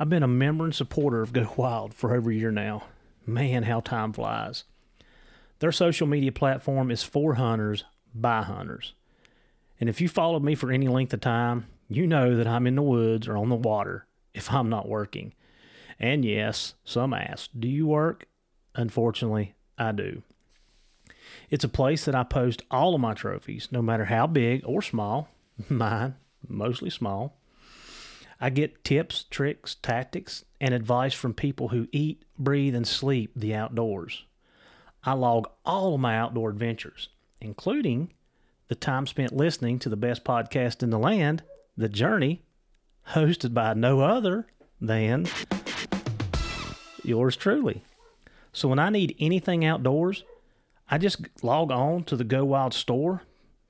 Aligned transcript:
I've 0.00 0.08
been 0.08 0.22
a 0.22 0.28
member 0.28 0.64
and 0.64 0.74
supporter 0.74 1.20
of 1.20 1.34
Go 1.34 1.52
Wild 1.58 1.92
for 1.92 2.16
over 2.16 2.30
a 2.30 2.34
year 2.34 2.50
now. 2.50 2.84
Man, 3.26 3.64
how 3.64 3.80
time 3.80 4.14
flies. 4.14 4.64
Their 5.58 5.72
social 5.72 6.06
media 6.06 6.32
platform 6.32 6.90
is 6.90 7.02
for 7.02 7.34
hunters 7.34 7.84
by 8.14 8.40
hunters. 8.40 8.94
And 9.78 9.90
if 9.90 10.00
you 10.00 10.08
followed 10.08 10.42
me 10.42 10.54
for 10.54 10.72
any 10.72 10.88
length 10.88 11.12
of 11.12 11.20
time, 11.20 11.66
you 11.86 12.06
know 12.06 12.34
that 12.34 12.46
I'm 12.46 12.66
in 12.66 12.76
the 12.76 12.82
woods 12.82 13.28
or 13.28 13.36
on 13.36 13.50
the 13.50 13.56
water 13.56 14.06
if 14.32 14.50
I'm 14.50 14.70
not 14.70 14.88
working. 14.88 15.34
And 15.98 16.24
yes, 16.24 16.72
some 16.82 17.12
ask, 17.12 17.50
Do 17.58 17.68
you 17.68 17.86
work? 17.86 18.26
Unfortunately, 18.74 19.52
I 19.76 19.92
do. 19.92 20.22
It's 21.50 21.64
a 21.64 21.68
place 21.68 22.06
that 22.06 22.14
I 22.14 22.22
post 22.22 22.62
all 22.70 22.94
of 22.94 23.02
my 23.02 23.12
trophies, 23.12 23.68
no 23.70 23.82
matter 23.82 24.06
how 24.06 24.26
big 24.26 24.62
or 24.64 24.80
small. 24.80 25.28
Mine, 25.68 26.14
mostly 26.48 26.88
small. 26.88 27.36
I 28.40 28.50
get 28.50 28.84
tips, 28.84 29.24
tricks, 29.30 29.76
tactics, 29.82 30.44
and 30.60 30.72
advice 30.72 31.12
from 31.12 31.34
people 31.34 31.68
who 31.68 31.88
eat, 31.92 32.24
breathe, 32.38 32.74
and 32.74 32.88
sleep 32.88 33.32
the 33.36 33.54
outdoors. 33.54 34.24
I 35.04 35.12
log 35.12 35.48
all 35.64 35.94
of 35.94 36.00
my 36.00 36.16
outdoor 36.16 36.50
adventures, 36.50 37.10
including 37.40 38.12
the 38.68 38.74
time 38.74 39.06
spent 39.06 39.36
listening 39.36 39.78
to 39.80 39.88
the 39.88 39.96
best 39.96 40.24
podcast 40.24 40.82
in 40.82 40.90
the 40.90 40.98
land, 40.98 41.42
The 41.76 41.88
Journey, 41.88 42.42
hosted 43.08 43.52
by 43.52 43.74
no 43.74 44.00
other 44.00 44.46
than 44.80 45.26
yours 47.02 47.36
truly. 47.36 47.82
So 48.52 48.68
when 48.68 48.78
I 48.78 48.90
need 48.90 49.16
anything 49.18 49.64
outdoors, 49.64 50.24
I 50.90 50.98
just 50.98 51.20
log 51.42 51.70
on 51.70 52.04
to 52.04 52.16
the 52.16 52.24
Go 52.24 52.44
Wild 52.44 52.74
store, 52.74 53.22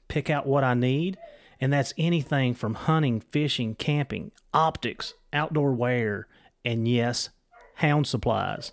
pick 0.08 0.30
out 0.30 0.46
what 0.46 0.64
I 0.64 0.74
need, 0.74 1.18
and 1.60 1.72
that's 1.72 1.92
anything 1.98 2.54
from 2.54 2.74
hunting, 2.74 3.20
fishing, 3.20 3.74
camping, 3.74 4.32
optics, 4.54 5.14
outdoor 5.32 5.72
wear, 5.72 6.26
and 6.64 6.88
yes, 6.88 7.30
hound 7.76 8.06
supplies. 8.06 8.72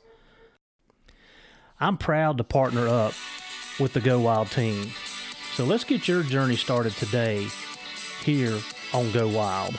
I'm 1.80 1.98
proud 1.98 2.38
to 2.38 2.44
partner 2.44 2.88
up 2.88 3.14
with 3.80 3.94
the 3.94 4.00
Go 4.00 4.22
Wild 4.22 4.50
team. 4.50 4.92
So 5.54 5.66
let's 5.66 5.84
get 5.84 6.08
your 6.08 6.24
journey 6.24 6.56
started 6.56 6.94
today 6.94 7.48
here 8.24 8.58
on 8.94 9.12
Go 9.12 9.28
Wild. 9.28 9.78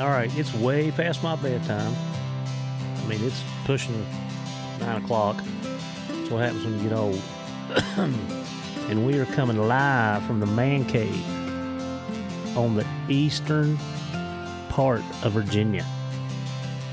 All 0.00 0.10
right, 0.10 0.30
it's 0.38 0.54
way 0.54 0.92
past 0.92 1.24
my 1.24 1.34
bedtime. 1.34 1.92
I 2.96 3.06
mean, 3.08 3.20
it's 3.24 3.42
pushing 3.64 4.06
nine 4.78 5.02
o'clock. 5.02 5.42
That's 6.08 6.30
what 6.30 6.44
happens 6.44 6.64
when 6.64 6.76
you 6.78 6.88
get 6.88 6.92
old. 6.92 7.20
and 8.88 9.04
we 9.04 9.18
are 9.18 9.26
coming 9.26 9.58
live 9.58 10.24
from 10.24 10.38
the 10.38 10.46
man 10.46 10.84
cave 10.84 11.26
on 12.56 12.76
the 12.76 12.86
eastern 13.08 13.76
part 14.68 15.02
of 15.24 15.32
Virginia. 15.32 15.84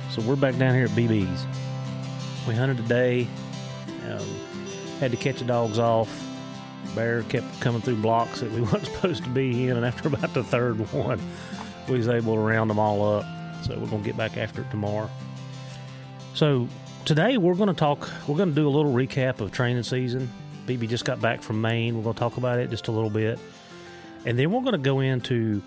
So 0.10 0.24
we're 0.24 0.36
back 0.36 0.58
down 0.58 0.74
here 0.74 0.86
at 0.86 0.92
BB's. 0.92 1.46
We 2.48 2.56
hunted 2.56 2.78
today. 2.78 3.28
Um, 4.10 4.28
had 5.00 5.12
to 5.12 5.18
catch 5.18 5.38
the 5.38 5.46
dogs 5.46 5.78
off. 5.78 6.10
Bear 6.96 7.22
kept 7.22 7.62
coming 7.62 7.82
through 7.82 7.98
blocks 7.98 8.40
that 8.40 8.52
we 8.52 8.62
weren't 8.64 8.86
supposed 8.86 9.24
to 9.26 9.30
be 9.30 9.68
in, 9.68 9.78
and 9.78 9.86
after 9.86 10.08
about 10.08 10.34
the 10.34 10.44
third 10.44 10.92
one, 10.92 11.22
we 11.88 11.98
was 11.98 12.08
able 12.08 12.36
to 12.36 12.42
round 12.42 12.70
them 12.70 12.80
all 12.80 13.18
up. 13.18 13.26
So 13.64 13.78
we're 13.78 13.88
gonna 13.88 14.04
get 14.04 14.18
back 14.18 14.38
after 14.38 14.62
it 14.62 14.70
tomorrow. 14.72 15.10
So 16.34 16.68
today 17.06 17.38
we're 17.38 17.56
gonna 17.56 17.74
talk. 17.74 18.10
We're 18.28 18.38
gonna 18.38 18.52
do 18.52 18.68
a 18.68 18.70
little 18.70 18.94
recap 18.94 19.40
of 19.40 19.52
training 19.52 19.84
season. 19.84 20.30
BB 20.68 20.90
just 20.90 21.06
got 21.06 21.22
back 21.22 21.42
from 21.42 21.62
Maine. 21.62 21.96
We're 21.98 22.04
gonna 22.04 22.18
talk 22.18 22.38
about 22.38 22.60
it 22.60 22.70
just 22.70 22.88
a 22.88 22.92
little 22.92 23.10
bit, 23.10 23.40
and 24.26 24.38
then 24.38 24.52
we're 24.52 24.62
gonna 24.62 24.78
go 24.78 25.00
into 25.00 25.62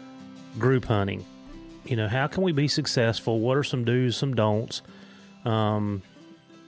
group 0.59 0.85
hunting. 0.85 1.25
You 1.85 1.97
know, 1.97 2.09
how 2.09 2.27
can 2.27 2.43
we 2.43 2.53
be 2.53 2.69
successful? 2.69 3.41
What 3.41 3.57
are 3.57 3.65
some 3.65 3.85
do's, 3.85 4.17
some 4.17 4.35
don'ts? 4.35 4.83
Um, 5.45 6.03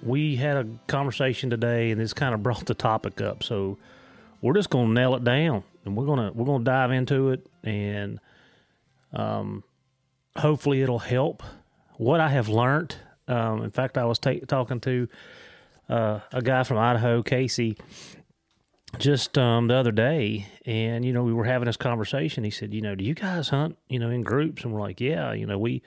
we 0.02 0.36
had 0.36 0.56
a 0.56 0.66
conversation 0.86 1.50
today, 1.50 1.90
and 1.90 2.00
this 2.00 2.12
kind 2.12 2.34
of 2.34 2.42
brought 2.44 2.64
the 2.66 2.74
topic 2.74 3.20
up. 3.20 3.42
So 3.42 3.78
we're 4.40 4.54
just 4.54 4.70
gonna 4.70 4.92
nail 4.92 5.14
it 5.14 5.24
down, 5.24 5.62
and 5.84 5.96
we're 5.96 6.06
gonna 6.06 6.32
we're 6.32 6.46
gonna 6.46 6.64
dive 6.64 6.90
into 6.90 7.30
it 7.30 7.46
and 7.62 8.18
um, 9.12 9.64
hopefully, 10.36 10.82
it'll 10.82 10.98
help. 10.98 11.42
What 11.96 12.20
I 12.20 12.28
have 12.28 12.48
learned, 12.48 12.96
um, 13.28 13.62
in 13.62 13.70
fact, 13.70 13.98
I 13.98 14.04
was 14.04 14.18
ta- 14.18 14.44
talking 14.46 14.80
to 14.80 15.08
uh, 15.88 16.20
a 16.32 16.42
guy 16.42 16.62
from 16.62 16.78
Idaho, 16.78 17.22
Casey, 17.22 17.76
just 18.98 19.36
um, 19.38 19.68
the 19.68 19.74
other 19.74 19.92
day, 19.92 20.46
and 20.66 21.04
you 21.04 21.12
know 21.12 21.22
we 21.22 21.32
were 21.32 21.44
having 21.44 21.66
this 21.66 21.76
conversation. 21.76 22.44
He 22.44 22.50
said, 22.50 22.74
"You 22.74 22.80
know, 22.80 22.94
do 22.94 23.04
you 23.04 23.14
guys 23.14 23.48
hunt? 23.48 23.76
You 23.88 23.98
know, 23.98 24.10
in 24.10 24.22
groups?" 24.22 24.64
And 24.64 24.72
we're 24.72 24.80
like, 24.80 25.00
"Yeah, 25.00 25.32
you 25.32 25.46
know, 25.46 25.58
we, 25.58 25.82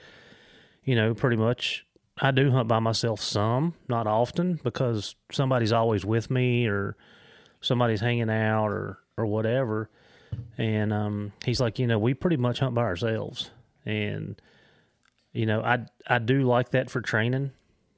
you 0.84 0.94
know, 0.94 1.14
pretty 1.14 1.36
much." 1.36 1.84
I 2.20 2.30
do 2.30 2.52
hunt 2.52 2.68
by 2.68 2.78
myself 2.78 3.20
some, 3.20 3.74
not 3.88 4.06
often, 4.06 4.60
because 4.62 5.16
somebody's 5.32 5.72
always 5.72 6.04
with 6.04 6.30
me 6.30 6.68
or 6.68 6.96
somebody's 7.60 8.00
hanging 8.00 8.30
out 8.30 8.68
or 8.68 8.98
or 9.16 9.26
whatever. 9.26 9.90
And 10.58 10.92
um, 10.92 11.32
he's 11.44 11.60
like, 11.60 11.78
you 11.78 11.86
know, 11.86 11.98
we 11.98 12.14
pretty 12.14 12.36
much 12.36 12.60
hunt 12.60 12.74
by 12.74 12.82
ourselves, 12.82 13.50
and 13.84 14.40
you 15.32 15.46
know, 15.46 15.62
I 15.62 15.86
I 16.06 16.18
do 16.18 16.42
like 16.42 16.70
that 16.70 16.90
for 16.90 17.00
training 17.00 17.52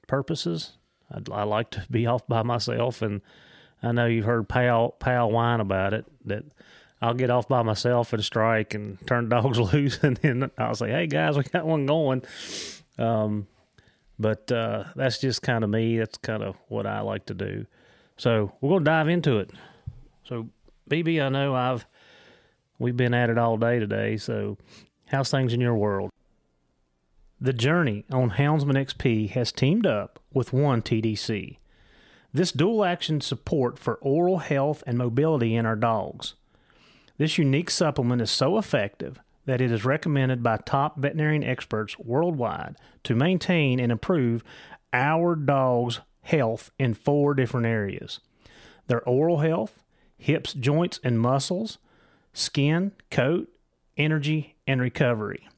purposes. 0.07 0.73
I, 1.13 1.21
I 1.33 1.43
like 1.45 1.71
to 1.73 1.87
be 1.91 2.07
off 2.07 2.27
by 2.27 2.43
myself, 2.43 3.03
and 3.03 3.21
I 3.83 3.93
know 3.93 4.07
you've 4.07 4.25
heard 4.25 4.49
pal 4.49 4.91
pal 4.99 5.31
whine 5.31 5.61
about 5.61 5.95
it 5.95 6.07
that. 6.25 6.45
I'll 7.03 7.13
get 7.13 7.29
off 7.29 7.47
by 7.47 7.61
myself 7.61 8.15
and 8.15 8.25
strike 8.25 8.73
and 8.73 8.97
turn 9.07 9.29
dogs 9.29 9.59
loose, 9.59 10.03
and 10.03 10.17
then 10.17 10.51
I'll 10.57 10.75
say, 10.75 10.91
"Hey 10.91 11.07
guys, 11.07 11.37
we 11.37 11.45
got 11.45 11.67
one 11.67 11.85
going." 11.85 12.23
Um, 12.99 13.47
but 14.19 14.51
uh, 14.51 14.85
that's 14.95 15.19
just 15.19 15.43
kind 15.43 15.63
of 15.63 15.71
me. 15.71 15.99
That's 15.99 16.17
kind 16.19 16.43
of 16.43 16.57
what 16.69 16.87
I 16.87 17.01
like 17.01 17.27
to 17.27 17.35
do. 17.35 17.67
So 18.17 18.53
we're 18.61 18.71
gonna 18.71 18.85
dive 18.85 19.09
into 19.09 19.39
it. 19.39 19.51
So 20.25 20.49
BB, 20.91 21.23
I 21.23 21.29
know 21.29 21.55
I've 21.55 21.87
we've 22.79 22.97
been 22.97 23.15
at 23.15 23.31
it 23.31 23.39
all 23.39 23.57
day 23.57 23.79
today. 23.79 24.17
So 24.17 24.59
how's 25.07 25.31
things 25.31 25.53
in 25.53 25.61
your 25.61 25.75
world? 25.75 26.11
The 27.41 27.53
Journey 27.53 28.05
on 28.11 28.31
Houndsman 28.31 28.77
XP 28.77 29.31
has 29.31 29.53
teamed 29.53 29.87
up 29.87 30.19
with 30.33 30.53
One 30.53 30.81
TDC. 30.81 31.59
This 32.33 32.53
dual 32.53 32.85
action 32.85 33.21
support 33.21 33.79
for 33.79 33.95
oral 33.97 34.39
health 34.39 34.83
and 34.87 34.99
mobility 34.99 35.55
in 35.55 35.67
our 35.67 35.77
dogs. 35.77 36.35
This 37.19 37.39
unique 37.39 37.71
supplement 37.71 38.23
is 38.23 38.31
so 38.31 38.59
effective 38.59 39.21
that 39.47 39.61
it 39.61 39.71
is 39.71 39.85
recommended 39.85 40.43
by 40.43 40.57
top 40.59 40.99
veterinarian 40.99 41.45
experts 41.45 41.99
worldwide 41.99 42.77
to 43.05 43.15
maintain 43.15 43.81
and 43.81 43.91
improve 43.91 44.43
our 44.93 45.35
dog's 45.35 46.01
health 46.23 46.71
in 46.79 46.95
four 46.95 47.35
different 47.35 47.67
areas 47.67 48.21
their 48.89 49.03
oral 49.03 49.39
health, 49.39 49.83
hips, 50.17 50.53
joints, 50.53 51.01
and 51.03 51.21
muscles, 51.21 51.79
skin, 52.37 52.93
coat, 53.11 53.49
energy, 53.97 54.57
and 54.67 54.81
recovery. 54.81 55.49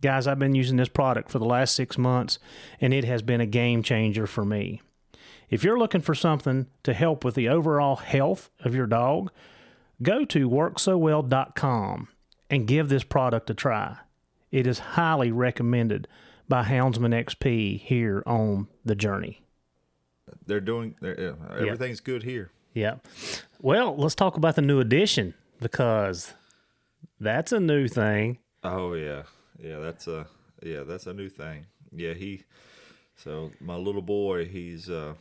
Guys, 0.00 0.28
I've 0.28 0.38
been 0.38 0.54
using 0.54 0.76
this 0.76 0.88
product 0.88 1.30
for 1.30 1.40
the 1.40 1.44
last 1.44 1.74
six 1.74 1.98
months, 1.98 2.38
and 2.80 2.94
it 2.94 3.04
has 3.04 3.22
been 3.22 3.40
a 3.40 3.46
game 3.46 3.82
changer 3.82 4.26
for 4.26 4.44
me. 4.44 4.80
If 5.50 5.64
you're 5.64 5.78
looking 5.78 6.00
for 6.00 6.14
something 6.14 6.66
to 6.84 6.94
help 6.94 7.24
with 7.24 7.34
the 7.34 7.48
overall 7.48 7.96
health 7.96 8.50
of 8.60 8.74
your 8.74 8.86
dog, 8.86 9.32
go 10.00 10.24
to 10.26 10.48
worksowell.com 10.48 12.08
and 12.48 12.66
give 12.68 12.88
this 12.88 13.02
product 13.02 13.50
a 13.50 13.54
try. 13.54 13.96
It 14.52 14.66
is 14.66 14.78
highly 14.78 15.32
recommended 15.32 16.06
by 16.48 16.62
Houndsman 16.62 17.12
XP 17.12 17.80
here 17.80 18.22
on 18.26 18.68
the 18.84 18.94
journey. 18.94 19.42
They're 20.46 20.60
doing 20.60 20.94
they're, 21.00 21.36
everything's 21.50 22.00
good 22.00 22.22
here. 22.22 22.52
Yeah. 22.74 22.96
Well, 23.60 23.96
let's 23.96 24.14
talk 24.14 24.36
about 24.36 24.54
the 24.54 24.62
new 24.62 24.78
edition 24.78 25.34
because 25.60 26.32
that's 27.20 27.52
a 27.52 27.60
new 27.60 27.88
thing. 27.88 28.38
Oh 28.64 28.94
yeah, 28.94 29.22
yeah. 29.58 29.78
That's 29.78 30.06
a 30.08 30.26
yeah. 30.62 30.82
That's 30.82 31.06
a 31.06 31.12
new 31.14 31.28
thing. 31.28 31.66
Yeah, 31.92 32.14
he 32.14 32.42
So 33.16 33.50
my 33.60 33.76
little 33.76 34.02
boy, 34.02 34.46
he's 34.46 34.90
uh, 34.90 35.14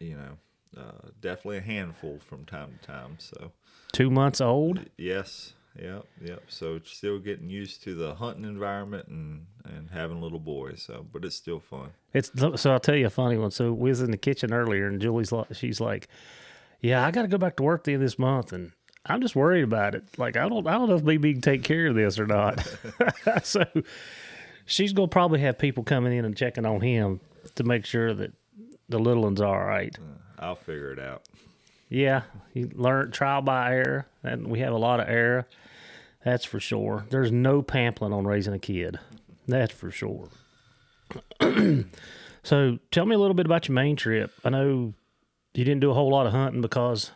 you 0.00 0.16
know, 0.16 0.80
uh, 0.80 1.08
definitely 1.20 1.58
a 1.58 1.62
handful 1.62 2.18
from 2.18 2.44
time 2.44 2.78
to 2.80 2.86
time. 2.86 3.16
So 3.18 3.52
Two 3.92 4.10
months 4.10 4.40
old. 4.40 4.80
yes, 4.98 5.54
yep, 5.80 6.04
yep. 6.20 6.42
So 6.48 6.80
still 6.84 7.18
getting 7.18 7.48
used 7.48 7.82
to 7.84 7.94
the 7.94 8.14
hunting 8.16 8.44
environment 8.44 9.08
and 9.08 9.46
and 9.64 9.90
having 9.90 10.20
little 10.20 10.38
boys. 10.40 10.82
So, 10.82 11.06
but 11.12 11.24
it's 11.24 11.36
still 11.36 11.60
fun. 11.60 11.90
It's 12.12 12.30
so 12.56 12.72
I'll 12.72 12.80
tell 12.80 12.96
you 12.96 13.06
a 13.06 13.10
funny 13.10 13.36
one. 13.38 13.50
So 13.50 13.72
we 13.72 13.88
was 13.90 14.00
in 14.02 14.10
the 14.10 14.16
kitchen 14.18 14.52
earlier, 14.52 14.86
and 14.86 15.00
Julie's 15.00 15.32
like, 15.32 15.54
she's 15.54 15.80
like, 15.80 16.08
"Yeah, 16.80 17.06
I 17.06 17.10
got 17.10 17.22
to 17.22 17.28
go 17.28 17.38
back 17.38 17.56
to 17.56 17.62
work 17.62 17.84
the 17.84 17.92
end 17.92 18.02
of 18.02 18.06
this 18.06 18.18
month, 18.18 18.52
and 18.52 18.72
I'm 19.06 19.20
just 19.20 19.36
worried 19.36 19.64
about 19.64 19.94
it. 19.94 20.04
Like, 20.18 20.36
I 20.36 20.48
don't, 20.48 20.66
I 20.66 20.72
don't 20.72 20.88
know 20.88 20.96
if 20.96 21.04
BB 21.04 21.34
can 21.34 21.40
take 21.40 21.62
care 21.62 21.86
of 21.86 21.94
this 21.94 22.18
or 22.18 22.26
not." 22.26 22.66
so 23.42 23.64
she's 24.66 24.92
gonna 24.92 25.08
probably 25.08 25.40
have 25.40 25.58
people 25.58 25.84
coming 25.84 26.12
in 26.12 26.24
and 26.24 26.36
checking 26.36 26.66
on 26.66 26.80
him 26.80 27.20
to 27.54 27.64
make 27.64 27.86
sure 27.86 28.12
that 28.14 28.32
the 28.88 28.98
little 28.98 29.22
one's 29.22 29.40
all 29.40 29.58
right. 29.58 29.96
I'll 30.38 30.56
figure 30.56 30.92
it 30.92 30.98
out. 30.98 31.22
Yeah, 31.88 32.22
you 32.52 32.70
learn 32.74 33.12
trial 33.12 33.42
by 33.42 33.74
error, 33.74 34.06
and 34.22 34.48
we 34.48 34.58
have 34.60 34.72
a 34.72 34.78
lot 34.78 35.00
of 35.00 35.08
error. 35.08 35.46
That's 36.24 36.44
for 36.44 36.58
sure. 36.58 37.06
There's 37.10 37.30
no 37.30 37.62
pamphlet 37.62 38.12
on 38.12 38.26
raising 38.26 38.52
a 38.54 38.58
kid. 38.58 38.98
That's 39.46 39.72
for 39.72 39.92
sure. 39.92 40.28
so, 42.42 42.78
tell 42.90 43.06
me 43.06 43.14
a 43.14 43.18
little 43.18 43.34
bit 43.34 43.46
about 43.46 43.68
your 43.68 43.76
Maine 43.76 43.94
trip. 43.94 44.32
I 44.44 44.50
know 44.50 44.94
you 45.54 45.64
didn't 45.64 45.80
do 45.80 45.92
a 45.92 45.94
whole 45.94 46.10
lot 46.10 46.26
of 46.26 46.32
hunting 46.32 46.60
because 46.60 47.12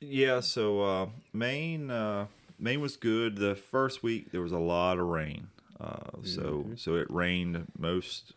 Yeah, 0.00 0.40
so 0.40 0.80
uh, 0.80 1.06
Maine, 1.36 1.90
uh, 1.90 2.26
Maine 2.58 2.80
was 2.80 2.96
good. 2.96 3.36
The 3.36 3.54
first 3.54 4.02
week 4.02 4.32
there 4.32 4.40
was 4.40 4.52
a 4.52 4.58
lot 4.58 4.98
of 4.98 5.06
rain, 5.06 5.48
uh, 5.80 6.22
so 6.22 6.66
so 6.76 6.94
it 6.94 7.10
rained 7.10 7.66
most. 7.78 8.32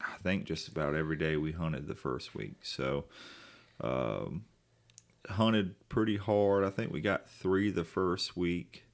I 0.00 0.18
think 0.18 0.44
just 0.44 0.68
about 0.68 0.94
every 0.94 1.16
day 1.16 1.36
we 1.36 1.52
hunted 1.52 1.86
the 1.86 1.94
first 1.94 2.34
week. 2.34 2.56
So 2.62 3.04
um, 3.80 4.44
hunted 5.28 5.88
pretty 5.88 6.16
hard. 6.16 6.64
I 6.64 6.70
think 6.70 6.92
we 6.92 7.00
got 7.00 7.28
three 7.30 7.70
the 7.70 7.84
first 7.84 8.36
week. 8.36 8.84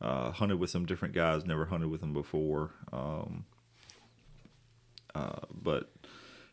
Uh, 0.00 0.30
hunted 0.30 0.58
with 0.58 0.70
some 0.70 0.86
different 0.86 1.14
guys. 1.14 1.44
Never 1.44 1.66
hunted 1.66 1.88
with 1.88 2.00
them 2.00 2.12
before. 2.12 2.70
Um, 2.92 3.46
uh, 5.14 5.40
but 5.50 5.90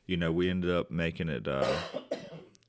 you 0.07 0.18
know, 0.18 0.31
we 0.31 0.50
ended 0.50 0.71
up 0.71 0.89
making 0.89 1.30
it. 1.30 1.47
Uh, 1.47 1.75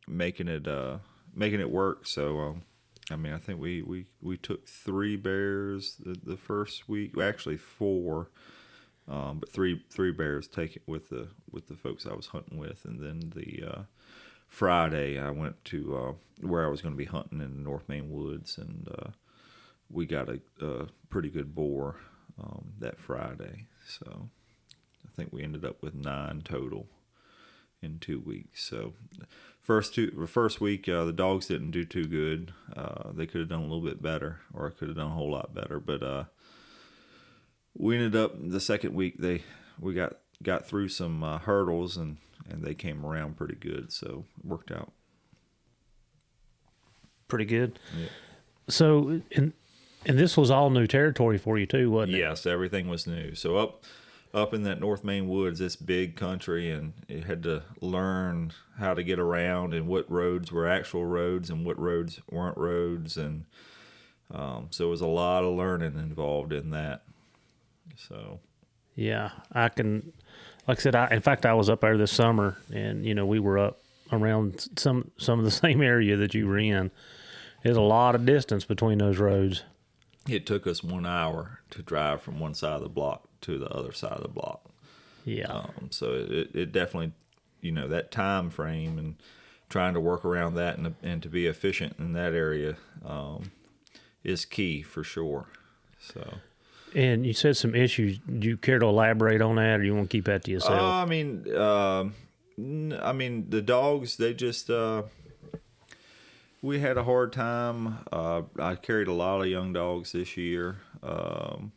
making 0.07 0.49
it 0.49 0.69
uh 0.69 0.99
making 1.35 1.61
it 1.61 1.71
work 1.71 2.07
so 2.07 2.39
um 2.39 2.63
i 3.11 3.17
mean 3.17 3.33
i 3.33 3.39
think 3.39 3.61
we 3.61 3.83
we 3.83 4.07
we 4.21 4.37
took 4.37 4.67
three 4.69 5.17
bears 5.17 5.97
the, 5.97 6.17
the 6.25 6.37
first 6.37 6.89
week 6.89 7.17
well, 7.17 7.29
actually 7.29 7.57
four 7.57 8.31
um 9.09 9.39
but 9.39 9.51
three 9.51 9.83
three 9.91 10.13
bears 10.13 10.49
take 10.49 10.77
it 10.77 10.83
with 10.87 11.11
the 11.11 11.29
with 11.51 11.69
the 11.69 11.75
folks 11.75 12.07
i 12.07 12.15
was 12.15 12.29
hunting 12.29 12.59
with. 12.59 12.85
And 12.85 13.01
then 13.01 13.33
the 13.35 13.65
uh 13.71 13.83
friday 14.49 15.19
i 15.19 15.31
went 15.31 15.63
to 15.67 15.97
uh 15.97 16.13
where 16.47 16.65
i 16.65 16.69
was 16.69 16.81
going 16.81 16.95
to 16.95 16.99
be 16.99 17.05
hunting 17.05 17.41
in 17.41 17.55
the 17.57 17.63
north 17.63 17.89
Maine 17.89 18.11
woods. 18.11 18.59
And 18.59 18.89
uh 18.99 19.11
we 19.91 20.07
got 20.07 20.29
a, 20.29 20.41
a 20.61 20.87
pretty 21.11 21.29
good 21.29 21.55
boar 21.55 21.97
um 22.43 22.73
that 22.79 22.99
friday. 22.99 23.67
So 23.87 24.31
i 25.07 25.11
think 25.15 25.33
we 25.33 25.43
ended 25.43 25.65
up 25.65 25.83
with 25.83 25.95
nine 25.95 26.43
total 26.43 26.87
in 27.83 27.99
two 27.99 28.21
weeks. 28.21 28.65
So, 28.65 28.95
first 29.65 29.95
two, 29.95 30.27
first 30.29 30.61
week, 30.61 30.89
uh, 30.89 31.05
the 31.05 31.13
dogs 31.13 31.47
didn't 31.47 31.73
do 31.73 31.85
too 31.85 32.05
good. 32.05 32.53
Uh, 32.77 33.11
they 33.13 33.27
could 33.27 33.41
have 33.41 33.49
done 33.49 33.61
a 33.61 33.63
little 33.65 33.81
bit 33.81 34.01
better, 34.01 34.41
or 34.53 34.71
could 34.71 34.89
have 34.89 34.97
done 34.99 35.09
a 35.09 35.15
whole 35.15 35.31
lot 35.31 35.53
better. 35.55 35.81
But 35.81 36.03
uh, 36.03 36.25
we 37.77 37.97
ended 37.97 38.15
up 38.15 38.35
the 38.39 38.61
second 38.61 38.95
week. 38.95 39.19
They 39.19 39.43
we 39.81 39.95
got 39.95 40.19
got 40.43 40.67
through 40.67 40.91
some 40.91 41.25
uh, 41.25 41.39
hurdles 41.39 41.97
and 41.97 42.19
and 42.49 42.63
they 42.63 42.75
came 42.75 43.05
around 43.05 43.37
pretty 43.37 43.55
good. 43.55 43.93
So 43.93 44.27
it 44.39 44.45
worked 44.47 44.71
out. 44.71 44.93
pretty 47.27 47.47
good. 47.47 47.79
Yeah. 47.99 48.09
So, 48.69 49.23
and 49.35 49.53
and 50.07 50.19
this 50.19 50.37
was 50.37 50.51
all 50.51 50.71
new 50.71 50.87
territory 50.87 51.39
for 51.39 51.59
you 51.59 51.67
too, 51.67 51.91
wasn't 51.91 52.17
it? 52.17 52.19
Yes, 52.19 52.47
everything 52.47 52.89
was 52.89 53.07
new. 53.07 53.35
So 53.35 53.57
up 53.57 53.85
up 54.35 54.53
in 54.53 54.65
that 54.65 54.81
North 54.81 55.05
Maine 55.05 55.29
woods, 55.29 55.61
this 55.61 55.77
big 55.77 56.17
country, 56.17 56.71
and 56.71 56.93
it 57.09 57.25
had 57.25 57.43
to 57.45 57.63
learn 57.81 58.53
how 58.79 58.93
to 58.93 59.05
get 59.05 59.19
around 59.19 59.73
and 59.73 59.87
what 59.87 60.11
roads 60.11 60.51
were 60.51 60.69
actual 60.69 61.07
roads 61.07 61.51
and 61.51 61.65
what 61.65 61.79
roads 61.79 62.21
weren't 62.29 62.59
roads, 62.59 63.17
and 63.17 63.45
um, 64.33 64.67
so 64.71 64.87
it 64.87 64.91
was 64.91 65.01
a 65.01 65.07
lot 65.07 65.45
of 65.45 65.55
learning 65.55 65.97
involved 65.99 66.53
in 66.53 66.71
that. 66.71 67.03
So 67.97 68.41
Yeah, 68.97 69.31
I 69.53 69.69
can. 69.69 70.13
Like 70.67 70.79
I 70.79 70.83
said, 70.83 70.97
I 70.97 71.09
in 71.11 71.21
fact 71.21 71.47
I 71.47 71.55
was 71.55 71.71
up 71.71 71.83
there 71.83 71.97
this 71.97 72.13
summer, 72.13 72.57
and 72.73 73.07
you 73.07 73.15
know 73.15 73.27
we 73.27 73.39
were 73.39 73.59
up 73.59 73.81
around 74.11 74.69
some 74.77 75.13
some 75.17 75.39
of 75.39 75.45
the 75.45 75.51
same 75.63 75.81
area 75.81 76.17
that 76.17 76.35
you 76.35 76.49
were 76.49 76.59
in. 76.59 76.91
There's 77.63 77.77
a 77.77 77.83
lot 77.83 78.15
of 78.15 78.27
distance 78.27 78.65
between 78.65 78.99
those 78.99 79.19
roads. 79.19 79.63
it 80.29 80.45
took 80.45 80.67
us 80.67 80.83
one 80.83 81.07
hour 81.07 81.61
to 81.71 81.83
drive 81.83 82.21
from 82.21 82.39
one 82.39 82.55
side 82.55 82.75
of 82.75 82.83
the 82.83 82.89
block 82.89 83.29
to 83.45 83.59
the 83.59 83.69
other 83.69 83.93
side 83.93 84.13
of 84.13 84.23
the 84.23 84.29
block. 84.29 84.61
Yeah, 85.25 85.47
Um, 85.51 85.89
so 85.91 86.13
it, 86.15 86.51
it 86.55 86.73
definitely, 86.73 87.13
you 87.63 87.73
know, 87.73 87.89
that 87.89 88.11
time 88.11 88.51
frame 88.51 88.99
and 88.99 89.17
trying 89.71 89.95
to 89.95 90.01
work 90.01 90.25
around 90.25 90.55
that 90.57 90.77
and, 90.77 90.95
and 91.03 91.23
to 91.23 91.29
be 91.29 91.47
efficient 91.47 91.97
in 91.99 92.13
that 92.13 92.35
area 92.35 92.77
um, 93.05 93.51
is 94.23 94.45
key 94.45 94.83
for 94.83 95.03
sure. 95.03 95.47
So, 95.99 96.35
and 96.95 97.25
you 97.25 97.33
said 97.33 97.57
some 97.57 97.75
issues. 97.75 98.19
Do 98.19 98.47
you 98.47 98.57
care 98.59 98.79
to 98.79 98.87
elaborate 98.87 99.41
on 99.41 99.57
that, 99.57 99.81
or 99.81 99.85
you 99.85 99.95
want 99.95 100.11
to 100.11 100.15
keep 100.17 100.27
that 100.27 100.45
to 100.45 100.51
yourself? 100.51 100.79
uh, 100.79 100.97
I 100.97 101.07
mean, 101.07 101.57
um 101.57 102.15
n- 102.59 102.99
I 103.03 103.13
mean, 103.13 103.49
the 103.51 103.63
dogs, 103.63 104.17
they 104.19 104.35
just, 104.35 104.69
uh, 104.71 105.05
we 106.63 106.81
had 106.81 106.97
a 106.97 107.05
hard 107.05 107.33
time. 107.33 107.99
Uh, 108.13 108.43
I 108.59 108.75
carried 108.75 109.09
a 109.09 109.13
lot 109.13 109.41
of 109.41 109.47
young 109.49 109.73
dogs 109.73 110.13
this 110.13 110.37
year. 110.37 110.77
Um, 111.03 111.73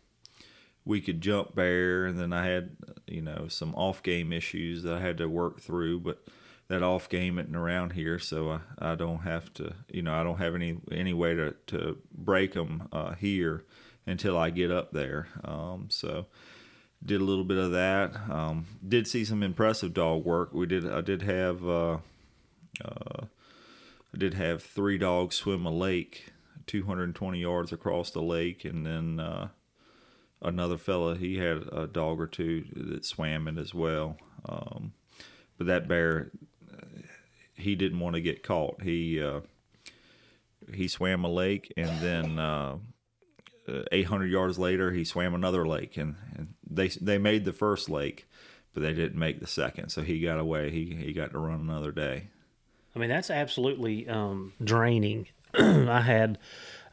we 0.87 1.01
could 1.01 1.19
jump 1.19 1.53
bear, 1.53 2.05
and 2.05 2.17
then 2.17 2.31
I 2.31 2.47
had, 2.47 2.77
you 3.05 3.21
know, 3.21 3.47
some 3.49 3.75
off 3.75 4.01
game 4.01 4.31
issues 4.31 4.83
that 4.83 4.93
I 4.93 5.01
had 5.01 5.17
to 5.17 5.27
work 5.27 5.59
through, 5.59 5.99
but 5.99 6.25
that 6.69 6.81
off 6.81 7.09
game 7.09 7.37
isn't 7.37 7.55
around 7.55 7.91
here, 7.91 8.17
so 8.17 8.51
I, 8.51 8.91
I 8.93 8.95
don't 8.95 9.19
have 9.19 9.53
to, 9.55 9.73
you 9.89 10.01
know, 10.01 10.13
I 10.13 10.23
don't 10.23 10.37
have 10.37 10.55
any 10.55 10.77
any 10.91 11.13
way 11.13 11.35
to 11.35 11.55
to 11.67 11.97
break 12.11 12.53
them 12.53 12.87
uh, 12.93 13.15
here 13.15 13.65
until 14.05 14.37
I 14.37 14.49
get 14.49 14.71
up 14.71 14.91
there. 14.93 15.27
Um, 15.43 15.87
so 15.89 16.27
did 17.05 17.19
a 17.19 17.25
little 17.25 17.43
bit 17.43 17.57
of 17.57 17.71
that. 17.71 18.15
Um, 18.29 18.65
did 18.87 19.07
see 19.07 19.25
some 19.25 19.43
impressive 19.43 19.93
dog 19.93 20.23
work. 20.23 20.53
We 20.53 20.65
did. 20.65 20.89
I 20.89 21.01
did 21.01 21.21
have. 21.21 21.67
Uh, 21.67 21.97
uh, 22.83 23.25
I 24.13 24.17
did 24.17 24.35
have 24.35 24.63
three 24.63 24.97
dogs 24.97 25.35
swim 25.35 25.65
a 25.65 25.71
lake, 25.71 26.31
220 26.65 27.39
yards 27.39 27.73
across 27.73 28.09
the 28.09 28.21
lake, 28.21 28.63
and 28.63 28.85
then 28.85 29.19
uh, 29.19 29.49
another 30.41 30.77
fella 30.77 31.15
he 31.15 31.37
had 31.37 31.63
a 31.71 31.87
dog 31.87 32.19
or 32.19 32.27
two 32.27 32.65
that 32.75 33.05
swam 33.05 33.47
it 33.47 33.57
as 33.57 33.73
well. 33.73 34.17
Um, 34.47 34.93
but 35.57 35.67
that 35.67 35.87
bear, 35.87 36.31
he 37.55 37.75
didn't 37.75 37.99
want 37.99 38.15
to 38.15 38.21
get 38.21 38.43
caught. 38.43 38.81
He 38.81 39.21
uh, 39.21 39.41
he 40.73 40.87
swam 40.87 41.23
a 41.23 41.29
lake, 41.29 41.73
and 41.75 42.01
then 42.01 42.39
uh, 42.39 42.77
800 43.91 44.27
yards 44.27 44.59
later, 44.59 44.91
he 44.91 45.03
swam 45.03 45.33
another 45.33 45.67
lake, 45.67 45.97
and, 45.97 46.15
and 46.35 46.53
they 46.69 46.87
they 46.87 47.17
made 47.17 47.45
the 47.45 47.53
first 47.53 47.89
lake, 47.89 48.27
but 48.73 48.83
they 48.83 48.93
didn't 48.93 49.19
make 49.19 49.39
the 49.39 49.47
second. 49.47 49.89
So 49.89 50.01
he 50.01 50.21
got 50.21 50.39
away. 50.39 50.69
He 50.69 50.95
he 50.95 51.13
got 51.13 51.31
to 51.31 51.39
run 51.39 51.59
another 51.59 51.91
day. 51.91 52.29
I 52.95 52.99
mean, 52.99 53.09
that's 53.09 53.29
absolutely 53.29 54.07
um, 54.07 54.53
draining. 54.63 55.27
I 55.53 56.01
had, 56.01 56.39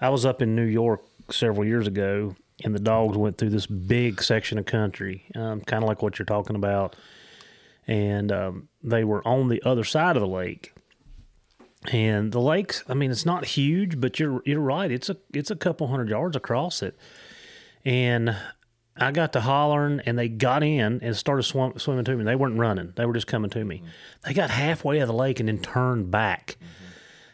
I 0.00 0.10
was 0.10 0.26
up 0.26 0.42
in 0.42 0.54
New 0.54 0.64
York 0.64 1.02
several 1.30 1.66
years 1.66 1.86
ago, 1.86 2.36
and 2.62 2.74
the 2.74 2.80
dogs 2.80 3.16
went 3.16 3.38
through 3.38 3.50
this 3.50 3.66
big 3.66 4.22
section 4.22 4.58
of 4.58 4.66
country, 4.66 5.24
um, 5.34 5.60
kind 5.62 5.82
of 5.82 5.88
like 5.88 6.02
what 6.02 6.18
you're 6.18 6.26
talking 6.26 6.56
about, 6.56 6.94
and 7.86 8.30
um, 8.30 8.68
they 8.82 9.04
were 9.04 9.26
on 9.26 9.48
the 9.48 9.62
other 9.64 9.84
side 9.84 10.16
of 10.16 10.20
the 10.20 10.28
lake. 10.28 10.72
And 11.92 12.32
the 12.32 12.40
lakes, 12.40 12.82
I 12.88 12.94
mean, 12.94 13.10
it's 13.10 13.26
not 13.26 13.44
huge, 13.44 14.00
but 14.00 14.18
you're 14.18 14.42
you're 14.46 14.60
right. 14.60 14.90
It's 14.90 15.10
a 15.10 15.16
it's 15.32 15.50
a 15.50 15.56
couple 15.56 15.88
hundred 15.88 16.08
yards 16.08 16.34
across 16.34 16.82
it, 16.82 16.96
and 17.84 18.34
I 18.96 19.10
got 19.10 19.32
to 19.34 19.40
hollering, 19.40 20.00
and 20.06 20.18
they 20.18 20.28
got 20.28 20.62
in 20.62 21.00
and 21.02 21.16
started 21.16 21.42
swim, 21.42 21.78
swimming 21.78 22.04
to 22.04 22.16
me. 22.16 22.24
They 22.24 22.36
weren't 22.36 22.58
running; 22.58 22.94
they 22.96 23.04
were 23.04 23.12
just 23.12 23.26
coming 23.26 23.50
to 23.50 23.64
me. 23.64 23.82
They 24.24 24.32
got 24.32 24.50
halfway 24.50 25.00
of 25.00 25.08
the 25.08 25.14
lake 25.14 25.40
and 25.40 25.48
then 25.48 25.58
turned 25.58 26.10
back. 26.10 26.56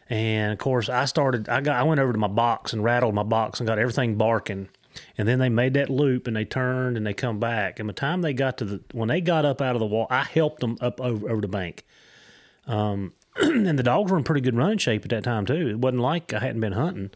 And 0.09 0.53
of 0.53 0.59
course, 0.59 0.89
I 0.89 1.05
started. 1.05 1.49
I 1.49 1.61
got. 1.61 1.77
I 1.77 1.85
went 1.85 2.00
over 2.00 2.12
to 2.12 2.19
my 2.19 2.27
box 2.27 2.73
and 2.73 2.83
rattled 2.83 3.15
my 3.15 3.23
box 3.23 3.61
and 3.61 3.69
got 3.69 3.79
everything 3.79 4.17
barking. 4.17 4.69
And 5.17 5.29
then 5.29 5.39
they 5.39 5.49
made 5.49 5.75
that 5.75 5.91
loop 5.91 6.27
and 6.27 6.37
they 6.37 6.45
turned 6.45 6.97
and 6.97 7.07
they 7.07 7.15
come 7.15 7.39
back. 7.39 7.79
And 7.79 7.87
by 7.87 7.93
the 7.93 8.01
time 8.01 8.23
they 8.23 8.33
got 8.33 8.59
to 8.59 8.65
the 8.65 8.81
when 8.93 9.09
they 9.09 9.21
got 9.21 9.45
up 9.45 9.61
out 9.61 9.77
of 9.77 9.81
the 9.81 9.87
wall, 9.87 10.07
I 10.11 10.25
helped 10.25 10.61
them 10.61 10.77
up 10.81 11.01
over 11.01 11.31
over 11.31 11.41
the 11.41 11.49
bank. 11.49 11.85
Um, 12.67 13.15
and 13.37 13.79
the 13.79 13.83
dogs 13.83 14.11
were 14.11 14.19
in 14.19 14.25
pretty 14.25 14.41
good 14.41 14.57
running 14.57 14.79
shape 14.79 15.05
at 15.05 15.11
that 15.11 15.25
time 15.25 15.47
too. 15.47 15.69
It 15.69 15.79
wasn't 15.79 16.03
like 16.03 16.33
I 16.33 16.41
hadn't 16.41 16.61
been 16.61 16.73
hunting. 16.73 17.11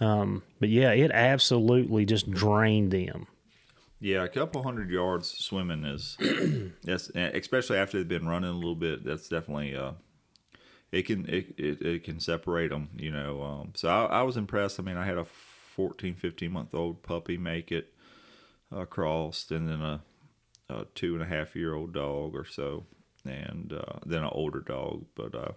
Um, 0.00 0.42
but 0.60 0.68
yeah, 0.68 0.90
it 0.90 1.10
absolutely 1.12 2.04
just 2.04 2.30
drained 2.30 2.90
them. 2.90 3.26
Yeah, 4.00 4.24
a 4.24 4.28
couple 4.28 4.62
hundred 4.62 4.90
yards 4.90 5.28
swimming 5.28 5.84
is 5.84 6.16
that's 6.82 7.10
especially 7.10 7.78
after 7.78 7.98
they've 7.98 8.08
been 8.08 8.28
running 8.28 8.50
a 8.50 8.54
little 8.54 8.74
bit. 8.74 9.04
That's 9.04 9.28
definitely 9.28 9.74
uh, 9.74 9.92
it 10.92 11.06
can 11.06 11.26
it, 11.28 11.54
it, 11.56 11.82
it 11.82 12.04
can 12.04 12.20
separate 12.20 12.68
them. 12.68 12.90
You 12.96 13.12
know, 13.12 13.42
um, 13.42 13.72
so 13.74 13.88
I, 13.88 14.18
I 14.18 14.22
was 14.22 14.36
impressed. 14.36 14.78
I 14.78 14.82
mean, 14.82 14.96
I 14.96 15.06
had 15.06 15.16
a 15.16 15.24
14, 15.74 16.14
15 16.14 16.52
month 16.52 16.74
old 16.74 17.02
puppy 17.02 17.36
make 17.36 17.72
it 17.72 17.92
across, 18.70 19.50
and 19.50 19.68
then 19.68 19.80
a, 19.80 20.00
a 20.68 20.86
two 20.94 21.14
and 21.14 21.22
a 21.22 21.26
half 21.26 21.56
year 21.56 21.74
old 21.74 21.92
dog 21.92 22.34
or 22.34 22.44
so, 22.44 22.84
and 23.24 23.72
uh, 23.72 23.98
then 24.06 24.22
an 24.22 24.30
older 24.32 24.60
dog. 24.60 25.06
But 25.14 25.34
uh, 25.34 25.52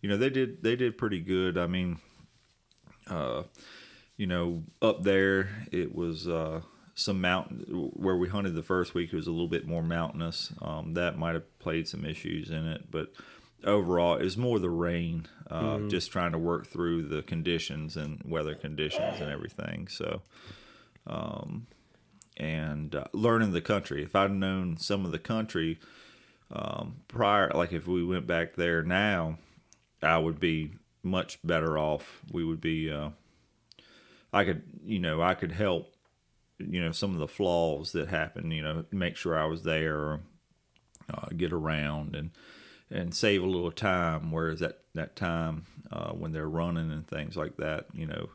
you 0.00 0.08
know, 0.08 0.16
they 0.16 0.30
did 0.30 0.62
they 0.62 0.76
did 0.76 0.98
pretty 0.98 1.20
good. 1.20 1.58
I 1.58 1.66
mean, 1.66 1.98
uh, 3.08 3.44
you 4.16 4.26
know, 4.26 4.62
up 4.80 5.02
there 5.02 5.66
it 5.72 5.94
was 5.94 6.28
uh, 6.28 6.60
some 6.94 7.20
mountain 7.20 7.90
where 7.94 8.16
we 8.16 8.28
hunted 8.28 8.54
the 8.54 8.62
first 8.62 8.94
week. 8.94 9.12
It 9.12 9.16
was 9.16 9.26
a 9.26 9.32
little 9.32 9.48
bit 9.48 9.66
more 9.66 9.82
mountainous. 9.82 10.52
Um, 10.62 10.94
that 10.94 11.18
might 11.18 11.34
have 11.34 11.58
played 11.58 11.88
some 11.88 12.04
issues 12.04 12.50
in 12.50 12.66
it, 12.68 12.90
but 12.90 13.12
overall 13.64 14.16
it 14.16 14.24
was 14.24 14.36
more 14.36 14.58
the 14.58 14.70
rain. 14.70 15.26
Uh, 15.50 15.76
mm. 15.76 15.90
Just 15.90 16.12
trying 16.12 16.32
to 16.32 16.38
work 16.38 16.66
through 16.66 17.02
the 17.02 17.22
conditions 17.22 17.96
and 17.96 18.22
weather 18.24 18.54
conditions 18.54 19.20
and 19.20 19.30
everything. 19.30 19.88
So. 19.88 20.22
Um, 21.06 21.66
and 22.38 22.94
uh, 22.94 23.04
learning 23.12 23.52
the 23.52 23.60
country. 23.60 24.02
If 24.02 24.14
I'd 24.14 24.30
known 24.30 24.76
some 24.76 25.04
of 25.04 25.10
the 25.10 25.18
country 25.18 25.78
um, 26.52 26.98
prior, 27.08 27.50
like 27.52 27.72
if 27.72 27.86
we 27.86 28.04
went 28.04 28.26
back 28.26 28.54
there 28.54 28.82
now, 28.82 29.38
I 30.02 30.18
would 30.18 30.38
be 30.38 30.72
much 31.02 31.38
better 31.42 31.76
off. 31.76 32.20
We 32.30 32.44
would 32.44 32.60
be, 32.60 32.90
uh, 32.90 33.10
I 34.32 34.44
could, 34.44 34.62
you 34.84 35.00
know, 35.00 35.20
I 35.20 35.34
could 35.34 35.52
help, 35.52 35.92
you 36.58 36.80
know, 36.80 36.92
some 36.92 37.12
of 37.12 37.18
the 37.18 37.28
flaws 37.28 37.92
that 37.92 38.08
happen, 38.08 38.50
you 38.50 38.62
know, 38.62 38.84
make 38.92 39.16
sure 39.16 39.36
I 39.36 39.46
was 39.46 39.64
there, 39.64 40.20
uh, 41.12 41.26
get 41.36 41.52
around 41.52 42.14
and, 42.14 42.30
and 42.90 43.14
save 43.14 43.42
a 43.42 43.46
little 43.46 43.72
time. 43.72 44.32
Whereas 44.32 44.60
that, 44.60 44.80
that 44.94 45.16
time 45.16 45.66
uh, 45.90 46.12
when 46.12 46.32
they're 46.32 46.48
running 46.48 46.90
and 46.90 47.06
things 47.06 47.36
like 47.36 47.56
that, 47.56 47.86
you 47.92 48.06
know, 48.06 48.30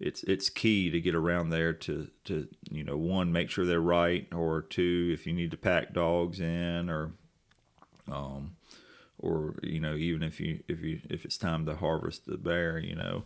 it's 0.00 0.22
it's 0.24 0.50
key 0.50 0.90
to 0.90 1.00
get 1.00 1.14
around 1.14 1.50
there 1.50 1.72
to 1.72 2.08
to 2.24 2.48
you 2.70 2.82
know 2.82 2.96
one 2.96 3.32
make 3.32 3.48
sure 3.48 3.64
they're 3.64 3.80
right 3.80 4.26
or 4.34 4.60
two 4.62 5.10
if 5.12 5.26
you 5.26 5.32
need 5.32 5.50
to 5.50 5.56
pack 5.56 5.92
dogs 5.92 6.40
in 6.40 6.90
or 6.90 7.12
um 8.10 8.56
or 9.18 9.54
you 9.62 9.80
know 9.80 9.94
even 9.94 10.22
if 10.22 10.40
you 10.40 10.62
if 10.68 10.80
you 10.80 11.00
if 11.08 11.24
it's 11.24 11.38
time 11.38 11.64
to 11.64 11.76
harvest 11.76 12.26
the 12.26 12.36
bear 12.36 12.78
you 12.78 12.94
know 12.94 13.24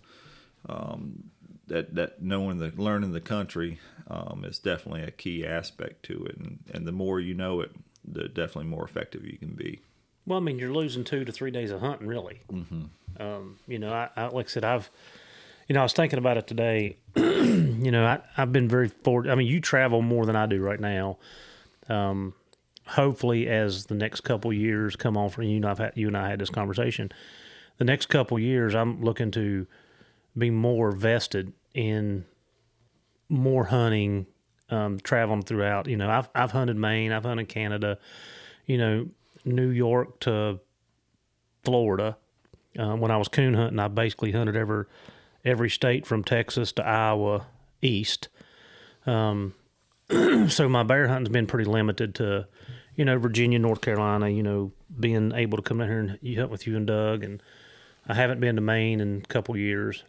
um 0.69 1.31
that 1.67 1.95
that 1.95 2.23
knowing 2.23 2.59
the 2.59 2.73
learning 2.77 3.13
the 3.13 3.21
country 3.21 3.81
um 4.09 4.45
is 4.45 4.59
definitely 4.59 5.03
a 5.03 5.11
key 5.11 5.47
aspect 5.47 6.03
to 6.05 6.25
it 6.27 6.37
and 6.37 6.59
and 6.73 6.87
the 6.87 6.93
more 6.93 7.19
you 7.19 7.35
know 7.35 7.61
it 7.61 7.73
the 8.05 8.29
definitely 8.29 8.65
more 8.71 8.85
effective 8.85 9.25
you 9.25 9.39
can 9.39 9.55
be 9.55 9.81
well 10.29 10.39
i 10.39 10.41
mean 10.41 10.59
you're 10.59 10.73
losing 10.73 11.03
two 11.03 11.25
to 11.25 11.33
three 11.33 11.51
days 11.51 11.71
of 11.71 11.81
hunting 11.81 12.07
really 12.07 12.41
mm-hmm. 12.53 12.85
um 13.21 13.59
you 13.67 13.79
know 13.79 13.93
I, 13.93 14.09
I 14.17 14.27
like 14.29 14.47
i 14.47 14.49
said 14.49 14.65
i've 14.65 14.91
you 15.69 15.75
know, 15.75 15.81
I 15.81 15.83
was 15.83 15.93
thinking 15.93 16.19
about 16.19 16.39
it 16.39 16.47
today. 16.47 16.97
you 17.17 17.91
know, 17.91 18.07
I, 18.07 18.21
I've 18.37 18.53
been 18.53 18.69
very 18.69 18.89
forward. 18.89 19.29
I 19.29 19.35
mean, 19.35 19.47
you 19.47 19.61
travel 19.61 20.01
more 20.01 20.25
than 20.25 20.35
I 20.35 20.47
do 20.47 20.61
right 20.61 20.81
now. 20.81 21.19
Um, 21.91 22.33
hopefully, 22.87 23.49
as 23.49 23.87
the 23.87 23.95
next 23.95 24.23
couple 24.23 24.51
years 24.53 24.97
come 24.97 25.17
on 25.17 25.29
for 25.29 25.43
you, 25.43 25.57
and 25.57 25.67
I've 25.67 25.79
had 25.79 25.93
you 25.95 26.09
and 26.09 26.17
I 26.17 26.31
had 26.31 26.39
this 26.39 26.49
conversation. 26.49 27.13
The 27.77 27.85
next 27.85 28.07
couple 28.07 28.39
years, 28.39 28.75
I'm 28.75 29.03
looking 29.03 29.31
to 29.33 29.67
be 30.37 30.51
more 30.51 30.91
vested 30.91 31.53
in 31.75 32.25
more 33.29 33.65
hunting, 33.67 34.27
um, 34.71 34.99
traveling 34.99 35.43
throughout. 35.43 35.87
You 35.87 35.99
know, 35.99 36.09
I've 36.09 36.31
I've 36.35 36.53
hunted 36.53 36.77
Maine, 36.77 37.13
I've 37.13 37.25
hunted 37.25 37.49
Canada, 37.51 37.99
you 38.65 38.79
know, 38.79 39.09
New 39.45 39.69
York 39.69 40.21
to 40.21 40.61
Florida. 41.65 42.17
Uh, 42.79 42.95
when 42.97 43.11
I 43.11 43.17
was 43.17 43.29
coon 43.29 43.55
hunting, 43.55 43.79
I 43.79 43.89
basically 43.89 44.33
hunted 44.33 44.57
every 44.57 44.85
every 45.45 45.71
state 45.71 46.07
from 46.07 46.25
Texas 46.25 46.73
to 46.73 46.85
Iowa 46.85 47.47
east. 47.83 48.29
Um, 49.07 49.55
so 50.49 50.69
my 50.69 50.83
bear 50.83 51.09
hunting's 51.09 51.31
been 51.31 51.47
pretty 51.47 51.69
limited 51.69 52.15
to, 52.17 52.47
you 52.97 53.05
know, 53.05 53.19
Virginia, 53.19 53.59
North 53.59 53.81
Carolina. 53.81 54.29
You 54.29 54.43
know, 54.43 54.73
being 54.99 55.33
able 55.33 55.57
to 55.57 55.63
come 55.63 55.79
down 55.79 55.89
here 55.89 56.01
and 56.01 56.37
hunt 56.37 56.51
with 56.51 56.67
you 56.67 56.77
and 56.77 56.87
Doug, 56.87 57.25
and 57.25 57.43
I 58.07 58.15
haven't 58.15 58.41
been 58.41 58.57
to 58.57 58.63
Maine 58.63 59.01
in 59.01 59.23
a 59.25 59.29
couple 59.29 59.57
years, 59.57 60.05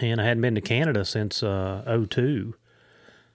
and 0.00 0.20
I 0.20 0.24
hadn't 0.24 0.42
been 0.42 0.54
to 0.54 0.60
Canada 0.60 1.04
since 1.04 1.42
uh, 1.42 2.04
02. 2.08 2.54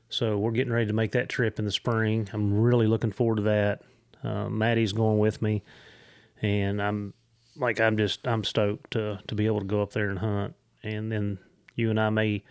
So 0.09 0.37
we're 0.37 0.51
getting 0.51 0.71
ready 0.71 0.85
to 0.85 0.93
make 0.93 1.11
that 1.13 1.29
trip 1.29 1.59
in 1.59 1.65
the 1.65 1.71
spring. 1.71 2.29
I'm 2.31 2.53
really 2.61 2.87
looking 2.87 3.11
forward 3.11 3.37
to 3.37 3.41
that. 3.43 3.81
Uh, 4.25 4.49
Maddie's 4.49 4.93
going 4.93 5.19
with 5.19 5.41
me, 5.41 5.63
and 6.41 6.81
I'm 6.81 7.13
like 7.55 7.79
I'm 7.79 7.97
just 7.97 8.27
I'm 8.27 8.43
stoked 8.43 8.91
to 8.91 9.19
to 9.27 9.35
be 9.35 9.45
able 9.45 9.59
to 9.59 9.65
go 9.65 9.81
up 9.81 9.93
there 9.93 10.09
and 10.09 10.19
hunt 10.19 10.55
and 10.85 11.11
then 11.11 11.39
you 11.75 11.89
and 11.89 11.99
I 11.99 12.09
may 12.09 12.43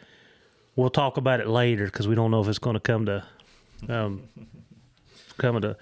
we'll 0.76 0.90
talk 0.90 1.16
about 1.16 1.40
it 1.40 1.46
later 1.46 1.86
because 1.86 2.08
we 2.08 2.14
don't 2.14 2.30
know 2.30 2.40
if 2.40 2.48
it's 2.48 2.58
going 2.58 2.74
to 2.74 2.80
come 2.80 3.06
to 3.06 3.24
um, 3.88 4.28
come 5.38 5.60
to 5.60 5.76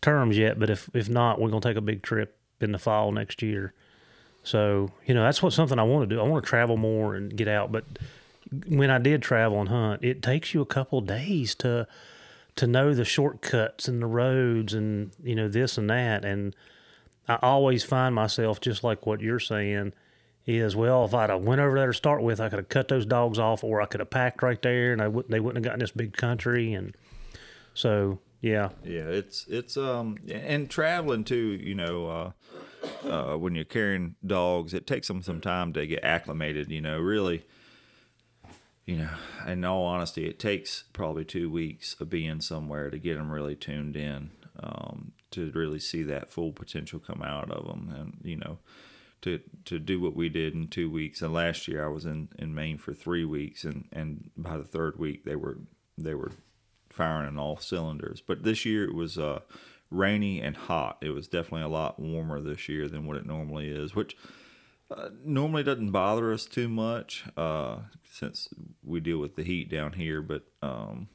terms 0.00 0.36
yet. 0.36 0.58
But 0.58 0.68
if 0.68 0.90
if 0.94 1.08
not, 1.08 1.40
we're 1.40 1.50
going 1.50 1.62
to 1.62 1.68
take 1.68 1.76
a 1.76 1.82
big 1.82 2.02
trip 2.02 2.36
in 2.60 2.72
the 2.72 2.78
fall 2.78 3.12
next 3.12 3.42
year. 3.42 3.72
So 4.42 4.90
you 5.06 5.14
know 5.14 5.22
that's 5.22 5.42
what 5.42 5.52
something 5.52 5.78
I 5.78 5.84
want 5.84 6.08
to 6.08 6.14
do. 6.14 6.20
I 6.20 6.24
want 6.24 6.44
to 6.44 6.48
travel 6.48 6.76
more 6.76 7.14
and 7.14 7.34
get 7.34 7.48
out. 7.48 7.72
But 7.72 7.84
when 8.66 8.90
I 8.90 8.98
did 8.98 9.22
travel 9.22 9.60
and 9.60 9.68
hunt, 9.68 10.04
it 10.04 10.22
takes 10.22 10.52
you 10.52 10.60
a 10.60 10.66
couple 10.66 11.00
days 11.00 11.54
to 11.56 11.86
to 12.56 12.66
know 12.66 12.94
the 12.94 13.04
shortcuts 13.04 13.88
and 13.88 14.02
the 14.02 14.06
roads 14.06 14.74
and 14.74 15.12
you 15.22 15.34
know 15.34 15.48
this 15.48 15.78
and 15.78 15.88
that. 15.90 16.24
And 16.24 16.54
I 17.28 17.38
always 17.42 17.84
find 17.84 18.14
myself 18.14 18.60
just 18.60 18.84
like 18.84 19.06
what 19.06 19.20
you're 19.20 19.40
saying 19.40 19.92
is 20.46 20.74
well, 20.74 21.04
if 21.04 21.14
I'd 21.14 21.30
have 21.30 21.42
went 21.42 21.60
over 21.60 21.76
there 21.76 21.86
to 21.88 21.94
start 21.94 22.22
with, 22.22 22.40
I 22.40 22.48
could 22.48 22.58
have 22.58 22.68
cut 22.68 22.88
those 22.88 23.06
dogs 23.06 23.38
off, 23.38 23.62
or 23.62 23.80
I 23.80 23.86
could 23.86 24.00
have 24.00 24.10
packed 24.10 24.42
right 24.42 24.60
there, 24.60 24.92
and 24.92 25.00
I 25.00 25.08
wouldn't 25.08 25.30
they 25.30 25.40
wouldn't 25.40 25.64
have 25.64 25.70
gotten 25.70 25.80
this 25.80 25.92
big 25.92 26.16
country, 26.16 26.72
and 26.72 26.94
so 27.74 28.18
yeah, 28.40 28.70
yeah, 28.84 29.02
it's 29.02 29.46
it's 29.48 29.76
um 29.76 30.18
and 30.28 30.68
traveling 30.68 31.24
too, 31.24 31.36
you 31.62 31.74
know, 31.74 32.06
uh, 32.06 33.08
uh, 33.08 33.36
when 33.36 33.54
you're 33.54 33.64
carrying 33.64 34.16
dogs, 34.26 34.74
it 34.74 34.86
takes 34.86 35.08
them 35.08 35.22
some 35.22 35.40
time 35.40 35.72
to 35.74 35.86
get 35.86 36.02
acclimated, 36.02 36.70
you 36.70 36.80
know, 36.80 36.98
really. 36.98 37.44
You 38.84 38.96
know, 38.96 39.10
in 39.46 39.64
all 39.64 39.84
honesty, 39.84 40.26
it 40.26 40.40
takes 40.40 40.84
probably 40.92 41.24
two 41.24 41.48
weeks 41.48 41.94
of 42.00 42.10
being 42.10 42.40
somewhere 42.40 42.90
to 42.90 42.98
get 42.98 43.16
them 43.16 43.30
really 43.30 43.54
tuned 43.54 43.96
in, 43.96 44.30
um, 44.58 45.12
to 45.30 45.52
really 45.52 45.78
see 45.78 46.02
that 46.02 46.32
full 46.32 46.52
potential 46.52 46.98
come 46.98 47.22
out 47.22 47.50
of 47.50 47.66
them, 47.66 47.94
and 47.96 48.18
you 48.24 48.36
know, 48.36 48.58
to 49.22 49.40
to 49.66 49.78
do 49.78 50.00
what 50.00 50.16
we 50.16 50.28
did 50.28 50.54
in 50.54 50.66
two 50.66 50.90
weeks. 50.90 51.22
And 51.22 51.32
last 51.32 51.68
year 51.68 51.84
I 51.84 51.88
was 51.88 52.04
in, 52.04 52.28
in 52.38 52.54
Maine 52.54 52.76
for 52.76 52.92
three 52.92 53.24
weeks, 53.24 53.62
and, 53.64 53.86
and 53.92 54.30
by 54.36 54.58
the 54.58 54.64
third 54.64 54.98
week 54.98 55.24
they 55.24 55.36
were 55.36 55.58
they 55.96 56.14
were 56.14 56.32
firing 56.90 57.28
on 57.28 57.38
all 57.38 57.56
cylinders. 57.58 58.20
But 58.20 58.42
this 58.42 58.64
year 58.64 58.84
it 58.84 58.94
was 58.94 59.16
uh, 59.16 59.40
rainy 59.90 60.40
and 60.40 60.56
hot. 60.56 60.98
It 61.00 61.10
was 61.10 61.28
definitely 61.28 61.62
a 61.62 61.68
lot 61.68 62.00
warmer 62.00 62.40
this 62.40 62.68
year 62.68 62.88
than 62.88 63.06
what 63.06 63.16
it 63.16 63.26
normally 63.26 63.68
is, 63.68 63.94
which 63.94 64.16
uh, 64.96 65.08
normally 65.24 65.62
doesn't 65.62 65.90
bother 65.90 66.32
us 66.32 66.44
too 66.44 66.68
much 66.68 67.24
uh, 67.36 67.78
since 68.10 68.48
we 68.84 69.00
deal 69.00 69.18
with 69.18 69.36
the 69.36 69.42
heat 69.42 69.70
down 69.70 69.94
here. 69.94 70.22
But 70.22 70.44
um, 70.62 71.08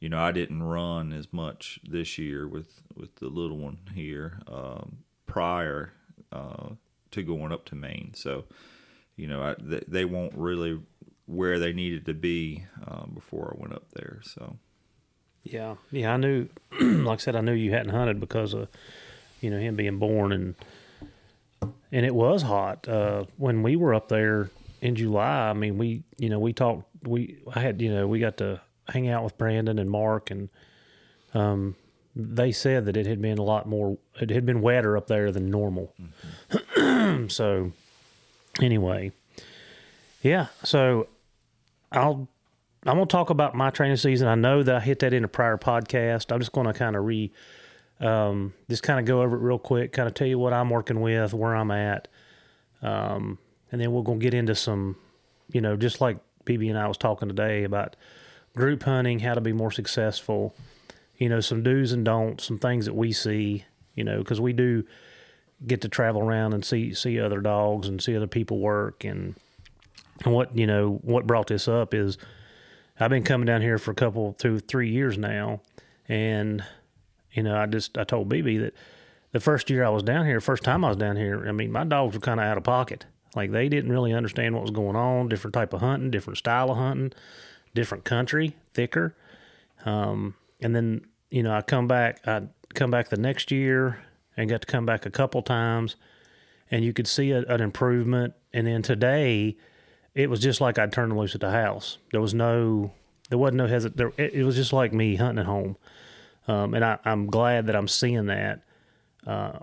you 0.00 0.08
know, 0.08 0.18
I 0.18 0.32
didn't 0.32 0.62
run 0.62 1.12
as 1.12 1.32
much 1.32 1.80
this 1.88 2.18
year 2.18 2.46
with 2.46 2.82
with 2.94 3.16
the 3.16 3.28
little 3.28 3.58
one 3.58 3.78
here 3.94 4.40
um, 4.46 4.98
prior 5.26 5.92
uh, 6.32 6.70
to 7.10 7.22
going 7.22 7.52
up 7.52 7.64
to 7.66 7.74
Maine. 7.74 8.12
So, 8.14 8.44
you 9.16 9.26
know, 9.26 9.42
I, 9.42 9.54
they, 9.58 9.82
they 9.86 10.04
won't 10.04 10.34
really 10.34 10.80
where 11.26 11.58
they 11.58 11.72
needed 11.72 12.06
to 12.06 12.14
be 12.14 12.64
um, 12.86 13.12
before 13.14 13.54
I 13.54 13.60
went 13.60 13.74
up 13.74 13.90
there. 13.92 14.20
So, 14.22 14.56
yeah, 15.42 15.76
yeah, 15.90 16.14
I 16.14 16.16
knew. 16.16 16.48
like 16.80 17.20
I 17.20 17.22
said, 17.22 17.36
I 17.36 17.40
knew 17.40 17.52
you 17.52 17.72
hadn't 17.72 17.92
hunted 17.92 18.20
because 18.20 18.54
of 18.54 18.68
you 19.40 19.50
know 19.50 19.58
him 19.58 19.76
being 19.76 19.98
born 19.98 20.32
and 20.32 20.54
and 21.62 22.06
it 22.06 22.14
was 22.14 22.42
hot 22.42 22.88
uh, 22.88 23.24
when 23.36 23.62
we 23.62 23.76
were 23.76 23.94
up 23.94 24.08
there 24.08 24.50
in 24.80 24.94
July. 24.94 25.48
I 25.48 25.52
mean, 25.52 25.78
we 25.78 26.02
you 26.16 26.28
know 26.28 26.38
we 26.38 26.52
talked. 26.52 26.84
We 27.06 27.38
I 27.54 27.60
had 27.60 27.80
you 27.80 27.92
know 27.92 28.06
we 28.06 28.18
got 28.18 28.38
to 28.38 28.60
hang 28.88 29.08
out 29.08 29.24
with 29.24 29.36
Brandon 29.38 29.78
and 29.78 29.90
Mark 29.90 30.30
and 30.30 30.48
um 31.34 31.76
they 32.16 32.50
said 32.50 32.84
that 32.86 32.96
it 32.96 33.06
had 33.06 33.22
been 33.22 33.38
a 33.38 33.42
lot 33.42 33.66
more 33.66 33.96
it 34.20 34.30
had 34.30 34.44
been 34.44 34.60
wetter 34.60 34.96
up 34.96 35.06
there 35.06 35.30
than 35.30 35.50
normal 35.50 35.94
mm-hmm. 36.00 37.26
so 37.28 37.72
anyway 38.60 39.12
yeah 40.22 40.46
so 40.64 41.06
i'll 41.92 42.28
i'm 42.86 42.96
to 43.06 43.12
talk 43.12 43.30
about 43.30 43.54
my 43.54 43.70
training 43.70 43.96
season 43.96 44.26
i 44.26 44.34
know 44.34 44.62
that 44.62 44.76
i 44.76 44.80
hit 44.80 44.98
that 44.98 45.12
in 45.12 45.22
a 45.22 45.28
prior 45.28 45.56
podcast 45.56 46.32
i'm 46.32 46.40
just 46.40 46.52
to 46.66 46.72
kind 46.72 46.96
of 46.96 47.04
re 47.04 47.30
um, 48.00 48.54
just 48.70 48.82
kind 48.82 49.00
of 49.00 49.06
go 49.06 49.22
over 49.22 49.36
it 49.36 49.40
real 49.40 49.58
quick 49.58 49.92
kind 49.92 50.06
of 50.06 50.14
tell 50.14 50.26
you 50.26 50.38
what 50.38 50.52
i'm 50.52 50.70
working 50.70 51.00
with 51.00 51.34
where 51.34 51.54
i'm 51.54 51.70
at. 51.70 52.08
Um, 52.80 53.38
and 53.72 53.80
then 53.80 53.92
we're 53.92 54.02
to 54.04 54.18
get 54.18 54.34
into 54.34 54.54
some 54.54 54.96
you 55.52 55.60
know 55.60 55.76
just 55.76 56.00
like 56.00 56.18
bb 56.44 56.68
and 56.68 56.78
i 56.78 56.86
was 56.86 56.96
talking 56.96 57.28
today 57.28 57.64
about 57.64 57.96
group 58.58 58.82
hunting, 58.82 59.20
how 59.20 59.34
to 59.34 59.40
be 59.40 59.52
more 59.52 59.70
successful, 59.70 60.54
you 61.16 61.28
know, 61.28 61.40
some 61.40 61.62
do's 61.62 61.92
and 61.92 62.04
don'ts, 62.04 62.44
some 62.44 62.58
things 62.58 62.86
that 62.86 62.94
we 62.94 63.12
see, 63.12 63.64
you 63.94 64.04
know, 64.04 64.18
because 64.18 64.40
we 64.40 64.52
do 64.52 64.84
get 65.66 65.80
to 65.80 65.88
travel 65.88 66.20
around 66.20 66.52
and 66.52 66.64
see 66.64 66.92
see 66.94 67.18
other 67.18 67.40
dogs 67.40 67.88
and 67.88 68.02
see 68.02 68.16
other 68.16 68.26
people 68.26 68.58
work. 68.58 69.04
And 69.04 69.34
and 70.24 70.34
what 70.34 70.56
you 70.56 70.66
know 70.66 70.98
what 71.02 71.26
brought 71.26 71.46
this 71.46 71.68
up 71.68 71.94
is 71.94 72.18
I've 73.00 73.10
been 73.10 73.24
coming 73.24 73.46
down 73.46 73.62
here 73.62 73.78
for 73.78 73.92
a 73.92 73.94
couple 73.94 74.32
two 74.34 74.58
three 74.58 74.90
years 74.90 75.16
now. 75.16 75.60
And 76.08 76.64
you 77.32 77.42
know 77.42 77.56
I 77.56 77.66
just 77.66 77.96
I 77.98 78.04
told 78.04 78.28
BB 78.28 78.60
that 78.60 78.74
the 79.32 79.40
first 79.40 79.70
year 79.70 79.84
I 79.84 79.90
was 79.90 80.02
down 80.02 80.26
here 80.26 80.40
first 80.40 80.62
time 80.62 80.84
I 80.84 80.88
was 80.88 80.96
down 80.96 81.16
here 81.16 81.46
I 81.48 81.52
mean 81.52 81.72
my 81.72 81.84
dogs 81.84 82.14
were 82.14 82.20
kind 82.20 82.40
of 82.40 82.46
out 82.46 82.58
of 82.58 82.64
pocket 82.64 83.06
like 83.34 83.52
they 83.52 83.68
didn't 83.68 83.90
really 83.90 84.12
understand 84.12 84.54
what 84.54 84.62
was 84.62 84.70
going 84.70 84.96
on 84.96 85.28
different 85.28 85.54
type 85.54 85.72
of 85.72 85.80
hunting 85.80 86.10
different 86.10 86.38
style 86.38 86.70
of 86.70 86.78
hunting 86.78 87.12
different 87.74 88.04
country 88.04 88.56
thicker 88.74 89.14
um, 89.84 90.34
and 90.60 90.74
then 90.74 91.06
you 91.30 91.42
know 91.42 91.52
I 91.52 91.62
come 91.62 91.86
back 91.86 92.26
I 92.26 92.42
come 92.74 92.90
back 92.90 93.08
the 93.08 93.16
next 93.16 93.50
year 93.50 93.98
and 94.38 94.48
got 94.48 94.60
to 94.60 94.66
come 94.66 94.86
back 94.86 95.04
a 95.04 95.10
couple 95.10 95.42
times, 95.42 95.96
and 96.70 96.84
you 96.84 96.92
could 96.92 97.08
see 97.08 97.32
a, 97.32 97.40
an 97.42 97.60
improvement. 97.60 98.34
And 98.52 98.66
then 98.66 98.82
today, 98.82 99.56
it 100.14 100.30
was 100.30 100.40
just 100.40 100.60
like 100.60 100.78
I'd 100.78 100.92
turned 100.92 101.16
loose 101.16 101.34
at 101.34 101.40
the 101.40 101.50
house. 101.50 101.98
There 102.12 102.20
was 102.20 102.34
no, 102.34 102.92
there 103.28 103.38
wasn't 103.38 103.58
no 103.58 103.66
hesitation. 103.66 104.12
It, 104.16 104.34
it, 104.34 104.44
was 104.44 104.54
just 104.54 104.72
like 104.72 104.92
me 104.92 105.16
hunting 105.16 105.40
at 105.40 105.46
home, 105.46 105.76
um, 106.48 106.74
and 106.74 106.84
I, 106.84 106.98
am 107.04 107.26
glad 107.26 107.66
that 107.66 107.76
I'm 107.76 107.88
seeing 107.88 108.26
that 108.26 108.62
uh, 109.26 109.58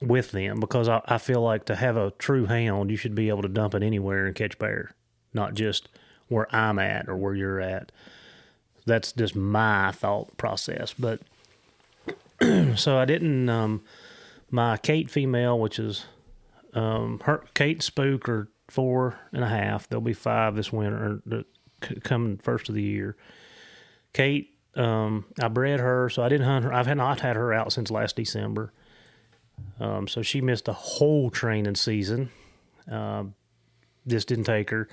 with 0.00 0.32
them 0.32 0.60
because 0.60 0.88
I, 0.88 1.00
I 1.06 1.18
feel 1.18 1.40
like 1.40 1.64
to 1.66 1.76
have 1.76 1.96
a 1.96 2.10
true 2.18 2.46
hound, 2.46 2.90
you 2.90 2.96
should 2.96 3.14
be 3.14 3.28
able 3.28 3.42
to 3.42 3.48
dump 3.48 3.74
it 3.74 3.82
anywhere 3.82 4.26
and 4.26 4.34
catch 4.34 4.58
bear, 4.58 4.94
not 5.32 5.54
just 5.54 5.88
where 6.28 6.52
I'm 6.54 6.78
at 6.78 7.08
or 7.08 7.16
where 7.16 7.34
you're 7.34 7.60
at. 7.60 7.92
That's 8.84 9.12
just 9.12 9.36
my 9.36 9.92
thought 9.92 10.36
process, 10.36 10.92
but 10.92 11.20
so 12.76 12.98
I 12.98 13.04
didn't. 13.04 13.48
Um, 13.48 13.82
my 14.50 14.76
Kate 14.76 15.08
female, 15.08 15.58
which 15.58 15.78
is 15.78 16.04
um, 16.74 17.20
her 17.24 17.44
Kate 17.54 17.82
Spook, 17.82 18.28
are 18.28 18.48
four 18.68 19.18
and 19.32 19.44
a 19.44 19.48
half. 19.48 19.88
They'll 19.88 20.00
be 20.00 20.12
five 20.12 20.56
this 20.56 20.72
winter, 20.72 21.20
coming 22.02 22.38
first 22.38 22.68
of 22.68 22.74
the 22.74 22.82
year. 22.82 23.16
Kate, 24.12 24.51
um, 24.74 25.26
I 25.40 25.48
bred 25.48 25.80
her, 25.80 26.08
so 26.08 26.22
I 26.22 26.28
didn't 26.28 26.46
hunt 26.46 26.64
her. 26.64 26.72
I've 26.72 26.94
not 26.96 27.20
had 27.20 27.36
her 27.36 27.52
out 27.52 27.72
since 27.72 27.90
last 27.90 28.16
December. 28.16 28.72
Um, 29.78 30.08
so 30.08 30.22
she 30.22 30.40
missed 30.40 30.68
a 30.68 30.72
whole 30.72 31.30
training 31.30 31.74
season. 31.74 32.30
Uh, 32.90 33.24
just 34.06 34.28
didn't 34.28 34.44
take 34.44 34.70
her. 34.70 34.88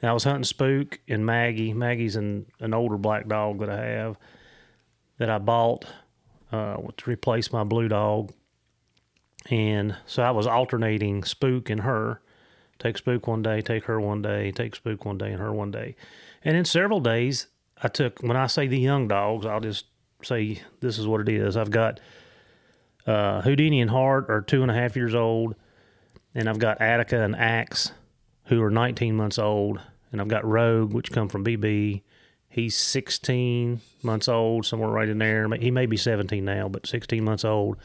And 0.00 0.10
I 0.10 0.12
was 0.12 0.24
hunting 0.24 0.44
Spook 0.44 1.00
and 1.08 1.24
Maggie. 1.24 1.72
Maggie's 1.72 2.16
an, 2.16 2.46
an 2.60 2.74
older 2.74 2.98
black 2.98 3.28
dog 3.28 3.60
that 3.60 3.70
I 3.70 3.84
have 3.84 4.16
that 5.18 5.30
I 5.30 5.38
bought 5.38 5.84
uh, 6.50 6.76
to 6.96 7.10
replace 7.10 7.52
my 7.52 7.64
blue 7.64 7.88
dog. 7.88 8.32
And 9.50 9.96
so 10.06 10.22
I 10.22 10.30
was 10.32 10.46
alternating 10.46 11.24
Spook 11.24 11.70
and 11.70 11.80
her. 11.82 12.20
Take 12.78 12.98
Spook 12.98 13.28
one 13.28 13.42
day, 13.42 13.60
take 13.60 13.84
her 13.84 14.00
one 14.00 14.22
day, 14.22 14.50
take 14.50 14.74
Spook 14.74 15.04
one 15.04 15.18
day, 15.18 15.30
and 15.30 15.40
her 15.40 15.52
one 15.52 15.70
day. 15.70 15.94
And 16.44 16.56
in 16.56 16.64
several 16.64 16.98
days, 16.98 17.46
I 17.82 17.88
took, 17.88 18.20
when 18.20 18.36
I 18.36 18.46
say 18.46 18.66
the 18.66 18.78
young 18.78 19.08
dogs, 19.08 19.44
I'll 19.44 19.60
just 19.60 19.86
say 20.22 20.62
this 20.80 20.98
is 20.98 21.06
what 21.06 21.20
it 21.20 21.28
is. 21.28 21.56
I've 21.56 21.70
got 21.70 22.00
uh, 23.06 23.42
Houdini 23.42 23.80
and 23.80 23.90
Hart 23.90 24.30
are 24.30 24.40
two 24.40 24.62
and 24.62 24.70
a 24.70 24.74
half 24.74 24.96
years 24.96 25.14
old. 25.14 25.56
And 26.34 26.48
I've 26.48 26.58
got 26.58 26.80
Attica 26.80 27.20
and 27.22 27.36
Axe, 27.36 27.92
who 28.46 28.62
are 28.62 28.70
19 28.70 29.14
months 29.14 29.38
old. 29.38 29.80
And 30.10 30.20
I've 30.20 30.28
got 30.28 30.46
Rogue, 30.46 30.92
which 30.92 31.12
come 31.12 31.28
from 31.28 31.44
BB. 31.44 32.02
He's 32.48 32.76
16 32.76 33.80
months 34.02 34.28
old, 34.28 34.66
somewhere 34.66 34.90
right 34.90 35.08
in 35.08 35.18
there. 35.18 35.48
He 35.54 35.70
may 35.70 35.86
be 35.86 35.96
17 35.96 36.44
now, 36.44 36.68
but 36.68 36.86
16 36.86 37.24
months 37.24 37.44
old. 37.44 37.76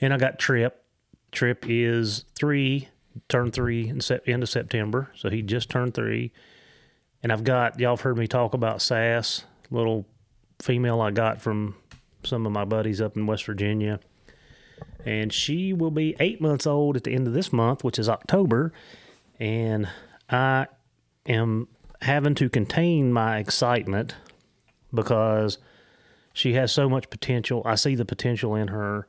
And 0.00 0.12
I 0.12 0.16
got 0.16 0.38
Trip. 0.38 0.82
Trip 1.32 1.64
is 1.68 2.24
three, 2.34 2.88
turned 3.28 3.52
three 3.52 3.88
in 3.88 4.00
end 4.26 4.42
of 4.42 4.48
September, 4.48 5.10
so 5.16 5.28
he 5.30 5.42
just 5.42 5.68
turned 5.68 5.94
three. 5.94 6.32
And 7.24 7.32
I've 7.32 7.42
got 7.42 7.80
y'all 7.80 7.96
have 7.96 8.02
heard 8.02 8.18
me 8.18 8.26
talk 8.26 8.52
about 8.52 8.82
Sass, 8.82 9.44
little 9.70 10.04
female 10.60 11.00
I 11.00 11.10
got 11.10 11.40
from 11.40 11.74
some 12.22 12.44
of 12.44 12.52
my 12.52 12.66
buddies 12.66 13.00
up 13.00 13.16
in 13.16 13.26
West 13.26 13.46
Virginia. 13.46 13.98
And 15.06 15.32
she 15.32 15.72
will 15.72 15.90
be 15.90 16.14
eight 16.20 16.42
months 16.42 16.66
old 16.66 16.96
at 16.96 17.04
the 17.04 17.12
end 17.12 17.26
of 17.26 17.32
this 17.32 17.50
month, 17.50 17.82
which 17.82 17.98
is 17.98 18.10
October. 18.10 18.74
And 19.40 19.88
I 20.28 20.66
am 21.24 21.68
having 22.02 22.34
to 22.34 22.50
contain 22.50 23.10
my 23.10 23.38
excitement 23.38 24.16
because 24.92 25.56
she 26.34 26.52
has 26.52 26.72
so 26.72 26.90
much 26.90 27.08
potential. 27.08 27.62
I 27.64 27.76
see 27.76 27.94
the 27.94 28.04
potential 28.04 28.54
in 28.54 28.68
her. 28.68 29.08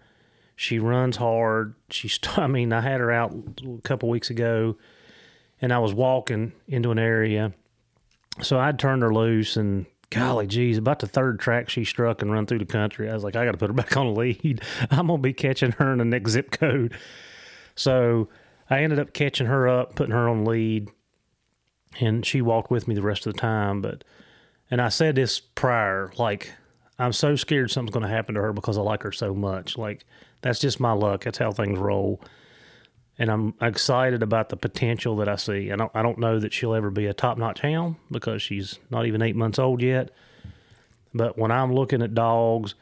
She 0.55 0.79
runs 0.79 1.17
hard. 1.17 1.75
She's, 1.89 2.17
I 2.37 2.47
mean, 2.47 2.71
I 2.71 2.79
had 2.79 3.01
her 3.01 3.11
out 3.11 3.33
a 3.61 3.81
couple 3.81 4.07
weeks 4.07 4.29
ago 4.29 4.77
and 5.61 5.73
I 5.73 5.79
was 5.79 5.93
walking 5.93 6.53
into 6.65 6.91
an 6.91 6.99
area. 6.99 7.51
So 8.41 8.59
I'd 8.59 8.79
turned 8.79 9.01
her 9.01 9.13
loose 9.13 9.57
and 9.57 9.85
golly 10.09 10.47
geez, 10.47 10.77
about 10.77 10.99
the 10.99 11.07
third 11.07 11.39
track 11.39 11.69
she 11.69 11.83
struck 11.83 12.21
and 12.21 12.31
run 12.31 12.45
through 12.45 12.59
the 12.59 12.65
country. 12.65 13.09
I 13.09 13.13
was 13.13 13.23
like, 13.23 13.35
I 13.35 13.45
got 13.45 13.53
to 13.53 13.57
put 13.57 13.69
her 13.69 13.73
back 13.75 13.95
on 13.97 14.13
the 14.13 14.19
lead. 14.19 14.61
I'm 14.91 15.07
going 15.07 15.19
to 15.19 15.23
be 15.23 15.33
catching 15.33 15.71
her 15.73 15.91
in 15.91 15.99
the 15.99 16.05
next 16.05 16.31
zip 16.31 16.51
code. 16.51 16.97
So 17.75 18.29
I 18.69 18.83
ended 18.83 18.99
up 18.99 19.13
catching 19.13 19.47
her 19.47 19.67
up, 19.67 19.95
putting 19.95 20.13
her 20.13 20.29
on 20.29 20.45
lead 20.45 20.89
and 21.99 22.25
she 22.25 22.41
walked 22.41 22.71
with 22.71 22.87
me 22.87 22.95
the 22.95 23.01
rest 23.01 23.25
of 23.25 23.33
the 23.33 23.39
time. 23.39 23.81
But 23.81 24.03
and 24.69 24.81
I 24.81 24.89
said 24.89 25.15
this 25.15 25.39
prior, 25.39 26.11
like 26.17 26.51
I'm 26.99 27.13
so 27.13 27.35
scared 27.35 27.71
something's 27.71 27.93
going 27.93 28.05
to 28.05 28.09
happen 28.09 28.35
to 28.35 28.41
her 28.41 28.53
because 28.53 28.77
I 28.77 28.81
like 28.81 29.03
her 29.03 29.11
so 29.11 29.33
much. 29.33 29.77
Like 29.77 30.05
that's 30.41 30.59
just 30.59 30.79
my 30.79 30.91
luck. 30.91 31.23
That's 31.23 31.37
how 31.37 31.51
things 31.51 31.79
roll. 31.79 32.21
And 33.17 33.31
I'm 33.31 33.53
excited 33.61 34.21
about 34.21 34.49
the 34.49 34.57
potential 34.57 35.15
that 35.17 35.29
I 35.29 35.37
see. 35.37 35.71
I 35.71 35.75
don't, 35.77 35.91
I 35.93 36.01
don't 36.01 36.17
know 36.17 36.39
that 36.39 36.53
she'll 36.53 36.73
ever 36.73 36.89
be 36.89 37.05
a 37.05 37.13
top 37.13 37.37
notch 37.37 37.61
hound 37.61 37.95
because 38.11 38.41
she's 38.41 38.79
not 38.89 39.05
even 39.05 39.21
eight 39.21 39.35
months 39.37 39.57
old 39.57 39.81
yet. 39.81 40.09
But 41.13 41.37
when 41.37 41.49
I'm 41.49 41.73
looking 41.73 42.01
at 42.01 42.13
dogs, 42.13 42.75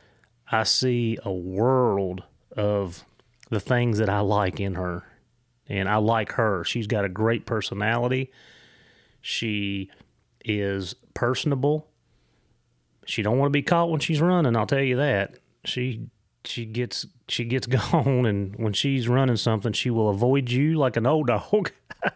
I 0.51 0.63
see 0.63 1.19
a 1.23 1.31
world 1.31 2.23
of 2.57 3.05
the 3.49 3.59
things 3.59 3.99
that 3.99 4.09
I 4.09 4.21
like 4.21 4.59
in 4.59 4.73
her. 4.75 5.03
And 5.67 5.87
I 5.87 5.97
like 5.97 6.33
her. 6.33 6.63
She's 6.63 6.87
got 6.87 7.05
a 7.05 7.09
great 7.09 7.45
personality. 7.45 8.31
She 9.21 9.91
is 10.43 10.95
personable. 11.13 11.87
She 13.05 13.21
don't 13.21 13.37
want 13.37 13.49
to 13.51 13.57
be 13.57 13.61
caught 13.61 13.89
when 13.89 13.99
she's 13.99 14.19
running. 14.19 14.55
I'll 14.55 14.65
tell 14.65 14.81
you 14.81 14.97
that. 14.97 15.35
She 15.63 16.09
she 16.43 16.65
gets 16.65 17.05
she 17.27 17.45
gets 17.45 17.67
gone, 17.93 18.25
and 18.25 18.55
when 18.55 18.73
she's 18.73 19.07
running 19.07 19.37
something, 19.37 19.73
she 19.73 19.89
will 19.89 20.09
avoid 20.09 20.49
you 20.49 20.75
like 20.75 20.97
an 20.97 21.05
old 21.05 21.27
dog. 21.27 21.71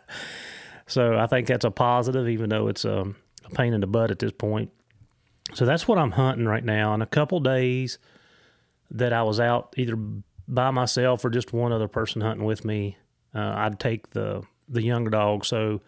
so 0.87 1.17
I 1.17 1.27
think 1.27 1.47
that's 1.47 1.65
a 1.65 1.71
positive, 1.71 2.27
even 2.27 2.49
though 2.49 2.67
it's 2.67 2.85
a, 2.85 3.05
a 3.45 3.49
pain 3.53 3.73
in 3.73 3.81
the 3.81 3.87
butt 3.87 4.11
at 4.11 4.19
this 4.19 4.31
point. 4.31 4.71
So 5.53 5.65
that's 5.65 5.87
what 5.87 5.97
I'm 5.97 6.11
hunting 6.11 6.45
right 6.45 6.63
now. 6.63 6.93
In 6.93 7.01
a 7.01 7.05
couple 7.05 7.39
days 7.39 7.99
that 8.91 9.13
I 9.13 9.23
was 9.23 9.39
out 9.39 9.73
either 9.77 9.95
by 10.47 10.71
myself 10.71 11.23
or 11.23 11.29
just 11.29 11.53
one 11.53 11.71
other 11.71 11.87
person 11.87 12.21
hunting 12.21 12.45
with 12.45 12.65
me, 12.65 12.97
uh, 13.33 13.53
I'd 13.55 13.79
take 13.79 14.09
the 14.11 14.43
the 14.69 14.81
younger 14.81 15.09
dog. 15.09 15.45
So 15.45 15.81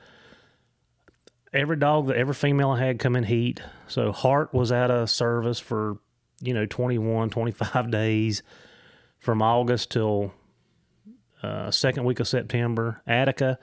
every 1.53 1.77
dog 1.77 2.07
that 2.07 2.15
every 2.15 2.33
female 2.33 2.71
I 2.71 2.85
had 2.85 2.99
come 2.99 3.15
in 3.15 3.25
heat. 3.25 3.61
So 3.87 4.11
Hart 4.11 4.53
was 4.53 4.71
out 4.71 4.91
of 4.91 5.09
service 5.09 5.59
for, 5.59 5.97
you 6.41 6.53
know, 6.53 6.65
21, 6.65 7.29
25 7.29 7.91
days 7.91 8.43
from 9.19 9.41
August 9.41 9.91
till 9.91 10.33
uh, 11.43 11.71
second 11.71 12.05
week 12.05 12.19
of 12.19 12.27
September. 12.27 13.01
Attica, 13.05 13.59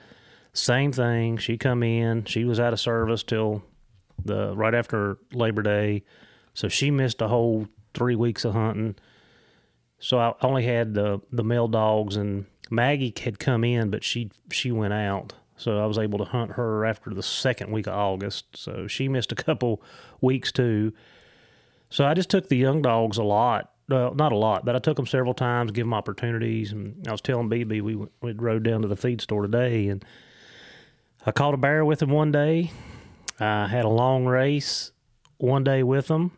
same 0.53 0.93
thing. 0.93 1.37
She 1.39 1.59
come 1.59 1.83
in. 1.83 2.25
She 2.25 2.45
was 2.45 2.61
out 2.61 2.73
of 2.73 2.81
service 2.81 3.23
till 3.23 3.63
the 4.25 4.55
right 4.55 4.75
after 4.75 5.19
Labor 5.33 5.63
Day. 5.63 6.03
So 6.55 6.69
she 6.69 6.91
missed 6.91 7.21
a 7.21 7.29
whole 7.29 7.67
three 7.95 8.17
weeks 8.17 8.45
of 8.45 8.55
hunting. 8.55 8.97
So 9.99 10.19
I 10.19 10.35
only 10.43 10.65
had 10.65 10.95
the 10.95 11.21
the 11.33 11.45
male 11.45 11.69
dogs 11.69 12.17
and 12.17 12.47
Maggie 12.71 13.15
had 13.23 13.39
come 13.39 13.65
in, 13.65 13.91
but 13.91 14.05
she 14.05 14.31
she 14.51 14.73
went 14.73 14.93
out. 14.93 15.35
So 15.57 15.79
I 15.83 15.87
was 15.87 15.99
able 15.99 16.19
to 16.19 16.25
hunt 16.25 16.53
her 16.53 16.85
after 16.85 17.11
the 17.11 17.23
second 17.23 17.73
week 17.73 17.87
of 17.87 17.95
August. 17.95 18.57
So 18.57 18.87
she 18.87 19.09
missed 19.09 19.33
a 19.33 19.37
couple 19.37 19.83
weeks 20.21 20.53
too. 20.53 20.93
So 21.89 22.05
I 22.05 22.15
just 22.15 22.31
took 22.31 22.49
the 22.49 22.57
young 22.57 22.83
dogs 22.83 23.17
a 23.17 23.23
lot. 23.23 23.73
Well, 23.89 24.15
not 24.15 24.33
a 24.33 24.37
lot, 24.37 24.65
but 24.65 24.75
I 24.75 24.81
took 24.81 24.97
them 24.97 25.07
several 25.07 25.35
times, 25.35 25.71
give 25.71 25.87
them 25.87 25.95
opportunities. 25.95 26.73
And 26.73 27.07
I 27.07 27.13
was 27.13 27.21
telling 27.21 27.49
BB 27.49 27.83
we 27.83 27.97
we 28.21 28.33
rode 28.33 28.65
down 28.65 28.83
to 28.83 28.89
the 28.89 28.97
feed 28.97 29.21
store 29.21 29.43
today, 29.43 29.89
and 29.89 30.05
I 31.25 31.33
caught 31.33 31.55
a 31.55 31.59
bear 31.59 31.85
with 31.85 32.03
him 32.03 32.11
one 32.11 32.33
day. 32.33 32.73
I 33.39 33.69
had 33.69 33.85
a 33.85 33.91
long 33.91 34.27
race 34.27 34.91
one 35.39 35.63
day 35.63 35.83
with 35.83 36.09
them, 36.09 36.33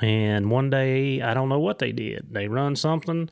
and 0.00 0.50
one 0.50 0.70
day 0.70 1.20
I 1.20 1.34
don't 1.34 1.48
know 1.48 1.60
what 1.60 1.80
they 1.80 1.92
did. 1.92 2.28
They 2.30 2.48
run 2.48 2.76
something, 2.76 3.28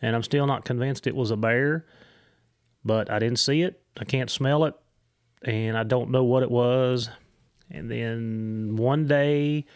and 0.00 0.16
I'm 0.16 0.22
still 0.22 0.46
not 0.46 0.64
convinced 0.64 1.06
it 1.06 1.14
was 1.14 1.30
a 1.30 1.36
bear, 1.36 1.86
but 2.84 3.10
I 3.10 3.18
didn't 3.18 3.38
see 3.38 3.62
it 3.62 3.82
I 3.98 4.04
can't 4.04 4.30
smell 4.30 4.64
it, 4.64 4.74
and 5.42 5.76
I 5.76 5.84
don't 5.84 6.10
know 6.10 6.24
what 6.24 6.42
it 6.42 6.50
was. 6.50 7.10
And 7.70 7.90
then 7.90 8.76
one 8.76 9.06
day, 9.06 9.66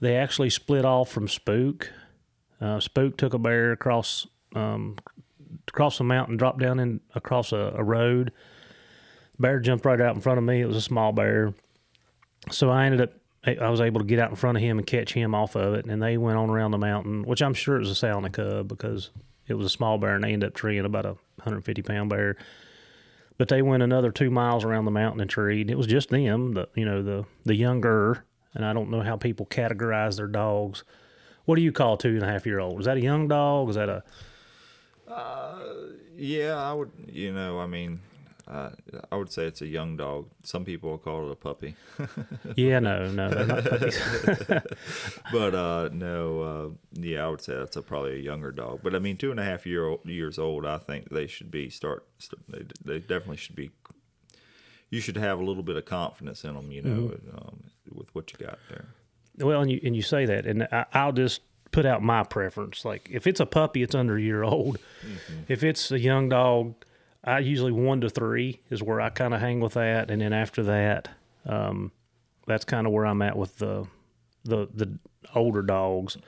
they 0.00 0.16
actually 0.16 0.50
split 0.50 0.84
off 0.84 1.10
from 1.10 1.28
Spook. 1.28 1.90
Uh, 2.60 2.80
Spook 2.80 3.16
took 3.16 3.34
a 3.34 3.38
bear 3.38 3.72
across 3.72 4.26
um, 4.54 4.96
across 5.68 5.98
the 5.98 6.04
mountain, 6.04 6.36
dropped 6.36 6.60
down 6.60 6.78
in 6.78 7.00
across 7.14 7.52
a, 7.52 7.74
a 7.76 7.82
road. 7.82 8.32
Bear 9.38 9.58
jumped 9.60 9.84
right 9.84 10.00
out 10.00 10.14
in 10.14 10.20
front 10.20 10.38
of 10.38 10.44
me. 10.44 10.60
It 10.60 10.66
was 10.66 10.76
a 10.76 10.80
small 10.80 11.12
bear, 11.12 11.54
so 12.50 12.70
I 12.70 12.86
ended 12.86 13.00
up 13.00 13.12
I 13.46 13.68
was 13.68 13.80
able 13.80 14.00
to 14.00 14.06
get 14.06 14.18
out 14.18 14.30
in 14.30 14.36
front 14.36 14.56
of 14.56 14.62
him 14.62 14.78
and 14.78 14.86
catch 14.86 15.12
him 15.12 15.34
off 15.34 15.54
of 15.54 15.74
it. 15.74 15.84
And 15.84 16.02
they 16.02 16.16
went 16.16 16.38
on 16.38 16.48
around 16.48 16.70
the 16.70 16.78
mountain, 16.78 17.24
which 17.24 17.42
I'm 17.42 17.54
sure 17.54 17.76
it 17.76 17.80
was 17.80 17.90
a 17.90 17.94
Sally 17.94 18.30
cub 18.30 18.68
because 18.68 19.10
it 19.46 19.54
was 19.54 19.66
a 19.66 19.70
small 19.70 19.98
bear 19.98 20.14
and 20.14 20.24
they 20.24 20.32
ended 20.32 20.48
up 20.48 20.54
treeing 20.54 20.84
about 20.84 21.04
a 21.04 21.16
150 21.36 21.82
pound 21.82 22.10
bear. 22.10 22.36
But 23.36 23.48
they 23.48 23.62
went 23.62 23.82
another 23.82 24.10
two 24.10 24.30
miles 24.30 24.64
around 24.64 24.84
the 24.84 24.90
mountain 24.90 25.20
and 25.20 25.28
treed. 25.28 25.70
It 25.70 25.76
was 25.76 25.86
just 25.86 26.08
them, 26.08 26.52
the 26.52 26.68
you 26.74 26.84
know 26.84 27.02
the 27.02 27.24
the 27.44 27.56
younger, 27.56 28.24
and 28.54 28.64
I 28.64 28.72
don't 28.72 28.90
know 28.90 29.00
how 29.00 29.16
people 29.16 29.44
categorize 29.46 30.16
their 30.16 30.28
dogs. 30.28 30.84
What 31.44 31.56
do 31.56 31.62
you 31.62 31.72
call 31.72 31.94
a 31.94 31.98
two 31.98 32.10
and 32.10 32.22
a 32.22 32.26
half 32.26 32.46
year 32.46 32.58
old? 32.58 32.80
Is 32.80 32.86
that 32.86 32.96
a 32.96 33.02
young 33.02 33.28
dog? 33.28 33.68
Is 33.68 33.76
that 33.76 33.88
a 33.88 34.02
uh, 35.08 35.58
yeah, 36.16 36.56
I 36.56 36.72
would. 36.72 36.90
You 37.08 37.32
know, 37.32 37.58
I 37.58 37.66
mean, 37.66 38.00
uh, 38.48 38.70
I 39.10 39.16
would 39.16 39.30
say 39.30 39.46
it's 39.46 39.62
a 39.62 39.66
young 39.66 39.96
dog. 39.96 40.28
Some 40.42 40.64
people 40.64 40.90
will 40.90 40.98
call 40.98 41.28
it 41.28 41.32
a 41.32 41.36
puppy. 41.36 41.76
yeah, 42.56 42.78
no, 42.78 43.10
no, 43.10 43.30
they're 43.30 43.46
not 43.46 43.64
puppies. 43.64 44.00
but 45.32 45.54
uh, 45.54 45.88
no, 45.92 46.40
uh, 46.40 46.68
yeah, 47.00 47.24
I 47.26 47.28
would 47.28 47.40
say 47.40 47.54
that's 47.54 47.76
a, 47.76 47.82
probably 47.82 48.14
a 48.14 48.22
younger 48.22 48.52
dog. 48.52 48.80
But 48.82 48.94
I 48.94 48.98
mean, 48.98 49.16
two 49.16 49.30
and 49.30 49.40
a 49.40 49.44
half 49.44 49.66
year 49.66 49.86
old, 49.86 50.04
years 50.04 50.38
old, 50.38 50.64
I 50.66 50.78
think 50.78 51.10
they 51.10 51.26
should 51.26 51.50
be 51.50 51.70
start. 51.70 52.06
start 52.18 52.42
they, 52.48 52.64
they 52.84 52.98
definitely 53.00 53.36
should 53.36 53.56
be. 53.56 53.70
You 54.90 55.00
should 55.00 55.16
have 55.16 55.40
a 55.40 55.44
little 55.44 55.62
bit 55.64 55.76
of 55.76 55.84
confidence 55.84 56.44
in 56.44 56.54
them, 56.54 56.70
you 56.70 56.82
know, 56.82 57.08
mm-hmm. 57.08 57.36
um, 57.36 57.64
with 57.92 58.14
what 58.14 58.32
you 58.32 58.46
got 58.46 58.58
there. 58.68 58.86
Well, 59.38 59.60
and 59.60 59.70
you 59.70 59.80
and 59.84 59.96
you 59.96 60.02
say 60.02 60.26
that, 60.26 60.46
and 60.46 60.64
I, 60.70 60.86
I'll 60.92 61.12
just 61.12 61.40
put 61.70 61.86
out 61.86 62.02
my 62.02 62.22
preference. 62.22 62.84
Like 62.84 63.08
if 63.10 63.26
it's 63.26 63.40
a 63.40 63.46
puppy, 63.46 63.82
it's 63.82 63.94
under 63.94 64.16
a 64.16 64.22
year 64.22 64.42
old. 64.42 64.78
Mm-hmm. 65.04 65.40
If 65.48 65.64
it's 65.64 65.90
a 65.90 65.98
young 65.98 66.28
dog 66.28 66.74
I 67.24 67.38
usually 67.38 67.72
one 67.72 68.02
to 68.02 68.10
three 68.10 68.60
is 68.70 68.82
where 68.82 69.00
I 69.00 69.08
kind 69.08 69.32
of 69.32 69.40
hang 69.40 69.60
with 69.60 69.74
that, 69.74 70.10
and 70.10 70.20
then 70.20 70.34
after 70.34 70.62
that, 70.64 71.08
um, 71.46 71.90
that's 72.46 72.66
kind 72.66 72.86
of 72.86 72.92
where 72.92 73.06
I'm 73.06 73.22
at 73.22 73.36
with 73.36 73.56
the 73.56 73.86
the 74.44 74.68
the 74.72 74.98
older 75.34 75.62
dogs. 75.62 76.18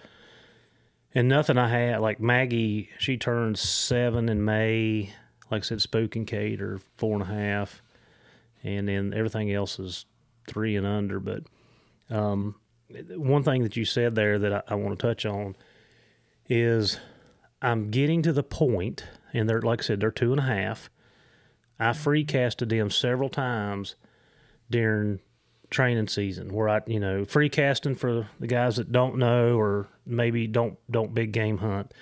And 1.14 1.28
nothing 1.28 1.58
I 1.58 1.68
had 1.68 2.00
like 2.00 2.18
Maggie, 2.18 2.90
she 2.98 3.16
turns 3.16 3.60
seven 3.60 4.28
in 4.28 4.44
May. 4.44 5.12
Like 5.50 5.62
I 5.62 5.64
said, 5.64 5.82
Spook 5.82 6.16
and 6.16 6.26
Kate 6.26 6.60
are 6.62 6.80
four 6.96 7.12
and 7.12 7.22
a 7.22 7.26
half, 7.26 7.82
and 8.64 8.88
then 8.88 9.12
everything 9.14 9.52
else 9.52 9.78
is 9.78 10.06
three 10.48 10.76
and 10.76 10.86
under. 10.86 11.20
But 11.20 11.44
um, 12.08 12.54
one 12.88 13.42
thing 13.42 13.62
that 13.62 13.76
you 13.76 13.84
said 13.84 14.14
there 14.14 14.38
that 14.38 14.52
I, 14.52 14.62
I 14.68 14.74
want 14.76 14.98
to 14.98 15.06
touch 15.06 15.26
on 15.26 15.56
is 16.48 17.00
I'm 17.60 17.90
getting 17.90 18.22
to 18.22 18.32
the 18.32 18.42
point 18.42 19.04
and 19.32 19.48
they're 19.48 19.62
like 19.62 19.80
I 19.80 19.84
said, 19.84 20.00
they're 20.00 20.10
two 20.10 20.32
and 20.32 20.40
a 20.40 20.44
half. 20.44 20.90
I 21.78 21.92
free 21.92 22.24
casted 22.24 22.68
them 22.70 22.90
several 22.90 23.28
times 23.28 23.96
during 24.70 25.20
training 25.70 26.08
season 26.08 26.52
where 26.52 26.68
I, 26.68 26.80
you 26.86 27.00
know, 27.00 27.24
free 27.24 27.48
casting 27.48 27.96
for 27.96 28.28
the 28.40 28.46
guys 28.46 28.76
that 28.76 28.92
don't 28.92 29.16
know 29.18 29.58
or 29.58 29.88
maybe 30.06 30.46
don't 30.46 30.78
don't 30.90 31.14
big 31.14 31.32
game 31.32 31.58
hunt 31.58 31.92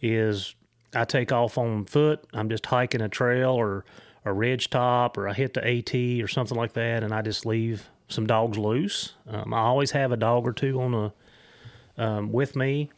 is 0.00 0.54
I 0.94 1.04
take 1.04 1.32
off 1.32 1.58
on 1.58 1.84
foot. 1.86 2.24
I'm 2.32 2.48
just 2.48 2.66
hiking 2.66 3.00
a 3.00 3.08
trail 3.08 3.50
or 3.50 3.84
a 4.24 4.32
ridge 4.32 4.70
top 4.70 5.16
or 5.16 5.28
I 5.28 5.32
hit 5.32 5.54
the 5.54 5.66
AT 5.66 6.22
or 6.22 6.28
something 6.28 6.56
like 6.56 6.74
that, 6.74 7.02
and 7.02 7.12
I 7.14 7.22
just 7.22 7.46
leave 7.46 7.88
some 8.10 8.26
dogs 8.26 8.58
loose. 8.58 9.14
Um, 9.26 9.54
I 9.54 9.60
always 9.60 9.92
have 9.92 10.12
a 10.12 10.16
dog 10.16 10.46
or 10.46 10.52
two 10.52 10.80
on 10.80 10.92
the 10.92 12.02
um, 12.02 12.32
with 12.32 12.56
me 12.56 12.90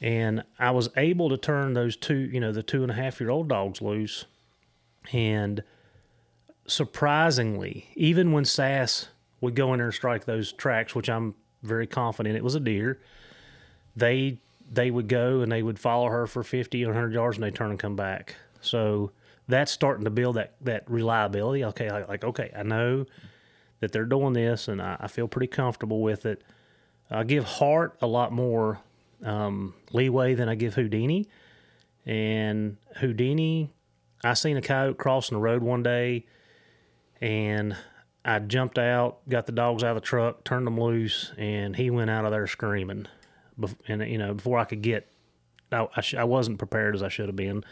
and 0.00 0.44
I 0.58 0.70
was 0.70 0.88
able 0.96 1.28
to 1.28 1.36
turn 1.36 1.74
those 1.74 1.96
two, 1.96 2.16
you 2.16 2.40
know, 2.40 2.52
the 2.52 2.62
two 2.62 2.82
and 2.82 2.90
a 2.90 2.94
half 2.94 3.20
year 3.20 3.30
old 3.30 3.48
dogs 3.48 3.82
loose. 3.82 4.24
And 5.12 5.62
surprisingly, 6.66 7.88
even 7.94 8.32
when 8.32 8.44
Sass 8.44 9.08
would 9.40 9.54
go 9.54 9.72
in 9.72 9.78
there 9.78 9.86
and 9.88 9.94
strike 9.94 10.24
those 10.24 10.52
tracks, 10.52 10.94
which 10.94 11.10
I'm 11.10 11.34
very 11.62 11.86
confident 11.86 12.36
it 12.36 12.44
was 12.44 12.54
a 12.54 12.60
deer, 12.60 12.98
they 13.94 14.38
they 14.72 14.90
would 14.90 15.08
go 15.08 15.40
and 15.40 15.50
they 15.50 15.62
would 15.62 15.78
follow 15.78 16.08
her 16.08 16.28
for 16.28 16.44
50 16.44 16.84
or 16.84 16.88
100 16.88 17.12
yards 17.12 17.36
and 17.36 17.44
they 17.44 17.50
turn 17.50 17.70
and 17.70 17.78
come 17.78 17.96
back. 17.96 18.36
So 18.60 19.10
that's 19.48 19.72
starting 19.72 20.04
to 20.04 20.10
build 20.10 20.36
that, 20.36 20.54
that 20.60 20.88
reliability. 20.88 21.64
Okay, 21.64 21.90
like 21.90 22.24
okay, 22.24 22.52
I 22.56 22.62
know 22.62 23.04
that 23.80 23.92
they're 23.92 24.04
doing 24.04 24.34
this 24.34 24.68
and 24.68 24.80
I, 24.80 24.96
I 25.00 25.06
feel 25.08 25.28
pretty 25.28 25.46
comfortable 25.48 26.00
with 26.00 26.26
it. 26.26 26.42
I 27.10 27.24
give 27.24 27.44
Hart 27.44 27.96
a 28.00 28.06
lot 28.06 28.32
more 28.32 28.80
um, 29.24 29.74
leeway 29.92 30.34
than 30.34 30.48
I 30.48 30.54
give 30.54 30.74
Houdini. 30.74 31.28
And 32.06 32.76
Houdini, 32.96 33.70
I 34.24 34.34
seen 34.34 34.56
a 34.56 34.62
coyote 34.62 34.98
crossing 34.98 35.36
the 35.36 35.40
road 35.40 35.62
one 35.62 35.82
day, 35.82 36.26
and 37.20 37.76
I 38.24 38.38
jumped 38.38 38.78
out, 38.78 39.28
got 39.28 39.46
the 39.46 39.52
dogs 39.52 39.82
out 39.82 39.96
of 39.96 40.02
the 40.02 40.06
truck, 40.06 40.44
turned 40.44 40.66
them 40.66 40.80
loose, 40.80 41.32
and 41.36 41.76
he 41.76 41.90
went 41.90 42.10
out 42.10 42.24
of 42.24 42.30
there 42.30 42.46
screaming. 42.46 43.06
And 43.88 44.02
you 44.08 44.18
know, 44.18 44.34
before 44.34 44.58
I 44.58 44.64
could 44.64 44.82
get, 44.82 45.10
I, 45.72 45.86
I, 45.94 46.00
sh- 46.00 46.14
I 46.14 46.24
wasn't 46.24 46.58
prepared 46.58 46.94
as 46.94 47.02
I 47.02 47.08
should 47.08 47.26
have 47.26 47.36
been. 47.36 47.64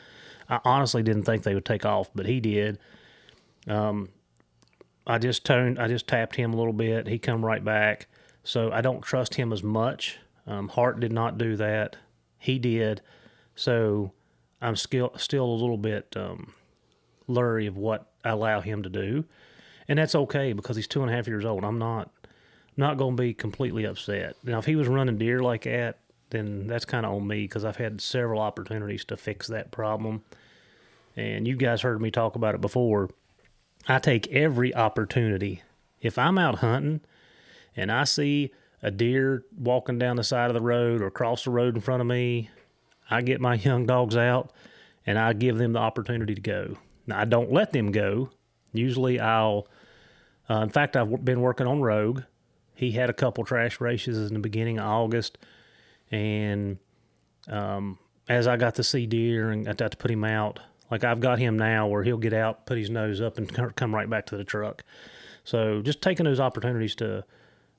I 0.49 0.61
honestly 0.65 1.03
didn't 1.03 1.25
think 1.25 1.43
they 1.43 1.55
would 1.55 1.65
take 1.65 1.85
off, 1.85 2.11
but 2.15 2.27
he 2.27 2.41
did. 2.41 2.79
Um, 3.67 4.09
I 5.09 5.19
just 5.19 5.45
turned, 5.45 5.79
I 5.79 5.89
just 5.89 6.07
tapped 6.07 6.37
him 6.37 6.53
a 6.53 6.57
little 6.57 6.73
bit. 6.73 7.09
He 7.09 7.19
come 7.19 7.45
right 7.45 7.65
back. 7.65 8.07
So 8.45 8.71
I 8.71 8.81
don't 8.81 9.03
trust 9.03 9.35
him 9.35 9.53
as 9.53 9.63
much 9.63 10.19
um, 10.49 10.69
Hart 10.69 10.99
did 10.99 11.13
not 11.13 11.39
do 11.39 11.57
that. 11.57 11.97
He 12.39 12.59
did. 12.59 13.03
So 13.55 14.13
I'm 14.63 14.77
still 14.77 15.13
still 15.17 15.45
a 15.45 15.55
little 15.55 15.77
bit 15.77 16.15
um, 16.17 16.55
leery 17.27 17.67
of 17.67 17.77
what 17.77 18.11
I 18.25 18.31
allow 18.31 18.61
him 18.61 18.83
to 18.83 18.89
do, 18.89 19.25
and 19.87 19.99
that's 19.99 20.15
okay 20.15 20.55
because 20.55 20.77
he's 20.77 20.87
two 20.87 21.03
and 21.03 21.11
a 21.11 21.15
half 21.15 21.29
years 21.29 21.45
old. 21.45 21.65
I'm 21.65 21.79
not 21.79 22.11
not 22.77 22.97
going 22.97 23.17
to 23.17 23.23
be 23.23 23.35
completely 23.35 23.85
upset. 23.85 24.37
Now, 24.43 24.59
if 24.59 24.65
he 24.65 24.77
was 24.77 24.89
running 24.89 25.19
deer 25.19 25.41
like 25.41 25.65
that, 25.65 25.99
then 26.31 26.67
that's 26.67 26.85
kind 26.85 27.05
of 27.05 27.13
on 27.13 27.27
me 27.27 27.43
because 27.43 27.65
I've 27.65 27.77
had 27.77 28.01
several 28.01 28.41
opportunities 28.41 29.05
to 29.07 29.17
fix 29.17 29.49
that 29.49 29.71
problem. 29.71 30.23
And 31.17 31.47
you 31.49 31.57
guys 31.57 31.83
heard 31.83 32.01
me 32.01 32.13
talk 32.13 32.37
about 32.37 32.55
it 32.55 32.61
before. 32.61 33.11
I 33.87 33.99
take 33.99 34.27
every 34.29 34.75
opportunity. 34.75 35.63
If 36.01 36.19
I'm 36.19 36.39
out 36.39 36.57
hunting 36.57 37.01
and 37.77 37.91
I 37.91 38.05
see 38.05 38.53
a 38.83 38.91
deer 38.91 39.45
walking 39.57 39.99
down 39.99 40.17
the 40.17 40.25
side 40.25 40.51
of 40.51 40.55
the 40.55 40.61
road 40.61 41.01
or 41.03 41.07
across 41.07 41.45
the 41.45 41.51
road 41.51 41.75
in 41.75 41.81
front 41.81 42.01
of 42.01 42.07
me, 42.07 42.51
I 43.11 43.23
get 43.23 43.41
my 43.41 43.55
young 43.55 43.87
dogs 43.87 44.17
out 44.17 44.53
and 45.07 45.19
I 45.19 45.33
give 45.33 45.59
them 45.59 45.73
the 45.73 45.79
opportunity 45.79 46.35
to 46.35 46.41
go. 46.41 46.77
Now, 47.07 47.21
I 47.21 47.25
don't 47.25 47.51
let 47.51 47.73
them 47.73 47.91
go. 47.91 48.31
Usually, 48.73 49.19
I'll, 49.19 49.67
uh, 50.51 50.61
in 50.61 50.69
fact, 50.69 50.97
I've 50.97 51.25
been 51.25 51.41
working 51.41 51.67
on 51.67 51.81
Rogue. 51.81 52.23
He 52.75 52.93
had 52.93 53.09
a 53.09 53.15
couple 53.15 53.45
trash 53.45 53.81
races 53.81 54.29
in 54.29 54.35
the 54.35 54.41
beginning 54.41 54.79
of 54.79 54.85
August. 54.85 55.39
And 56.11 56.79
um, 57.49 57.99
as 58.29 58.47
I 58.47 58.57
got 58.57 58.75
to 58.77 58.85
see 58.85 59.07
deer 59.07 59.51
and 59.51 59.67
I 59.69 59.73
got 59.73 59.91
to 59.93 59.97
put 59.97 60.11
him 60.11 60.25
out, 60.25 60.61
like 60.91 61.05
I've 61.05 61.21
got 61.21 61.39
him 61.39 61.59
now 61.59 61.87
where 61.87 62.03
he'll 62.03 62.17
get 62.17 62.33
out, 62.33 62.67
put 62.67 62.79
his 62.79 62.91
nose 62.91 63.21
up, 63.21 63.39
and 63.39 63.75
come 63.77 63.95
right 63.95 64.09
back 64.09 64.27
to 64.27 64.37
the 64.37 64.45
truck. 64.45 64.85
So 65.45 65.83
just 65.83 66.03
taking 66.03 66.25
those 66.25 66.41
opportunities 66.41 66.95
to 66.97 67.25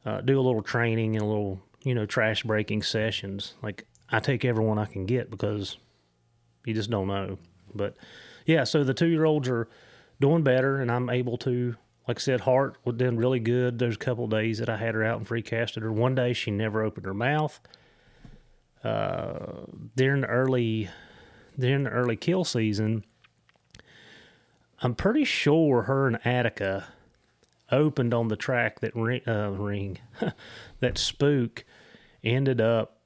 uh, 0.05 0.21
do 0.21 0.39
a 0.39 0.41
little 0.41 0.61
training 0.63 1.15
and 1.15 1.23
a 1.23 1.27
little, 1.27 1.61
you 1.83 1.93
know, 1.93 2.05
trash 2.05 2.43
breaking 2.43 2.83
sessions. 2.83 3.53
Like 3.61 3.85
I 4.09 4.19
take 4.19 4.45
everyone 4.45 4.79
I 4.79 4.85
can 4.85 5.05
get 5.05 5.29
because 5.29 5.77
you 6.65 6.73
just 6.73 6.89
don't 6.89 7.07
know. 7.07 7.37
But 7.73 7.95
yeah, 8.45 8.63
so 8.63 8.83
the 8.83 8.93
two 8.93 9.07
year 9.07 9.25
olds 9.25 9.47
are 9.49 9.67
doing 10.19 10.43
better, 10.43 10.81
and 10.81 10.91
I'm 10.91 11.09
able 11.09 11.37
to, 11.39 11.75
like 12.07 12.17
I 12.17 12.21
said, 12.21 12.41
Hart 12.41 12.77
was 12.85 12.95
doing 12.95 13.17
really 13.17 13.39
good. 13.39 13.81
A 13.81 13.95
couple 13.95 14.27
days 14.27 14.59
that 14.59 14.69
I 14.69 14.77
had 14.77 14.95
her 14.95 15.03
out 15.03 15.17
and 15.17 15.27
free 15.27 15.41
casted 15.41 15.83
her. 15.83 15.91
One 15.91 16.15
day 16.15 16.33
she 16.33 16.51
never 16.51 16.83
opened 16.83 17.05
her 17.05 17.13
mouth. 17.13 17.59
Uh, 18.83 19.65
during 19.95 20.21
the 20.21 20.27
early 20.27 20.89
during 21.59 21.83
the 21.83 21.89
early 21.89 22.15
kill 22.15 22.43
season, 22.43 23.03
I'm 24.81 24.95
pretty 24.95 25.25
sure 25.25 25.83
her 25.83 26.07
and 26.07 26.19
Attica 26.25 26.87
opened 27.71 28.13
on 28.13 28.29
the 28.29 28.35
track 28.35 28.79
that 28.79 28.95
ring, 28.95 29.21
uh, 29.27 29.51
ring 29.51 29.99
that 30.79 30.97
spook 30.97 31.65
ended 32.23 32.61
up 32.61 32.97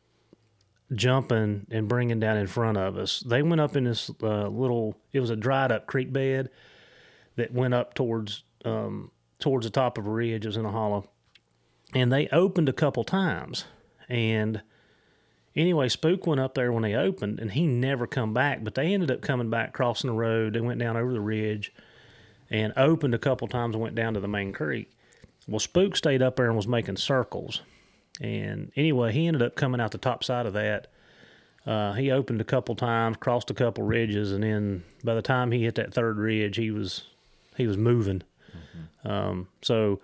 jumping 0.93 1.65
and 1.71 1.87
bringing 1.87 2.19
down 2.19 2.37
in 2.37 2.47
front 2.47 2.77
of 2.77 2.97
us. 2.97 3.21
They 3.21 3.41
went 3.41 3.61
up 3.61 3.75
in 3.75 3.85
this 3.85 4.11
uh, 4.21 4.47
little. 4.47 4.95
It 5.11 5.19
was 5.19 5.29
a 5.29 5.35
dried 5.35 5.71
up 5.71 5.87
creek 5.87 6.13
bed 6.13 6.49
that 7.35 7.51
went 7.51 7.73
up 7.73 7.93
towards 7.93 8.43
um, 8.65 9.11
towards 9.39 9.65
the 9.65 9.71
top 9.71 9.97
of 9.97 10.07
a 10.07 10.09
ridge. 10.09 10.45
It 10.45 10.49
was 10.49 10.57
in 10.57 10.65
a 10.65 10.71
hollow, 10.71 11.09
and 11.93 12.11
they 12.11 12.27
opened 12.29 12.69
a 12.69 12.73
couple 12.73 13.03
times. 13.03 13.65
And 14.09 14.61
anyway, 15.55 15.89
Spook 15.89 16.25
went 16.27 16.41
up 16.41 16.53
there 16.53 16.71
when 16.71 16.83
they 16.83 16.95
opened, 16.95 17.39
and 17.39 17.51
he 17.51 17.65
never 17.65 18.07
come 18.07 18.33
back. 18.33 18.63
But 18.63 18.75
they 18.75 18.93
ended 18.93 19.11
up 19.11 19.21
coming 19.21 19.49
back, 19.49 19.73
crossing 19.73 20.09
the 20.09 20.15
road. 20.15 20.53
They 20.53 20.61
went 20.61 20.79
down 20.79 20.97
over 20.97 21.13
the 21.13 21.21
ridge 21.21 21.73
and 22.49 22.73
opened 22.77 23.15
a 23.15 23.19
couple 23.19 23.47
times 23.47 23.75
and 23.75 23.81
went 23.81 23.95
down 23.95 24.13
to 24.13 24.19
the 24.19 24.27
main 24.27 24.53
creek. 24.53 24.91
well, 25.47 25.59
Spook 25.59 25.95
stayed 25.95 26.21
up 26.21 26.35
there 26.35 26.47
and 26.47 26.55
was 26.55 26.67
making 26.67 26.97
circles. 26.97 27.61
And 28.21 28.71
anyway, 28.75 29.11
he 29.11 29.27
ended 29.27 29.41
up 29.41 29.55
coming 29.55 29.81
out 29.81 29.91
the 29.91 29.97
top 29.97 30.23
side 30.23 30.45
of 30.45 30.53
that. 30.53 30.87
Uh, 31.65 31.93
he 31.93 32.11
opened 32.11 32.41
a 32.41 32.45
couple 32.45 32.75
times, 32.75 33.17
crossed 33.17 33.49
a 33.49 33.53
couple 33.53 33.83
ridges, 33.83 34.31
and 34.31 34.43
then 34.43 34.83
by 35.03 35.15
the 35.15 35.21
time 35.21 35.51
he 35.51 35.63
hit 35.63 35.75
that 35.75 35.93
third 35.93 36.17
ridge, 36.17 36.57
he 36.57 36.71
was 36.71 37.03
he 37.55 37.65
was 37.67 37.77
moving. 37.77 38.21
Um, 39.05 39.47
so 39.61 39.99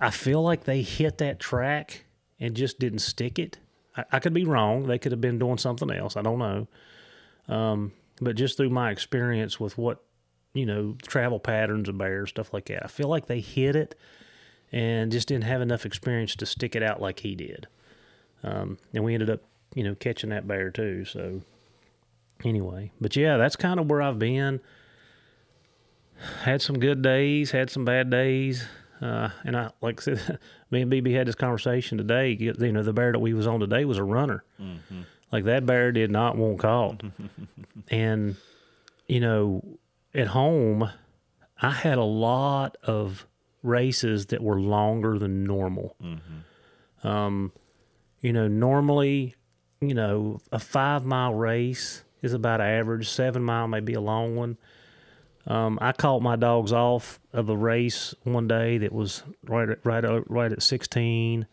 I 0.00 0.10
feel 0.10 0.42
like 0.42 0.64
they 0.64 0.82
hit 0.82 1.18
that 1.18 1.38
track 1.38 2.04
and 2.40 2.54
just 2.54 2.78
didn't 2.78 2.98
stick 3.00 3.38
it. 3.38 3.58
I, 3.96 4.04
I 4.12 4.18
could 4.18 4.34
be 4.34 4.44
wrong; 4.44 4.86
they 4.86 4.98
could 4.98 5.12
have 5.12 5.20
been 5.20 5.38
doing 5.38 5.58
something 5.58 5.90
else. 5.90 6.16
I 6.16 6.22
don't 6.22 6.38
know. 6.38 6.66
Um, 7.48 7.92
but 8.20 8.36
just 8.36 8.56
through 8.56 8.70
my 8.70 8.90
experience 8.90 9.60
with 9.60 9.78
what 9.78 10.02
you 10.56 10.64
know, 10.64 10.96
travel 11.06 11.38
patterns 11.38 11.88
of 11.88 11.98
bears, 11.98 12.30
stuff 12.30 12.52
like 12.54 12.64
that, 12.66 12.82
I 12.84 12.88
feel 12.88 13.08
like 13.08 13.26
they 13.26 13.40
hit 13.40 13.76
it 13.76 13.94
and 14.72 15.12
just 15.12 15.28
didn't 15.28 15.44
have 15.44 15.60
enough 15.60 15.84
experience 15.84 16.34
to 16.36 16.46
stick 16.46 16.74
it 16.74 16.82
out 16.82 17.00
like 17.00 17.20
he 17.20 17.34
did. 17.34 17.68
Um, 18.42 18.78
and 18.94 19.04
we 19.04 19.12
ended 19.12 19.28
up, 19.28 19.42
you 19.74 19.84
know, 19.84 19.94
catching 19.94 20.30
that 20.30 20.48
bear 20.48 20.70
too. 20.70 21.04
So 21.04 21.42
anyway, 22.42 22.90
but 23.00 23.14
yeah, 23.16 23.36
that's 23.36 23.54
kind 23.54 23.78
of 23.78 23.88
where 23.90 24.00
I've 24.00 24.18
been. 24.18 24.60
Had 26.42 26.62
some 26.62 26.78
good 26.78 27.02
days, 27.02 27.50
had 27.50 27.68
some 27.68 27.84
bad 27.84 28.08
days. 28.10 28.66
Uh, 29.00 29.28
and 29.44 29.56
I, 29.56 29.70
like 29.80 30.00
I 30.00 30.02
said, 30.02 30.38
me 30.70 30.82
and 30.82 30.90
BB 30.90 31.14
had 31.14 31.26
this 31.26 31.34
conversation 31.34 31.98
today. 31.98 32.36
You 32.38 32.52
know, 32.72 32.82
the 32.82 32.92
bear 32.92 33.12
that 33.12 33.18
we 33.18 33.34
was 33.34 33.46
on 33.46 33.60
today 33.60 33.84
was 33.84 33.98
a 33.98 34.04
runner. 34.04 34.44
Mm-hmm. 34.60 35.02
Like 35.32 35.44
that 35.44 35.66
bear 35.66 35.92
did 35.92 36.10
not 36.10 36.36
want 36.36 36.58
caught. 36.58 37.02
and, 37.88 38.36
you 39.06 39.20
know, 39.20 39.78
at 40.14 40.28
home, 40.28 40.90
I 41.60 41.70
had 41.70 41.98
a 41.98 42.04
lot 42.04 42.76
of 42.82 43.26
races 43.62 44.26
that 44.26 44.42
were 44.42 44.60
longer 44.60 45.18
than 45.18 45.44
normal. 45.44 45.96
Mm-hmm. 46.02 47.06
Um, 47.06 47.52
you 48.20 48.32
know, 48.32 48.48
normally, 48.48 49.34
you 49.80 49.94
know, 49.94 50.40
a 50.52 50.58
five 50.58 51.04
mile 51.04 51.34
race 51.34 52.02
is 52.22 52.32
about 52.32 52.60
average. 52.60 53.08
Seven 53.08 53.42
mile 53.42 53.68
may 53.68 53.80
be 53.80 53.94
a 53.94 54.00
long 54.00 54.36
one. 54.36 54.56
Um, 55.46 55.78
I 55.80 55.92
caught 55.92 56.22
my 56.22 56.36
dogs 56.36 56.72
off 56.72 57.20
of 57.32 57.48
a 57.48 57.56
race 57.56 58.14
one 58.24 58.48
day 58.48 58.78
that 58.78 58.92
was 58.92 59.22
right 59.44 59.68
at, 59.68 59.84
right 59.84 60.04
right 60.28 60.50
at 60.50 60.62
16. 60.62 61.46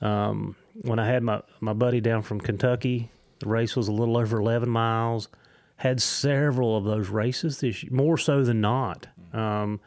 Um, 0.00 0.56
when 0.82 0.98
I 0.98 1.06
had 1.06 1.22
my, 1.22 1.42
my 1.60 1.72
buddy 1.72 2.00
down 2.00 2.22
from 2.22 2.40
Kentucky, 2.40 3.10
the 3.40 3.48
race 3.48 3.74
was 3.76 3.88
a 3.88 3.92
little 3.92 4.16
over 4.16 4.38
11 4.38 4.68
miles. 4.68 5.28
Had 5.76 6.00
several 6.00 6.76
of 6.76 6.84
those 6.84 7.08
races 7.08 7.60
this 7.60 7.82
year, 7.82 7.92
more 7.92 8.16
so 8.16 8.42
than 8.44 8.60
not. 8.60 9.08
Um, 9.32 9.80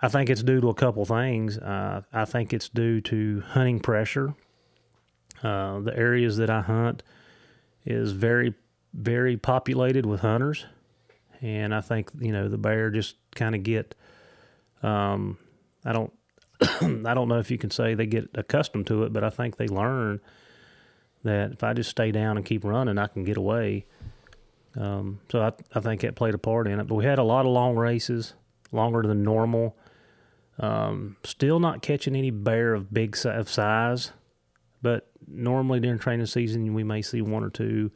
I 0.00 0.08
think 0.08 0.30
it's 0.30 0.42
due 0.42 0.60
to 0.60 0.68
a 0.68 0.74
couple 0.74 1.04
things. 1.04 1.58
Uh, 1.58 2.02
I 2.12 2.24
think 2.24 2.52
it's 2.52 2.68
due 2.68 3.00
to 3.02 3.40
hunting 3.40 3.80
pressure. 3.80 4.34
Uh, 5.42 5.80
the 5.80 5.96
areas 5.96 6.36
that 6.36 6.50
I 6.50 6.60
hunt 6.60 7.02
is 7.84 8.12
very, 8.12 8.54
very 8.92 9.36
populated 9.36 10.06
with 10.06 10.20
hunters, 10.20 10.66
and 11.42 11.74
I 11.74 11.80
think 11.80 12.10
you 12.18 12.32
know 12.32 12.48
the 12.48 12.58
bear 12.58 12.90
just 12.90 13.16
kind 13.34 13.54
of 13.54 13.62
get. 13.62 13.94
Um, 14.82 15.38
I 15.84 15.92
don't, 15.92 16.12
I 17.06 17.14
don't 17.14 17.28
know 17.28 17.38
if 17.38 17.50
you 17.50 17.58
can 17.58 17.70
say 17.70 17.94
they 17.94 18.06
get 18.06 18.30
accustomed 18.34 18.86
to 18.86 19.02
it, 19.02 19.12
but 19.12 19.22
I 19.24 19.30
think 19.30 19.56
they 19.56 19.68
learn 19.68 20.20
that 21.24 21.52
if 21.52 21.62
I 21.62 21.72
just 21.72 21.90
stay 21.90 22.10
down 22.10 22.36
and 22.36 22.46
keep 22.46 22.64
running, 22.64 22.98
I 22.98 23.06
can 23.06 23.24
get 23.24 23.36
away. 23.36 23.86
Um, 24.76 25.20
so 25.30 25.42
I, 25.42 25.52
I 25.74 25.80
think 25.80 26.00
that 26.00 26.16
played 26.16 26.34
a 26.34 26.38
part 26.38 26.66
in 26.66 26.80
it. 26.80 26.86
But 26.86 26.94
we 26.94 27.04
had 27.04 27.18
a 27.18 27.24
lot 27.24 27.46
of 27.46 27.52
long 27.52 27.76
races, 27.76 28.34
longer 28.70 29.02
than 29.02 29.22
normal. 29.22 29.76
Um, 30.58 31.16
still 31.24 31.60
not 31.60 31.82
catching 31.82 32.16
any 32.16 32.30
bear 32.30 32.74
of 32.74 32.92
big 32.92 33.16
of 33.24 33.50
size, 33.50 34.12
but 34.80 35.10
normally 35.26 35.80
during 35.80 35.98
training 35.98 36.26
season 36.26 36.74
we 36.74 36.84
may 36.84 37.02
see 37.02 37.22
one 37.22 37.44
or 37.44 37.50
two. 37.50 37.90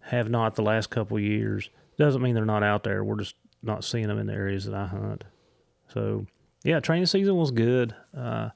Have 0.00 0.30
not 0.30 0.54
the 0.54 0.62
last 0.62 0.88
couple 0.88 1.18
years. 1.18 1.68
Doesn't 1.98 2.22
mean 2.22 2.34
they're 2.34 2.44
not 2.44 2.62
out 2.62 2.84
there. 2.84 3.02
We're 3.02 3.18
just 3.18 3.34
not 3.62 3.84
seeing 3.84 4.06
them 4.06 4.18
in 4.18 4.26
the 4.26 4.32
areas 4.32 4.64
that 4.66 4.74
I 4.74 4.86
hunt. 4.86 5.24
So 5.92 6.26
yeah, 6.64 6.80
training 6.80 7.06
season 7.06 7.36
was 7.36 7.50
good, 7.50 7.94
uh, 8.16 8.50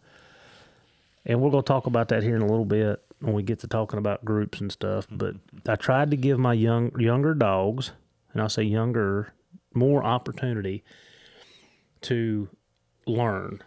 and 1.24 1.40
we're 1.40 1.50
gonna 1.50 1.62
talk 1.62 1.86
about 1.86 2.08
that 2.08 2.22
here 2.22 2.36
in 2.36 2.42
a 2.42 2.46
little 2.46 2.64
bit 2.64 3.02
when 3.20 3.34
we 3.34 3.42
get 3.42 3.60
to 3.60 3.68
talking 3.68 3.98
about 3.98 4.24
groups 4.24 4.60
and 4.60 4.70
stuff. 4.70 5.06
But 5.10 5.36
I 5.66 5.76
tried 5.76 6.10
to 6.10 6.16
give 6.16 6.38
my 6.38 6.52
young 6.52 6.98
younger 7.00 7.34
dogs, 7.34 7.92
and 8.32 8.42
I'll 8.42 8.48
say 8.48 8.62
younger, 8.62 9.32
more 9.74 10.04
opportunity 10.04 10.84
to 12.02 12.48
learn. 13.06 13.62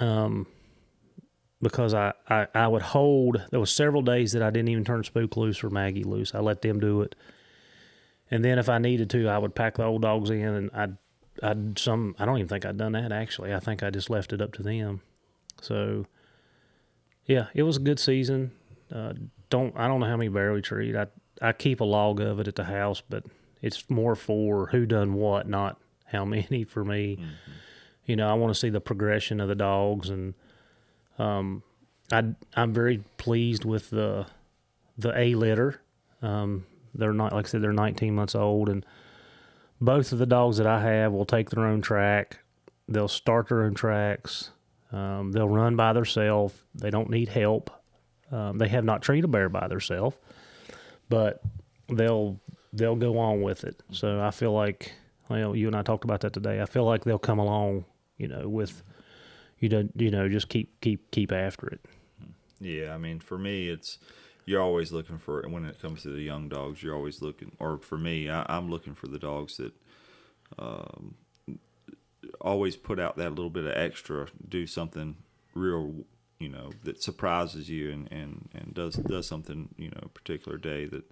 Um, 0.00 0.46
because 1.60 1.94
I, 1.94 2.12
I, 2.28 2.46
I 2.54 2.68
would 2.68 2.82
hold 2.82 3.42
there 3.50 3.58
was 3.58 3.72
several 3.72 4.02
days 4.02 4.32
that 4.32 4.42
I 4.42 4.50
didn't 4.50 4.68
even 4.68 4.84
turn 4.84 5.02
Spook 5.02 5.36
loose 5.36 5.64
or 5.64 5.70
Maggie 5.70 6.04
loose. 6.04 6.34
I 6.34 6.38
let 6.40 6.62
them 6.62 6.78
do 6.78 7.02
it. 7.02 7.14
And 8.30 8.44
then 8.44 8.58
if 8.58 8.68
I 8.68 8.78
needed 8.78 9.10
to, 9.10 9.28
I 9.28 9.38
would 9.38 9.54
pack 9.54 9.76
the 9.76 9.84
old 9.84 10.02
dogs 10.02 10.30
in 10.30 10.42
and 10.42 10.70
I'd 10.72 10.96
I'd 11.42 11.78
some 11.78 12.16
I 12.18 12.24
don't 12.24 12.36
even 12.36 12.48
think 12.48 12.66
I'd 12.66 12.76
done 12.76 12.92
that 12.92 13.12
actually. 13.12 13.54
I 13.54 13.60
think 13.60 13.82
I 13.82 13.90
just 13.90 14.10
left 14.10 14.32
it 14.32 14.40
up 14.40 14.52
to 14.54 14.62
them. 14.62 15.00
So 15.60 16.06
yeah, 17.24 17.46
it 17.54 17.62
was 17.62 17.76
a 17.76 17.80
good 17.80 17.98
season. 17.98 18.52
Uh, 18.92 19.14
don't 19.50 19.76
I 19.76 19.88
don't 19.88 20.00
know 20.00 20.06
how 20.06 20.16
many 20.16 20.28
bear 20.28 20.52
we 20.52 20.62
treat. 20.62 20.96
I 20.96 21.06
I 21.40 21.52
keep 21.52 21.80
a 21.80 21.84
log 21.84 22.20
of 22.20 22.40
it 22.40 22.48
at 22.48 22.56
the 22.56 22.64
house, 22.64 23.02
but 23.08 23.24
it's 23.62 23.88
more 23.88 24.14
for 24.14 24.66
who 24.66 24.86
done 24.86 25.14
what, 25.14 25.48
not 25.48 25.80
how 26.06 26.24
many 26.36 26.64
for 26.64 26.84
me. 26.84 27.16
Mm-hmm 27.16 27.52
you 28.08 28.16
know, 28.16 28.28
I 28.28 28.34
want 28.34 28.52
to 28.52 28.58
see 28.58 28.70
the 28.70 28.80
progression 28.80 29.38
of 29.38 29.48
the 29.48 29.54
dogs, 29.54 30.08
and 30.08 30.32
um, 31.18 31.62
I 32.10 32.24
I'm 32.56 32.72
very 32.72 33.04
pleased 33.18 33.66
with 33.66 33.90
the 33.90 34.26
the 34.96 35.16
A 35.16 35.34
litter. 35.34 35.80
Um, 36.22 36.66
they're 36.94 37.12
not 37.12 37.32
like 37.32 37.46
I 37.46 37.48
said, 37.48 37.62
they're 37.62 37.72
19 37.72 38.14
months 38.14 38.34
old, 38.34 38.68
and 38.68 38.84
both 39.80 40.12
of 40.12 40.18
the 40.18 40.26
dogs 40.26 40.56
that 40.56 40.66
I 40.66 40.80
have 40.80 41.12
will 41.12 41.24
take 41.24 41.50
their 41.50 41.64
own 41.64 41.80
track. 41.80 42.38
They'll 42.88 43.08
start 43.08 43.48
their 43.48 43.62
own 43.62 43.74
tracks. 43.74 44.50
Um, 44.92 45.32
they'll 45.32 45.48
run 45.48 45.76
by 45.76 45.92
themselves. 45.92 46.54
They 46.74 46.90
don't 46.90 47.10
need 47.10 47.28
help. 47.28 47.70
Um, 48.32 48.58
they 48.58 48.68
have 48.68 48.84
not 48.84 49.02
treated 49.02 49.24
a 49.24 49.28
bear 49.28 49.48
by 49.48 49.68
themselves, 49.68 50.16
but 51.08 51.42
they'll 51.88 52.40
they'll 52.72 52.96
go 52.96 53.18
on 53.18 53.42
with 53.42 53.64
it. 53.64 53.82
So 53.92 54.20
I 54.20 54.30
feel 54.30 54.52
like 54.52 54.92
well, 55.28 55.54
you 55.54 55.66
and 55.66 55.76
I 55.76 55.82
talked 55.82 56.04
about 56.04 56.22
that 56.22 56.32
today. 56.32 56.60
I 56.60 56.66
feel 56.66 56.84
like 56.84 57.04
they'll 57.04 57.18
come 57.18 57.38
along 57.38 57.84
you 58.18 58.28
know, 58.28 58.48
with 58.48 58.82
you 59.60 59.68
know, 59.68 59.88
you 59.94 60.10
know, 60.10 60.28
just 60.28 60.48
keep 60.48 60.78
keep 60.80 61.10
keep 61.10 61.32
after 61.32 61.68
it. 61.68 61.80
Yeah, 62.60 62.92
I 62.92 62.98
mean, 62.98 63.20
for 63.20 63.38
me, 63.38 63.68
it's 63.68 63.98
you're 64.48 64.62
always 64.62 64.92
looking 64.92 65.18
for 65.18 65.46
when 65.46 65.66
it 65.66 65.78
comes 65.78 66.02
to 66.02 66.08
the 66.08 66.22
young 66.22 66.48
dogs. 66.48 66.82
You're 66.82 66.94
always 66.94 67.20
looking, 67.20 67.52
or 67.58 67.76
for 67.76 67.98
me, 67.98 68.30
I, 68.30 68.46
am 68.48 68.70
looking 68.70 68.94
for 68.94 69.06
the 69.06 69.18
dogs 69.18 69.58
that 69.58 69.72
um, 70.58 71.16
always 72.40 72.74
put 72.74 72.98
out 72.98 73.18
that 73.18 73.34
little 73.34 73.50
bit 73.50 73.64
of 73.64 73.76
extra, 73.76 74.28
do 74.48 74.66
something 74.66 75.16
real, 75.54 76.06
you 76.38 76.48
know, 76.48 76.70
that 76.84 77.02
surprises 77.02 77.68
you 77.68 77.90
and 77.90 78.10
and 78.10 78.48
and 78.54 78.72
does 78.72 78.94
does 78.94 79.26
something, 79.26 79.68
you 79.76 79.90
know, 79.90 80.08
particular 80.14 80.56
day 80.56 80.86
that 80.86 81.04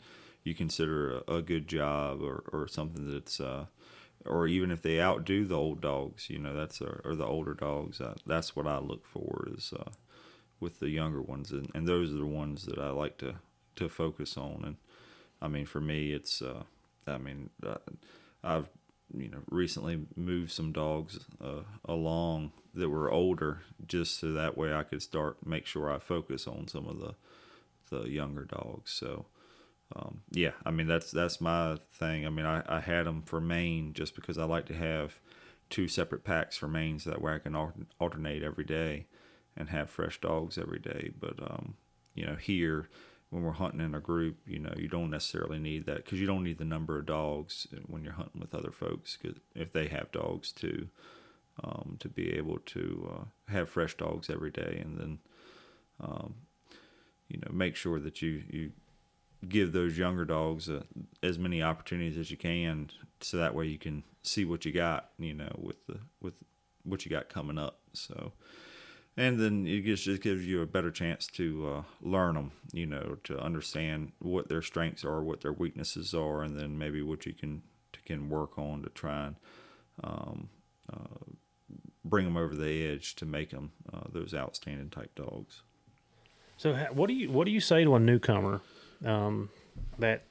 you 0.42 0.54
consider 0.54 1.18
a, 1.28 1.34
a 1.34 1.42
good 1.42 1.68
job 1.68 2.22
or 2.22 2.42
or 2.54 2.66
something 2.66 3.12
that's 3.12 3.38
uh, 3.38 3.66
or 4.24 4.46
even 4.46 4.70
if 4.70 4.80
they 4.80 4.98
outdo 4.98 5.44
the 5.44 5.58
old 5.58 5.82
dogs, 5.82 6.30
you 6.30 6.38
know, 6.38 6.56
that's 6.56 6.80
or, 6.80 7.02
or 7.04 7.14
the 7.14 7.26
older 7.26 7.52
dogs. 7.52 8.00
That's 8.24 8.56
what 8.56 8.66
I 8.66 8.78
look 8.78 9.04
for 9.04 9.46
is 9.54 9.74
uh, 9.78 9.90
with 10.60 10.80
the 10.80 10.88
younger 10.88 11.20
ones, 11.20 11.52
and, 11.52 11.70
and 11.74 11.86
those 11.86 12.12
are 12.12 12.18
the 12.18 12.26
ones 12.26 12.64
that 12.66 12.78
I 12.78 12.90
like 12.90 13.18
to 13.18 13.36
to 13.76 13.88
focus 13.88 14.36
on. 14.36 14.62
And 14.64 14.76
I 15.40 15.48
mean, 15.48 15.66
for 15.66 15.80
me, 15.80 16.12
it's 16.12 16.42
uh, 16.42 16.64
I 17.06 17.18
mean, 17.18 17.50
uh, 17.64 17.76
I've 18.42 18.68
you 19.14 19.28
know 19.28 19.42
recently 19.50 20.06
moved 20.16 20.52
some 20.52 20.72
dogs 20.72 21.20
uh, 21.42 21.62
along 21.84 22.52
that 22.74 22.88
were 22.88 23.10
older, 23.10 23.62
just 23.86 24.18
so 24.18 24.32
that 24.32 24.56
way 24.56 24.74
I 24.74 24.82
could 24.82 25.02
start 25.02 25.46
make 25.46 25.66
sure 25.66 25.92
I 25.92 25.98
focus 25.98 26.46
on 26.46 26.68
some 26.68 26.86
of 26.86 26.98
the 26.98 27.14
the 27.90 28.08
younger 28.08 28.44
dogs. 28.44 28.90
So 28.92 29.26
um, 29.94 30.22
yeah, 30.30 30.52
I 30.64 30.70
mean 30.70 30.86
that's 30.86 31.10
that's 31.10 31.40
my 31.40 31.76
thing. 31.92 32.26
I 32.26 32.30
mean, 32.30 32.46
I, 32.46 32.62
I 32.66 32.80
had 32.80 33.06
them 33.06 33.22
for 33.22 33.40
Maine 33.40 33.92
just 33.92 34.14
because 34.14 34.38
I 34.38 34.44
like 34.44 34.66
to 34.66 34.74
have 34.74 35.20
two 35.68 35.88
separate 35.88 36.24
packs 36.24 36.56
for 36.56 36.68
Maine, 36.68 36.98
so 36.98 37.10
that 37.10 37.20
way 37.20 37.34
I 37.34 37.38
can 37.38 37.56
alternate 38.00 38.42
every 38.42 38.64
day 38.64 39.06
and 39.56 39.68
have 39.70 39.90
fresh 39.90 40.20
dogs 40.20 40.58
every 40.58 40.78
day. 40.78 41.10
But 41.18 41.40
um, 41.40 41.74
you 42.14 42.26
know, 42.26 42.36
here 42.36 42.88
when 43.30 43.42
we're 43.42 43.52
hunting 43.52 43.80
in 43.80 43.94
a 43.94 44.00
group, 44.00 44.36
you 44.46 44.58
know, 44.58 44.72
you 44.76 44.88
don't 44.88 45.10
necessarily 45.10 45.58
need 45.58 45.86
that 45.86 46.04
because 46.04 46.20
you 46.20 46.26
don't 46.26 46.44
need 46.44 46.58
the 46.58 46.64
number 46.64 46.98
of 46.98 47.06
dogs 47.06 47.66
when 47.86 48.04
you're 48.04 48.12
hunting 48.12 48.40
with 48.40 48.54
other 48.54 48.70
folks. 48.70 49.16
Cause 49.16 49.34
if 49.54 49.72
they 49.72 49.88
have 49.88 50.12
dogs 50.12 50.52
too, 50.52 50.88
um, 51.62 51.96
to 52.00 52.08
be 52.08 52.32
able 52.34 52.58
to 52.58 53.12
uh, 53.12 53.52
have 53.52 53.68
fresh 53.68 53.96
dogs 53.96 54.30
every 54.30 54.50
day, 54.50 54.80
and 54.82 54.98
then 54.98 55.18
um, 56.00 56.34
you 57.28 57.38
know 57.38 57.52
make 57.52 57.76
sure 57.76 57.98
that 57.98 58.22
you 58.22 58.42
you 58.50 58.72
give 59.48 59.72
those 59.72 59.98
younger 59.98 60.24
dogs 60.24 60.68
uh, 60.68 60.82
as 61.22 61.38
many 61.38 61.62
opportunities 61.62 62.18
as 62.18 62.30
you 62.30 62.36
can, 62.36 62.90
so 63.20 63.36
that 63.36 63.54
way 63.54 63.66
you 63.66 63.78
can 63.78 64.02
see 64.22 64.44
what 64.44 64.64
you 64.64 64.72
got, 64.72 65.10
you 65.18 65.34
know, 65.34 65.54
with 65.58 65.86
the 65.86 65.98
with 66.20 66.42
what 66.84 67.04
you 67.04 67.10
got 67.10 67.28
coming 67.28 67.58
up. 67.58 67.80
So, 67.92 68.32
and 69.16 69.38
then 69.40 69.66
it 69.66 69.82
just, 69.84 70.22
gives 70.22 70.46
you 70.46 70.62
a 70.62 70.66
better 70.66 70.90
chance 70.90 71.26
to 71.28 71.68
uh, 71.68 71.82
learn 72.00 72.34
them. 72.34 72.52
You 72.72 72.86
know, 72.86 73.16
to 73.24 73.38
understand 73.38 74.12
what 74.18 74.48
their 74.48 74.62
strengths 74.62 75.04
are, 75.04 75.22
what 75.22 75.40
their 75.40 75.52
weaknesses 75.52 76.14
are, 76.14 76.42
and 76.42 76.58
then 76.58 76.78
maybe 76.78 77.02
what 77.02 77.26
you 77.26 77.32
can 77.32 77.62
can 78.04 78.28
work 78.28 78.58
on 78.58 78.82
to 78.82 78.88
try 78.90 79.26
and 79.26 79.36
um, 80.04 80.48
uh, 80.92 81.32
bring 82.04 82.24
them 82.24 82.36
over 82.36 82.54
the 82.54 82.86
edge 82.86 83.16
to 83.16 83.26
make 83.26 83.50
them 83.50 83.72
uh, 83.92 84.02
those 84.12 84.32
outstanding 84.32 84.90
type 84.90 85.14
dogs. 85.14 85.62
So, 86.56 86.74
what 86.92 87.08
do 87.08 87.14
you 87.14 87.30
what 87.30 87.44
do 87.44 87.50
you 87.50 87.60
say 87.60 87.84
to 87.84 87.94
a 87.94 88.00
newcomer 88.00 88.60
um, 89.04 89.50
that 89.98 90.22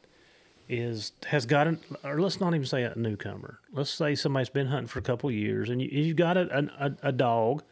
is 0.68 1.12
has 1.28 1.46
got 1.46 1.68
an, 1.68 1.80
or 2.04 2.20
let's 2.20 2.40
not 2.40 2.54
even 2.56 2.66
say 2.66 2.84
a 2.84 2.96
newcomer. 2.96 3.60
Let's 3.72 3.92
say 3.92 4.16
somebody's 4.16 4.50
been 4.50 4.68
hunting 4.68 4.88
for 4.88 5.00
a 5.00 5.04
couple 5.04 5.30
years, 5.32 5.70
and 5.70 5.82
you, 5.82 5.90
you've 5.92 6.18
got 6.18 6.38
a, 6.38 6.70
a, 6.80 7.10
a 7.10 7.12
dog 7.12 7.64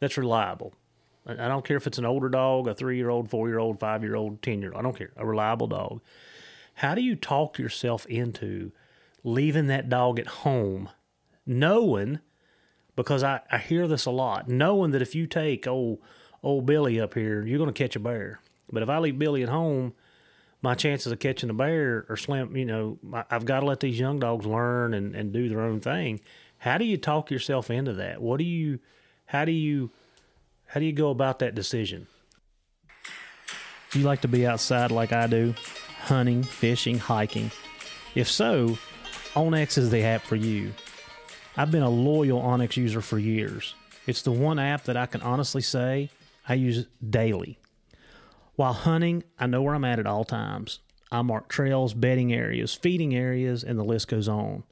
that's 0.00 0.16
reliable. 0.16 0.74
I 1.26 1.48
don't 1.48 1.64
care 1.64 1.76
if 1.76 1.86
it's 1.86 1.98
an 1.98 2.06
older 2.06 2.28
dog, 2.28 2.66
a 2.66 2.74
three 2.74 2.96
year 2.96 3.10
old, 3.10 3.30
four 3.30 3.48
year 3.48 3.58
old, 3.58 3.78
five 3.78 4.02
year 4.02 4.16
old, 4.16 4.42
ten 4.42 4.60
year 4.60 4.72
old. 4.72 4.80
I 4.80 4.82
don't 4.82 4.96
care. 4.96 5.12
A 5.16 5.26
reliable 5.26 5.66
dog. 5.66 6.00
How 6.74 6.94
do 6.94 7.02
you 7.02 7.14
talk 7.14 7.58
yourself 7.58 8.06
into 8.06 8.72
leaving 9.22 9.66
that 9.66 9.88
dog 9.88 10.18
at 10.18 10.26
home, 10.26 10.88
knowing 11.46 12.20
because 12.96 13.22
I, 13.22 13.40
I 13.50 13.58
hear 13.58 13.86
this 13.86 14.06
a 14.06 14.10
lot, 14.10 14.48
knowing 14.48 14.90
that 14.90 15.02
if 15.02 15.14
you 15.14 15.26
take 15.26 15.66
old 15.66 16.00
old 16.42 16.66
Billy 16.66 16.98
up 16.98 17.14
here, 17.14 17.44
you're 17.44 17.58
going 17.58 17.72
to 17.72 17.82
catch 17.82 17.96
a 17.96 18.00
bear. 18.00 18.40
But 18.72 18.82
if 18.82 18.88
I 18.88 18.98
leave 18.98 19.18
Billy 19.18 19.42
at 19.42 19.48
home, 19.48 19.94
my 20.62 20.74
chances 20.74 21.12
of 21.12 21.18
catching 21.18 21.50
a 21.50 21.54
bear 21.54 22.06
are 22.08 22.16
slim. 22.16 22.56
You 22.56 22.64
know, 22.64 22.98
I've 23.30 23.44
got 23.44 23.60
to 23.60 23.66
let 23.66 23.80
these 23.80 23.98
young 23.98 24.18
dogs 24.18 24.46
learn 24.46 24.94
and, 24.94 25.14
and 25.14 25.32
do 25.32 25.48
their 25.48 25.60
own 25.60 25.80
thing. 25.80 26.20
How 26.58 26.78
do 26.78 26.84
you 26.84 26.96
talk 26.96 27.30
yourself 27.30 27.70
into 27.70 27.94
that? 27.94 28.20
What 28.20 28.38
do 28.38 28.44
you, 28.44 28.78
how 29.30 29.44
do 29.44 29.52
you, 29.52 29.90
how 30.66 30.80
do 30.80 30.86
you 30.86 30.92
go 30.92 31.10
about 31.10 31.38
that 31.38 31.54
decision? 31.54 32.08
Do 33.92 34.00
you 34.00 34.04
like 34.04 34.22
to 34.22 34.28
be 34.28 34.44
outside 34.44 34.90
like 34.90 35.12
I 35.12 35.28
do, 35.28 35.54
hunting, 36.00 36.42
fishing, 36.42 36.98
hiking? 36.98 37.52
If 38.16 38.28
so, 38.28 38.76
onX 39.34 39.78
is 39.78 39.90
the 39.90 40.02
app 40.02 40.22
for 40.22 40.34
you. 40.34 40.72
I've 41.56 41.70
been 41.70 41.84
a 41.84 41.90
loyal 41.90 42.42
onX 42.42 42.76
user 42.76 43.00
for 43.00 43.20
years. 43.20 43.76
It's 44.04 44.22
the 44.22 44.32
one 44.32 44.58
app 44.58 44.82
that 44.84 44.96
I 44.96 45.06
can 45.06 45.22
honestly 45.22 45.62
say 45.62 46.10
I 46.48 46.54
use 46.54 46.86
daily. 47.08 47.56
While 48.56 48.72
hunting, 48.72 49.22
I 49.38 49.46
know 49.46 49.62
where 49.62 49.74
I'm 49.76 49.84
at 49.84 50.00
at 50.00 50.08
all 50.08 50.24
times. 50.24 50.80
I 51.12 51.22
mark 51.22 51.48
trails, 51.48 51.94
bedding 51.94 52.32
areas, 52.32 52.74
feeding 52.74 53.14
areas, 53.14 53.62
and 53.62 53.78
the 53.78 53.84
list 53.84 54.08
goes 54.08 54.28
on. 54.28 54.64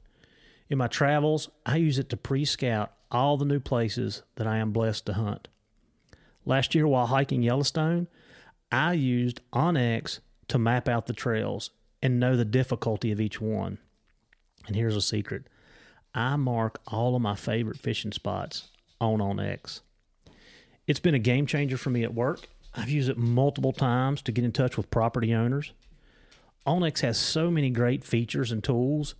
In 0.69 0.77
my 0.77 0.87
travels, 0.87 1.49
I 1.65 1.77
use 1.77 1.97
it 1.97 2.09
to 2.09 2.17
pre 2.17 2.45
scout 2.45 2.93
all 3.11 3.37
the 3.37 3.45
new 3.45 3.59
places 3.59 4.21
that 4.35 4.47
I 4.47 4.57
am 4.57 4.71
blessed 4.71 5.05
to 5.07 5.13
hunt. 5.13 5.47
Last 6.45 6.75
year, 6.75 6.87
while 6.87 7.07
hiking 7.07 7.41
Yellowstone, 7.41 8.07
I 8.71 8.93
used 8.93 9.41
onX 9.51 10.19
to 10.47 10.59
map 10.59 10.87
out 10.87 11.07
the 11.07 11.13
trails 11.13 11.71
and 12.01 12.19
know 12.19 12.35
the 12.35 12.45
difficulty 12.45 13.11
of 13.11 13.19
each 13.19 13.41
one. 13.41 13.79
And 14.67 14.75
here's 14.75 14.95
a 14.95 15.01
secret 15.01 15.45
I 16.13 16.35
mark 16.35 16.79
all 16.87 17.15
of 17.15 17.21
my 17.21 17.35
favorite 17.35 17.79
fishing 17.79 18.11
spots 18.11 18.69
on 19.01 19.19
onX. 19.19 19.81
It's 20.87 20.99
been 20.99 21.15
a 21.15 21.19
game 21.19 21.45
changer 21.45 21.77
for 21.77 21.89
me 21.89 22.03
at 22.03 22.13
work. 22.13 22.47
I've 22.75 22.89
used 22.89 23.09
it 23.09 23.17
multiple 23.17 23.73
times 23.73 24.21
to 24.23 24.31
get 24.31 24.45
in 24.45 24.51
touch 24.51 24.77
with 24.77 24.91
property 24.91 25.33
owners. 25.33 25.71
onX 26.65 27.01
has 27.01 27.17
so 27.17 27.49
many 27.49 27.69
great 27.69 28.03
features 28.03 28.51
and 28.51 28.63
tools, 28.63 29.15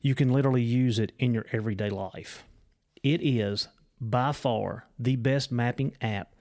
you 0.00 0.14
can 0.14 0.32
literally 0.32 0.62
use 0.62 0.98
it 0.98 1.12
in 1.18 1.34
your 1.34 1.46
everyday 1.52 1.90
life. 1.90 2.44
It 3.02 3.20
is 3.22 3.68
by 4.00 4.32
far 4.32 4.86
the 4.98 5.16
best 5.16 5.50
mapping 5.50 5.96
app 6.00 6.34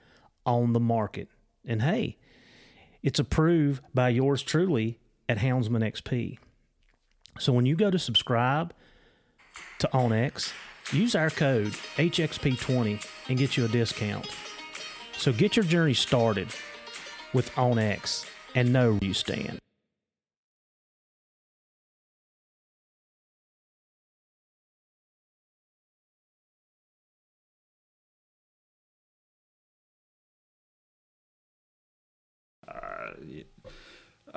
on 0.46 0.74
the 0.74 0.80
market. 0.80 1.28
And 1.66 1.82
hey, 1.82 2.18
it's 3.04 3.20
approved 3.20 3.84
by 3.94 4.10
yours 4.10 4.42
truly 4.42 5.00
at 5.28 5.40
Houndsman 5.40 5.84
XP. 5.84 6.38
So 7.40 7.54
when 7.54 7.66
you 7.66 7.76
go 7.76 7.92
to 7.92 8.00
subscribe 8.00 8.74
to 9.80 9.90
onX, 9.94 10.52
use 10.92 11.16
our 11.16 11.30
code 11.30 11.74
HXP20 11.98 13.06
and 13.30 13.38
get 13.38 13.58
you 13.58 13.66
a 13.66 13.68
discount. 13.68 14.28
So 15.18 15.34
get 15.34 15.56
your 15.56 15.66
journey 15.66 15.94
started 15.94 16.48
with 17.34 17.52
onX 17.56 18.26
and 18.56 18.72
know 18.72 18.94
where 18.94 19.04
you 19.04 19.14
stand. 19.14 19.60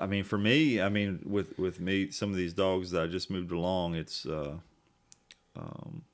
I 0.01 0.07
mean, 0.07 0.25
for 0.25 0.39
me, 0.39 0.81
I 0.81 0.89
mean, 0.89 1.21
with 1.27 1.59
with 1.59 1.79
me, 1.79 2.11
some 2.11 2.31
of 2.31 2.37
these 2.37 2.55
dogs 2.55 2.91
that 2.91 3.03
I 3.03 3.07
just 3.07 3.31
moved 3.31 3.53
along, 3.53 3.95
it's, 3.97 4.25
uh, 4.25 4.55
um, 5.55 6.05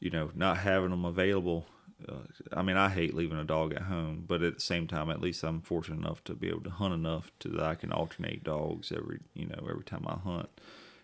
you 0.00 0.10
know, 0.10 0.32
not 0.34 0.58
having 0.58 0.90
them 0.90 1.04
available. 1.04 1.66
Uh, 2.08 2.24
I 2.52 2.62
mean, 2.62 2.76
I 2.76 2.88
hate 2.88 3.14
leaving 3.14 3.38
a 3.38 3.44
dog 3.44 3.72
at 3.72 3.82
home, 3.82 4.24
but 4.26 4.42
at 4.42 4.56
the 4.56 4.60
same 4.60 4.88
time, 4.88 5.08
at 5.08 5.20
least 5.20 5.44
I'm 5.44 5.60
fortunate 5.60 6.04
enough 6.04 6.24
to 6.24 6.34
be 6.34 6.48
able 6.48 6.62
to 6.62 6.70
hunt 6.70 6.92
enough 6.92 7.30
to 7.40 7.48
that 7.50 7.62
I 7.62 7.76
can 7.76 7.92
alternate 7.92 8.42
dogs 8.42 8.90
every, 8.90 9.20
you 9.34 9.46
know, 9.46 9.64
every 9.70 9.84
time 9.84 10.04
I 10.08 10.18
hunt, 10.18 10.48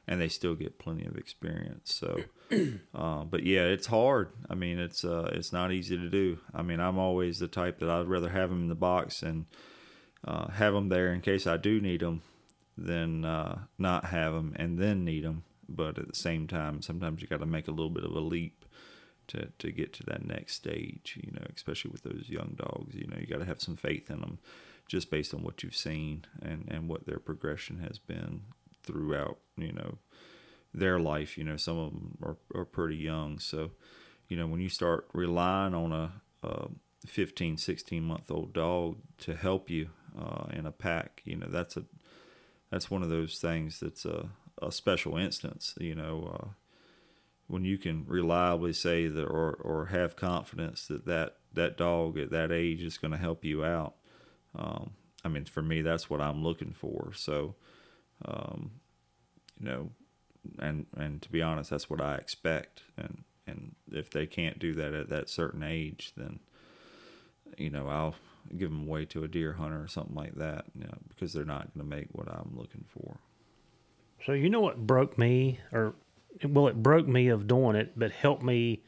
and 0.08 0.20
they 0.20 0.28
still 0.28 0.56
get 0.56 0.80
plenty 0.80 1.06
of 1.06 1.16
experience. 1.16 1.94
So, 1.94 2.22
uh, 2.92 3.22
but 3.22 3.44
yeah, 3.44 3.62
it's 3.66 3.86
hard. 3.86 4.30
I 4.50 4.56
mean, 4.56 4.80
it's 4.80 5.04
uh, 5.04 5.30
it's 5.32 5.52
not 5.52 5.70
easy 5.70 5.96
to 5.96 6.10
do. 6.10 6.40
I 6.52 6.62
mean, 6.62 6.80
I'm 6.80 6.98
always 6.98 7.38
the 7.38 7.46
type 7.46 7.78
that 7.78 7.88
I'd 7.88 8.08
rather 8.08 8.30
have 8.30 8.50
them 8.50 8.62
in 8.62 8.68
the 8.68 8.74
box 8.74 9.22
and 9.22 9.46
uh, 10.26 10.48
have 10.48 10.74
them 10.74 10.88
there 10.88 11.12
in 11.12 11.20
case 11.20 11.46
I 11.46 11.56
do 11.56 11.80
need 11.80 12.00
them, 12.00 12.22
than 12.78 13.24
uh, 13.24 13.58
not 13.76 14.06
have 14.06 14.32
them 14.32 14.54
and 14.56 14.78
then 14.78 15.04
need 15.04 15.24
them. 15.24 15.42
But 15.68 15.98
at 15.98 16.08
the 16.08 16.14
same 16.14 16.46
time, 16.46 16.80
sometimes 16.80 17.20
you 17.20 17.28
got 17.28 17.40
to 17.40 17.46
make 17.46 17.68
a 17.68 17.72
little 17.72 17.90
bit 17.90 18.04
of 18.04 18.12
a 18.12 18.20
leap 18.20 18.64
to 19.26 19.50
to 19.58 19.70
get 19.70 19.92
to 19.94 20.02
that 20.04 20.24
next 20.24 20.54
stage. 20.54 21.18
You 21.22 21.32
know, 21.32 21.46
especially 21.54 21.90
with 21.90 22.04
those 22.04 22.28
young 22.28 22.56
dogs. 22.56 22.94
You 22.94 23.06
know, 23.06 23.18
you 23.18 23.26
got 23.26 23.40
to 23.40 23.44
have 23.44 23.60
some 23.60 23.76
faith 23.76 24.10
in 24.10 24.20
them, 24.20 24.38
just 24.86 25.10
based 25.10 25.34
on 25.34 25.42
what 25.42 25.62
you've 25.62 25.76
seen 25.76 26.24
and 26.40 26.66
and 26.70 26.88
what 26.88 27.04
their 27.04 27.18
progression 27.18 27.80
has 27.80 27.98
been 27.98 28.42
throughout. 28.82 29.38
You 29.58 29.72
know, 29.72 29.98
their 30.72 30.98
life. 30.98 31.36
You 31.36 31.44
know, 31.44 31.58
some 31.58 31.76
of 31.76 31.92
them 31.92 32.18
are 32.22 32.36
are 32.54 32.64
pretty 32.64 32.96
young, 32.96 33.38
so 33.38 33.72
you 34.28 34.38
know 34.38 34.46
when 34.46 34.60
you 34.60 34.70
start 34.70 35.06
relying 35.12 35.74
on 35.74 35.92
a, 35.92 36.12
a 36.42 36.68
15 37.06 37.58
16 37.58 38.02
month 38.02 38.30
old 38.30 38.54
dog 38.54 38.96
to 39.18 39.34
help 39.34 39.68
you 39.68 39.90
uh, 40.18 40.46
in 40.52 40.66
a 40.66 40.72
pack. 40.72 41.22
You 41.24 41.36
know, 41.36 41.48
that's 41.48 41.76
a 41.76 41.84
that's 42.70 42.90
one 42.90 43.02
of 43.02 43.08
those 43.08 43.38
things 43.38 43.80
that's 43.80 44.04
a, 44.04 44.28
a 44.60 44.72
special 44.72 45.16
instance. 45.16 45.74
You 45.80 45.94
know, 45.94 46.38
uh, 46.40 46.48
when 47.46 47.64
you 47.64 47.78
can 47.78 48.04
reliably 48.06 48.72
say 48.72 49.08
that 49.08 49.24
or 49.24 49.52
or 49.54 49.86
have 49.86 50.16
confidence 50.16 50.86
that 50.86 51.06
that 51.06 51.36
that 51.54 51.76
dog 51.76 52.18
at 52.18 52.30
that 52.30 52.52
age 52.52 52.82
is 52.82 52.98
going 52.98 53.12
to 53.12 53.18
help 53.18 53.44
you 53.44 53.64
out. 53.64 53.94
Um, 54.54 54.90
I 55.24 55.28
mean, 55.28 55.44
for 55.44 55.62
me, 55.62 55.82
that's 55.82 56.08
what 56.08 56.20
I'm 56.20 56.42
looking 56.44 56.72
for. 56.72 57.12
So, 57.14 57.54
um, 58.24 58.72
you 59.58 59.66
know, 59.66 59.90
and 60.58 60.86
and 60.96 61.20
to 61.22 61.30
be 61.30 61.42
honest, 61.42 61.70
that's 61.70 61.90
what 61.90 62.00
I 62.00 62.16
expect. 62.16 62.82
And 62.96 63.24
and 63.46 63.74
if 63.90 64.10
they 64.10 64.26
can't 64.26 64.58
do 64.58 64.74
that 64.74 64.94
at 64.94 65.08
that 65.08 65.28
certain 65.28 65.62
age, 65.62 66.12
then 66.16 66.40
you 67.56 67.70
know 67.70 67.88
I'll 67.88 68.14
give 68.56 68.70
them 68.70 68.86
away 68.86 69.04
to 69.06 69.24
a 69.24 69.28
deer 69.28 69.54
hunter 69.54 69.82
or 69.82 69.88
something 69.88 70.14
like 70.14 70.34
that, 70.36 70.64
you 70.74 70.84
know, 70.84 70.98
because 71.08 71.32
they're 71.32 71.44
not 71.44 71.72
going 71.74 71.88
to 71.88 71.96
make 71.96 72.08
what 72.12 72.28
I'm 72.28 72.52
looking 72.54 72.84
for. 72.88 73.18
So 74.24 74.32
you 74.32 74.50
know 74.50 74.60
what 74.60 74.86
broke 74.86 75.18
me, 75.18 75.60
or 75.72 75.94
well, 76.44 76.68
it 76.68 76.82
broke 76.82 77.06
me 77.06 77.28
of 77.28 77.46
doing 77.46 77.76
it, 77.76 77.92
but 77.96 78.10
helped 78.10 78.42
me 78.42 78.82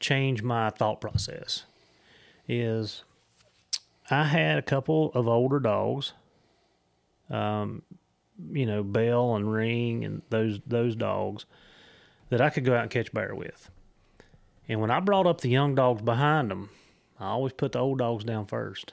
change 0.00 0.42
my 0.42 0.70
thought 0.70 1.00
process. 1.00 1.64
Is 2.48 3.04
I 4.10 4.24
had 4.24 4.58
a 4.58 4.62
couple 4.62 5.12
of 5.14 5.28
older 5.28 5.60
dogs, 5.60 6.14
um, 7.30 7.82
you 8.52 8.66
know, 8.66 8.82
Bell 8.82 9.36
and 9.36 9.52
Ring 9.52 10.04
and 10.04 10.22
those 10.30 10.60
those 10.66 10.96
dogs 10.96 11.44
that 12.30 12.40
I 12.40 12.50
could 12.50 12.64
go 12.64 12.74
out 12.74 12.82
and 12.82 12.90
catch 12.90 13.12
bear 13.12 13.34
with. 13.34 13.70
And 14.68 14.80
when 14.80 14.90
I 14.90 15.00
brought 15.00 15.26
up 15.26 15.40
the 15.40 15.48
young 15.48 15.74
dogs 15.74 16.02
behind 16.02 16.50
them, 16.50 16.70
I 17.20 17.26
always 17.28 17.52
put 17.52 17.72
the 17.72 17.80
old 17.80 17.98
dogs 17.98 18.24
down 18.24 18.46
first. 18.46 18.92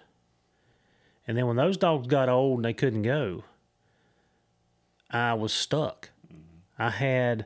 And 1.28 1.38
then 1.38 1.48
when 1.48 1.56
those 1.56 1.78
dogs 1.78 2.08
got 2.08 2.30
old 2.30 2.60
and 2.60 2.66
they 2.66 2.74
couldn't 2.74 3.04
go, 3.04 3.44
I 5.10 5.34
was 5.34 5.54
stuck. 5.54 6.10
Mm-hmm. 6.28 6.82
I 6.82 6.90
had 6.90 7.46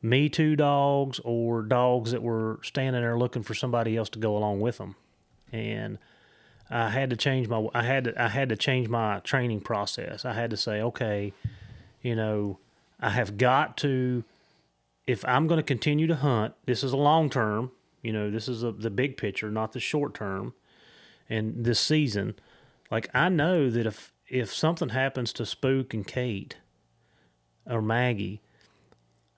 me 0.00 0.28
too 0.28 0.56
dogs 0.56 1.20
or 1.24 1.62
dogs 1.62 2.10
that 2.10 2.22
were 2.22 2.58
standing 2.62 3.02
there 3.02 3.16
looking 3.18 3.42
for 3.42 3.54
somebody 3.54 3.96
else 3.96 4.08
to 4.10 4.18
go 4.18 4.36
along 4.36 4.60
with 4.60 4.78
them. 4.78 4.96
And 5.52 5.98
I 6.68 6.88
had 6.90 7.10
to 7.10 7.16
change 7.16 7.48
my 7.48 7.68
I 7.74 7.82
had 7.82 8.04
to 8.04 8.22
I 8.22 8.28
had 8.28 8.48
to 8.48 8.56
change 8.56 8.88
my 8.88 9.20
training 9.20 9.60
process. 9.60 10.24
I 10.24 10.32
had 10.32 10.50
to 10.50 10.56
say, 10.56 10.80
okay, 10.80 11.32
you 12.00 12.16
know, 12.16 12.58
I 12.98 13.10
have 13.10 13.36
got 13.36 13.76
to 13.78 14.24
if 15.06 15.24
I'm 15.24 15.46
going 15.46 15.58
to 15.58 15.64
continue 15.64 16.06
to 16.06 16.16
hunt, 16.16 16.54
this 16.64 16.82
is 16.82 16.92
a 16.92 16.96
long 16.96 17.28
term 17.30 17.70
You 18.02 18.12
know, 18.12 18.30
this 18.30 18.48
is 18.48 18.62
a, 18.62 18.72
the 18.72 18.90
big 18.90 19.16
picture, 19.16 19.50
not 19.50 19.72
the 19.72 19.80
short 19.80 20.14
term. 20.14 20.54
And 21.28 21.64
this 21.64 21.80
season, 21.80 22.34
like 22.90 23.08
I 23.14 23.28
know 23.28 23.70
that 23.70 23.86
if 23.86 24.12
if 24.28 24.52
something 24.52 24.90
happens 24.90 25.32
to 25.34 25.46
Spook 25.46 25.94
and 25.94 26.06
Kate 26.06 26.56
or 27.66 27.80
Maggie, 27.80 28.42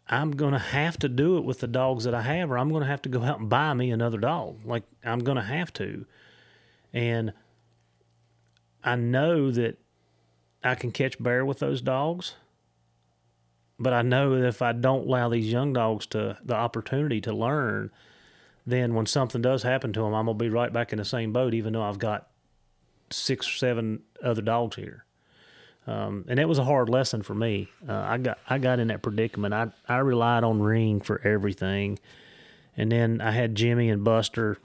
I'm 0.08 0.32
gonna 0.32 0.58
have 0.58 0.98
to 1.00 1.08
do 1.08 1.36
it 1.36 1.44
with 1.44 1.60
the 1.60 1.66
dogs 1.66 2.04
that 2.04 2.14
I 2.14 2.22
have, 2.22 2.50
or 2.50 2.58
I'm 2.58 2.72
gonna 2.72 2.86
have 2.86 3.02
to 3.02 3.08
go 3.08 3.22
out 3.22 3.40
and 3.40 3.48
buy 3.48 3.74
me 3.74 3.90
another 3.90 4.18
dog. 4.18 4.64
Like 4.64 4.84
I'm 5.04 5.20
gonna 5.20 5.44
have 5.44 5.72
to, 5.74 6.06
and 6.92 7.32
I 8.82 8.96
know 8.96 9.50
that 9.50 9.78
I 10.62 10.74
can 10.74 10.90
catch 10.90 11.22
bear 11.22 11.44
with 11.44 11.58
those 11.58 11.82
dogs, 11.82 12.34
but 13.78 13.92
I 13.92 14.02
know 14.02 14.38
that 14.38 14.46
if 14.46 14.62
I 14.62 14.72
don't 14.72 15.06
allow 15.06 15.28
these 15.28 15.52
young 15.52 15.74
dogs 15.74 16.06
to 16.08 16.38
the 16.42 16.54
opportunity 16.54 17.20
to 17.22 17.32
learn, 17.32 17.90
then 18.66 18.94
when 18.94 19.06
something 19.06 19.42
does 19.42 19.62
happen 19.62 19.92
to 19.92 20.00
them, 20.00 20.14
I'm 20.14 20.26
gonna 20.26 20.38
be 20.38 20.48
right 20.48 20.72
back 20.72 20.92
in 20.92 20.98
the 20.98 21.04
same 21.04 21.32
boat, 21.32 21.54
even 21.54 21.72
though 21.72 21.82
I've 21.82 21.98
got 21.98 22.28
six 23.10 23.48
or 23.48 23.52
seven 23.52 24.02
other 24.22 24.42
dogs 24.42 24.76
here. 24.76 25.04
Um, 25.86 26.24
and 26.28 26.40
it 26.40 26.48
was 26.48 26.58
a 26.58 26.64
hard 26.64 26.88
lesson 26.88 27.22
for 27.22 27.34
me. 27.34 27.68
Uh, 27.86 27.92
I 27.92 28.18
got 28.18 28.38
I 28.48 28.58
got 28.58 28.78
in 28.78 28.88
that 28.88 29.02
predicament. 29.02 29.52
I 29.52 29.68
I 29.86 29.98
relied 29.98 30.44
on 30.44 30.62
Ring 30.62 31.00
for 31.00 31.20
everything, 31.22 31.98
and 32.76 32.90
then 32.90 33.20
I 33.20 33.32
had 33.32 33.54
Jimmy 33.54 33.90
and 33.90 34.02
Buster, 34.02 34.56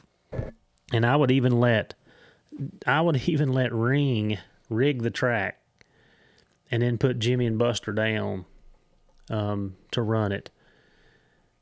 and 0.93 1.05
I 1.05 1.17
would 1.17 1.31
even 1.31 1.59
let 1.59 1.93
I 2.85 3.01
would 3.01 3.17
even 3.27 3.51
let 3.51 3.73
Ring 3.73 4.37
rig 4.69 5.01
the 5.01 5.11
track, 5.11 5.59
and 6.71 6.81
then 6.81 6.97
put 6.97 7.19
Jimmy 7.19 7.45
and 7.45 7.59
Buster 7.59 7.91
down 7.91 8.45
um, 9.29 9.75
to 9.91 10.01
run 10.01 10.31
it. 10.31 10.49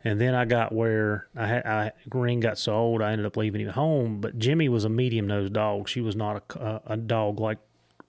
And 0.08 0.22
then 0.22 0.34
I 0.34 0.46
got 0.46 0.72
where 0.72 1.28
I 1.36 1.48
had 1.48 1.66
I 1.66 1.92
Ring 2.10 2.40
got 2.40 2.58
so 2.58 2.74
old 2.74 3.02
I 3.02 3.12
ended 3.12 3.26
up 3.26 3.36
leaving 3.36 3.60
him 3.60 3.74
home. 3.74 4.22
But 4.22 4.40
Jimmy 4.40 4.70
was 4.70 4.86
a 4.86 4.90
medium 4.90 5.28
nosed 5.28 5.52
dog. 5.52 5.90
She 5.90 6.00
was 6.00 6.16
not 6.16 6.44
a, 6.56 6.82
a 6.86 6.96
dog 6.96 7.42
like 7.42 7.58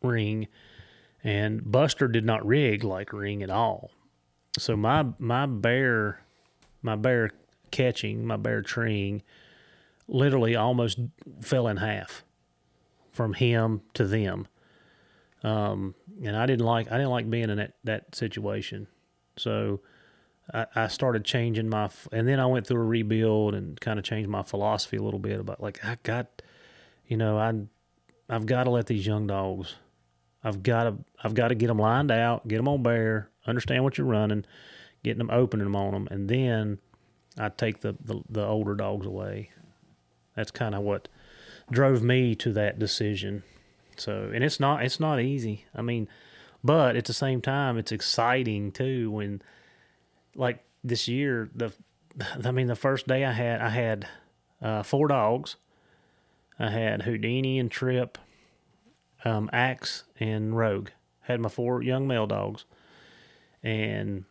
Ring 0.00 0.46
and 1.24 1.68
Buster 1.68 2.06
did 2.06 2.24
not 2.24 2.46
rig 2.46 2.84
like 2.84 3.12
Ring 3.12 3.42
at 3.42 3.50
all. 3.50 3.90
So 4.56 4.76
my 4.76 5.06
my 5.18 5.46
bear, 5.46 6.22
my 6.82 6.94
bear 6.94 7.32
catching, 7.72 8.24
my 8.24 8.36
bear 8.36 8.62
treeing, 8.62 9.24
literally 10.06 10.54
almost 10.54 11.00
fell 11.40 11.66
in 11.66 11.78
half 11.78 12.22
from 13.10 13.34
him 13.34 13.80
to 13.94 14.06
them. 14.06 14.46
Um, 15.42 15.96
and 16.22 16.36
I 16.36 16.46
didn't 16.46 16.64
like 16.64 16.92
I 16.92 16.96
didn't 16.96 17.10
like 17.10 17.28
being 17.28 17.50
in 17.50 17.56
that 17.56 17.74
that 17.82 18.14
situation. 18.14 18.86
So 19.36 19.80
I, 20.52 20.66
I 20.74 20.88
started 20.88 21.24
changing 21.24 21.68
my 21.68 21.90
and 22.12 22.26
then 22.26 22.40
I 22.40 22.46
went 22.46 22.66
through 22.66 22.80
a 22.80 22.86
rebuild 22.86 23.54
and 23.54 23.80
kind 23.80 23.98
of 23.98 24.04
changed 24.04 24.28
my 24.28 24.42
philosophy 24.42 24.96
a 24.96 25.02
little 25.02 25.20
bit 25.20 25.40
about 25.40 25.60
like 25.60 25.84
I 25.84 25.96
got, 26.02 26.42
you 27.06 27.16
know 27.16 27.38
I 27.38 27.54
I've 28.28 28.46
got 28.46 28.64
to 28.64 28.70
let 28.70 28.86
these 28.86 29.06
young 29.06 29.26
dogs 29.26 29.76
I've 30.42 30.62
got 30.62 30.84
to 30.84 30.96
I've 31.22 31.34
got 31.34 31.48
to 31.48 31.54
get 31.54 31.66
them 31.66 31.78
lined 31.78 32.10
out, 32.10 32.46
get 32.46 32.56
them 32.56 32.68
on 32.68 32.82
bear, 32.82 33.28
understand 33.46 33.84
what 33.84 33.98
you're 33.98 34.06
running, 34.06 34.44
getting 35.02 35.18
them 35.18 35.30
opening 35.30 35.66
them 35.66 35.76
on 35.76 35.92
them, 35.92 36.08
and 36.10 36.28
then 36.28 36.78
I 37.38 37.48
take 37.50 37.80
the, 37.80 37.96
the, 38.04 38.22
the 38.28 38.44
older 38.44 38.74
dogs 38.74 39.06
away. 39.06 39.50
That's 40.34 40.50
kind 40.50 40.74
of 40.74 40.82
what 40.82 41.08
drove 41.70 42.02
me 42.02 42.34
to 42.36 42.52
that 42.52 42.78
decision. 42.78 43.42
So, 43.96 44.30
and 44.32 44.44
it's 44.44 44.60
not 44.60 44.84
it's 44.84 45.00
not 45.00 45.20
easy. 45.20 45.66
I 45.74 45.82
mean, 45.82 46.08
but 46.62 46.96
at 46.96 47.06
the 47.06 47.12
same 47.12 47.40
time, 47.40 47.76
it's 47.76 47.92
exciting 47.92 48.70
too 48.70 49.10
when, 49.10 49.42
like 50.38 50.64
this 50.82 51.08
year, 51.08 51.50
the 51.54 51.72
I 52.44 52.50
mean, 52.50 52.66
the 52.66 52.76
first 52.76 53.06
day 53.06 53.24
I 53.24 53.32
had 53.32 53.60
I 53.60 53.68
had 53.68 54.08
uh, 54.62 54.82
four 54.82 55.08
dogs. 55.08 55.56
I 56.58 56.70
had 56.70 57.02
Houdini 57.02 57.58
and 57.58 57.70
Trip 57.70 58.18
um, 59.24 59.48
Axe 59.52 60.04
and 60.18 60.56
Rogue. 60.56 60.90
Had 61.22 61.40
my 61.40 61.48
four 61.48 61.82
young 61.82 62.06
male 62.06 62.26
dogs, 62.26 62.64
and 63.62 64.24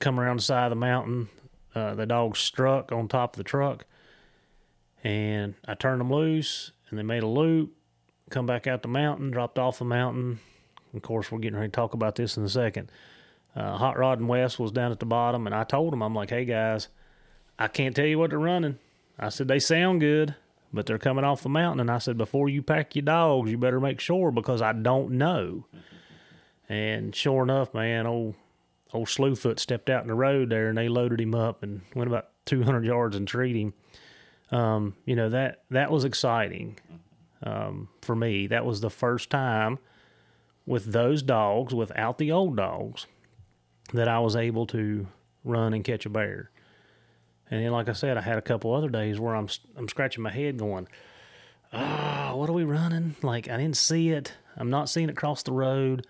come 0.00 0.20
around 0.20 0.38
the 0.38 0.42
side 0.42 0.64
of 0.64 0.70
the 0.70 0.76
mountain. 0.76 1.28
Uh, 1.74 1.94
the 1.94 2.06
dogs 2.06 2.38
struck 2.38 2.92
on 2.92 3.08
top 3.08 3.34
of 3.34 3.38
the 3.38 3.44
truck, 3.44 3.86
and 5.02 5.54
I 5.66 5.74
turned 5.74 6.00
them 6.00 6.12
loose, 6.12 6.72
and 6.90 6.98
they 6.98 7.02
made 7.02 7.22
a 7.22 7.28
loop. 7.28 7.74
Come 8.30 8.44
back 8.44 8.66
out 8.66 8.82
the 8.82 8.88
mountain, 8.88 9.30
dropped 9.30 9.58
off 9.58 9.78
the 9.78 9.86
mountain. 9.86 10.40
Of 10.94 11.00
course, 11.02 11.32
we're 11.32 11.38
getting 11.38 11.58
ready 11.58 11.70
to 11.70 11.74
talk 11.76 11.94
about 11.94 12.16
this 12.16 12.36
in 12.36 12.44
a 12.44 12.48
second. 12.48 12.90
Uh, 13.56 13.76
Hot 13.76 13.98
Rod 13.98 14.20
and 14.20 14.28
Wes 14.28 14.58
was 14.58 14.72
down 14.72 14.92
at 14.92 15.00
the 15.00 15.06
bottom, 15.06 15.46
and 15.46 15.54
I 15.54 15.64
told 15.64 15.92
them, 15.92 16.02
I'm 16.02 16.14
like, 16.14 16.30
hey 16.30 16.44
guys, 16.44 16.88
I 17.58 17.68
can't 17.68 17.94
tell 17.94 18.06
you 18.06 18.18
what 18.18 18.30
they're 18.30 18.38
running. 18.38 18.78
I 19.18 19.30
said 19.30 19.48
they 19.48 19.58
sound 19.58 20.00
good 20.00 20.36
but 20.72 20.86
they're 20.86 20.98
coming 20.98 21.24
off 21.24 21.42
the 21.42 21.48
mountain. 21.48 21.80
And 21.80 21.90
I 21.90 21.98
said, 21.98 22.18
before 22.18 22.48
you 22.48 22.62
pack 22.62 22.94
your 22.94 23.04
dogs, 23.04 23.50
you 23.50 23.58
better 23.58 23.80
make 23.80 24.00
sure 24.00 24.30
because 24.30 24.62
I 24.62 24.72
don't 24.72 25.12
know. 25.12 25.66
And 26.68 27.14
sure 27.14 27.42
enough, 27.42 27.72
man, 27.72 28.06
old 28.06 28.34
old 28.92 29.08
Slewfoot 29.08 29.58
stepped 29.58 29.90
out 29.90 30.02
in 30.02 30.08
the 30.08 30.14
road 30.14 30.50
there, 30.50 30.68
and 30.68 30.76
they 30.76 30.88
loaded 30.88 31.20
him 31.20 31.34
up 31.34 31.62
and 31.62 31.82
went 31.94 32.08
about 32.08 32.28
200 32.46 32.84
yards 32.84 33.16
and 33.16 33.26
treated 33.26 33.60
him. 33.60 33.74
Um, 34.50 34.96
you 35.04 35.14
know 35.14 35.28
that 35.28 35.62
that 35.70 35.90
was 35.90 36.04
exciting 36.04 36.78
um, 37.42 37.88
for 38.02 38.14
me. 38.14 38.46
That 38.46 38.64
was 38.64 38.80
the 38.80 38.90
first 38.90 39.30
time 39.30 39.78
with 40.66 40.92
those 40.92 41.22
dogs, 41.22 41.74
without 41.74 42.18
the 42.18 42.32
old 42.32 42.56
dogs, 42.56 43.06
that 43.92 44.08
I 44.08 44.18
was 44.20 44.36
able 44.36 44.66
to 44.68 45.06
run 45.44 45.74
and 45.74 45.84
catch 45.84 46.06
a 46.06 46.10
bear. 46.10 46.50
And 47.50 47.64
then, 47.64 47.72
like 47.72 47.88
I 47.88 47.92
said, 47.92 48.16
I 48.16 48.20
had 48.20 48.38
a 48.38 48.42
couple 48.42 48.74
other 48.74 48.90
days 48.90 49.18
where 49.18 49.34
I'm 49.34 49.48
I'm 49.76 49.88
scratching 49.88 50.22
my 50.22 50.30
head, 50.30 50.58
going, 50.58 50.86
"Ah, 51.72 52.30
oh, 52.30 52.36
what 52.36 52.50
are 52.50 52.54
we 52.54 52.64
running? 52.64 53.16
Like 53.22 53.48
I 53.48 53.56
didn't 53.56 53.76
see 53.76 54.10
it. 54.10 54.32
I'm 54.56 54.70
not 54.70 54.90
seeing 54.90 55.08
it 55.08 55.16
cross 55.16 55.42
the 55.42 55.52
road. 55.52 56.06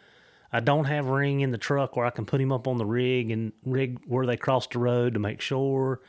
I 0.52 0.60
don't 0.60 0.86
have 0.86 1.06
ring 1.06 1.40
in 1.40 1.50
the 1.50 1.58
truck 1.58 1.94
where 1.94 2.06
I 2.06 2.10
can 2.10 2.24
put 2.24 2.40
him 2.40 2.50
up 2.50 2.66
on 2.66 2.78
the 2.78 2.86
rig 2.86 3.30
and 3.30 3.52
rig 3.64 4.00
where 4.06 4.26
they 4.26 4.36
cross 4.36 4.66
the 4.66 4.78
road 4.78 5.14
to 5.14 5.20
make 5.20 5.40
sure. 5.40 6.00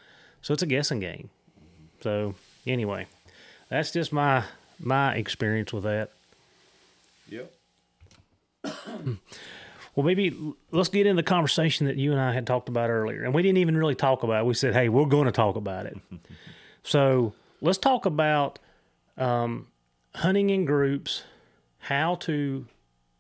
So 0.42 0.54
it's 0.54 0.64
a 0.64 0.68
guessing 0.68 1.00
game. 1.00 1.30
So 2.02 2.36
anyway, 2.66 3.08
that's 3.68 3.92
just 3.92 4.14
my 4.14 4.44
my 4.80 5.14
experience 5.16 5.74
with 5.74 5.84
that. 5.84 6.12
Yep. 7.28 7.54
Well, 10.00 10.06
maybe 10.06 10.34
let's 10.72 10.88
get 10.88 11.08
into 11.08 11.22
the 11.22 11.28
conversation 11.28 11.86
that 11.88 11.98
you 11.98 12.14
and 12.14 12.22
I 12.22 12.32
had 12.32 12.48
talked 12.48 12.70
about 12.70 12.90
earlier. 12.90 13.26
And 13.26 13.34
we 13.34 13.42
didn't 13.42 13.58
even 13.58 13.76
really 13.76 13.96
talk 13.96 14.24
about 14.24 14.44
it. 14.44 14.46
We 14.46 14.54
said, 14.54 14.74
hey, 14.74 14.88
we're 14.88 15.04
going 15.04 15.26
to 15.26 15.32
talk 15.34 15.58
about 15.58 15.88
it. 15.88 15.98
so 16.84 17.34
let's 17.60 17.78
talk 17.78 18.06
about 18.06 18.60
um, 19.18 19.68
hunting 20.16 20.52
in 20.52 20.64
groups, 20.64 21.24
how 21.80 22.16
to 22.16 22.66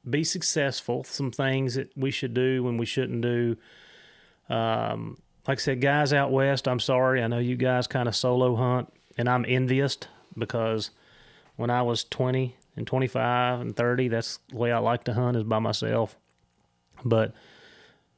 be 0.09 0.23
successful, 0.23 1.03
some 1.03 1.31
things 1.31 1.75
that 1.75 1.91
we 1.97 2.11
should 2.11 2.33
do 2.33 2.63
when 2.63 2.77
we 2.77 2.85
shouldn't 2.85 3.23
do. 3.23 3.57
Um, 4.49 5.17
like 5.49 5.57
I 5.57 5.61
said, 5.61 5.81
guys 5.81 6.13
out 6.13 6.31
west, 6.31 6.65
I'm 6.65 6.79
sorry. 6.79 7.21
I 7.21 7.27
know 7.27 7.39
you 7.39 7.57
guys 7.57 7.87
kind 7.87 8.07
of 8.07 8.15
solo 8.15 8.55
hunt, 8.55 8.87
and 9.17 9.27
I'm 9.27 9.43
envious 9.45 9.97
because 10.37 10.91
when 11.57 11.71
I 11.71 11.81
was 11.81 12.05
20 12.05 12.55
and 12.77 12.87
25 12.87 13.59
and 13.59 13.75
30, 13.75 14.07
that's 14.07 14.39
the 14.47 14.55
way 14.55 14.71
I 14.71 14.77
like 14.77 15.03
to 15.03 15.13
hunt 15.13 15.35
is 15.35 15.43
by 15.43 15.59
myself. 15.59 16.15
But 17.03 17.33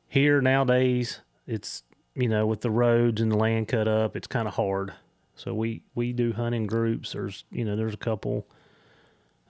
here 0.07 0.41
nowadays, 0.41 1.21
it's 1.47 1.83
you 2.15 2.27
know 2.27 2.45
with 2.45 2.61
the 2.61 2.71
roads 2.71 3.21
and 3.21 3.31
the 3.31 3.37
land 3.37 3.67
cut 3.67 3.87
up, 3.87 4.15
it's 4.15 4.27
kind 4.27 4.47
of 4.47 4.55
hard. 4.55 4.93
So 5.35 5.53
we 5.53 5.81
we 5.95 6.13
do 6.13 6.33
hunting 6.33 6.67
groups. 6.67 7.13
There's 7.13 7.43
you 7.51 7.65
know 7.65 7.75
there's 7.75 7.93
a 7.93 7.97
couple. 7.97 8.45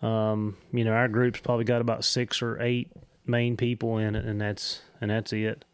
Um, 0.01 0.57
you 0.73 0.83
know 0.83 0.93
our 0.93 1.07
group's 1.07 1.39
probably 1.39 1.65
got 1.65 1.81
about 1.81 2.03
six 2.03 2.41
or 2.41 2.59
eight 2.61 2.91
main 3.25 3.57
people 3.57 3.97
in 3.97 4.15
it, 4.15 4.25
and 4.25 4.39
that's 4.39 4.81
and 4.99 5.11
that's 5.11 5.33
it. 5.33 5.65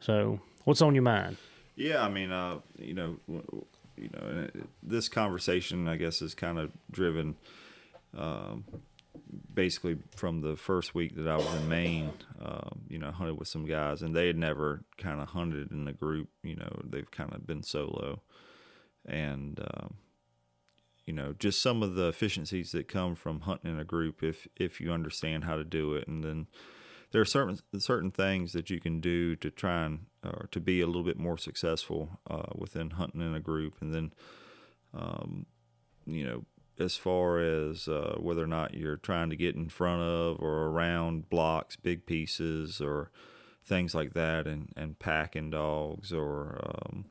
So 0.00 0.40
what's 0.64 0.82
on 0.82 0.94
your 0.94 1.02
mind? 1.02 1.36
Yeah, 1.74 2.02
I 2.02 2.08
mean, 2.08 2.32
uh, 2.32 2.60
you 2.78 2.94
know, 2.94 3.16
you 3.96 4.08
know, 4.12 4.48
this 4.82 5.08
conversation, 5.08 5.88
I 5.88 5.96
guess, 5.96 6.22
is 6.22 6.34
kind 6.34 6.58
of 6.58 6.72
driven 6.90 7.36
um, 8.16 8.64
basically 9.52 9.96
from 10.14 10.40
the 10.40 10.56
first 10.56 10.94
week 10.94 11.16
that 11.16 11.26
I 11.26 11.36
was 11.36 11.54
in 11.54 11.68
Maine, 11.68 12.12
um, 12.40 12.82
you 12.88 12.98
know, 12.98 13.10
hunted 13.10 13.38
with 13.38 13.48
some 13.48 13.64
guys, 13.64 14.02
and 14.02 14.14
they 14.14 14.26
had 14.26 14.36
never 14.36 14.84
kind 14.98 15.20
of 15.20 15.28
hunted 15.28 15.70
in 15.70 15.88
a 15.88 15.92
group. 15.92 16.28
You 16.42 16.56
know, 16.56 16.80
they've 16.84 17.10
kind 17.10 17.32
of 17.32 17.46
been 17.46 17.62
solo, 17.62 18.22
and 19.04 19.60
um, 19.60 19.94
you 21.04 21.12
know, 21.12 21.34
just 21.38 21.62
some 21.62 21.82
of 21.82 21.94
the 21.94 22.08
efficiencies 22.08 22.72
that 22.72 22.88
come 22.88 23.14
from 23.14 23.40
hunting 23.40 23.72
in 23.72 23.78
a 23.78 23.84
group 23.84 24.22
if 24.22 24.46
if 24.56 24.80
you 24.80 24.92
understand 24.92 25.44
how 25.44 25.56
to 25.56 25.64
do 25.64 25.94
it, 25.94 26.06
and 26.06 26.22
then 26.22 26.46
there 27.12 27.20
are 27.20 27.26
certain 27.26 27.58
certain 27.78 28.10
things 28.10 28.52
that 28.52 28.70
you 28.70 28.80
can 28.80 29.00
do 29.00 29.36
to 29.36 29.50
try 29.50 29.84
and 29.84 30.06
or 30.24 30.48
to 30.52 30.60
be 30.60 30.80
a 30.80 30.86
little 30.86 31.04
bit 31.04 31.18
more 31.18 31.38
successful 31.38 32.20
uh, 32.30 32.52
within 32.54 32.90
hunting 32.90 33.20
in 33.20 33.34
a 33.34 33.40
group, 33.40 33.74
and 33.80 33.94
then. 33.94 34.12
Um, 34.94 35.46
you 36.06 36.24
know, 36.24 36.44
as 36.78 36.96
far 36.96 37.38
as 37.38 37.88
uh, 37.88 38.16
whether 38.18 38.42
or 38.42 38.48
not 38.48 38.74
you're 38.74 38.96
trying 38.96 39.30
to 39.30 39.36
get 39.36 39.54
in 39.54 39.68
front 39.68 40.02
of 40.02 40.40
or 40.40 40.66
around 40.66 41.28
blocks, 41.30 41.76
big 41.76 42.06
pieces, 42.06 42.80
or 42.80 43.10
things 43.64 43.94
like 43.94 44.12
that, 44.14 44.46
and, 44.46 44.72
and 44.76 44.98
packing 44.98 45.50
dogs, 45.50 46.12
or 46.12 46.60
um, 46.62 47.06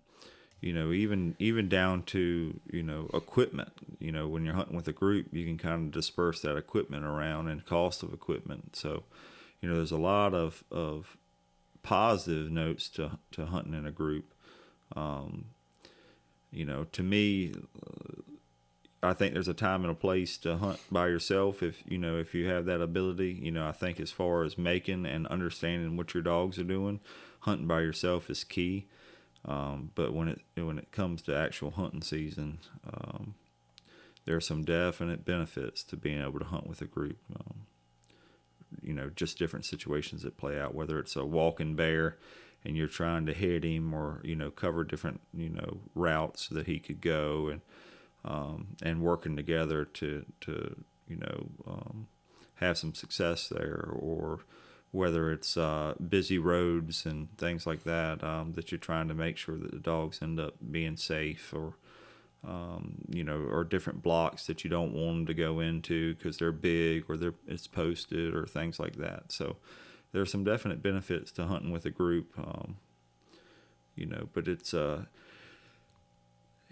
you 0.62 0.74
know, 0.74 0.92
even 0.92 1.36
even 1.40 1.70
down 1.70 2.04
to 2.04 2.60
you 2.72 2.84
know 2.84 3.10
equipment. 3.14 3.72
You 4.00 4.12
know, 4.12 4.28
when 4.28 4.46
you're 4.46 4.56
hunting 4.56 4.76
with 4.76 4.88
a 4.88 4.94
group, 4.94 5.28
you 5.32 5.46
can 5.46 5.58
kind 5.58 5.88
of 5.88 5.92
disperse 5.92 6.42
that 6.42 6.58
equipment 6.58 7.06
around 7.06 7.48
and 7.48 7.66
cost 7.66 8.04
of 8.04 8.14
equipment. 8.14 8.76
So, 8.76 9.04
you 9.62 9.70
know, 9.70 9.76
there's 9.76 9.92
a 9.92 9.98
lot 9.98 10.34
of 10.34 10.64
of 10.72 11.18
positive 11.84 12.50
notes 12.50 12.90
to 12.90 13.20
to 13.32 13.46
hunting 13.46 13.74
in 13.74 13.86
a 13.86 13.92
group. 13.92 14.34
Um, 14.96 15.46
you 16.52 16.66
know, 16.66 16.86
to 16.94 17.04
me, 17.04 17.54
uh, 17.54 18.22
I 19.08 19.14
think 19.14 19.34
there's 19.34 19.48
a 19.48 19.54
time 19.54 19.84
and 19.84 19.92
a 19.92 19.96
place 19.96 20.38
to 20.40 20.58
hunt 20.58 20.80
by 20.92 21.08
yourself 21.08 21.64
if 21.64 21.84
you 21.86 21.98
know 21.98 22.18
if 22.18 22.34
you 22.34 22.50
have 22.50 22.66
that 22.66 22.82
ability. 22.82 23.40
You 23.42 23.52
know, 23.52 23.68
I 23.68 23.72
think 23.72 24.00
as 24.00 24.12
far 24.12 24.44
as 24.44 24.58
making 24.58 25.06
and 25.06 25.28
understanding 25.28 25.98
what 25.98 26.14
your 26.14 26.24
dogs 26.24 26.60
are 26.60 26.64
doing, 26.64 27.00
hunting 27.42 27.68
by 27.68 27.82
yourself 27.82 28.30
is 28.30 28.44
key. 28.44 28.88
Um, 29.46 29.92
but 29.96 30.14
when 30.14 30.28
it 30.28 30.42
when 30.56 30.78
it 30.78 30.92
comes 30.92 31.22
to 31.24 31.36
actual 31.36 31.72
hunting 31.72 32.02
season, 32.02 32.60
um, 32.92 33.36
there 34.26 34.36
are 34.36 34.42
some 34.42 34.64
definite 34.64 35.24
benefits 35.24 35.84
to 35.84 35.96
being 35.98 36.22
able 36.22 36.40
to 36.40 36.46
hunt 36.46 36.68
with 36.68 36.82
a 36.82 36.86
group. 36.86 37.18
Um, 37.36 37.68
you 38.82 38.94
know, 38.94 39.10
just 39.16 39.38
different 39.38 39.66
situations 39.66 40.24
that 40.24 40.38
play 40.38 40.60
out. 40.60 40.74
Whether 40.74 41.00
it's 41.00 41.16
a 41.16 41.26
walking 41.26 41.76
bear 41.76 42.18
and 42.64 42.76
you're 42.76 42.88
trying 42.88 43.28
to 43.28 43.34
hit 43.34 43.64
him, 43.64 43.94
or 43.94 44.22
you 44.24 44.36
know, 44.36 44.50
cover 44.50 44.84
different 44.84 45.22
you 45.34 45.50
know 45.50 45.82
routes 45.94 46.48
that 46.48 46.66
he 46.66 46.80
could 46.80 47.02
go, 47.02 47.48
and 47.50 47.62
um, 48.26 48.76
and 48.82 49.02
working 49.02 49.36
together 49.36 49.86
to 49.86 50.26
to 50.42 50.84
you 51.08 51.18
know 51.18 51.48
um, 51.68 52.08
have 52.56 52.78
some 52.78 52.94
success 52.94 53.48
there, 53.48 53.90
or 53.92 54.40
whether 54.92 55.32
it's 55.32 55.58
uh, 55.58 55.94
busy 56.10 56.38
roads 56.38 57.06
and 57.06 57.36
things 57.38 57.68
like 57.68 57.84
that, 57.84 58.24
um, 58.24 58.54
that 58.54 58.72
you're 58.72 58.80
trying 58.80 59.08
to 59.08 59.14
make 59.14 59.38
sure 59.38 59.58
that 59.58 59.72
the 59.72 59.80
dogs 59.80 60.22
end 60.22 60.40
up 60.40 60.56
being 60.72 60.98
safe, 60.98 61.54
or 61.54 61.76
um, 62.48 62.96
you 63.10 63.24
know, 63.24 63.38
or 63.40 63.64
different 63.64 64.04
blocks 64.04 64.48
that 64.48 64.64
you 64.64 64.70
don't 64.70 64.94
want 64.94 65.18
them 65.18 65.26
to 65.28 65.34
go 65.34 65.60
into 65.60 66.16
because 66.16 66.38
they're 66.38 66.52
big 66.52 67.06
or 67.10 67.18
they're 67.18 67.34
it's 67.48 67.68
posted 67.68 68.34
or 68.36 68.46
things 68.46 68.80
like 68.80 68.96
that. 68.96 69.32
So 69.32 69.58
there's 70.12 70.32
some 70.32 70.44
definite 70.44 70.82
benefits 70.82 71.32
to 71.34 71.46
hunting 71.46 71.72
with 71.72 71.86
a 71.86 71.92
group, 71.92 72.34
um, 72.38 72.78
you 73.96 74.06
know, 74.06 74.30
but 74.34 74.48
it's 74.48 74.74
uh, 74.74 75.06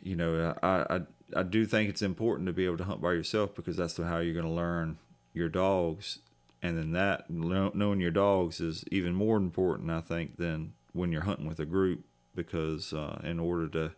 you 0.04 0.16
know, 0.16 0.56
I, 0.62 0.96
I 0.96 1.02
I 1.36 1.44
do 1.44 1.66
think 1.66 1.90
it's 1.90 2.02
important 2.02 2.48
to 2.48 2.54
be 2.54 2.66
able 2.66 2.78
to 2.78 2.84
hunt 2.84 3.02
by 3.02 3.14
yourself 3.14 3.56
because 3.56 3.78
that's 3.78 3.98
how 3.98 4.20
you're 4.20 4.34
going 4.34 4.46
to 4.46 4.52
learn 4.52 5.00
your 5.34 5.50
dogs. 5.50 6.20
And 6.62 6.78
then 6.78 6.92
that 6.94 7.30
knowing 7.30 8.00
your 8.00 8.12
dogs 8.12 8.62
is 8.62 8.86
even 8.90 9.14
more 9.14 9.36
important 9.36 9.92
i 9.92 10.00
think 10.00 10.38
than 10.38 10.72
when 10.94 11.12
you're 11.12 11.24
hunting 11.24 11.46
with 11.46 11.60
a 11.60 11.66
group 11.66 12.06
because 12.34 12.94
uh, 12.94 13.20
in 13.22 13.38
order 13.38 13.68
to 13.68 13.92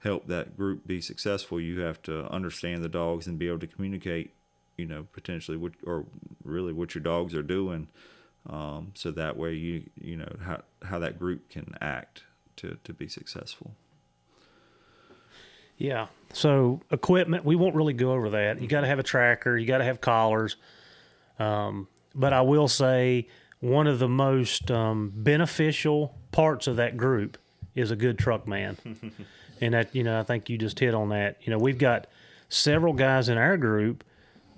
help 0.00 0.26
that 0.26 0.56
group 0.56 0.86
be 0.86 1.00
successful 1.00 1.60
you 1.60 1.78
have 1.80 2.02
to 2.02 2.26
understand 2.32 2.82
the 2.82 2.88
dogs 2.88 3.28
and 3.28 3.38
be 3.38 3.46
able 3.46 3.60
to 3.60 3.66
communicate 3.68 4.34
you 4.76 4.86
know 4.86 5.06
potentially 5.12 5.56
what 5.56 5.72
or 5.86 6.04
really 6.42 6.72
what 6.72 6.96
your 6.96 7.02
dogs 7.02 7.32
are 7.32 7.44
doing 7.44 7.86
um, 8.48 8.90
so 8.94 9.12
that 9.12 9.36
way 9.36 9.54
you 9.54 9.88
you 9.94 10.16
know 10.16 10.36
how 10.42 10.60
how 10.82 10.98
that 10.98 11.16
group 11.16 11.48
can 11.48 11.76
act 11.80 12.24
to 12.56 12.76
to 12.82 12.92
be 12.92 13.06
successful 13.06 13.76
yeah 15.80 16.06
so 16.32 16.80
equipment 16.92 17.44
we 17.44 17.56
won't 17.56 17.74
really 17.74 17.92
go 17.92 18.12
over 18.12 18.30
that 18.30 18.62
you 18.62 18.68
got 18.68 18.82
to 18.82 18.86
have 18.86 19.00
a 19.00 19.02
tracker 19.02 19.58
you 19.58 19.66
got 19.66 19.78
to 19.78 19.84
have 19.84 20.00
collars 20.00 20.56
um, 21.40 21.88
but 22.14 22.32
I 22.32 22.42
will 22.42 22.68
say 22.68 23.26
one 23.60 23.86
of 23.86 23.98
the 23.98 24.08
most 24.08 24.70
um, 24.70 25.12
beneficial 25.14 26.14
parts 26.32 26.66
of 26.66 26.76
that 26.76 26.96
group 26.96 27.38
is 27.74 27.90
a 27.90 27.96
good 27.96 28.18
truck 28.18 28.46
man. 28.46 28.76
and 29.60 29.74
that, 29.74 29.94
you 29.94 30.04
know, 30.04 30.20
I 30.20 30.22
think 30.22 30.48
you 30.48 30.58
just 30.58 30.78
hit 30.78 30.94
on 30.94 31.08
that. 31.08 31.38
You 31.42 31.50
know, 31.50 31.58
we've 31.58 31.78
got 31.78 32.06
several 32.48 32.92
guys 32.92 33.28
in 33.28 33.38
our 33.38 33.56
group 33.56 34.04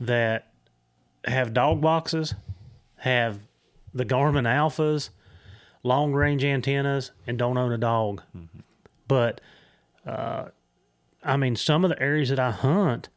that 0.01 0.49
have 1.25 1.55
dog 1.55 1.81
boxes, 1.81 2.35
have 2.97 3.39
the 3.95 4.05
Garmin 4.05 4.45
Alphas, 4.45 5.11
long 5.85 6.13
range 6.13 6.45
antennas, 6.45 7.13
and 7.27 7.39
don't 7.39 7.57
own 7.57 7.73
a 7.73 7.79
dog. 7.79 8.23
Mm-hmm. 8.37 8.61
But, 9.07 9.41
uh, 10.05 10.47
I 11.23 11.37
mean, 11.37 11.57
some 11.57 11.85
of 11.85 11.91
the 11.91 12.03
areas 12.03 12.31
that 12.31 12.39
I 12.41 12.51
hunt, 12.51 13.09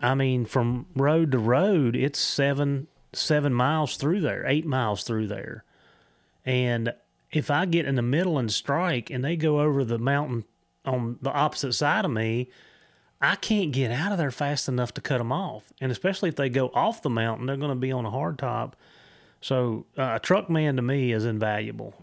I 0.00 0.14
mean, 0.14 0.44
from 0.44 0.86
road 0.94 1.32
to 1.32 1.38
road, 1.38 1.94
it's 1.96 2.18
seven, 2.18 2.88
seven 3.12 3.52
miles 3.52 3.96
through 3.96 4.20
there, 4.20 4.44
eight 4.46 4.66
miles 4.66 5.04
through 5.04 5.28
there. 5.28 5.64
And 6.44 6.92
if 7.30 7.50
I 7.50 7.66
get 7.66 7.86
in 7.86 7.94
the 7.94 8.02
middle 8.02 8.38
and 8.38 8.50
strike 8.50 9.10
and 9.10 9.24
they 9.24 9.36
go 9.36 9.60
over 9.60 9.84
the 9.84 9.98
mountain 9.98 10.44
on 10.84 11.18
the 11.20 11.32
opposite 11.32 11.74
side 11.74 12.04
of 12.04 12.10
me, 12.10 12.48
I 13.20 13.34
can't 13.36 13.72
get 13.72 13.90
out 13.90 14.12
of 14.12 14.18
there 14.18 14.30
fast 14.30 14.68
enough 14.68 14.94
to 14.94 15.00
cut 15.00 15.18
them 15.18 15.32
off. 15.32 15.72
And 15.80 15.90
especially 15.90 16.28
if 16.28 16.36
they 16.36 16.48
go 16.48 16.70
off 16.72 17.02
the 17.02 17.10
mountain, 17.10 17.46
they're 17.46 17.56
going 17.56 17.70
to 17.70 17.74
be 17.74 17.92
on 17.92 18.06
a 18.06 18.10
hard 18.10 18.38
top. 18.38 18.76
So 19.40 19.86
uh, 19.96 20.12
a 20.14 20.20
truck 20.20 20.48
man 20.48 20.76
to 20.76 20.82
me 20.82 21.12
is 21.12 21.24
invaluable. 21.24 21.94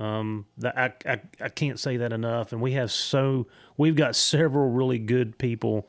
Um, 0.00 0.46
that 0.58 0.78
I, 0.78 0.92
I 1.06 1.20
I 1.42 1.48
can't 1.50 1.78
say 1.78 1.98
that 1.98 2.12
enough. 2.12 2.52
And 2.52 2.62
we 2.62 2.72
have 2.72 2.90
so 2.90 3.46
we've 3.76 3.94
got 3.94 4.16
several 4.16 4.70
really 4.70 4.98
good 4.98 5.36
people 5.36 5.88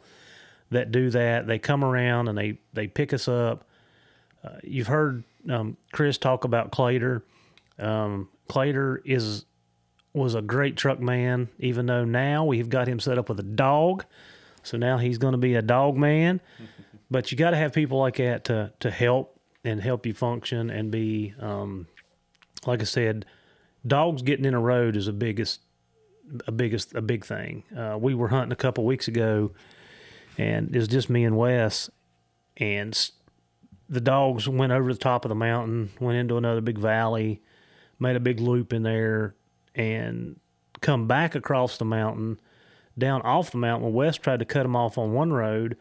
that 0.70 0.92
do 0.92 1.10
that. 1.12 1.48
They 1.48 1.60
come 1.60 1.84
around 1.84 2.28
and 2.28 2.38
they 2.38 2.60
they 2.74 2.88
pick 2.88 3.14
us 3.14 3.28
up. 3.28 3.64
Uh, 4.44 4.58
you've 4.64 4.88
heard 4.88 5.24
um, 5.50 5.78
Chris 5.94 6.18
talk 6.18 6.44
about 6.44 6.72
Clater. 6.72 7.24
Um, 7.80 8.28
Clater 8.50 9.02
is 9.06 9.46
was 10.14 10.36
a 10.36 10.42
great 10.42 10.76
truck 10.76 11.00
man, 11.00 11.48
even 11.58 11.86
though 11.86 12.04
now 12.04 12.44
we've 12.44 12.70
got 12.70 12.88
him 12.90 13.00
set 13.00 13.18
up 13.18 13.30
with 13.30 13.40
a 13.40 13.44
dog. 13.44 14.04
So 14.64 14.78
now 14.78 14.98
he's 14.98 15.18
going 15.18 15.32
to 15.32 15.38
be 15.38 15.56
a 15.56 15.62
dog 15.62 15.96
man. 15.96 16.42
but 17.10 17.32
you 17.32 17.38
got 17.38 17.52
to 17.52 17.58
have 17.58 17.72
people 17.72 17.98
like 18.00 18.18
that 18.18 18.44
to 18.46 18.74
to 18.82 18.92
help 18.92 19.40
and 19.64 19.80
help 19.80 20.06
you 20.06 20.14
function 20.14 20.70
and 20.70 20.90
be, 20.90 21.36
um, 21.40 21.88
like 22.66 22.82
I 22.82 22.86
said, 22.86 23.26
dogs 23.86 24.22
getting 24.22 24.46
in 24.46 24.54
a 24.54 24.60
road 24.60 24.96
is 24.96 25.08
a 25.08 25.14
biggest 25.14 25.62
a 26.48 26.52
biggest 26.52 26.96
a 26.96 27.02
big 27.02 27.26
thing. 27.26 27.64
Uh, 27.76 27.98
we 28.00 28.14
were 28.14 28.30
hunting 28.30 28.52
a 28.52 28.58
couple 28.58 28.86
weeks 28.86 29.08
ago, 29.08 29.52
and 30.38 30.74
it 30.74 30.80
was 30.80 30.88
just 30.88 31.10
me 31.10 31.24
and 31.24 31.38
Wes, 31.38 31.90
and 32.58 33.12
the 33.90 34.02
dogs 34.02 34.48
went 34.48 34.72
over 34.72 34.94
the 34.94 35.00
top 35.00 35.26
of 35.26 35.30
the 35.30 35.36
mountain, 35.36 35.90
went 36.00 36.18
into 36.18 36.38
another 36.38 36.62
big 36.62 36.78
valley, 36.78 37.42
made 38.00 38.16
a 38.16 38.22
big 38.22 38.40
loop 38.40 38.72
in 38.72 38.84
there, 38.84 39.36
and 39.76 40.40
come 40.80 41.08
back 41.08 41.36
across 41.36 41.78
the 41.78 41.86
mountain, 41.86 42.40
down 42.98 43.22
off 43.24 43.52
the 43.52 43.58
mountain. 43.58 43.94
Wes 43.94 44.18
tried 44.18 44.40
to 44.40 44.46
cut 44.46 44.64
them 44.64 44.76
off 44.76 44.98
on 44.98 45.12
one 45.12 45.34
road, 45.34 45.76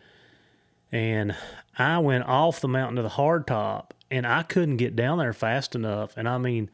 and 0.90 1.36
I 1.78 1.98
went 1.98 2.24
off 2.24 2.60
the 2.60 2.68
mountain 2.68 2.96
to 2.96 3.02
the 3.02 3.10
hard 3.10 3.46
top, 3.46 3.94
and 4.10 4.26
I 4.26 4.42
couldn't 4.42 4.78
get 4.78 4.96
down 4.96 5.18
there 5.18 5.32
fast 5.32 5.76
enough. 5.76 6.16
And 6.16 6.28
I 6.28 6.38
mean, 6.38 6.70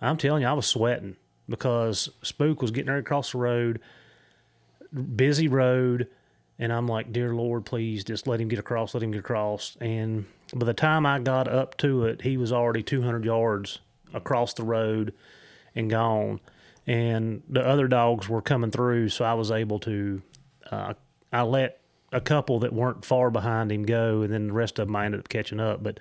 I'm 0.00 0.16
telling 0.16 0.42
you, 0.42 0.48
I 0.48 0.52
was 0.52 0.66
sweating 0.66 1.16
because 1.48 2.08
Spook 2.22 2.62
was 2.62 2.70
getting 2.70 2.90
ready 2.90 3.00
across 3.00 3.32
the 3.32 3.38
road, 3.38 3.80
busy 5.16 5.48
road. 5.48 6.08
And 6.58 6.72
I'm 6.72 6.86
like, 6.86 7.12
dear 7.12 7.34
Lord, 7.34 7.64
please 7.64 8.04
just 8.04 8.26
let 8.26 8.40
him 8.40 8.48
get 8.48 8.58
across, 8.58 8.94
let 8.94 9.02
him 9.02 9.12
get 9.12 9.20
across. 9.20 9.76
And 9.80 10.26
by 10.54 10.66
the 10.66 10.74
time 10.74 11.06
I 11.06 11.18
got 11.18 11.48
up 11.48 11.76
to 11.78 12.04
it, 12.04 12.22
he 12.22 12.36
was 12.36 12.52
already 12.52 12.82
200 12.82 13.24
yards 13.24 13.78
across 14.12 14.54
the 14.54 14.64
road 14.64 15.14
and 15.74 15.88
gone. 15.88 16.40
And 16.86 17.42
the 17.48 17.66
other 17.66 17.88
dogs 17.88 18.28
were 18.28 18.42
coming 18.42 18.70
through, 18.70 19.10
so 19.10 19.24
I 19.24 19.34
was 19.34 19.50
able 19.50 19.78
to. 19.80 20.22
Uh, 20.70 20.94
I 21.32 21.42
let 21.42 21.80
a 22.12 22.20
couple 22.20 22.58
that 22.60 22.72
weren't 22.72 23.04
far 23.04 23.30
behind 23.30 23.70
him 23.70 23.84
go, 23.84 24.22
and 24.22 24.32
then 24.32 24.48
the 24.48 24.52
rest 24.52 24.78
of 24.78 24.88
them 24.88 24.96
I 24.96 25.04
ended 25.04 25.20
up 25.20 25.28
catching 25.28 25.60
up. 25.60 25.82
But 25.82 26.00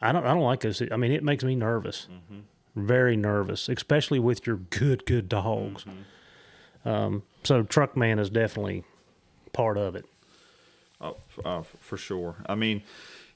I 0.00 0.12
don't, 0.12 0.24
I 0.24 0.32
don't 0.34 0.42
like 0.42 0.60
this. 0.60 0.82
I 0.90 0.96
mean, 0.96 1.12
it 1.12 1.24
makes 1.24 1.42
me 1.42 1.56
nervous, 1.56 2.08
mm-hmm. 2.10 2.40
Very 2.74 3.16
nervous, 3.16 3.68
especially 3.68 4.18
with 4.18 4.46
your 4.46 4.56
good, 4.56 5.06
good 5.06 5.28
dogs. 5.28 5.84
Mm-hmm. 5.84 6.88
Um, 6.88 7.22
so 7.44 7.62
Truckman 7.62 8.18
is 8.18 8.30
definitely 8.30 8.84
part 9.52 9.78
of 9.78 9.96
it. 9.96 10.04
Oh, 11.00 11.16
uh, 11.44 11.62
for 11.80 11.96
sure. 11.96 12.36
I 12.46 12.54
mean, 12.54 12.82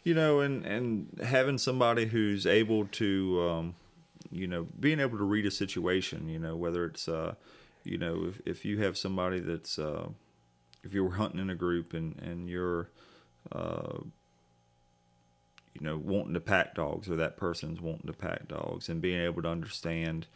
you 0.05 0.15
know, 0.15 0.41
and 0.41 0.65
and 0.65 1.21
having 1.23 1.59
somebody 1.59 2.07
who's 2.07 2.47
able 2.47 2.87
to, 2.87 3.43
um, 3.43 3.75
you 4.31 4.47
know, 4.47 4.67
being 4.79 5.01
able 5.01 5.19
to 5.19 5.25
read 5.25 5.47
a 5.47 5.51
situation, 5.51 6.29
you 6.29 6.39
know, 6.39 6.57
whether 6.57 6.85
it's, 6.85 7.09
uh, 7.09 7.35
you 7.85 7.99
know, 7.99 8.27
if 8.27 8.41
if 8.47 8.65
you 8.65 8.79
have 8.79 8.97
somebody 8.97 9.41
that's, 9.41 9.79
uh, 9.79 10.09
if 10.83 10.93
you're 10.93 11.13
hunting 11.13 11.41
in 11.41 11.51
a 11.51 11.55
group 11.55 11.93
and 11.95 12.19
and 12.21 12.49
you're, 12.49 12.91
uh, 13.53 13.99
you 15.79 15.87
know, 15.87 15.97
wanting 15.97 16.35
to 16.35 16.41
pack 16.41 16.75
dogs, 16.75 17.09
or 17.11 17.17
that 17.17 17.37
person's 17.37 17.81
wanting 17.81 18.07
to 18.07 18.13
pack 18.13 18.49
dogs, 18.49 18.89
and 18.89 19.01
being 19.01 19.21
able 19.21 19.43
to 19.43 19.49
understand 19.49 20.27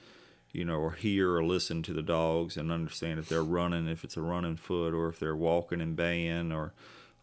you 0.55 0.66
know, 0.66 0.74
or 0.74 0.93
hear 0.93 1.34
or 1.34 1.43
listen 1.43 1.82
to 1.82 1.95
the 1.95 2.03
dogs 2.03 2.59
and 2.59 2.70
understand 2.70 3.18
if 3.18 3.26
they're 3.26 3.43
running, 3.43 3.88
if 3.88 4.05
it's 4.05 4.18
a 4.18 4.20
running 4.20 4.57
foot, 4.57 4.93
or 4.93 5.09
if 5.09 5.18
they're 5.18 5.34
walking 5.34 5.80
and 5.80 5.97
baying, 5.97 6.53
or 6.53 6.74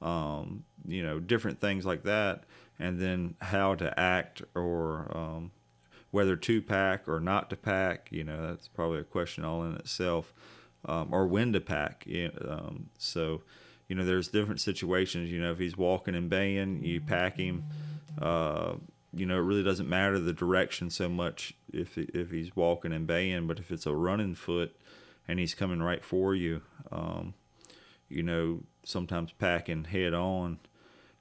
um, 0.01 0.63
you 0.87 1.03
know, 1.03 1.19
different 1.19 1.59
things 1.61 1.85
like 1.85 2.01
that, 2.03 2.43
and 2.79 2.99
then 2.99 3.35
how 3.39 3.75
to 3.75 3.99
act 3.99 4.41
or 4.55 5.11
um, 5.15 5.51
whether 6.09 6.35
to 6.35 6.59
pack 6.59 7.07
or 7.07 7.19
not 7.19 7.51
to 7.51 7.55
pack. 7.55 8.07
You 8.11 8.23
know, 8.23 8.47
that's 8.47 8.67
probably 8.67 8.99
a 8.99 9.03
question 9.03 9.45
all 9.45 9.63
in 9.63 9.75
itself. 9.75 10.33
um, 10.85 11.09
or 11.11 11.27
when 11.27 11.53
to 11.53 11.59
pack. 11.59 12.05
Um, 12.47 12.89
so, 12.97 13.41
you 13.87 13.95
know, 13.95 14.05
there's 14.05 14.27
different 14.29 14.61
situations. 14.61 15.31
You 15.31 15.41
know, 15.41 15.51
if 15.51 15.59
he's 15.59 15.77
walking 15.77 16.15
and 16.15 16.29
baying, 16.29 16.83
you 16.83 17.01
pack 17.01 17.37
him. 17.37 17.63
Uh, 18.21 18.75
you 19.13 19.25
know, 19.25 19.37
it 19.37 19.43
really 19.43 19.63
doesn't 19.63 19.89
matter 19.89 20.19
the 20.19 20.33
direction 20.33 20.89
so 20.89 21.09
much 21.09 21.53
if 21.73 21.97
if 21.97 22.31
he's 22.31 22.55
walking 22.55 22.93
and 22.93 23.07
baying, 23.07 23.47
but 23.47 23.59
if 23.59 23.71
it's 23.71 23.85
a 23.85 23.95
running 23.95 24.35
foot 24.35 24.75
and 25.27 25.39
he's 25.39 25.53
coming 25.53 25.81
right 25.81 26.03
for 26.03 26.35
you, 26.35 26.61
um, 26.91 27.33
you 28.07 28.23
know, 28.23 28.63
sometimes 28.83 29.31
packing 29.31 29.85
head 29.85 30.13
on 30.13 30.59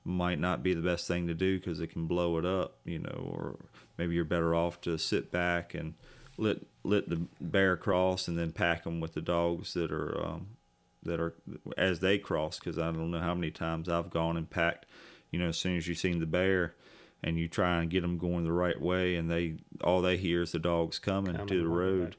might 0.05 0.39
not 0.39 0.63
be 0.63 0.73
the 0.75 0.83
best 0.83 1.07
thing 1.07 1.27
to 1.27 1.35
do 1.35 1.59
because 1.59 1.81
it 1.81 1.89
can 1.89 2.07
blow 2.07 2.39
it 2.39 2.45
up, 2.45 2.77
you 2.85 2.99
know, 2.99 3.31
or 3.33 3.57
maybe 3.99 4.15
you're 4.15 4.25
better 4.25 4.55
off 4.55 4.81
to 4.81 4.97
sit 4.99 5.31
back 5.31 5.75
and 5.75 5.95
let 6.37 6.59
let 6.85 7.09
the 7.09 7.27
bear 7.41 7.77
cross 7.77 8.29
and 8.29 8.39
then 8.39 8.53
pack 8.53 8.85
them 8.85 9.01
with 9.01 9.13
the 9.13 9.21
dogs 9.21 9.75
that 9.75 9.93
are 9.93 10.25
um, 10.25 10.47
that 11.03 11.21
are 11.21 11.35
as 11.77 12.01
they 12.01 12.19
cross 12.19 12.59
because 12.59 12.79
I 12.79 12.87
don't 12.87 13.11
know 13.11 13.21
how 13.21 13.35
many 13.35 13.51
times 13.51 13.89
I've 13.89 14.11
gone 14.11 14.37
and 14.37 14.49
packed, 14.49 14.87
you 15.31 15.39
know, 15.39 15.49
as 15.49 15.59
soon 15.59 15.77
as 15.77 15.87
you've 15.87 15.99
seen 15.99 16.19
the 16.19 16.27
bear 16.27 16.75
and 17.23 17.39
you 17.39 17.49
try 17.49 17.81
and 17.81 17.91
get 17.91 18.03
them 18.03 18.19
going 18.19 18.45
the 18.45 18.53
right 18.53 18.81
way 18.81 19.17
and 19.17 19.31
they 19.31 19.57
all 19.83 20.01
they 20.01 20.17
hear 20.17 20.43
is 20.43 20.53
the 20.53 20.59
dogs 20.59 20.99
coming, 20.99 21.33
Coming 21.33 21.49
to 21.49 21.63
the 21.63 21.69
road 21.69 22.17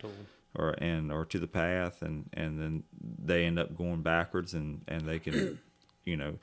or 0.55 0.72
and 0.80 1.12
or 1.12 1.26
to 1.26 1.39
the 1.39 1.47
path 1.47 2.01
and 2.01 2.30
and 2.34 2.60
then 2.60 2.84
they 3.01 3.45
end 3.45 3.60
up 3.60 3.78
going 3.78 4.01
backwards 4.01 4.53
and 4.53 4.84
and 4.88 5.01
they 5.07 5.20
can 5.20 5.60
you 6.05 6.18
know 6.18 6.38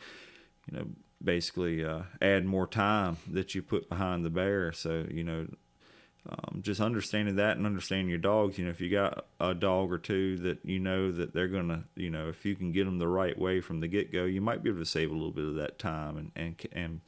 you 0.70 0.78
know 0.78 0.86
basically 1.22 1.84
uh, 1.84 2.02
add 2.20 2.44
more 2.44 2.66
time 2.66 3.16
that 3.30 3.54
you 3.54 3.62
put 3.62 3.88
behind 3.88 4.24
the 4.24 4.30
bear. 4.30 4.72
So 4.72 5.06
you 5.10 5.24
know 5.24 5.46
um, 6.28 6.60
just 6.62 6.80
understanding 6.80 7.36
that 7.36 7.56
and 7.56 7.66
understanding 7.66 8.08
your 8.08 8.18
dogs 8.18 8.58
you 8.58 8.64
know 8.64 8.70
if 8.70 8.80
you 8.80 8.90
got 8.90 9.26
a 9.40 9.54
dog 9.54 9.92
or 9.92 9.98
two 9.98 10.36
that 10.38 10.58
you 10.64 10.78
know 10.78 11.12
that 11.12 11.32
they're 11.32 11.48
gonna 11.48 11.84
you 11.94 12.10
know 12.10 12.28
if 12.28 12.44
you 12.44 12.56
can 12.56 12.72
get 12.72 12.84
them 12.84 12.98
the 12.98 13.08
right 13.08 13.38
way 13.38 13.60
from 13.60 13.80
the 13.80 13.88
get-go 13.88 14.24
you 14.24 14.40
might 14.40 14.62
be 14.62 14.70
able 14.70 14.80
to 14.80 14.86
save 14.86 15.10
a 15.10 15.14
little 15.14 15.30
bit 15.30 15.44
of 15.44 15.54
that 15.54 15.78
time 15.78 16.16
and 16.16 16.32
and 16.36 16.66
and 16.72 17.00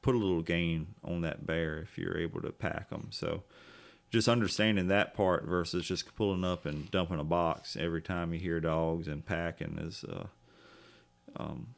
put 0.00 0.14
a 0.14 0.18
little 0.18 0.42
gain 0.42 0.88
on 1.04 1.20
that 1.20 1.46
bear 1.46 1.78
if 1.78 1.96
you're 1.96 2.18
able 2.18 2.40
to 2.40 2.50
pack 2.50 2.90
them 2.90 3.08
so 3.10 3.42
just 4.12 4.28
understanding 4.28 4.88
that 4.88 5.14
part 5.14 5.46
versus 5.46 5.86
just 5.86 6.14
pulling 6.14 6.44
up 6.44 6.66
and 6.66 6.90
dumping 6.90 7.18
a 7.18 7.24
box 7.24 7.76
every 7.80 8.02
time 8.02 8.34
you 8.34 8.38
hear 8.38 8.60
dogs 8.60 9.08
and 9.08 9.24
packing 9.24 9.78
is, 9.78 10.04
uh, 10.04 10.26
um, 11.36 11.68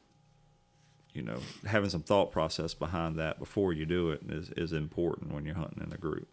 you 1.13 1.21
know, 1.21 1.37
having 1.65 1.89
some 1.89 2.03
thought 2.03 2.33
process 2.33 2.73
behind 2.73 3.15
that 3.15 3.39
before 3.39 3.71
you 3.71 3.85
do 3.85 4.11
it 4.11 4.19
is, 4.27 4.49
is 4.57 4.73
important 4.73 5.33
when 5.33 5.45
you're 5.45 5.55
hunting 5.55 5.81
in 5.81 5.93
a 5.93 5.97
group. 5.97 6.27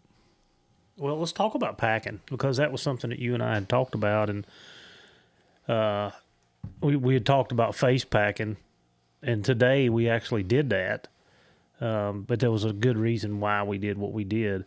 Well, 0.97 1.17
let's 1.17 1.31
talk 1.31 1.55
about 1.55 1.77
packing 1.77 2.21
because 2.27 2.57
that 2.57 2.71
was 2.71 2.81
something 2.81 3.09
that 3.09 3.19
you 3.19 3.33
and 3.33 3.41
I 3.41 3.55
had 3.55 3.67
talked 3.67 3.95
about, 3.95 4.29
and 4.29 4.45
uh, 5.67 6.11
we 6.81 6.95
we 6.95 7.15
had 7.15 7.25
talked 7.25 7.51
about 7.51 7.75
face 7.75 8.05
packing, 8.05 8.57
and 9.21 9.43
today 9.43 9.89
we 9.89 10.07
actually 10.07 10.43
did 10.43 10.69
that. 10.69 11.07
Um, 11.81 12.21
but 12.21 12.39
there 12.39 12.51
was 12.51 12.63
a 12.63 12.71
good 12.71 12.97
reason 12.97 13.39
why 13.39 13.63
we 13.63 13.77
did 13.77 13.97
what 13.97 14.13
we 14.13 14.23
did. 14.23 14.65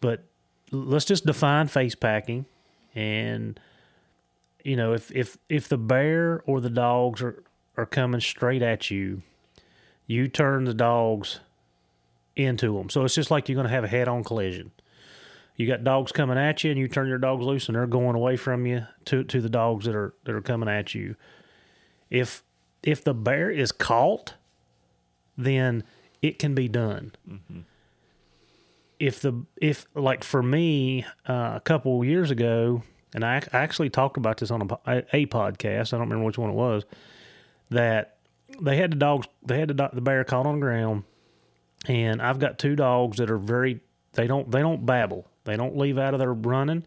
But 0.00 0.24
let's 0.72 1.04
just 1.04 1.24
define 1.24 1.68
face 1.68 1.94
packing, 1.94 2.46
and 2.94 3.58
you 4.64 4.74
know 4.74 4.92
if 4.92 5.12
if 5.12 5.38
if 5.48 5.68
the 5.68 5.78
bear 5.78 6.42
or 6.46 6.60
the 6.60 6.70
dogs 6.70 7.22
are 7.22 7.44
are 7.76 7.86
coming 7.86 8.20
straight 8.20 8.62
at 8.62 8.90
you, 8.90 9.22
you 10.08 10.26
turn 10.26 10.64
the 10.64 10.74
dogs 10.74 11.38
into 12.34 12.76
them. 12.76 12.90
So 12.90 13.04
it's 13.04 13.14
just 13.14 13.30
like 13.30 13.48
you're 13.48 13.54
going 13.54 13.68
to 13.68 13.72
have 13.72 13.84
a 13.84 13.88
head-on 13.88 14.24
collision 14.24 14.72
you 15.60 15.66
got 15.66 15.84
dogs 15.84 16.10
coming 16.10 16.38
at 16.38 16.64
you 16.64 16.70
and 16.70 16.80
you 16.80 16.88
turn 16.88 17.06
your 17.06 17.18
dogs 17.18 17.44
loose 17.44 17.68
and 17.68 17.76
they're 17.76 17.86
going 17.86 18.16
away 18.16 18.34
from 18.34 18.64
you 18.64 18.86
to, 19.04 19.22
to 19.24 19.42
the 19.42 19.50
dogs 19.50 19.84
that 19.84 19.94
are 19.94 20.14
that 20.24 20.34
are 20.34 20.40
coming 20.40 20.70
at 20.70 20.94
you. 20.94 21.16
If 22.08 22.42
if 22.82 23.04
the 23.04 23.12
bear 23.12 23.50
is 23.50 23.70
caught 23.70 24.34
then 25.36 25.84
it 26.22 26.38
can 26.38 26.54
be 26.54 26.66
done. 26.66 27.12
If 28.98 29.20
the 29.20 29.44
if 29.60 29.84
like 29.94 30.24
for 30.24 30.42
me 30.42 31.04
uh, 31.28 31.52
a 31.56 31.62
couple 31.62 32.02
years 32.06 32.30
ago 32.30 32.82
and 33.14 33.22
I, 33.22 33.42
I 33.52 33.58
actually 33.58 33.90
talked 33.90 34.16
about 34.16 34.38
this 34.38 34.50
on 34.50 34.62
a, 34.86 35.02
a, 35.12 35.26
podcast 35.26 35.92
i 35.92 35.98
don't 35.98 36.08
remember 36.08 36.24
which 36.24 36.38
one 36.38 36.50
it 36.50 36.54
was 36.54 36.84
that 37.70 38.18
they 38.60 38.76
had 38.76 38.92
the 38.92 38.96
dogs 38.96 39.26
they 39.44 39.58
had 39.58 39.68
the, 39.68 39.90
the 39.92 40.00
bear 40.00 40.22
caught 40.24 40.46
on 40.46 40.54
the 40.56 40.60
ground 40.60 41.02
and 41.88 42.22
i've 42.22 42.38
got 42.38 42.58
two 42.58 42.76
dogs 42.76 43.16
that 43.16 43.30
are 43.30 43.38
very 43.38 43.80
they 44.12 44.28
don't 44.28 44.50
they 44.50 44.60
don't 44.60 44.86
babble 44.86 45.26
they 45.44 45.56
don't 45.56 45.76
leave 45.76 45.98
out 45.98 46.14
of 46.14 46.20
their 46.20 46.32
running. 46.32 46.84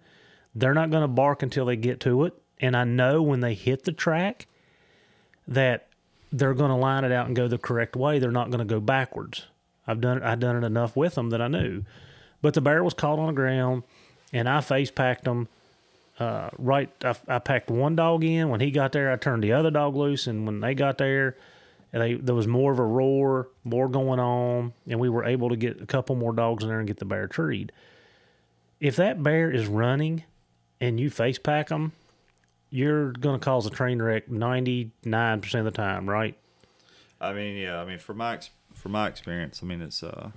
They're 0.55 0.73
not 0.73 0.91
going 0.91 1.01
to 1.01 1.07
bark 1.07 1.41
until 1.43 1.65
they 1.65 1.75
get 1.75 1.99
to 2.01 2.25
it. 2.25 2.33
And 2.59 2.77
i 2.77 2.83
know 2.83 3.21
when 3.21 3.41
they 3.41 3.55
hit 3.55 3.83
the 3.83 3.91
track 3.91 4.47
that 5.47 5.87
they're 6.31 6.53
going 6.53 6.69
to 6.69 6.75
line 6.75 7.03
it 7.03 7.11
out 7.11 7.27
and 7.27 7.35
go 7.35 7.47
the 7.47 7.57
correct 7.57 7.95
way. 7.95 8.19
They're 8.19 8.31
not 8.31 8.49
going 8.49 8.59
to 8.59 8.65
go 8.65 8.79
backwards. 8.79 9.47
I've 9.85 9.99
done 9.99 10.17
it 10.17 10.23
i've 10.23 10.39
done 10.39 10.55
it 10.55 10.65
enough 10.65 10.95
with 10.95 11.15
them 11.15 11.29
that 11.31 11.41
i 11.41 11.47
knew. 11.47 11.83
But 12.41 12.53
the 12.53 12.61
bear 12.61 12.83
was 12.83 12.93
caught 12.93 13.19
on 13.19 13.27
the 13.27 13.33
ground 13.33 13.83
and 14.31 14.47
i 14.47 14.61
face 14.61 14.91
packed 14.91 15.25
them 15.25 15.47
uh, 16.19 16.51
right 16.57 16.89
I, 17.03 17.15
I 17.27 17.39
packed 17.39 17.69
one 17.69 17.95
dog 17.95 18.23
in. 18.23 18.49
When 18.49 18.61
he 18.61 18.71
got 18.71 18.91
there 18.91 19.11
i 19.11 19.15
turned 19.17 19.43
the 19.43 19.53
other 19.53 19.71
dog 19.71 19.95
loose 19.95 20.27
and 20.27 20.45
when 20.45 20.61
they 20.61 20.73
got 20.73 20.97
there 20.97 21.35
they, 21.93 22.15
there 22.15 22.33
was 22.33 22.47
more 22.47 22.71
of 22.71 22.79
a 22.79 22.85
roar, 22.85 23.49
more 23.63 23.87
going 23.87 24.19
on, 24.19 24.73
and 24.87 24.99
we 24.99 25.09
were 25.09 25.23
able 25.23 25.49
to 25.49 25.55
get 25.55 25.79
a 25.79 25.85
couple 25.85 26.15
more 26.15 26.33
dogs 26.33 26.63
in 26.63 26.69
there 26.69 26.79
and 26.79 26.87
get 26.87 26.97
the 26.97 27.05
bear 27.05 27.27
treed. 27.27 27.71
If 28.83 28.97
that 28.97 29.23
bear 29.23 29.49
is 29.49 29.65
running 29.67 30.25
and 30.81 30.99
you 30.99 31.09
face 31.09 31.39
pack 31.39 31.69
them, 31.69 31.93
you're 32.69 33.13
going 33.13 33.39
to 33.39 33.43
cause 33.43 33.65
a 33.65 33.69
train 33.69 34.01
wreck 34.01 34.27
99% 34.27 34.91
of 35.55 35.63
the 35.63 35.71
time, 35.71 36.09
right? 36.09 36.35
I 37.21 37.31
mean, 37.31 37.55
yeah, 37.55 37.79
I 37.79 37.85
mean, 37.85 37.97
for 37.97 38.13
my, 38.13 38.39
for 38.73 38.89
my 38.89 39.07
experience, 39.07 39.61
I 39.63 39.67
mean, 39.67 39.81
it's, 39.81 40.03
uh, 40.03 40.31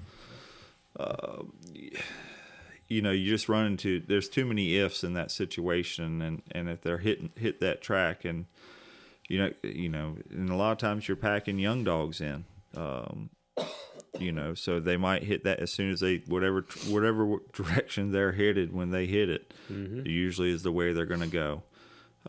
uh, 0.97 1.42
you 2.86 3.03
know, 3.03 3.11
you 3.11 3.28
just 3.28 3.49
run 3.49 3.66
into, 3.66 3.99
there's 4.07 4.28
too 4.28 4.44
many 4.44 4.76
ifs 4.76 5.03
in 5.03 5.14
that 5.14 5.32
situation. 5.32 6.22
And, 6.22 6.42
and 6.53 6.68
if 6.68 6.82
they're 6.82 6.99
hitting, 6.99 7.30
hit 7.34 7.59
that 7.62 7.82
track 7.82 8.24
and, 8.24 8.47
you 9.28 9.38
know, 9.38 9.51
you 9.64 9.88
know, 9.88 10.18
and 10.30 10.51
a 10.51 10.55
lot 10.55 10.70
of 10.70 10.78
times 10.78 11.09
you're 11.09 11.16
packing 11.16 11.59
young 11.59 11.82
dogs 11.82 12.20
in, 12.20 12.44
um, 12.76 13.30
you 14.18 14.32
know, 14.32 14.54
so 14.54 14.80
they 14.80 14.96
might 14.96 15.24
hit 15.24 15.44
that 15.44 15.61
as 15.61 15.70
soon 15.72 15.90
as 15.92 16.00
they 16.00 16.22
whatever 16.26 16.64
whatever 16.88 17.36
direction 17.52 18.12
they're 18.12 18.32
headed 18.32 18.72
when 18.72 18.90
they 18.90 19.07
hit 19.07 19.28
it. 19.28 19.52
Usually 20.07 20.50
is 20.50 20.62
the 20.62 20.72
way 20.72 20.92
they're 20.92 21.04
going 21.07 21.20
to 21.20 21.26
go, 21.26 21.62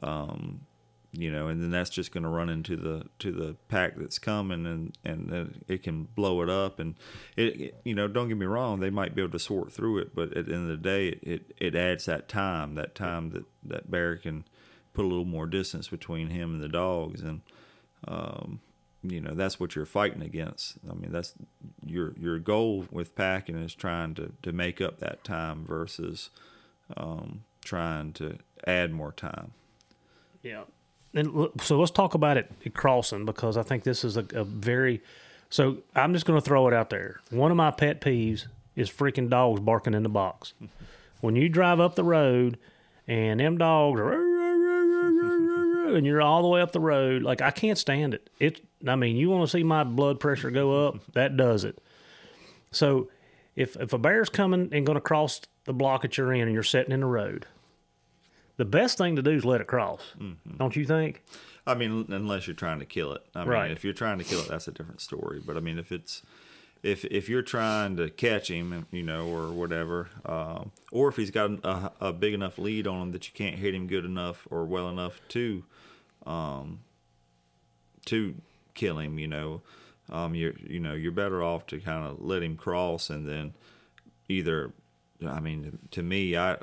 um, 0.02 0.62
you 1.14 1.32
know, 1.32 1.48
and 1.48 1.62
then 1.64 1.72
that's 1.72 1.90
just 1.90 2.12
going 2.12 2.24
to 2.24 2.30
run 2.30 2.50
into 2.50 2.76
the 2.76 3.06
to 3.20 3.32
the 3.32 3.56
pack 3.70 3.96
that's 3.96 4.20
coming, 4.20 4.66
and 4.66 4.98
and 5.04 5.30
then 5.30 5.62
it 5.68 5.82
can 5.84 6.04
blow 6.16 6.42
it 6.42 6.50
up, 6.50 6.80
and 6.80 6.96
it, 7.36 7.60
it- 7.62 7.82
you 7.86 7.96
know, 7.96 8.08
don't 8.08 8.28
get 8.28 8.38
me 8.38 8.46
wrong, 8.46 8.80
they 8.80 8.90
might 8.90 9.16
be 9.16 9.22
able 9.22 9.32
to 9.32 9.40
sort 9.40 9.72
through 9.72 10.00
it, 10.00 10.14
but 10.14 10.36
at 10.36 10.46
the 10.48 10.54
end 10.54 10.64
of 10.64 10.68
the 10.70 10.78
day, 10.78 11.08
it 11.08 11.20
it, 11.24 11.52
it 11.58 11.76
adds 11.76 12.06
that 12.06 12.28
time, 12.28 12.76
that 12.76 12.94
time 12.96 13.30
that 13.32 13.46
that 13.64 13.90
bear 13.90 14.18
can 14.18 14.44
put 14.94 15.06
a 15.06 15.08
little 15.08 15.26
more 15.26 15.46
distance 15.48 15.88
between 15.88 16.30
him 16.30 16.54
and 16.56 16.62
the 16.64 16.68
dogs, 16.70 17.22
and 17.22 17.42
um, 18.08 18.60
you 19.04 19.22
know 19.22 19.34
that's 19.34 19.60
what 19.60 19.76
you're 19.76 19.86
fighting 19.86 20.22
against. 20.22 20.78
I 20.90 20.94
mean, 20.94 21.12
that's 21.12 21.34
your 21.86 22.14
your 22.20 22.40
goal 22.40 22.86
with 22.92 23.16
packing 23.16 23.56
is 23.56 23.76
trying 23.76 24.16
to 24.16 24.34
to 24.42 24.52
make 24.52 24.82
up 24.82 25.00
that 25.00 25.24
time 25.24 25.66
versus 25.66 26.30
um, 26.96 27.44
trying 27.64 28.14
to 28.14 28.38
add 28.66 28.94
more 28.94 29.12
time. 29.12 29.52
Yeah. 30.42 30.64
And 31.14 31.50
so 31.62 31.80
let's 31.80 31.92
talk 31.92 32.14
about 32.14 32.38
it 32.38 32.52
crossing 32.74 33.26
because 33.26 33.58
I 33.58 33.64
think 33.64 33.84
this 33.84 34.04
is 34.04 34.18
a, 34.18 34.26
a 34.34 34.44
very. 34.44 35.02
So 35.50 35.78
I'm 35.96 36.14
just 36.14 36.26
going 36.26 36.40
to 36.40 36.46
throw 36.46 36.68
it 36.68 36.74
out 36.74 36.90
there. 36.90 37.22
One 37.30 37.52
of 37.52 37.58
my 37.58 37.72
pet 37.72 38.02
peeves 38.02 38.48
is 38.76 38.90
freaking 38.90 39.30
dogs 39.30 39.62
barking 39.62 39.94
in 39.94 40.04
the 40.04 40.10
box. 40.10 40.54
when 41.22 41.36
you 41.36 41.50
drive 41.50 41.80
up 41.80 41.96
the 41.96 42.04
road 42.04 42.58
and 43.08 43.40
them 43.40 43.58
dogs 43.58 44.00
are 44.00 44.14
and 45.96 46.06
you're 46.06 46.22
all 46.22 46.42
the 46.42 46.48
way 46.50 46.62
up 46.62 46.74
the 46.74 46.80
road, 46.80 47.24
like 47.24 47.42
I 47.42 47.52
can't 47.52 47.78
stand 47.78 48.14
it. 48.14 48.30
It. 48.40 48.62
I 48.86 48.96
mean, 48.96 49.16
you 49.16 49.30
want 49.30 49.50
to 49.50 49.58
see 49.58 49.64
my 49.64 49.84
blood 49.84 50.20
pressure 50.20 50.52
go 50.52 50.88
up? 50.88 51.00
That 51.14 51.38
does 51.38 51.64
it. 51.64 51.80
So 52.72 53.10
if 53.56 53.76
if 53.78 53.94
a 53.94 53.98
bear's 53.98 54.30
coming 54.30 54.70
and 54.72 54.86
going 54.86 54.96
to 54.98 55.02
cross 55.02 55.42
the 55.66 55.74
block 55.74 56.04
that 56.04 56.18
you're 56.18 56.34
in 56.34 56.42
and 56.42 56.54
you're 56.54 56.64
sitting 56.64 56.92
in 56.92 57.00
the 57.00 57.06
road, 57.08 57.46
the 58.58 58.66
best 58.66 58.98
thing 58.98 59.16
to 59.16 59.22
do 59.22 59.32
is 59.32 59.46
let 59.46 59.62
it 59.62 59.68
cross. 59.68 60.14
Don't 60.58 60.76
you 60.76 60.86
think? 60.86 61.24
I 61.66 61.74
mean, 61.76 62.06
unless 62.10 62.48
you're 62.48 62.56
trying 62.56 62.80
to 62.80 62.86
kill 62.86 63.12
it. 63.14 63.22
I 63.36 63.40
mean, 63.42 63.50
Right. 63.50 63.72
if 63.72 63.84
you're 63.84 63.94
trying 63.94 64.20
to 64.20 64.24
kill 64.24 64.40
it, 64.40 64.48
that's 64.48 64.68
a 64.68 64.72
different 64.72 65.02
story. 65.02 65.42
But 65.46 65.58
I 65.58 65.60
mean, 65.60 65.78
if 65.80 65.92
it's 65.92 66.22
if 66.84 67.04
if 67.06 67.28
you're 67.28 67.42
trying 67.42 67.98
to 67.98 68.10
catch 68.10 68.50
him, 68.50 68.86
you 68.92 69.04
know, 69.04 69.28
or 69.28 69.52
whatever, 69.52 70.10
um, 70.26 70.72
or 70.92 71.10
if 71.10 71.16
he's 71.18 71.32
got 71.32 71.52
a, 71.66 71.92
a 72.00 72.14
big 72.14 72.34
enough 72.34 72.58
lead 72.58 72.86
on 72.88 73.02
him 73.02 73.12
that 73.12 73.28
you 73.28 73.34
can't 73.34 73.58
hit 73.58 73.74
him 73.76 73.88
good 73.88 74.06
enough 74.06 74.48
or 74.52 74.64
well 74.66 74.88
enough 74.88 75.20
to, 75.30 75.64
um, 76.26 76.80
to 78.06 78.36
kill 78.78 79.00
him, 79.00 79.20
you 79.20 79.28
know, 79.28 79.62
um, 80.10 80.34
you're 80.36 80.54
you 80.66 80.80
know 80.80 80.94
you're 80.94 81.12
better 81.12 81.44
off 81.44 81.66
to 81.68 81.80
kind 81.80 82.06
of 82.08 82.22
let 82.22 82.42
him 82.42 82.56
cross 82.56 83.10
and 83.10 83.28
then 83.28 83.54
either, 84.30 84.72
I 85.26 85.40
mean, 85.42 85.78
to 85.92 86.02
me, 86.04 86.38
I 86.38 86.58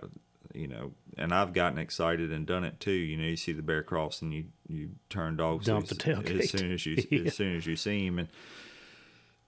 you 0.54 0.68
know, 0.68 0.92
and 1.18 1.34
I've 1.34 1.52
gotten 1.52 1.78
excited 1.78 2.32
and 2.32 2.46
done 2.46 2.64
it 2.64 2.78
too. 2.80 2.92
You 2.92 3.16
know, 3.16 3.24
you 3.26 3.36
see 3.36 3.52
the 3.52 3.62
bear 3.62 3.82
cross 3.82 4.22
and 4.22 4.32
you 4.32 4.44
you 4.68 4.90
turn 5.10 5.36
dogs 5.36 5.66
Dump 5.66 5.88
the 5.88 5.94
tailgate. 5.96 6.40
as 6.40 6.50
soon 6.50 6.72
as 6.72 6.86
you 6.86 6.96
Yeah. 7.10 7.22
as 7.26 7.34
soon 7.34 7.56
as 7.56 7.66
you 7.66 7.76
see 7.76 8.06
him, 8.06 8.18
and 8.20 8.28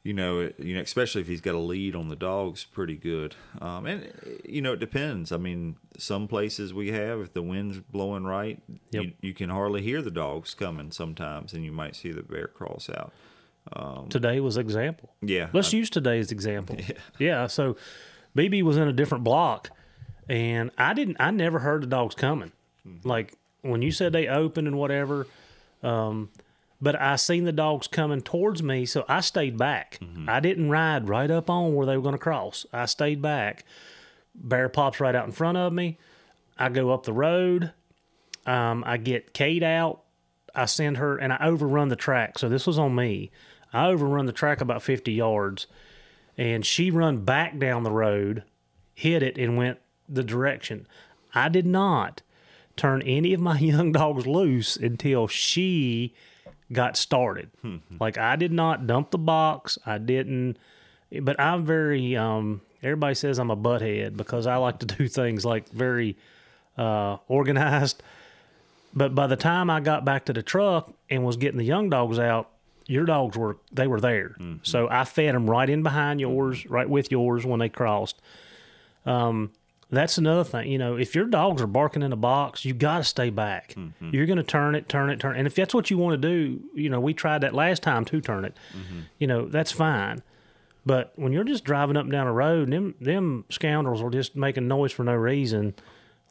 you 0.07 0.15
know, 0.15 0.41
it, 0.41 0.55
you 0.61 0.75
know, 0.77 0.81
especially 0.81 1.21
if 1.21 1.27
he's 1.27 1.41
got 1.41 1.55
a 1.55 1.59
lead 1.59 1.97
on 1.97 2.09
the 2.09 2.15
dogs, 2.17 2.65
pretty 2.65 2.95
good. 2.97 3.35
Um, 3.61 3.87
and 3.87 4.41
you 4.45 4.63
know, 4.63 4.75
it 4.75 4.81
depends. 4.81 5.33
I 5.33 5.37
mean, 5.37 5.77
some 5.99 6.29
places 6.29 6.73
we 6.73 6.93
have, 6.93 7.21
if 7.21 7.33
the 7.33 7.43
wind's 7.43 7.81
blowing 7.81 8.25
right, 8.25 8.63
Yep. 8.93 9.03
you, 9.05 9.13
you 9.21 9.35
can 9.35 9.51
hardly 9.51 9.83
hear 9.83 10.01
the 10.03 10.11
dogs 10.13 10.55
coming 10.55 10.93
sometimes, 10.93 11.53
and 11.53 11.65
you 11.65 11.73
might 11.73 11.97
see 11.97 12.13
the 12.13 12.23
bear 12.23 12.47
cross 12.47 12.89
out. 12.89 13.13
Today 14.11 14.39
was 14.39 14.57
example. 14.57 15.11
Yeah, 15.23 15.49
Let's 15.53 15.73
use 15.73 15.91
today 15.91 16.21
as 16.21 16.31
example. 16.31 16.77
Yeah. 16.89 16.93
yeah. 17.19 17.47
So 17.49 17.77
BB 18.37 18.63
was 18.63 18.77
in 18.77 18.87
a 18.87 18.93
different 18.93 19.25
block, 19.25 19.71
and 20.29 20.71
I 20.79 20.95
didn't. 20.95 21.17
I 21.19 21.33
never 21.33 21.59
heard 21.59 21.83
the 21.83 21.89
dogs 21.89 22.15
coming. 22.15 22.53
Like 23.03 23.35
when 23.63 23.83
you 23.83 23.91
said 23.91 24.13
they 24.13 24.29
opened 24.29 24.69
and 24.69 24.79
whatever. 24.79 25.27
Um, 25.83 26.31
but 26.81 27.01
I 27.01 27.17
seen 27.17 27.45
the 27.45 27.53
dogs 27.53 27.87
coming 27.87 28.21
towards 28.21 28.63
me, 28.63 28.87
so 28.87 29.05
I 29.09 29.21
stayed 29.21 29.57
back. 29.57 29.99
I 30.29 30.41
didn't 30.41 30.71
ride 30.71 31.09
right 31.09 31.31
up 31.31 31.49
on 31.49 31.75
where 31.75 31.87
they 31.87 31.97
were 31.97 32.03
going 32.03 32.15
to 32.15 32.19
cross. 32.19 32.67
I 32.73 32.87
stayed 32.87 33.23
back. 33.23 33.65
Bear 34.35 34.69
pops 34.69 35.01
right 35.01 35.15
out 35.15 35.27
in 35.27 35.33
front 35.33 35.57
of 35.57 35.73
me. 35.73 35.99
I 36.59 36.69
go 36.69 36.91
up 36.91 37.05
the 37.05 37.13
road. 37.13 37.73
Um, 38.45 38.85
I 38.87 38.97
get 38.99 39.33
Kate 39.33 39.63
out. 39.63 40.03
I 40.55 40.67
send 40.67 40.97
her 40.97 41.17
and 41.17 41.33
I 41.33 41.39
overrun 41.41 41.89
the 41.89 41.97
track. 41.97 42.39
So 42.39 42.49
this 42.49 42.67
was 42.67 42.79
on 42.79 42.95
me. 42.95 43.31
I 43.73 43.89
overrun 43.89 44.27
the 44.27 44.33
track 44.33 44.61
about 44.61 44.83
50 44.83 45.13
yards 45.13 45.67
and 46.39 46.65
she 46.65 46.91
run 46.91 47.25
back 47.25 47.59
down 47.59 47.83
the 47.83 47.91
road, 47.91 48.43
hit 48.95 49.23
it 49.23 49.39
and 49.39 49.57
went 49.57 49.79
the 50.09 50.25
direction. 50.25 50.87
I 51.35 51.49
did 51.49 51.67
not 51.67 52.23
turn 52.77 53.03
any 53.03 53.33
of 53.35 53.41
my 53.41 53.59
young 53.61 53.93
dogs 53.93 54.27
loose 54.27 54.77
until 54.77 55.27
she 55.27 56.15
got 56.73 56.97
started. 56.97 57.51
like 58.01 58.19
I 58.19 58.37
did 58.37 58.53
not 58.53 58.87
dump 58.87 59.11
the 59.11 59.19
box. 59.19 59.79
I 59.87 59.99
didn't 59.99 60.57
but 61.23 61.39
I'm 61.39 61.65
very 61.65 62.17
um 62.17 62.61
everybody 62.83 63.15
says 63.15 63.39
I'm 63.39 63.51
a 63.51 63.57
butthead 63.57 64.17
because 64.17 64.47
I 64.47 64.57
like 64.57 64.81
to 64.81 64.87
do 64.99 65.09
things 65.09 65.45
like 65.45 65.69
very 65.71 66.17
uh 66.77 67.19
organized. 67.29 68.03
But 68.95 69.15
by 69.15 69.27
the 69.27 69.37
time 69.37 69.69
I 69.71 69.81
got 69.81 70.05
back 70.05 70.25
to 70.27 70.33
the 70.33 70.43
truck 70.43 70.93
and 71.11 71.25
was 71.25 71.37
getting 71.37 71.59
the 71.59 71.65
young 71.65 71.91
dogs 71.91 72.19
out, 72.19 72.51
your 72.87 73.05
dogs 73.05 73.37
were 73.37 73.59
they 73.73 73.87
were 73.87 74.01
there. 74.01 74.37
So 74.63 74.89
I 74.91 75.05
fed 75.05 75.35
them 75.35 75.49
right 75.49 75.69
in 75.69 75.83
behind 75.83 76.21
yours, 76.21 76.67
right 76.67 76.89
with 76.89 77.11
yours 77.11 77.45
when 77.45 77.61
they 77.61 77.69
crossed. 77.69 78.21
Um, 79.05 79.53
that's 79.91 80.19
another 80.19 80.43
thing. 80.45 80.71
You 80.71 80.79
know, 80.79 80.97
if 80.97 81.15
your 81.15 81.27
dogs 81.27 81.63
are 81.63 81.67
barking 81.67 82.03
in 82.03 82.13
a 82.13 82.17
box, 82.17 82.65
you 82.65 82.75
got 82.75 82.99
to 82.99 83.05
stay 83.05 83.31
back. 83.31 83.75
You're 84.13 84.27
going 84.27 84.39
to 84.39 84.43
turn 84.43 84.75
it, 84.75 84.89
turn 84.89 85.11
it, 85.11 85.21
turn. 85.21 85.37
And 85.37 85.47
if 85.47 85.55
that's 85.55 85.75
what 85.75 85.91
you 85.91 85.99
want 85.99 86.21
to 86.21 86.29
do, 86.29 86.61
you 86.75 86.91
know, 86.91 86.99
we 87.01 87.15
tried 87.15 87.43
that 87.43 87.55
last 87.55 87.83
time 87.83 88.05
to 88.07 88.21
turn 88.21 88.45
it. 88.45 88.57
You 89.19 89.27
know, 89.27 89.47
that's 89.47 89.71
fine. 89.73 90.23
But 90.85 91.13
when 91.17 91.33
you're 91.33 91.45
just 91.45 91.65
driving 91.65 91.97
up 91.97 92.03
and 92.05 92.13
down 92.13 92.27
a 92.27 92.33
road, 92.33 92.65
and 92.65 92.73
them 92.73 92.95
them 93.01 93.45
scoundrels 93.51 94.03
are 94.03 94.11
just 94.11 94.37
making 94.37 94.69
noise 94.69 94.93
for 94.93 95.03
no 95.05 95.15
reason. 95.15 95.75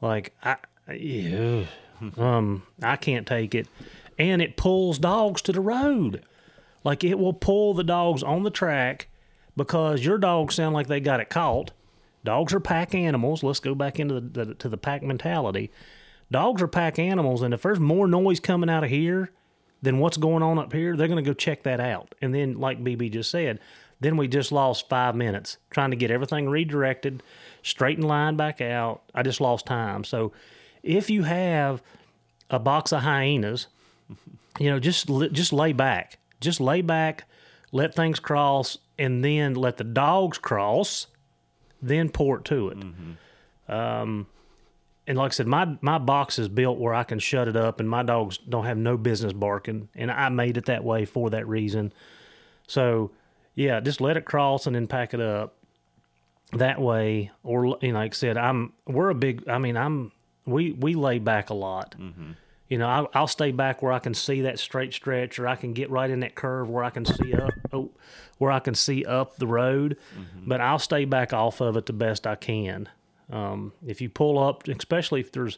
Like 0.01 0.33
I, 0.43 0.57
yeah, 0.93 1.65
um, 2.17 2.63
I 2.81 2.95
can't 2.95 3.27
take 3.27 3.53
it, 3.53 3.67
and 4.17 4.41
it 4.41 4.55
pulls 4.55 4.97
dogs 4.99 5.41
to 5.43 5.51
the 5.51 5.61
road. 5.61 6.23
Like 6.85 7.03
it 7.03 7.19
will 7.19 7.33
pull 7.33 7.73
the 7.73 7.83
dogs 7.83 8.23
on 8.23 8.43
the 8.43 8.49
track 8.49 9.07
because 9.57 10.05
your 10.05 10.17
dogs 10.17 10.55
sound 10.55 10.73
like 10.73 10.87
they 10.87 10.99
got 10.99 11.19
it 11.19 11.29
caught. 11.29 11.71
Dogs 12.25 12.53
are 12.53 12.59
pack 12.59 12.93
animals. 12.93 13.43
Let's 13.43 13.59
go 13.59 13.73
back 13.73 13.99
into 13.99 14.19
the, 14.19 14.45
the 14.45 14.53
to 14.55 14.69
the 14.69 14.77
pack 14.77 15.01
mentality. 15.01 15.71
Dogs 16.31 16.61
are 16.61 16.67
pack 16.67 16.99
animals, 16.99 17.41
and 17.41 17.53
if 17.53 17.61
there's 17.61 17.79
more 17.79 18.07
noise 18.07 18.39
coming 18.39 18.69
out 18.69 18.83
of 18.83 18.89
here 18.89 19.31
than 19.81 19.99
what's 19.99 20.17
going 20.17 20.43
on 20.43 20.57
up 20.57 20.73
here, 20.73 20.97
they're 20.97 21.07
going 21.07 21.23
to 21.23 21.29
go 21.29 21.33
check 21.33 21.63
that 21.63 21.79
out. 21.79 22.15
And 22.21 22.33
then, 22.33 22.59
like 22.59 22.83
BB 22.83 23.11
just 23.11 23.29
said, 23.29 23.59
then 23.99 24.17
we 24.17 24.27
just 24.27 24.51
lost 24.51 24.89
five 24.89 25.15
minutes 25.15 25.57
trying 25.69 25.91
to 25.91 25.95
get 25.95 26.11
everything 26.11 26.49
redirected, 26.49 27.23
straighten 27.61 28.03
line 28.03 28.35
back 28.35 28.59
out. 28.59 29.03
I 29.13 29.23
just 29.23 29.39
lost 29.39 29.65
time. 29.65 30.03
So, 30.03 30.33
if 30.83 31.09
you 31.09 31.23
have 31.23 31.81
a 32.49 32.59
box 32.59 32.91
of 32.91 33.03
hyenas, 33.03 33.67
you 34.59 34.69
know, 34.69 34.79
just 34.79 35.07
just 35.31 35.53
lay 35.53 35.73
back, 35.73 36.17
just 36.41 36.59
lay 36.59 36.81
back, 36.81 37.25
let 37.71 37.93
things 37.93 38.19
cross, 38.19 38.77
and 38.97 39.23
then 39.23 39.53
let 39.53 39.77
the 39.77 39.83
dogs 39.83 40.37
cross, 40.37 41.07
then 41.87 42.09
pour 42.09 42.37
it 42.37 42.45
to 42.45 42.69
it. 42.69 42.77
Um, 43.67 44.27
and 45.07 45.17
like 45.17 45.31
I 45.31 45.33
said, 45.33 45.47
my 45.47 45.77
my 45.81 45.97
box 45.97 46.39
is 46.39 46.47
built 46.47 46.79
where 46.79 46.93
I 46.93 47.03
can 47.03 47.19
shut 47.19 47.47
it 47.47 47.55
up, 47.55 47.79
and 47.79 47.89
my 47.89 48.03
dogs 48.03 48.37
don't 48.37 48.65
have 48.65 48.77
no 48.77 48.97
business 48.97 49.33
barking, 49.33 49.89
and 49.95 50.11
I 50.11 50.29
made 50.29 50.57
it 50.57 50.65
that 50.65 50.83
way 50.83 51.05
for 51.05 51.29
that 51.29 51.47
reason. 51.47 51.93
So, 52.67 53.11
yeah, 53.53 53.79
just 53.79 54.01
let 54.01 54.17
it 54.17 54.25
cross 54.25 54.65
and 54.65 54.75
then 54.75 54.87
pack 54.87 55.13
it 55.13 55.21
up 55.21 55.55
that 56.53 56.81
way. 56.81 57.31
Or 57.43 57.77
you 57.81 57.91
know, 57.91 57.99
like 57.99 58.13
I 58.13 58.15
said, 58.15 58.37
I'm 58.37 58.73
we're 58.87 59.09
a 59.09 59.15
big. 59.15 59.47
I 59.47 59.59
mean, 59.59 59.77
I'm 59.77 60.11
we 60.45 60.71
we 60.71 60.95
lay 60.95 61.19
back 61.19 61.49
a 61.51 61.53
lot. 61.53 61.95
You 62.67 62.79
know, 62.79 62.87
I'll, 62.87 63.09
I'll 63.13 63.27
stay 63.27 63.51
back 63.51 63.83
where 63.83 63.91
I 63.91 63.99
can 63.99 64.13
see 64.15 64.41
that 64.41 64.57
straight 64.57 64.93
stretch, 64.93 65.37
or 65.37 65.47
I 65.47 65.55
can 65.55 65.73
get 65.73 65.89
right 65.91 66.09
in 66.09 66.21
that 66.21 66.33
curve 66.33 66.69
where 66.69 66.83
I 66.83 66.89
can 66.89 67.05
see 67.05 67.33
up, 67.33 67.51
oh, 67.71 67.91
where 68.39 68.51
I 68.51 68.59
can 68.59 68.73
see 68.73 69.05
up 69.05 69.35
the 69.37 69.45
road. 69.47 69.97
But 70.47 70.61
I'll 70.61 70.79
stay 70.79 71.05
back 71.05 71.31
off 71.31 71.61
of 71.61 71.77
it 71.77 71.85
the 71.85 71.93
best 71.93 72.25
I 72.25 72.35
can. 72.35 72.89
Um, 73.31 73.73
if 73.85 74.01
you 74.01 74.09
pull 74.09 74.39
up, 74.39 74.67
especially 74.67 75.19
if 75.19 75.31
there's 75.31 75.57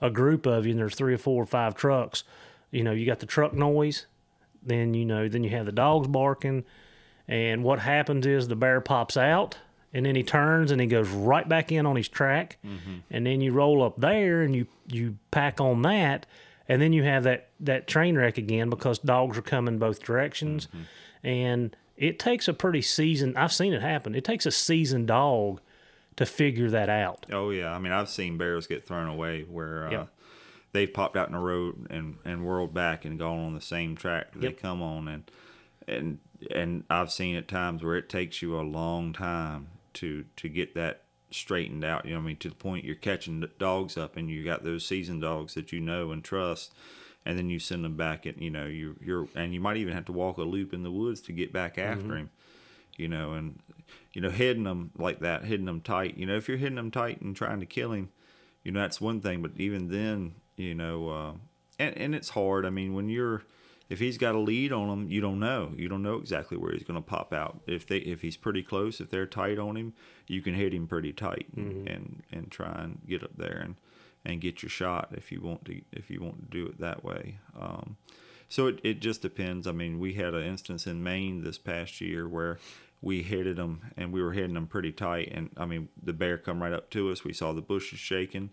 a 0.00 0.10
group 0.10 0.46
of 0.46 0.66
you 0.66 0.72
and 0.72 0.80
there's 0.80 0.94
three 0.94 1.14
or 1.14 1.18
four 1.18 1.42
or 1.42 1.46
five 1.46 1.74
trucks, 1.74 2.24
you 2.70 2.82
know, 2.82 2.92
you 2.92 3.06
got 3.06 3.20
the 3.20 3.26
truck 3.26 3.52
noise, 3.52 4.06
then 4.62 4.94
you 4.94 5.04
know, 5.04 5.28
then 5.28 5.44
you 5.44 5.50
have 5.50 5.66
the 5.66 5.72
dogs 5.72 6.08
barking, 6.08 6.64
and 7.28 7.62
what 7.62 7.78
happens 7.80 8.26
is 8.26 8.48
the 8.48 8.56
bear 8.56 8.80
pops 8.80 9.16
out, 9.16 9.58
and 9.92 10.06
then 10.06 10.14
he 10.16 10.22
turns 10.22 10.70
and 10.70 10.80
he 10.80 10.86
goes 10.86 11.08
right 11.08 11.48
back 11.48 11.72
in 11.72 11.86
on 11.86 11.96
his 11.96 12.08
track, 12.08 12.58
and 13.10 13.26
then 13.26 13.40
you 13.40 13.52
roll 13.52 13.82
up 13.82 13.96
there 13.98 14.42
and 14.42 14.54
you 14.54 14.66
you 14.88 15.16
pack 15.30 15.60
on 15.60 15.82
that, 15.82 16.26
and 16.68 16.80
then 16.80 16.92
you 16.92 17.02
have 17.04 17.24
that 17.24 17.48
that 17.60 17.86
train 17.86 18.16
wreck 18.16 18.38
again 18.38 18.70
because 18.70 18.98
dogs 18.98 19.36
are 19.38 19.42
coming 19.42 19.78
both 19.78 20.02
directions, 20.02 20.68
and 21.22 21.76
it 21.96 22.18
takes 22.18 22.48
a 22.48 22.54
pretty 22.54 22.82
seasoned. 22.82 23.36
I've 23.36 23.52
seen 23.52 23.72
it 23.72 23.82
happen. 23.82 24.14
It 24.14 24.24
takes 24.24 24.46
a 24.46 24.50
seasoned 24.50 25.08
dog 25.08 25.60
to 26.16 26.26
figure 26.26 26.70
that 26.70 26.88
out. 26.88 27.26
Oh 27.32 27.50
yeah, 27.50 27.72
I 27.74 27.78
mean 27.78 27.92
I've 27.92 28.08
seen 28.08 28.36
bears 28.38 28.66
get 28.66 28.86
thrown 28.86 29.08
away 29.08 29.42
where 29.42 29.86
uh, 29.86 29.90
Yep. 29.90 30.08
they've 30.72 30.92
popped 30.92 31.16
out 31.16 31.28
in 31.28 31.34
the 31.34 31.40
road 31.40 31.86
and 31.90 32.16
and 32.24 32.44
whirled 32.44 32.74
back 32.74 33.04
and 33.04 33.18
gone 33.18 33.38
on 33.38 33.54
the 33.54 33.60
same 33.60 33.96
track 33.96 34.32
that 34.32 34.42
Yep. 34.42 34.56
they 34.56 34.60
come 34.60 34.82
on 34.82 35.08
and 35.08 35.30
and 35.88 36.18
and 36.50 36.84
I've 36.90 37.10
seen 37.12 37.36
at 37.36 37.48
times 37.48 37.82
where 37.82 37.96
it 37.96 38.08
takes 38.08 38.40
you 38.42 38.58
a 38.58 38.62
long 38.62 39.12
time 39.12 39.68
to 39.94 40.24
to 40.36 40.48
get 40.48 40.74
that 40.74 41.04
straightened 41.30 41.84
out. 41.84 42.04
You 42.04 42.14
know, 42.14 42.20
I 42.20 42.22
mean 42.22 42.36
to 42.38 42.48
the 42.48 42.54
point 42.54 42.84
you're 42.84 42.94
catching 42.94 43.46
dogs 43.58 43.96
up 43.96 44.16
and 44.16 44.30
you 44.30 44.44
got 44.44 44.64
those 44.64 44.86
seasoned 44.86 45.22
dogs 45.22 45.54
that 45.54 45.72
you 45.72 45.80
know 45.80 46.12
and 46.12 46.22
trust. 46.24 46.72
And 47.22 47.36
then 47.36 47.50
you 47.50 47.58
send 47.58 47.84
them 47.84 47.98
back, 47.98 48.24
and 48.24 48.40
you 48.40 48.48
know 48.48 48.64
you 48.64 48.96
you're, 48.98 49.28
and 49.34 49.52
you 49.52 49.60
might 49.60 49.76
even 49.76 49.92
have 49.92 50.06
to 50.06 50.12
walk 50.12 50.38
a 50.38 50.42
loop 50.42 50.72
in 50.72 50.84
the 50.84 50.90
woods 50.90 51.20
to 51.22 51.32
get 51.32 51.52
back 51.52 51.76
after 51.76 52.16
him 52.16 52.30
you 53.00 53.08
know, 53.08 53.32
and 53.32 53.58
you 54.12 54.20
know, 54.20 54.28
hitting 54.30 54.64
them 54.64 54.90
like 54.96 55.20
that, 55.20 55.44
hitting 55.44 55.64
them 55.64 55.80
tight. 55.80 56.18
You 56.18 56.26
know, 56.26 56.36
if 56.36 56.48
you're 56.48 56.58
hitting 56.58 56.76
them 56.76 56.90
tight 56.90 57.22
and 57.22 57.34
trying 57.34 57.60
to 57.60 57.66
kill 57.66 57.92
him, 57.92 58.10
you 58.62 58.72
know, 58.72 58.80
that's 58.80 59.00
one 59.00 59.22
thing. 59.22 59.40
But 59.40 59.52
even 59.56 59.88
then, 59.88 60.34
you 60.56 60.74
know, 60.74 61.08
uh, 61.08 61.32
and 61.78 61.96
and 61.96 62.14
it's 62.14 62.30
hard. 62.30 62.66
I 62.66 62.70
mean, 62.70 62.92
when 62.92 63.08
you're 63.08 63.42
if 63.90 63.98
he's 63.98 64.16
got 64.16 64.36
a 64.36 64.38
lead 64.38 64.72
on 64.72 64.88
him, 64.88 65.10
you 65.10 65.20
don't 65.20 65.40
know. 65.40 65.72
You 65.76 65.88
don't 65.88 66.02
know 66.02 66.14
exactly 66.14 66.56
where 66.56 66.72
he's 66.72 66.84
going 66.84 67.02
to 67.02 67.06
pop 67.06 67.34
out. 67.34 67.60
If 67.66 67.86
they 67.86 67.98
if 67.98 68.22
he's 68.22 68.36
pretty 68.36 68.62
close, 68.62 69.00
if 69.00 69.10
they're 69.10 69.26
tight 69.26 69.58
on 69.58 69.76
him, 69.76 69.92
you 70.26 70.40
can 70.40 70.54
hit 70.54 70.72
him 70.72 70.86
pretty 70.86 71.12
tight 71.12 71.48
and 71.56 71.88
and, 71.88 72.22
and 72.32 72.50
try 72.50 72.72
and 72.82 73.00
get 73.06 73.22
up 73.22 73.36
there 73.36 73.60
and 73.62 73.74
and 74.24 74.40
get 74.40 74.62
your 74.62 74.70
shot 74.70 75.10
if 75.12 75.32
you 75.32 75.40
want 75.40 75.64
to 75.66 75.82
if 75.92 76.08
you 76.08 76.22
want 76.22 76.50
to 76.50 76.58
do 76.58 76.66
it 76.66 76.78
that 76.78 77.04
way. 77.04 77.38
Um, 77.58 77.96
so 78.48 78.66
it, 78.66 78.80
it 78.82 79.00
just 79.00 79.22
depends. 79.22 79.66
I 79.66 79.72
mean, 79.72 79.98
we 79.98 80.14
had 80.14 80.34
an 80.34 80.44
instance 80.44 80.86
in 80.86 81.02
Maine 81.02 81.42
this 81.42 81.58
past 81.58 82.00
year 82.00 82.28
where 82.28 82.58
we 83.02 83.22
headed 83.22 83.56
them 83.56 83.92
and 83.96 84.12
we 84.12 84.22
were 84.22 84.32
hitting 84.32 84.54
them 84.54 84.66
pretty 84.66 84.92
tight. 84.92 85.30
And 85.32 85.50
I 85.56 85.66
mean, 85.66 85.88
the 86.00 86.12
bear 86.12 86.36
come 86.36 86.62
right 86.62 86.72
up 86.72 86.90
to 86.90 87.10
us. 87.10 87.24
We 87.24 87.32
saw 87.32 87.52
the 87.52 87.62
bushes 87.62 87.98
shaking, 87.98 88.50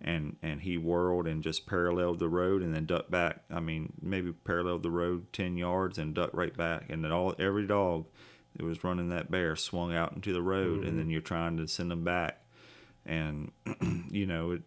and 0.00 0.36
and 0.42 0.60
he 0.60 0.78
whirled 0.78 1.26
and 1.26 1.42
just 1.42 1.66
paralleled 1.66 2.18
the 2.18 2.28
road 2.28 2.62
and 2.62 2.74
then 2.74 2.86
ducked 2.86 3.10
back. 3.10 3.42
I 3.50 3.60
mean, 3.60 3.94
maybe 4.00 4.32
paralleled 4.32 4.82
the 4.82 4.90
road 4.90 5.32
ten 5.32 5.56
yards 5.56 5.98
and 5.98 6.14
ducked 6.14 6.34
right 6.34 6.56
back. 6.56 6.84
And 6.88 7.04
then 7.04 7.12
all 7.12 7.34
every 7.38 7.66
dog 7.66 8.06
that 8.56 8.64
was 8.64 8.84
running 8.84 9.08
that 9.10 9.30
bear 9.30 9.56
swung 9.56 9.94
out 9.94 10.12
into 10.12 10.32
the 10.32 10.42
road, 10.42 10.84
and 10.84 10.98
then 10.98 11.10
you're 11.10 11.20
trying 11.20 11.56
to 11.58 11.66
send 11.66 11.90
them 11.90 12.04
back, 12.04 12.42
and 13.04 13.52
you 14.10 14.26
know 14.26 14.52
it 14.52 14.62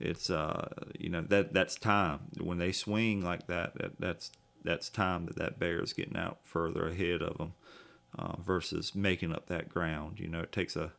it's 0.00 0.30
uh 0.30 0.68
you 0.98 1.08
know 1.08 1.22
that 1.22 1.52
that's 1.52 1.76
time 1.76 2.20
when 2.40 2.58
they 2.58 2.72
swing 2.72 3.22
like 3.22 3.46
that, 3.46 3.74
that 3.78 3.92
that's 3.98 4.32
that's 4.64 4.88
time 4.88 5.26
that 5.26 5.36
that 5.36 5.58
bear 5.58 5.82
is 5.82 5.92
getting 5.92 6.16
out 6.16 6.38
further 6.42 6.88
ahead 6.88 7.22
of 7.22 7.38
them 7.38 7.54
uh, 8.18 8.36
versus 8.40 8.94
making 8.94 9.32
up 9.32 9.46
that 9.46 9.68
ground 9.68 10.18
you 10.20 10.28
know 10.28 10.40
it 10.40 10.52
takes 10.52 10.76
a 10.76 10.92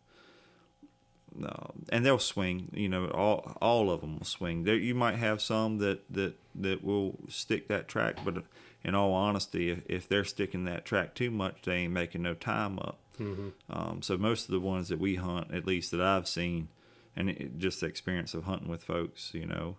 uh, 1.41 1.67
and 1.89 2.05
they'll 2.05 2.19
swing. 2.19 2.69
You 2.73 2.89
know, 2.89 3.07
all 3.07 3.57
all 3.61 3.89
of 3.89 4.01
them 4.01 4.17
will 4.17 4.25
swing. 4.25 4.63
There, 4.63 4.75
you 4.75 4.95
might 4.95 5.15
have 5.15 5.41
some 5.41 5.77
that 5.79 6.01
that 6.09 6.35
that 6.55 6.83
will 6.83 7.19
stick 7.29 7.67
that 7.69 7.87
track, 7.87 8.17
but 8.23 8.43
in 8.83 8.95
all 8.95 9.13
honesty, 9.13 9.69
if, 9.69 9.81
if 9.87 10.07
they're 10.09 10.25
sticking 10.25 10.65
that 10.65 10.85
track 10.85 11.15
too 11.15 11.31
much, 11.31 11.61
they 11.63 11.75
ain't 11.75 11.93
making 11.93 12.21
no 12.21 12.33
time 12.33 12.79
up. 12.79 12.97
Mm-hmm. 13.19 13.49
Um, 13.69 14.01
so 14.01 14.17
most 14.17 14.45
of 14.45 14.51
the 14.51 14.59
ones 14.59 14.89
that 14.89 14.99
we 14.99 15.15
hunt, 15.15 15.53
at 15.53 15.65
least 15.65 15.91
that 15.91 16.01
I've 16.01 16.27
seen, 16.27 16.67
and 17.15 17.29
it, 17.29 17.57
just 17.57 17.79
the 17.79 17.85
experience 17.85 18.33
of 18.33 18.43
hunting 18.43 18.67
with 18.67 18.83
folks, 18.83 19.31
you 19.33 19.45
know, 19.45 19.77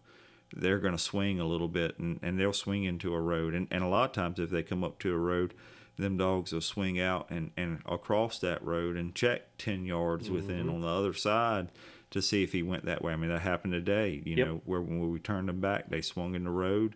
they're 0.54 0.78
going 0.78 0.96
to 0.96 1.02
swing 1.02 1.40
a 1.40 1.46
little 1.46 1.68
bit 1.68 1.98
and, 1.98 2.18
and 2.22 2.38
they'll 2.38 2.52
swing 2.52 2.84
into 2.84 3.12
a 3.12 3.20
road. 3.20 3.54
And, 3.54 3.68
and 3.70 3.82
a 3.82 3.88
lot 3.88 4.10
of 4.10 4.12
times, 4.12 4.38
if 4.38 4.50
they 4.50 4.62
come 4.62 4.84
up 4.84 4.98
to 5.00 5.12
a 5.12 5.18
road, 5.18 5.52
them 5.96 6.16
dogs 6.16 6.52
will 6.52 6.60
swing 6.60 6.98
out 7.00 7.30
and, 7.30 7.52
and 7.56 7.80
across 7.86 8.38
that 8.40 8.62
road 8.64 8.96
and 8.96 9.14
check 9.14 9.56
10 9.58 9.84
yards 9.84 10.26
mm-hmm. 10.26 10.34
within 10.34 10.68
on 10.68 10.80
the 10.80 10.88
other 10.88 11.12
side 11.12 11.68
to 12.10 12.20
see 12.20 12.42
if 12.42 12.52
he 12.52 12.62
went 12.62 12.84
that 12.84 13.02
way. 13.02 13.12
I 13.12 13.16
mean, 13.16 13.30
that 13.30 13.40
happened 13.40 13.72
today, 13.72 14.22
you 14.24 14.36
yep. 14.36 14.46
know, 14.46 14.62
where 14.64 14.80
when 14.80 15.10
we 15.10 15.18
turned 15.18 15.48
them 15.48 15.60
back, 15.60 15.90
they 15.90 16.00
swung 16.00 16.34
in 16.34 16.44
the 16.44 16.50
road 16.50 16.94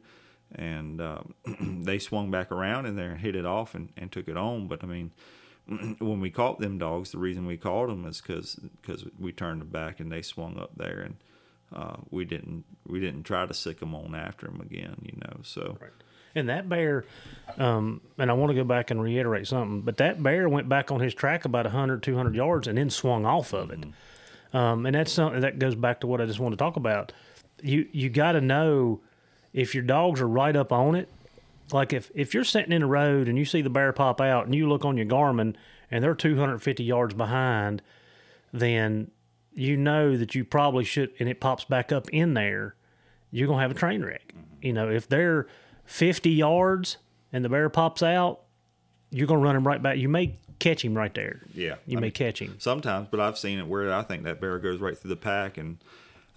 and 0.54 1.00
um, 1.00 1.34
they 1.84 1.98
swung 1.98 2.30
back 2.30 2.50
around 2.50 2.86
in 2.86 2.96
there 2.96 3.10
and 3.10 3.20
hit 3.20 3.36
it 3.36 3.46
off 3.46 3.74
and, 3.74 3.90
and 3.96 4.10
took 4.10 4.28
it 4.28 4.36
on. 4.36 4.68
But 4.68 4.82
I 4.82 4.86
mean, 4.86 5.12
when 5.98 6.20
we 6.20 6.30
caught 6.30 6.58
them 6.58 6.78
dogs, 6.78 7.12
the 7.12 7.18
reason 7.18 7.46
we 7.46 7.56
caught 7.56 7.88
them 7.88 8.06
is 8.06 8.20
because 8.20 8.54
because 8.80 9.04
we 9.18 9.32
turned 9.32 9.60
them 9.60 9.68
back 9.68 10.00
and 10.00 10.10
they 10.10 10.22
swung 10.22 10.58
up 10.58 10.72
there 10.76 11.00
and 11.00 11.16
uh, 11.74 11.96
we 12.10 12.24
didn't 12.24 12.64
we 12.86 13.00
didn't 13.00 13.24
try 13.24 13.46
to 13.46 13.54
sic 13.54 13.80
them 13.80 13.94
on 13.94 14.14
after 14.14 14.46
them 14.46 14.60
again, 14.60 14.96
you 15.02 15.18
know. 15.20 15.40
So. 15.42 15.78
Right. 15.80 15.90
And 16.34 16.48
that 16.48 16.68
bear, 16.68 17.04
um, 17.58 18.00
and 18.18 18.30
I 18.30 18.34
want 18.34 18.50
to 18.50 18.54
go 18.54 18.64
back 18.64 18.90
and 18.90 19.02
reiterate 19.02 19.46
something, 19.46 19.80
but 19.80 19.96
that 19.96 20.22
bear 20.22 20.48
went 20.48 20.68
back 20.68 20.90
on 20.90 21.00
his 21.00 21.14
track 21.14 21.44
about 21.44 21.64
100, 21.64 22.02
200 22.02 22.34
yards 22.34 22.68
and 22.68 22.78
then 22.78 22.90
swung 22.90 23.26
off 23.26 23.52
of 23.52 23.70
it. 23.70 23.84
Um, 24.52 24.86
and 24.86 24.94
that's 24.94 25.12
something 25.12 25.40
that 25.40 25.58
goes 25.58 25.74
back 25.74 26.00
to 26.00 26.06
what 26.06 26.20
I 26.20 26.26
just 26.26 26.40
want 26.40 26.52
to 26.52 26.56
talk 26.56 26.76
about. 26.76 27.12
You 27.62 27.88
you 27.92 28.08
got 28.08 28.32
to 28.32 28.40
know 28.40 29.00
if 29.52 29.74
your 29.74 29.82
dogs 29.82 30.20
are 30.20 30.28
right 30.28 30.54
up 30.54 30.72
on 30.72 30.94
it. 30.94 31.08
Like 31.72 31.92
if 31.92 32.10
if 32.14 32.32
you're 32.32 32.44
sitting 32.44 32.72
in 32.72 32.82
the 32.82 32.86
road 32.86 33.28
and 33.28 33.36
you 33.36 33.44
see 33.44 33.62
the 33.62 33.70
bear 33.70 33.92
pop 33.92 34.20
out 34.20 34.46
and 34.46 34.54
you 34.54 34.68
look 34.68 34.84
on 34.84 34.96
your 34.96 35.06
Garmin 35.06 35.54
and 35.90 36.02
they're 36.02 36.14
250 36.14 36.84
yards 36.84 37.14
behind, 37.14 37.82
then 38.52 39.10
you 39.52 39.76
know 39.76 40.16
that 40.16 40.34
you 40.34 40.44
probably 40.44 40.84
should, 40.84 41.12
and 41.18 41.28
it 41.28 41.40
pops 41.40 41.64
back 41.64 41.90
up 41.90 42.08
in 42.10 42.34
there, 42.34 42.76
you're 43.30 43.48
gonna 43.48 43.60
have 43.60 43.72
a 43.72 43.74
train 43.74 44.02
wreck. 44.02 44.32
You 44.62 44.72
know, 44.72 44.88
if 44.88 45.08
they're 45.08 45.46
50 45.88 46.30
yards 46.30 46.98
and 47.32 47.42
the 47.44 47.48
bear 47.48 47.68
pops 47.70 48.02
out, 48.02 48.42
you're 49.10 49.26
going 49.26 49.40
to 49.40 49.44
run 49.44 49.56
him 49.56 49.66
right 49.66 49.82
back. 49.82 49.96
You 49.96 50.08
may 50.08 50.36
catch 50.58 50.84
him 50.84 50.94
right 50.94 51.12
there. 51.14 51.40
Yeah. 51.54 51.76
You 51.86 51.96
I 51.96 52.00
may 52.00 52.06
mean, 52.06 52.12
catch 52.12 52.40
him. 52.40 52.56
Sometimes, 52.58 53.08
but 53.10 53.20
I've 53.20 53.38
seen 53.38 53.58
it 53.58 53.66
where 53.66 53.92
I 53.92 54.02
think 54.02 54.24
that 54.24 54.38
bear 54.38 54.58
goes 54.58 54.80
right 54.80 54.96
through 54.96 55.08
the 55.08 55.16
pack 55.16 55.56
and 55.56 55.78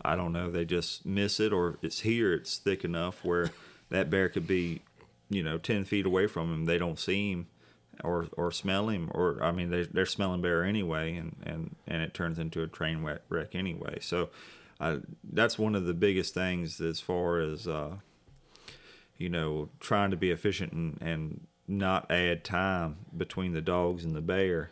I 0.04 0.16
don't 0.16 0.32
know, 0.32 0.50
they 0.50 0.64
just 0.64 1.06
miss 1.06 1.40
it 1.42 1.52
or 1.52 1.78
it's 1.82 2.00
here, 2.00 2.34
it's 2.34 2.58
thick 2.58 2.86
enough 2.86 3.26
where 3.26 3.52
that 3.90 4.10
bear 4.10 4.30
could 4.30 4.48
be, 4.48 4.84
you 5.30 5.44
know, 5.44 5.58
10 5.58 5.84
feet 5.84 6.06
away 6.06 6.28
from 6.28 6.52
him. 6.52 6.66
They 6.66 6.78
don't 6.78 6.98
see 6.98 7.32
him 7.32 7.48
or, 8.06 8.28
or 8.38 8.54
smell 8.54 8.88
him 8.88 9.12
or, 9.14 9.44
I 9.44 9.52
mean, 9.52 9.70
they're, 9.70 9.86
they're 9.86 10.06
smelling 10.06 10.42
bear 10.42 10.64
anyway 10.64 11.18
and, 11.18 11.36
and, 11.44 11.76
and 11.86 12.02
it 12.02 12.14
turns 12.14 12.40
into 12.40 12.64
a 12.64 12.68
train 12.68 13.06
wreck 13.28 13.54
anyway. 13.54 13.98
So, 14.00 14.30
uh, 14.80 15.00
that's 15.30 15.60
one 15.60 15.76
of 15.76 15.86
the 15.86 15.94
biggest 15.94 16.34
things 16.34 16.80
as 16.80 17.02
far 17.02 17.40
as, 17.40 17.68
uh, 17.68 17.98
you 19.22 19.30
know, 19.30 19.70
trying 19.80 20.10
to 20.10 20.18
be 20.18 20.32
efficient 20.32 20.74
and, 20.74 20.98
and 21.00 21.46
not 21.68 22.10
add 22.10 22.44
time 22.44 22.98
between 23.16 23.54
the 23.54 23.62
dogs 23.62 24.04
and 24.04 24.16
the 24.16 24.22
bear. 24.22 24.72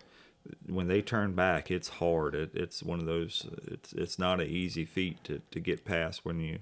When 0.65 0.87
they 0.87 1.03
turn 1.03 1.35
back, 1.35 1.69
it's 1.69 1.89
hard. 1.89 2.33
It, 2.33 2.51
it's 2.55 2.81
one 2.81 2.99
of 2.99 3.05
those. 3.05 3.47
It's 3.67 3.93
it's 3.93 4.17
not 4.17 4.41
an 4.41 4.47
easy 4.47 4.85
feat 4.85 5.23
to, 5.25 5.41
to 5.51 5.59
get 5.59 5.85
past 5.85 6.25
when 6.25 6.39
you 6.39 6.59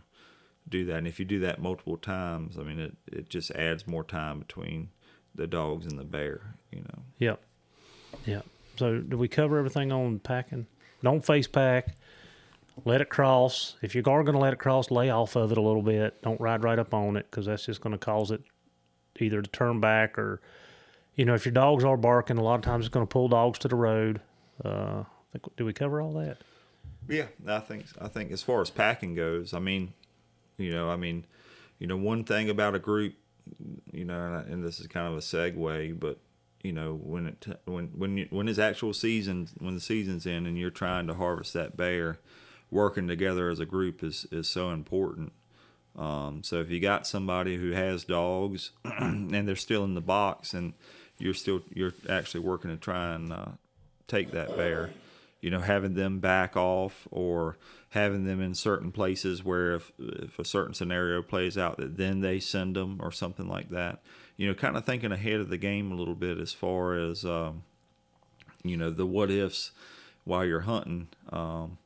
do 0.68 0.84
that. 0.86 0.98
And 0.98 1.08
if 1.08 1.18
you 1.18 1.26
do 1.26 1.40
that 1.40 1.62
multiple 1.62 1.96
times, 1.96 2.58
I 2.60 2.64
mean, 2.64 2.80
it 2.80 2.98
it 3.10 3.30
just 3.30 3.52
adds 3.52 3.88
more 3.88 4.04
time 4.04 4.40
between 4.40 4.90
the 5.34 5.48
dogs 5.48 5.86
and 5.86 5.98
the 5.98 6.04
bear. 6.04 6.56
You 6.72 6.82
know. 6.82 7.04
Yep. 7.20 7.42
Yep. 8.26 8.46
So, 8.76 8.98
do 9.00 9.18
we 9.18 9.30
cover 9.30 9.58
everything 9.58 9.94
on 9.94 10.20
packing? 10.20 10.68
Don't 11.02 11.26
face 11.26 11.48
pack 11.48 11.96
let 12.86 13.02
it 13.02 13.10
cross. 13.10 13.76
If 13.82 13.96
you 13.96 14.02
are 14.06 14.24
going 14.24 14.34
to 14.36 14.40
let 14.40 14.54
it 14.54 14.60
cross, 14.60 14.92
lay 14.92 15.10
off 15.10 15.36
of 15.36 15.52
it 15.52 15.58
a 15.58 15.62
little 15.62 15.82
bit. 15.82 16.22
Don't 16.22 16.40
ride 16.40 16.64
right 16.64 16.80
up 16.80 16.94
on 16.94 17.18
it 17.18 17.28
because 17.30 17.46
that's 17.46 17.66
just 17.66 17.82
going 17.82 17.92
to 17.92 17.98
cause 17.98 18.32
it 18.32 18.42
either 19.20 19.42
to 19.42 19.50
turn 19.50 19.80
back 19.80 20.18
or, 20.18 20.42
you 21.16 21.26
know, 21.26 21.34
if 21.34 21.46
your 21.46 21.54
dogs 21.54 21.84
are 21.84 21.98
barking, 21.98 22.38
a 22.38 22.44
lot 22.44 22.56
of 22.56 22.62
times 22.62 22.86
it's 22.86 22.94
going 22.94 23.06
to 23.06 23.12
pull 23.12 23.28
dogs 23.28 23.60
to 23.60 23.68
the 23.68 23.76
road. 23.76 24.22
Uh, 24.64 25.04
think, 25.38 25.56
do 25.56 25.66
we 25.66 25.74
cover 25.74 26.02
all 26.02 26.14
that? 26.14 26.38
Yeah, 27.08 27.28
I 27.48 27.60
think 27.60 27.86
I 28.02 28.08
think 28.08 28.32
as 28.32 28.44
far 28.44 28.62
as 28.62 28.70
packing 28.70 29.16
goes, 29.16 29.54
I 29.54 29.60
mean, 29.60 29.94
you 30.58 30.72
know, 30.72 30.90
I 30.90 30.98
mean, 30.98 31.26
you 31.80 31.88
know, 31.88 31.98
one 31.98 32.24
thing 32.24 32.50
about 32.50 32.76
a 32.76 32.80
group, 32.80 33.16
you 33.94 34.04
know, 34.04 34.44
and, 34.48 34.64
this 34.64 34.80
is 34.80 34.88
kind 34.88 35.08
of 35.08 35.14
a 35.14 35.22
segue, 35.22 36.00
but 36.00 36.18
you 36.64 36.74
know, 36.74 36.96
when 36.96 37.28
it 37.28 37.46
when 37.66 37.88
when 37.96 38.18
you, 38.18 38.28
when 38.30 38.48
his 38.48 38.60
actual 38.60 38.94
season 38.94 39.48
when 39.60 39.76
the 39.76 39.82
season's 39.82 40.26
in 40.26 40.46
and 40.46 40.58
you're 40.58 40.70
trying 40.70 41.08
to 41.08 41.14
harvest 41.14 41.54
that 41.54 41.78
bear 41.78 42.20
working 42.70 43.08
together 43.08 43.50
as 43.50 43.60
a 43.60 43.66
group 43.66 44.04
is 44.04 44.26
is 44.32 44.48
so 44.48 44.70
important. 44.70 45.32
Um, 45.98 46.44
so 46.44 46.60
if 46.60 46.70
you 46.70 46.80
got 46.80 47.08
somebody 47.08 47.58
who 47.58 47.72
has 47.72 48.04
dogs 48.04 48.72
and 48.86 49.48
they're 49.48 49.56
still 49.56 49.84
in 49.84 49.96
the 49.96 50.02
box 50.02 50.54
and 50.54 50.74
you're 51.18 51.34
still 51.34 51.62
you're 51.74 51.94
actually 52.08 52.42
working 52.42 52.70
to 52.70 52.78
try 52.78 53.16
and 53.16 53.34
uh, 53.34 53.52
take 54.08 54.32
that 54.32 54.56
bear, 54.56 54.92
you 55.42 55.50
know, 55.50 55.62
having 55.62 55.96
them 55.96 56.20
back 56.20 56.56
off 56.56 57.08
or 57.10 57.58
having 57.90 58.26
them 58.26 58.42
in 58.42 58.54
certain 58.54 58.92
places 58.92 59.44
where 59.44 59.74
if 59.76 59.92
if 59.98 60.38
a 60.38 60.46
certain 60.46 60.74
scenario 60.74 61.22
plays 61.22 61.58
out 61.58 61.78
that 61.78 61.98
then 61.98 62.22
they 62.22 62.40
send 62.40 62.76
them 62.76 63.00
or 63.02 63.12
something 63.12 63.48
like 63.48 63.70
that. 63.70 64.02
You 64.36 64.48
know, 64.48 64.54
kind 64.54 64.78
of 64.78 64.86
thinking 64.86 65.12
ahead 65.12 65.40
of 65.40 65.50
the 65.50 65.58
game 65.58 65.92
a 65.92 65.96
little 65.96 66.14
bit 66.14 66.38
as 66.38 66.54
far 66.54 66.94
as 66.94 67.26
um, 67.26 67.64
you 68.64 68.78
know 68.78 68.92
the 68.92 69.06
what 69.06 69.32
ifs 69.32 69.72
while 70.26 70.46
you're 70.46 70.62
hunting. 70.62 71.08
Um, 71.32 71.80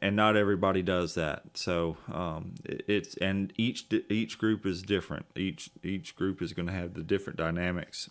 and 0.00 0.16
not 0.16 0.36
everybody 0.36 0.82
does 0.82 1.14
that. 1.14 1.42
So 1.54 1.96
um, 2.12 2.54
it's 2.64 3.16
and 3.16 3.52
each 3.56 3.86
each 4.08 4.38
group 4.38 4.66
is 4.66 4.82
different. 4.82 5.26
Each 5.36 5.70
each 5.82 6.16
group 6.16 6.40
is 6.42 6.52
going 6.52 6.66
to 6.66 6.72
have 6.72 6.94
the 6.94 7.02
different 7.02 7.38
dynamics, 7.38 8.10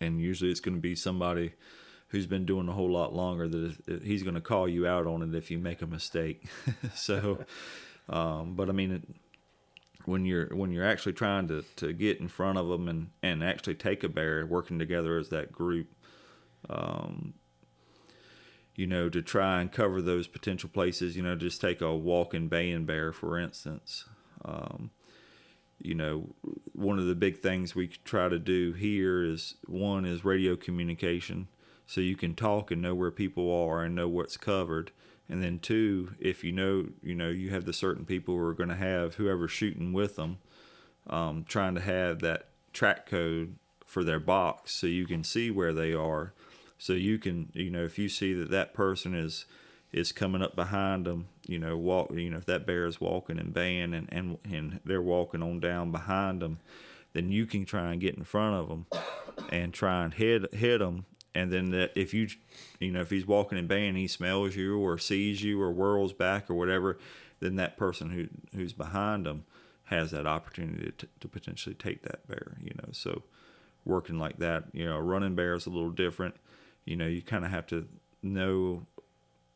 and 0.00 0.20
usually 0.20 0.50
it's 0.50 0.60
going 0.60 0.76
to 0.76 0.80
be 0.80 0.94
somebody 0.94 1.52
who's 2.08 2.26
been 2.26 2.46
doing 2.46 2.68
a 2.68 2.72
whole 2.72 2.90
lot 2.90 3.14
longer 3.14 3.46
that 3.48 4.02
he's 4.02 4.22
going 4.22 4.34
to 4.34 4.40
call 4.40 4.66
you 4.66 4.86
out 4.86 5.06
on 5.06 5.22
it 5.22 5.34
if 5.34 5.50
you 5.50 5.58
make 5.58 5.82
a 5.82 5.86
mistake. 5.86 6.46
so, 6.94 7.44
um, 8.08 8.54
but 8.54 8.70
I 8.70 8.72
mean, 8.72 9.14
when 10.04 10.24
you're 10.24 10.46
when 10.54 10.72
you're 10.72 10.86
actually 10.86 11.12
trying 11.12 11.48
to, 11.48 11.62
to 11.76 11.92
get 11.92 12.20
in 12.20 12.28
front 12.28 12.58
of 12.58 12.68
them 12.68 12.88
and 12.88 13.10
and 13.22 13.42
actually 13.42 13.74
take 13.74 14.04
a 14.04 14.08
bear, 14.08 14.44
working 14.46 14.78
together 14.78 15.18
as 15.18 15.28
that 15.30 15.52
group. 15.52 15.88
Um, 16.68 17.34
you 18.78 18.86
know, 18.86 19.08
to 19.08 19.20
try 19.20 19.60
and 19.60 19.72
cover 19.72 20.00
those 20.00 20.28
potential 20.28 20.70
places. 20.72 21.16
You 21.16 21.22
know, 21.24 21.34
just 21.34 21.60
take 21.60 21.80
a 21.80 21.96
walking 21.96 22.46
baying 22.46 22.84
bear, 22.84 23.12
for 23.12 23.36
instance. 23.36 24.04
Um, 24.44 24.92
you 25.82 25.96
know, 25.96 26.36
one 26.74 27.00
of 27.00 27.06
the 27.06 27.16
big 27.16 27.40
things 27.40 27.74
we 27.74 27.88
try 27.88 28.28
to 28.28 28.38
do 28.38 28.74
here 28.74 29.24
is 29.24 29.56
one 29.66 30.04
is 30.04 30.24
radio 30.24 30.54
communication, 30.54 31.48
so 31.88 32.00
you 32.00 32.14
can 32.14 32.36
talk 32.36 32.70
and 32.70 32.80
know 32.80 32.94
where 32.94 33.10
people 33.10 33.52
are 33.52 33.82
and 33.82 33.96
know 33.96 34.06
what's 34.06 34.36
covered. 34.36 34.92
And 35.28 35.42
then 35.42 35.58
two, 35.58 36.14
if 36.20 36.44
you 36.44 36.52
know, 36.52 36.86
you 37.02 37.16
know, 37.16 37.30
you 37.30 37.50
have 37.50 37.64
the 37.64 37.72
certain 37.72 38.04
people 38.04 38.36
who 38.36 38.40
are 38.42 38.54
going 38.54 38.68
to 38.68 38.76
have 38.76 39.16
whoever's 39.16 39.50
shooting 39.50 39.92
with 39.92 40.14
them, 40.14 40.38
um, 41.08 41.44
trying 41.48 41.74
to 41.74 41.80
have 41.80 42.20
that 42.20 42.46
track 42.72 43.06
code 43.06 43.56
for 43.84 44.04
their 44.04 44.20
box 44.20 44.72
so 44.72 44.86
you 44.86 45.04
can 45.04 45.24
see 45.24 45.50
where 45.50 45.72
they 45.72 45.92
are 45.92 46.32
so 46.78 46.92
you 46.92 47.18
can, 47.18 47.50
you 47.52 47.70
know, 47.70 47.84
if 47.84 47.98
you 47.98 48.08
see 48.08 48.32
that 48.34 48.50
that 48.50 48.72
person 48.72 49.14
is 49.14 49.44
is 49.90 50.12
coming 50.12 50.42
up 50.42 50.54
behind 50.54 51.06
them, 51.06 51.28
you 51.46 51.58
know, 51.58 51.76
walk, 51.76 52.10
you 52.12 52.28
know, 52.30 52.36
if 52.36 52.44
that 52.44 52.66
bear 52.66 52.86
is 52.86 53.00
walking 53.00 53.38
and 53.38 53.52
baying 53.52 53.92
and 53.92 54.08
and 54.12 54.38
and 54.44 54.80
they're 54.84 55.02
walking 55.02 55.42
on 55.42 55.58
down 55.60 55.90
behind 55.90 56.40
them, 56.40 56.58
then 57.12 57.32
you 57.32 57.46
can 57.46 57.64
try 57.64 57.92
and 57.92 58.00
get 58.00 58.14
in 58.14 58.24
front 58.24 58.54
of 58.54 58.68
them 58.68 58.86
and 59.50 59.74
try 59.74 60.04
and 60.04 60.14
hit 60.14 60.54
hit 60.54 60.78
them. 60.78 61.04
And 61.34 61.52
then 61.52 61.70
that 61.70 61.92
if 61.94 62.14
you, 62.14 62.28
you 62.80 62.90
know, 62.90 63.00
if 63.00 63.10
he's 63.10 63.26
walking 63.26 63.58
and 63.58 63.68
baying, 63.68 63.96
he 63.96 64.08
smells 64.08 64.56
you 64.56 64.78
or 64.78 64.98
sees 64.98 65.42
you 65.42 65.60
or 65.60 65.72
whirls 65.72 66.12
back 66.12 66.50
or 66.50 66.54
whatever, 66.54 66.98
then 67.40 67.56
that 67.56 67.76
person 67.76 68.10
who 68.10 68.28
who's 68.56 68.72
behind 68.72 69.26
them 69.26 69.44
has 69.84 70.10
that 70.10 70.26
opportunity 70.26 70.92
to, 70.98 71.08
to 71.18 71.28
potentially 71.28 71.74
take 71.74 72.02
that 72.02 72.26
bear. 72.28 72.58
You 72.60 72.72
know, 72.76 72.90
so 72.92 73.22
working 73.84 74.18
like 74.18 74.38
that, 74.38 74.64
you 74.72 74.84
know, 74.84 74.98
running 74.98 75.34
bear 75.34 75.54
is 75.54 75.66
a 75.66 75.70
little 75.70 75.90
different 75.90 76.36
you 76.88 76.96
know, 76.96 77.06
you 77.06 77.20
kind 77.20 77.44
of 77.44 77.50
have 77.50 77.66
to 77.66 77.86
know 78.22 78.86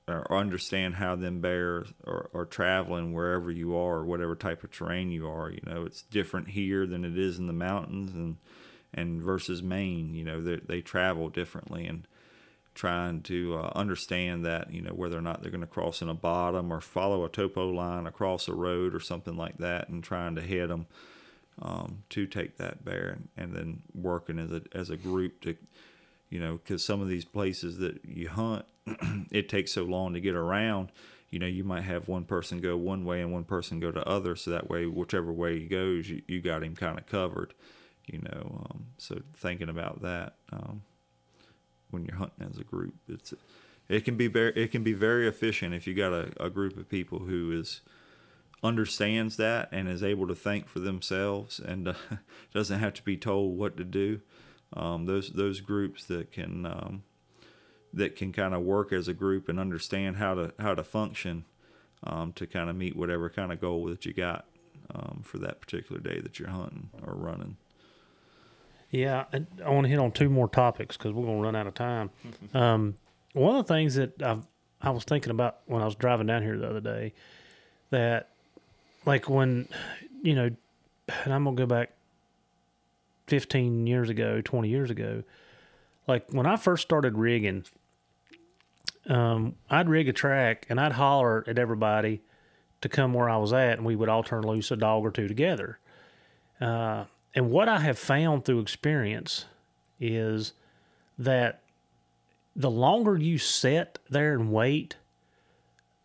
or 0.07 0.31
understand 0.31 0.97
how 0.97 1.17
them 1.17 1.41
bears 1.41 1.93
are, 2.07 2.29
are 2.35 2.45
traveling 2.45 3.13
wherever 3.13 3.51
you 3.51 3.75
are, 3.75 3.99
or 3.99 4.05
whatever 4.05 4.35
type 4.35 4.63
of 4.63 4.71
terrain 4.71 5.11
you 5.11 5.27
are. 5.29 5.51
You 5.51 5.61
know, 5.65 5.85
it's 5.85 6.03
different 6.03 6.51
here 6.51 6.87
than 6.87 7.05
it 7.05 7.17
is 7.17 7.39
in 7.39 7.47
the 7.47 7.53
mountains 7.53 8.13
and 8.15 8.37
and 8.93 9.23
versus 9.23 9.63
Maine. 9.63 10.15
You 10.15 10.25
know, 10.25 10.41
they 10.43 10.83
travel 10.83 11.31
differently, 11.31 11.87
and 11.87 12.07
trying 12.75 13.23
to 13.23 13.57
uh, 13.57 13.73
understand 13.75 14.45
that 14.45 14.71
you 14.71 14.83
know 14.83 14.93
whether 14.93 15.17
or 15.17 15.23
not 15.23 15.41
they're 15.41 15.51
going 15.51 15.63
to 15.63 15.67
cross 15.67 16.03
in 16.03 16.11
a 16.11 16.15
bottom 16.15 16.71
or 16.71 16.83
follow 16.83 17.25
a 17.25 17.31
topo 17.31 17.71
line 17.71 18.07
across 18.07 18.47
a 18.49 18.55
road 18.55 18.95
or 18.95 19.01
something 19.01 19.37
like 19.37 19.57
that, 19.59 19.89
and 19.89 20.05
trying 20.05 20.35
to 20.35 20.43
head 20.43 20.69
them 20.69 20.87
um, 21.63 22.03
to 22.11 22.27
take 22.27 22.59
that 22.59 22.85
bear, 22.85 23.09
and, 23.09 23.29
and 23.39 23.55
then 23.55 23.83
working 23.95 24.39
as 24.39 24.53
a 24.53 24.63
as 24.75 24.91
a 24.91 24.97
group 24.99 25.41
to 25.41 25.57
you 26.33 26.41
know 26.41 26.55
because 26.55 26.85
some 26.85 27.01
of 27.01 27.09
these 27.09 27.25
places 27.25 27.79
that 27.79 28.05
you 28.05 28.29
hunt, 28.29 28.65
it 29.31 29.49
takes 29.49 29.73
so 29.73 29.85
long 29.85 30.15
to 30.15 30.21
get 30.21 30.35
around. 30.35 30.91
You 31.31 31.39
know, 31.39 31.47
you 31.47 31.65
might 31.65 31.85
have 31.85 32.09
one 32.09 32.25
person 32.25 32.61
go 32.61 32.77
one 32.77 33.07
way 33.07 33.23
and 33.23 33.33
one 33.33 33.45
person 33.45 33.81
go 33.81 33.91
to 33.91 34.07
other, 34.07 34.37
so 34.37 34.51
that 34.51 34.69
way, 34.69 34.85
whichever 34.87 35.33
way 35.33 35.61
he 35.61 35.67
goes, 35.67 36.09
you, 36.09 36.21
you 36.29 36.43
got 36.43 36.63
him 36.63 36.77
kind 36.77 36.99
of 36.99 37.07
covered. 37.07 37.55
You 38.07 38.19
know, 38.19 38.67
um, 38.71 38.87
so 38.99 39.23
thinking 39.35 39.69
about 39.69 40.03
that. 40.03 40.35
Um, 40.53 40.83
when 41.93 42.05
you're 42.05 42.17
hunting 42.17 42.49
as 42.51 42.59
a 42.59 42.65
group. 42.65 42.95
It's 43.09 43.33
it 43.89 44.05
can 44.05 44.17
be 44.17 44.27
very 44.27 44.53
it 44.57 44.73
can 44.73 44.83
be 44.83 44.95
very 44.95 45.29
efficient 45.29 45.75
if 45.75 45.87
you 45.87 45.95
got 45.95 46.13
a, 46.13 46.33
a 46.41 46.51
group 46.51 46.77
of 46.77 46.89
people 46.89 47.21
who 47.21 47.53
is 47.53 47.83
understands 48.63 49.37
that 49.37 49.69
and 49.73 49.89
is 49.89 50.03
able 50.03 50.27
to 50.27 50.35
think 50.35 50.69
for 50.69 50.79
themselves 50.79 51.59
and 51.59 51.89
uh, 51.89 51.95
doesn't 52.55 52.81
have 52.81 52.95
to 52.95 53.03
be 53.03 53.17
told 53.17 53.57
what 53.57 53.77
to 53.77 53.85
do. 53.85 54.21
Um, 54.75 55.07
those 55.07 55.31
those 55.31 55.61
groups 55.61 56.05
that 56.07 56.33
can 56.33 56.67
um, 56.67 57.03
that 57.93 58.17
can 58.17 58.33
kind 58.33 58.55
of 58.55 58.63
work 58.63 58.93
as 58.93 59.09
a 59.09 59.15
group 59.15 59.49
and 59.49 59.61
understand 59.61 60.17
how 60.17 60.35
to 60.35 60.55
how 60.59 60.75
to 60.75 60.83
function 60.83 61.45
um, 62.05 62.33
to 62.35 62.47
kind 62.47 62.71
of 62.71 62.77
meet 62.77 62.97
whatever 62.97 63.29
kind 63.29 63.53
of 63.53 63.61
goal 63.61 63.87
that 63.87 64.05
you 64.07 64.13
got 64.13 64.47
um, 64.95 65.21
for 65.25 65.39
that 65.39 65.61
particular 65.61 66.01
day 66.01 66.21
that 66.21 66.39
you're 66.39 66.49
hunting 66.49 66.91
or 67.07 67.15
running. 67.15 67.57
Yeah, 68.91 69.25
I 69.65 69.71
want 69.71 69.85
to 69.85 69.89
hit 69.89 69.99
on 69.99 70.13
two 70.13 70.29
more 70.29 70.49
topics 70.49 70.99
because 70.99 71.13
we're 71.13 71.25
going 71.25 71.39
to 71.39 71.43
run 71.43 71.57
out 71.57 71.67
of 71.67 71.75
time. 71.75 72.11
Um, 72.55 72.97
one 73.33 73.57
of 73.57 73.67
the 73.67 73.73
things 73.73 73.95
that 73.95 74.23
I've, 74.23 74.47
I 74.83 74.91
was 74.91 75.05
thinking 75.05 75.31
about 75.31 75.61
when 75.65 75.81
I 75.81 75.87
was 75.87 75.95
driving 75.95 76.27
down 76.27 76.43
here 76.43 76.59
the 76.59 76.69
other 76.69 76.83
day, 76.83 77.15
that 77.89 78.29
like 79.07 79.31
when, 79.31 79.69
you 80.23 80.35
know, 80.35 80.51
and 81.25 81.33
I'm 81.33 81.45
going 81.45 81.57
to 81.57 81.63
go 81.63 81.67
back 81.67 81.93
15 83.33 83.87
years 83.87 84.11
ago, 84.11 84.43
20 84.43 84.69
years 84.69 84.91
ago, 84.91 85.23
like 86.07 86.31
when 86.33 86.45
I 86.45 86.57
first 86.57 86.83
started 86.83 87.17
rigging, 87.17 87.65
um, 89.09 89.55
I'd 89.71 89.89
rig 89.89 90.07
a 90.07 90.13
track 90.13 90.67
and 90.69 90.79
I'd 90.79 90.93
holler 90.93 91.43
at 91.47 91.59
everybody 91.59 92.21
to 92.83 92.91
come 92.91 93.15
where 93.15 93.31
I 93.31 93.39
was 93.39 93.55
at, 93.55 93.79
and 93.79 93.87
we 93.87 93.97
would 93.97 94.11
all 94.11 94.23
turn 94.23 94.43
loose 94.43 94.71
a 94.71 94.77
dog 94.77 95.03
or 95.03 95.11
two 95.11 95.29
together. 95.29 95.79
Uh, 96.61 97.05
and 97.35 97.51
what 97.51 97.71
I 97.71 97.79
have 97.79 97.99
found 97.99 98.45
through 98.45 98.61
experience 98.61 99.47
is 99.99 100.53
that 101.17 101.63
the 102.55 102.71
longer 102.71 103.17
you 103.17 103.39
sit 103.39 103.99
there 104.11 104.35
and 104.35 104.53
wait, 104.53 104.97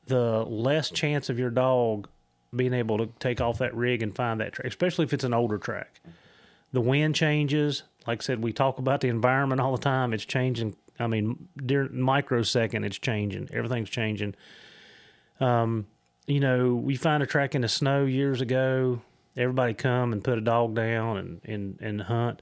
the 0.05 0.45
less 0.45 0.89
chance 0.89 1.29
of 1.29 1.37
your 1.37 1.49
dog 1.49 2.07
being 2.55 2.73
able 2.73 2.97
to 2.99 3.07
take 3.19 3.41
off 3.41 3.57
that 3.57 3.75
rig 3.75 4.01
and 4.01 4.15
find 4.15 4.39
that 4.39 4.53
track, 4.53 4.67
especially 4.67 5.03
if 5.03 5.11
it's 5.11 5.25
an 5.25 5.33
older 5.33 5.57
track. 5.57 5.99
The 6.73 6.81
wind 6.81 7.15
changes. 7.15 7.83
Like 8.05 8.21
I 8.21 8.23
said, 8.23 8.43
we 8.43 8.53
talk 8.53 8.77
about 8.79 9.01
the 9.01 9.09
environment 9.09 9.61
all 9.61 9.75
the 9.75 9.81
time. 9.81 10.13
It's 10.13 10.25
changing. 10.25 10.75
I 10.99 11.07
mean, 11.07 11.47
during 11.57 11.99
microsecond, 11.99 12.85
it's 12.85 12.97
changing. 12.97 13.49
Everything's 13.53 13.89
changing. 13.89 14.35
Um, 15.39 15.87
you 16.25 16.39
know, 16.39 16.75
we 16.75 16.95
find 16.95 17.21
a 17.23 17.25
track 17.25 17.55
in 17.55 17.61
the 17.61 17.69
snow 17.69 18.05
years 18.05 18.41
ago 18.41 19.01
everybody 19.37 19.73
come 19.73 20.11
and 20.11 20.23
put 20.23 20.37
a 20.37 20.41
dog 20.41 20.75
down 20.75 21.17
and, 21.17 21.41
and, 21.45 21.77
and 21.79 22.01
hunt. 22.01 22.41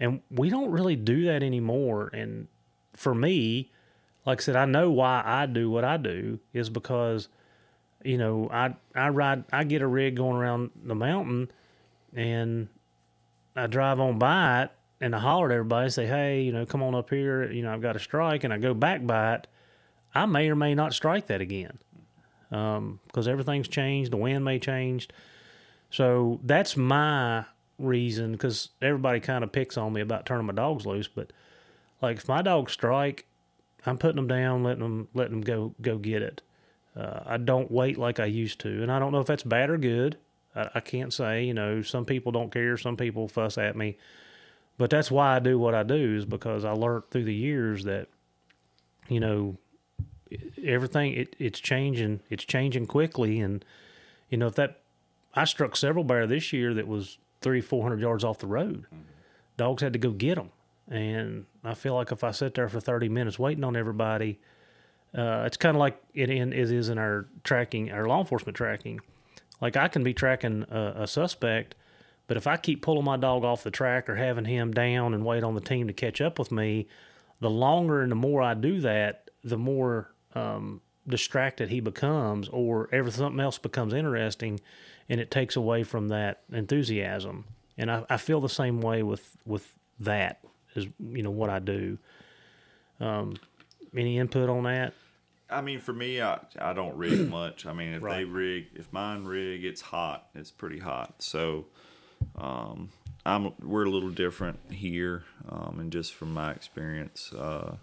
And 0.00 0.22
we 0.30 0.48
don't 0.50 0.70
really 0.70 0.96
do 0.96 1.26
that 1.26 1.42
anymore. 1.42 2.10
And 2.12 2.48
for 2.94 3.14
me, 3.14 3.70
like 4.24 4.40
I 4.40 4.42
said, 4.42 4.56
I 4.56 4.64
know 4.64 4.90
why 4.90 5.22
I 5.24 5.46
do 5.46 5.70
what 5.70 5.84
I 5.84 5.98
do 5.98 6.40
is 6.52 6.70
because, 6.70 7.28
you 8.02 8.18
know, 8.18 8.48
I 8.50 8.74
I 8.94 9.10
ride 9.10 9.44
I 9.52 9.64
get 9.64 9.82
a 9.82 9.86
rig 9.86 10.16
going 10.16 10.36
around 10.36 10.70
the 10.84 10.94
mountain 10.94 11.50
and 12.14 12.68
I 13.56 13.66
drive 13.66 14.00
on 14.00 14.18
by 14.18 14.62
it 14.62 14.70
and 15.00 15.14
I 15.14 15.18
holler 15.18 15.46
at 15.46 15.52
everybody, 15.52 15.90
say, 15.90 16.06
Hey, 16.06 16.42
you 16.42 16.52
know, 16.52 16.66
come 16.66 16.82
on 16.82 16.94
up 16.94 17.10
here, 17.10 17.50
you 17.50 17.62
know, 17.62 17.72
I've 17.72 17.82
got 17.82 17.96
a 17.96 18.00
strike 18.00 18.44
and 18.44 18.52
I 18.52 18.58
go 18.58 18.74
back 18.74 19.06
by 19.06 19.34
it, 19.34 19.46
I 20.14 20.26
may 20.26 20.48
or 20.48 20.54
may 20.56 20.74
not 20.74 20.94
strike 20.94 21.26
that 21.26 21.40
again. 21.40 21.78
Um, 22.50 23.00
because 23.06 23.26
everything's 23.26 23.68
changed, 23.68 24.12
the 24.12 24.16
wind 24.16 24.44
may 24.44 24.58
change. 24.58 25.08
So 25.90 26.40
that's 26.42 26.76
my 26.76 27.44
reason 27.78 28.32
because 28.32 28.70
everybody 28.80 29.20
kind 29.20 29.44
of 29.44 29.52
picks 29.52 29.76
on 29.76 29.92
me 29.92 30.00
about 30.00 30.26
turning 30.26 30.46
my 30.46 30.52
dogs 30.52 30.86
loose. 30.86 31.08
But 31.08 31.32
like 32.00 32.18
if 32.18 32.28
my 32.28 32.42
dogs 32.42 32.72
strike, 32.72 33.26
I'm 33.84 33.98
putting 33.98 34.16
them 34.16 34.28
down, 34.28 34.62
letting 34.62 34.82
them 34.82 35.08
letting 35.14 35.40
them 35.40 35.42
go 35.42 35.74
go 35.80 35.98
get 35.98 36.22
it. 36.22 36.42
Uh, 36.96 37.20
I 37.26 37.36
don't 37.36 37.70
wait 37.70 37.98
like 37.98 38.18
I 38.18 38.24
used 38.24 38.58
to, 38.60 38.82
and 38.82 38.90
I 38.90 38.98
don't 38.98 39.12
know 39.12 39.20
if 39.20 39.26
that's 39.26 39.42
bad 39.42 39.70
or 39.70 39.76
good. 39.76 40.16
I, 40.56 40.70
I 40.76 40.80
can't 40.80 41.12
say. 41.12 41.44
You 41.44 41.54
know, 41.54 41.82
some 41.82 42.04
people 42.04 42.32
don't 42.32 42.50
care, 42.50 42.76
some 42.76 42.96
people 42.96 43.28
fuss 43.28 43.58
at 43.58 43.76
me, 43.76 43.98
but 44.78 44.90
that's 44.90 45.10
why 45.10 45.36
I 45.36 45.38
do 45.38 45.58
what 45.58 45.74
I 45.74 45.82
do 45.82 46.16
is 46.16 46.24
because 46.24 46.64
I 46.64 46.72
learned 46.72 47.10
through 47.10 47.24
the 47.24 47.34
years 47.34 47.84
that, 47.84 48.08
you 49.08 49.20
know, 49.20 49.56
everything 50.64 51.12
it, 51.12 51.36
it's 51.38 51.60
changing. 51.60 52.20
It's 52.30 52.44
changing 52.44 52.86
quickly, 52.86 53.40
and 53.40 53.64
you 54.30 54.38
know 54.38 54.46
if 54.46 54.54
that 54.56 54.80
I 55.34 55.44
struck 55.44 55.76
several 55.76 56.04
bear 56.04 56.26
this 56.26 56.52
year 56.52 56.74
that 56.74 56.88
was 56.88 57.18
three, 57.40 57.60
four 57.60 57.82
hundred 57.82 58.00
yards 58.00 58.24
off 58.24 58.38
the 58.38 58.46
road. 58.46 58.86
Mm-hmm. 58.86 59.02
Dogs 59.56 59.82
had 59.82 59.92
to 59.92 59.98
go 59.98 60.10
get 60.10 60.36
them, 60.36 60.50
and 60.88 61.46
I 61.64 61.74
feel 61.74 61.94
like 61.94 62.12
if 62.12 62.24
I 62.24 62.30
sit 62.30 62.54
there 62.54 62.68
for 62.68 62.80
thirty 62.80 63.08
minutes 63.08 63.38
waiting 63.38 63.64
on 63.64 63.76
everybody, 63.76 64.38
uh, 65.16 65.44
it's 65.46 65.56
kind 65.56 65.76
of 65.76 65.80
like 65.80 66.02
it, 66.14 66.28
in, 66.30 66.52
it 66.52 66.70
is 66.70 66.88
in 66.88 66.98
our 66.98 67.26
tracking, 67.44 67.90
our 67.90 68.06
law 68.06 68.20
enforcement 68.20 68.56
tracking. 68.56 69.00
Like 69.60 69.76
I 69.76 69.88
can 69.88 70.02
be 70.02 70.14
tracking 70.14 70.64
a, 70.70 71.02
a 71.02 71.06
suspect, 71.06 71.74
but 72.26 72.36
if 72.36 72.46
I 72.46 72.56
keep 72.56 72.82
pulling 72.82 73.04
my 73.04 73.16
dog 73.16 73.44
off 73.44 73.62
the 73.62 73.70
track 73.70 74.08
or 74.08 74.16
having 74.16 74.44
him 74.44 74.72
down 74.72 75.14
and 75.14 75.24
wait 75.24 75.44
on 75.44 75.54
the 75.54 75.60
team 75.60 75.86
to 75.86 75.92
catch 75.92 76.20
up 76.20 76.38
with 76.38 76.50
me, 76.50 76.88
the 77.40 77.50
longer 77.50 78.02
and 78.02 78.10
the 78.10 78.16
more 78.16 78.42
I 78.42 78.54
do 78.54 78.80
that, 78.80 79.30
the 79.44 79.58
more 79.58 80.10
um, 80.34 80.80
distracted 81.06 81.68
he 81.68 81.80
becomes, 81.80 82.48
or 82.48 82.88
everything 82.92 83.38
else 83.40 83.58
becomes 83.58 83.94
interesting 83.94 84.60
and 85.08 85.20
it 85.20 85.30
takes 85.30 85.56
away 85.56 85.82
from 85.82 86.08
that 86.08 86.42
enthusiasm. 86.52 87.44
And 87.78 87.90
I, 87.90 88.04
I 88.08 88.16
feel 88.16 88.40
the 88.40 88.48
same 88.48 88.80
way 88.80 89.02
with 89.02 89.36
with 89.44 89.74
that 90.00 90.40
is 90.74 90.86
you 90.98 91.22
know 91.22 91.30
what 91.30 91.50
I 91.50 91.58
do. 91.58 91.98
Um, 93.00 93.36
any 93.94 94.18
input 94.18 94.48
on 94.48 94.64
that? 94.64 94.94
I 95.48 95.60
mean, 95.60 95.80
for 95.80 95.92
me, 95.92 96.20
I 96.20 96.40
I 96.58 96.72
don't 96.72 96.96
rig 96.96 97.30
much. 97.30 97.66
I 97.66 97.72
mean, 97.72 97.94
if 97.94 98.02
right. 98.02 98.18
they 98.18 98.24
rig, 98.24 98.66
if 98.74 98.92
mine 98.92 99.24
rig, 99.24 99.64
it's 99.64 99.80
hot. 99.80 100.28
It's 100.34 100.50
pretty 100.50 100.78
hot. 100.78 101.22
So, 101.22 101.66
um, 102.36 102.90
I'm 103.24 103.52
we're 103.60 103.84
a 103.84 103.90
little 103.90 104.10
different 104.10 104.58
here, 104.70 105.24
um, 105.48 105.78
and 105.80 105.92
just 105.92 106.14
from 106.14 106.32
my 106.32 106.52
experience, 106.52 107.32
uh, 107.32 107.76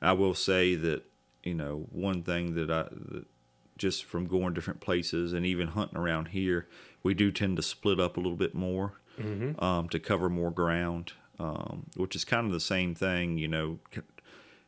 I 0.00 0.12
will 0.12 0.34
say 0.34 0.74
that 0.74 1.04
you 1.42 1.54
know 1.54 1.86
one 1.90 2.22
thing 2.22 2.54
that 2.54 2.70
I 2.70 2.84
that 2.90 3.26
just 3.78 4.04
from 4.04 4.26
going 4.26 4.54
different 4.54 4.80
places 4.80 5.32
and 5.32 5.44
even 5.44 5.68
hunting 5.68 5.98
around 5.98 6.28
here, 6.28 6.66
we 7.02 7.14
do 7.14 7.30
tend 7.30 7.56
to 7.56 7.62
split 7.62 8.00
up 8.00 8.16
a 8.16 8.20
little 8.20 8.36
bit 8.36 8.54
more 8.54 8.94
mm-hmm. 9.18 9.62
um, 9.62 9.88
to 9.90 9.98
cover 9.98 10.28
more 10.28 10.50
ground, 10.50 11.12
um, 11.38 11.86
which 11.96 12.16
is 12.16 12.24
kind 12.24 12.46
of 12.46 12.52
the 12.52 12.60
same 12.60 12.94
thing. 12.94 13.38
You 13.38 13.48
know, 13.48 13.78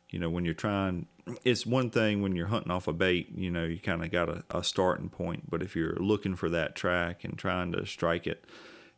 you 0.09 0.19
know 0.19 0.29
when 0.29 0.45
you're 0.45 0.53
trying, 0.53 1.07
it's 1.43 1.65
one 1.65 1.89
thing 1.89 2.21
when 2.21 2.35
you're 2.35 2.47
hunting 2.47 2.71
off 2.71 2.87
a 2.87 2.93
bait. 2.93 3.29
You 3.35 3.51
know, 3.51 3.65
you 3.65 3.79
kind 3.79 4.03
of 4.03 4.11
got 4.11 4.29
a, 4.29 4.43
a, 4.49 4.63
starting 4.63 5.09
point, 5.09 5.49
but 5.49 5.61
if 5.61 5.75
you're 5.75 5.95
looking 5.95 6.35
for 6.35 6.49
that 6.49 6.75
track 6.75 7.23
and 7.23 7.37
trying 7.37 7.71
to 7.73 7.85
strike 7.85 8.27
it, 8.27 8.45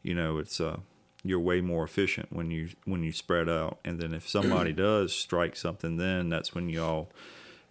you 0.04 0.14
know, 0.14 0.38
it's 0.38 0.60
uh, 0.60 0.78
you're 1.24 1.40
way 1.40 1.62
more 1.62 1.84
efficient 1.84 2.32
when 2.32 2.52
you 2.52 2.70
when 2.86 3.04
you 3.04 3.12
spread 3.12 3.50
out. 3.50 3.80
And 3.84 4.00
then 4.00 4.14
if 4.14 4.28
somebody 4.28 4.74
does 4.74 5.14
strike 5.14 5.56
something, 5.56 5.98
then 5.98 6.30
that's 6.30 6.54
when 6.54 6.70
you 6.70 6.84
all 6.84 7.12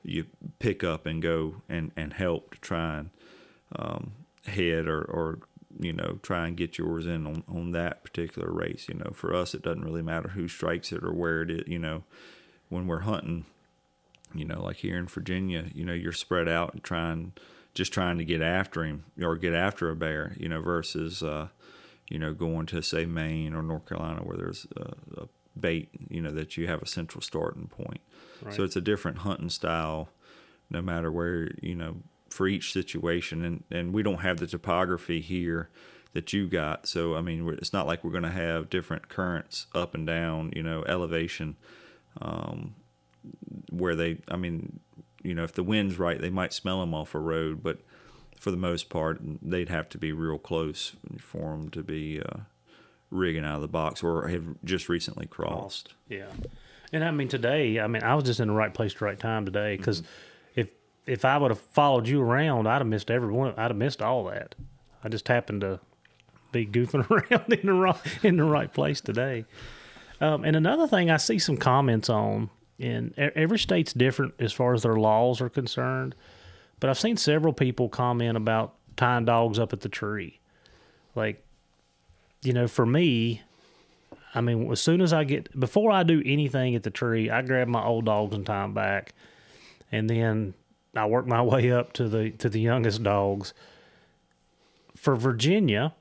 you 0.02 0.26
pick 0.58 0.82
up 0.82 1.06
and 1.06 1.20
go 1.20 1.62
and, 1.68 1.92
and 1.96 2.14
help 2.14 2.54
to 2.54 2.60
try 2.60 2.98
and 2.98 3.10
um, 3.76 4.12
head 4.46 4.86
or, 4.86 5.02
or 5.02 5.38
you 5.78 5.92
know 5.92 6.18
try 6.22 6.46
and 6.46 6.56
get 6.56 6.78
yours 6.78 7.06
in 7.06 7.26
on, 7.26 7.44
on 7.48 7.70
that 7.72 8.02
particular 8.02 8.50
race 8.50 8.86
you 8.88 8.94
know 8.94 9.12
for 9.14 9.34
us 9.34 9.54
it 9.54 9.62
doesn't 9.62 9.84
really 9.84 10.02
matter 10.02 10.30
who 10.30 10.48
strikes 10.48 10.90
it 10.90 11.04
or 11.04 11.12
where 11.12 11.42
it 11.42 11.50
is 11.50 11.62
you 11.68 11.78
know 11.78 12.02
when 12.68 12.86
we're 12.86 13.00
hunting 13.00 13.44
you 14.34 14.44
know 14.44 14.62
like 14.62 14.76
here 14.76 14.96
in 14.96 15.06
virginia 15.06 15.66
you 15.74 15.84
know 15.84 15.92
you're 15.92 16.12
spread 16.12 16.48
out 16.48 16.72
and 16.72 16.82
trying 16.82 17.32
just 17.74 17.92
trying 17.92 18.18
to 18.18 18.24
get 18.24 18.42
after 18.42 18.84
him 18.84 19.04
or 19.22 19.36
get 19.36 19.54
after 19.54 19.90
a 19.90 19.96
bear 19.96 20.34
you 20.38 20.48
know 20.48 20.60
versus 20.60 21.22
uh, 21.22 21.48
you 22.08 22.18
know 22.18 22.32
going 22.34 22.66
to 22.66 22.82
say 22.82 23.06
maine 23.06 23.54
or 23.54 23.62
north 23.62 23.86
carolina 23.86 24.20
where 24.22 24.36
there's 24.36 24.66
a, 24.76 25.22
a 25.22 25.28
bait 25.58 25.88
you 26.08 26.20
know 26.20 26.30
that 26.30 26.56
you 26.56 26.66
have 26.66 26.82
a 26.82 26.86
central 26.86 27.20
starting 27.20 27.66
point 27.66 28.00
Right. 28.42 28.54
So 28.54 28.64
it's 28.64 28.76
a 28.76 28.80
different 28.80 29.18
hunting 29.18 29.50
style, 29.50 30.08
no 30.70 30.80
matter 30.80 31.10
where 31.10 31.50
you 31.60 31.74
know 31.74 31.96
for 32.28 32.46
each 32.46 32.72
situation, 32.72 33.44
and 33.44 33.64
and 33.70 33.92
we 33.92 34.02
don't 34.02 34.20
have 34.20 34.38
the 34.38 34.46
topography 34.46 35.20
here 35.20 35.68
that 36.12 36.32
you 36.32 36.48
got. 36.48 36.86
So 36.86 37.16
I 37.16 37.22
mean, 37.22 37.48
it's 37.60 37.72
not 37.72 37.86
like 37.86 38.02
we're 38.02 38.10
going 38.10 38.22
to 38.22 38.30
have 38.30 38.70
different 38.70 39.08
currents 39.08 39.66
up 39.74 39.94
and 39.94 40.06
down, 40.06 40.52
you 40.54 40.62
know, 40.62 40.84
elevation. 40.86 41.56
Um, 42.20 42.74
where 43.70 43.94
they, 43.94 44.18
I 44.28 44.36
mean, 44.36 44.80
you 45.22 45.34
know, 45.34 45.44
if 45.44 45.52
the 45.52 45.62
wind's 45.62 45.98
right, 45.98 46.20
they 46.20 46.30
might 46.30 46.52
smell 46.52 46.80
them 46.80 46.94
off 46.94 47.14
a 47.14 47.18
road, 47.18 47.62
but 47.62 47.78
for 48.38 48.50
the 48.50 48.56
most 48.56 48.88
part, 48.88 49.20
they'd 49.42 49.68
have 49.68 49.88
to 49.90 49.98
be 49.98 50.12
real 50.12 50.38
close 50.38 50.96
for 51.18 51.52
them 51.52 51.68
to 51.70 51.82
be 51.82 52.20
uh, 52.20 52.40
rigging 53.10 53.44
out 53.44 53.56
of 53.56 53.62
the 53.62 53.68
box 53.68 54.02
or 54.02 54.28
have 54.28 54.44
just 54.64 54.88
recently 54.88 55.26
crossed. 55.26 55.94
Yeah, 56.08 56.30
and 56.92 57.04
I 57.04 57.10
mean 57.10 57.28
today, 57.28 57.78
I 57.78 57.86
mean 57.86 58.02
I 58.02 58.14
was 58.14 58.24
just 58.24 58.40
in 58.40 58.48
the 58.48 58.54
right 58.54 58.72
place 58.72 58.92
at 58.94 58.98
the 58.98 59.04
right 59.04 59.20
time 59.20 59.44
today 59.44 59.76
because 59.76 60.02
if 60.54 60.68
if 61.06 61.24
I 61.24 61.36
would 61.36 61.50
have 61.50 61.60
followed 61.60 62.08
you 62.08 62.22
around, 62.22 62.66
I'd 62.66 62.78
have 62.78 62.86
missed 62.86 63.10
every 63.10 63.32
one. 63.32 63.52
I'd 63.56 63.70
have 63.70 63.76
missed 63.76 64.00
all 64.00 64.24
that. 64.24 64.54
I 65.04 65.08
just 65.08 65.28
happened 65.28 65.60
to 65.62 65.80
be 66.52 66.66
goofing 66.66 67.08
around 67.10 67.52
in 67.52 67.66
the 67.66 67.74
right 67.74 68.24
in 68.24 68.36
the 68.36 68.44
right 68.44 68.72
place 68.72 69.00
today. 69.00 69.44
Um, 70.20 70.44
and 70.44 70.54
another 70.54 70.86
thing, 70.86 71.10
I 71.10 71.16
see 71.16 71.38
some 71.38 71.56
comments 71.56 72.10
on, 72.10 72.50
and 72.80 73.16
every 73.18 73.58
state's 73.58 73.92
different 73.92 74.34
as 74.38 74.52
far 74.52 74.74
as 74.74 74.82
their 74.82 74.96
laws 74.96 75.40
are 75.40 75.48
concerned. 75.48 76.14
But 76.80 76.88
I've 76.90 76.98
seen 76.98 77.16
several 77.16 77.52
people 77.52 77.88
comment 77.88 78.36
about 78.36 78.74
tying 78.96 79.26
dogs 79.26 79.58
up 79.58 79.72
at 79.72 79.80
the 79.80 79.88
tree. 79.88 80.40
Like, 81.14 81.44
you 82.42 82.52
know, 82.52 82.66
for 82.66 82.86
me, 82.86 83.42
I 84.34 84.40
mean, 84.40 84.70
as 84.70 84.80
soon 84.80 85.00
as 85.00 85.12
I 85.12 85.24
get 85.24 85.58
before 85.58 85.90
I 85.90 86.02
do 86.02 86.22
anything 86.24 86.74
at 86.74 86.82
the 86.82 86.90
tree, 86.90 87.30
I 87.30 87.42
grab 87.42 87.68
my 87.68 87.84
old 87.84 88.06
dogs 88.06 88.34
and 88.34 88.46
tie 88.46 88.62
them 88.62 88.74
back, 88.74 89.12
and 89.90 90.08
then 90.08 90.54
I 90.94 91.06
work 91.06 91.26
my 91.26 91.42
way 91.42 91.70
up 91.72 91.92
to 91.94 92.08
the 92.08 92.30
to 92.30 92.48
the 92.48 92.60
youngest 92.60 93.02
dogs. 93.02 93.52
For 94.96 95.16
Virginia, 95.16 95.94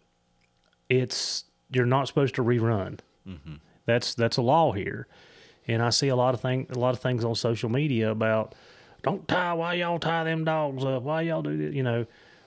it's 0.90 1.46
you're 1.72 1.86
not 1.86 2.08
supposed 2.08 2.36
to 2.36 2.44
rerun. 2.44 3.00
Mm-hmm. 3.28 3.56
That's 3.86 4.14
that's 4.14 4.38
a 4.38 4.42
law 4.42 4.74
here, 4.74 5.08
and 5.70 5.84
I 5.84 5.90
see 5.90 6.08
a 6.08 6.16
lot 6.16 6.34
of 6.34 6.42
thing 6.42 6.68
a 6.70 6.80
lot 6.80 6.94
of 6.94 7.00
things 7.00 7.24
on 7.24 7.36
social 7.36 7.70
media 7.70 8.12
about 8.12 8.56
don't 9.04 9.28
tie 9.28 9.54
why 9.54 9.76
y'all 9.76 10.00
tie 10.00 10.24
them 10.24 10.44
dogs 10.44 10.84
up 10.84 11.04
why 11.04 11.22
y'all 11.22 11.42
do 11.42 11.58
this 11.58 11.74
you 11.74 11.84
know. 11.84 12.06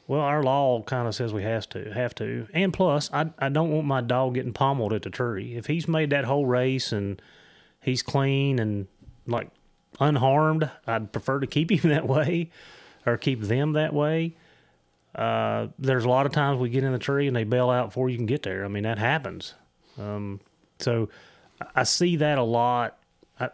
Well, 0.08 0.20
our 0.20 0.42
law 0.42 0.82
kind 0.82 1.06
of 1.06 1.14
says 1.14 1.32
we 1.32 1.44
has 1.44 1.64
to 1.68 1.92
have 1.94 2.12
to, 2.16 2.48
and 2.52 2.72
plus, 2.72 3.08
I 3.12 3.30
I 3.38 3.48
don't 3.48 3.70
want 3.70 3.86
my 3.86 4.00
dog 4.00 4.34
getting 4.34 4.52
pommeled 4.52 4.92
at 4.92 5.02
the 5.02 5.10
tree. 5.10 5.54
If 5.54 5.66
he's 5.66 5.86
made 5.86 6.10
that 6.10 6.24
whole 6.24 6.44
race 6.44 6.90
and 6.90 7.22
he's 7.80 8.02
clean 8.02 8.58
and 8.58 8.88
like 9.28 9.48
unharmed, 10.00 10.68
I'd 10.88 11.12
prefer 11.12 11.38
to 11.38 11.46
keep 11.46 11.70
him 11.70 11.88
that 11.90 12.06
way, 12.06 12.50
or 13.06 13.16
keep 13.16 13.42
them 13.42 13.74
that 13.74 13.94
way. 13.94 14.34
Uh, 15.14 15.68
there's 15.78 16.04
a 16.04 16.08
lot 16.08 16.26
of 16.26 16.32
times 16.32 16.58
we 16.58 16.68
get 16.68 16.84
in 16.84 16.92
the 16.92 16.98
tree 16.98 17.26
and 17.26 17.36
they 17.36 17.44
bail 17.44 17.70
out 17.70 17.88
before 17.88 18.10
you 18.10 18.16
can 18.16 18.26
get 18.26 18.42
there. 18.42 18.64
I 18.64 18.68
mean 18.68 18.82
that 18.82 18.98
happens. 18.98 19.54
Um, 19.98 20.40
so 20.78 21.10
I 21.74 21.84
see 21.84 22.16
that 22.16 22.38
a 22.38 22.42
lot. 22.42 22.98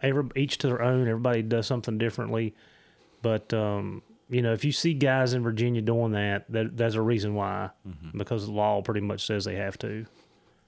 Every, 0.01 0.25
each 0.35 0.57
to 0.59 0.67
their 0.67 0.81
own. 0.81 1.07
Everybody 1.07 1.41
does 1.41 1.67
something 1.67 1.97
differently, 1.97 2.55
but 3.21 3.53
um, 3.53 4.01
you 4.29 4.41
know 4.41 4.53
if 4.53 4.63
you 4.63 4.71
see 4.71 4.93
guys 4.93 5.33
in 5.33 5.43
Virginia 5.43 5.81
doing 5.81 6.11
that, 6.13 6.45
that 6.49 6.77
there's 6.77 6.95
a 6.95 7.01
reason 7.01 7.35
why 7.35 7.69
because 8.15 8.45
the 8.45 8.51
law 8.51 8.81
pretty 8.81 9.01
much 9.01 9.25
says 9.25 9.45
they 9.45 9.55
have 9.55 9.77
to. 9.79 10.05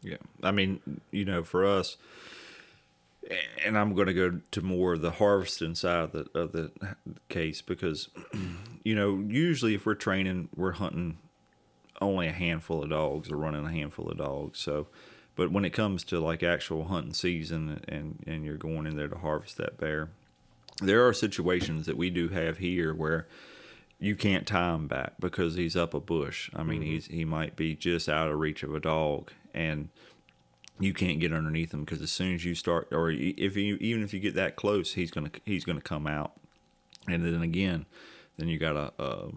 Yeah, 0.03 0.17
I 0.41 0.51
mean, 0.51 1.01
you 1.11 1.26
know, 1.26 1.43
for 1.43 1.65
us, 1.65 1.97
and 3.63 3.78
I'm 3.78 3.93
going 3.93 4.07
to 4.07 4.13
go 4.13 4.41
to 4.51 4.61
more 4.61 4.93
of 4.93 5.01
the 5.01 5.11
harvesting 5.11 5.76
side 5.76 6.03
of 6.03 6.11
the 6.11 6.39
of 6.39 6.51
the 6.51 6.72
case 7.30 7.61
because, 7.61 8.09
you 8.84 8.95
know, 8.95 9.24
usually 9.28 9.76
if 9.76 9.86
we're 9.86 9.95
training, 9.95 10.49
we're 10.55 10.74
hunting 10.74 11.19
only 12.01 12.28
a 12.28 12.32
handful 12.32 12.84
of 12.84 12.89
dogs 12.89 13.32
or 13.32 13.38
running 13.38 13.65
a 13.65 13.72
handful 13.72 14.09
of 14.09 14.17
dogs. 14.17 14.59
So, 14.59 14.88
but 15.36 15.51
when 15.51 15.65
it 15.65 15.71
comes 15.71 16.03
to 16.05 16.19
like 16.19 16.43
actual 16.43 16.86
hunting 16.86 17.13
season 17.13 17.82
and 17.88 18.23
and 18.27 18.45
you're 18.45 18.57
going 18.57 18.86
in 18.86 18.95
there 18.95 19.07
to 19.07 19.17
harvest 19.17 19.57
that 19.57 19.77
bear, 19.77 20.09
there 20.82 21.07
are 21.07 21.13
situations 21.13 21.86
that 21.86 21.97
we 21.97 22.09
do 22.09 22.29
have 22.29 22.57
here 22.57 22.93
where 22.93 23.27
you 23.99 24.15
can't 24.15 24.47
tie 24.47 24.73
him 24.73 24.88
back 24.88 25.13
because 25.19 25.55
he's 25.55 25.75
up 25.75 25.93
a 25.93 25.99
bush. 25.99 26.49
I 26.55 26.63
mean, 26.63 26.82
mm-hmm. 26.82 26.91
he's 26.91 27.05
he 27.07 27.25
might 27.25 27.55
be 27.55 27.75
just 27.75 28.09
out 28.09 28.29
of 28.29 28.39
reach 28.39 28.63
of 28.63 28.73
a 28.73 28.79
dog, 28.79 29.32
and 29.53 29.89
you 30.79 30.93
can't 30.93 31.19
get 31.19 31.32
underneath 31.32 31.73
him 31.73 31.86
because 31.86 32.01
as 32.01 32.11
soon 32.11 32.34
as 32.34 32.43
you 32.43 32.55
start, 32.55 32.88
or 32.91 33.11
if 33.11 33.55
you 33.55 33.77
even 33.79 34.03
if 34.03 34.13
you 34.13 34.19
get 34.19 34.36
that 34.36 34.55
close, 34.55 34.93
he's 34.93 35.11
gonna 35.11 35.32
he's 35.45 35.63
gonna 35.63 35.82
come 35.82 36.07
out, 36.07 36.34
and 37.07 37.23
then 37.23 37.41
again, 37.41 37.86
then 38.38 38.47
you 38.47 38.57
got 38.57 38.75
a, 38.75 39.03
a, 39.03 39.27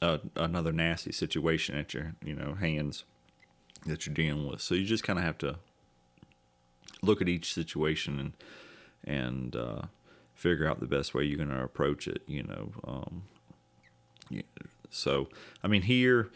a 0.00 0.20
another 0.36 0.72
nasty 0.72 1.12
situation 1.12 1.76
at 1.76 1.92
your 1.92 2.14
you 2.24 2.34
know 2.34 2.54
hands 2.54 3.04
that 3.86 4.06
you're 4.06 4.14
dealing 4.14 4.46
with. 4.46 4.60
So 4.60 4.74
you 4.74 4.84
just 4.84 5.04
kind 5.04 5.18
of 5.18 5.24
have 5.24 5.38
to 5.38 5.56
look 7.02 7.20
at 7.20 7.28
each 7.28 7.52
situation 7.52 8.18
and 8.18 8.32
and 9.06 9.54
uh, 9.54 9.82
figure 10.34 10.66
out 10.66 10.80
the 10.80 10.86
best 10.86 11.14
way 11.14 11.24
you're 11.24 11.36
going 11.36 11.50
to 11.50 11.62
approach 11.62 12.08
it. 12.08 12.22
You 12.26 12.42
know, 12.42 12.72
um, 12.86 13.22
so 14.90 15.28
I 15.62 15.68
mean 15.68 15.82
here, 15.82 16.30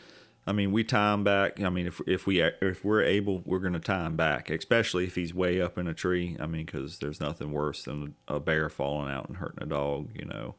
I 0.49 0.53
mean 0.53 0.72
we 0.72 0.82
tie 0.82 1.12
him 1.12 1.24
back. 1.24 1.61
I 1.61 1.68
mean 1.68 1.86
if 1.86 2.01
if 2.07 2.26
we 2.26 2.40
if 2.40 2.82
we're 2.82 3.03
able, 3.03 3.42
we're 3.44 3.59
going 3.59 3.74
to 3.74 3.80
tie 3.80 4.07
him 4.07 4.16
back, 4.16 4.49
especially 4.49 5.05
if 5.05 5.14
he's 5.14 5.34
way 5.34 5.61
up 5.61 5.76
in 5.76 5.86
a 5.86 5.92
tree. 5.92 6.38
I 6.40 6.46
mean 6.46 6.64
because 6.64 7.01
there's 7.01 7.20
nothing 7.20 7.53
worse 7.53 7.84
than 7.84 8.14
a 8.26 8.40
bear 8.40 8.70
falling 8.70 9.11
out 9.12 9.28
and 9.28 9.36
hurting 9.36 9.62
a 9.62 9.66
dog. 9.66 10.09
You 10.14 10.24
know, 10.24 10.55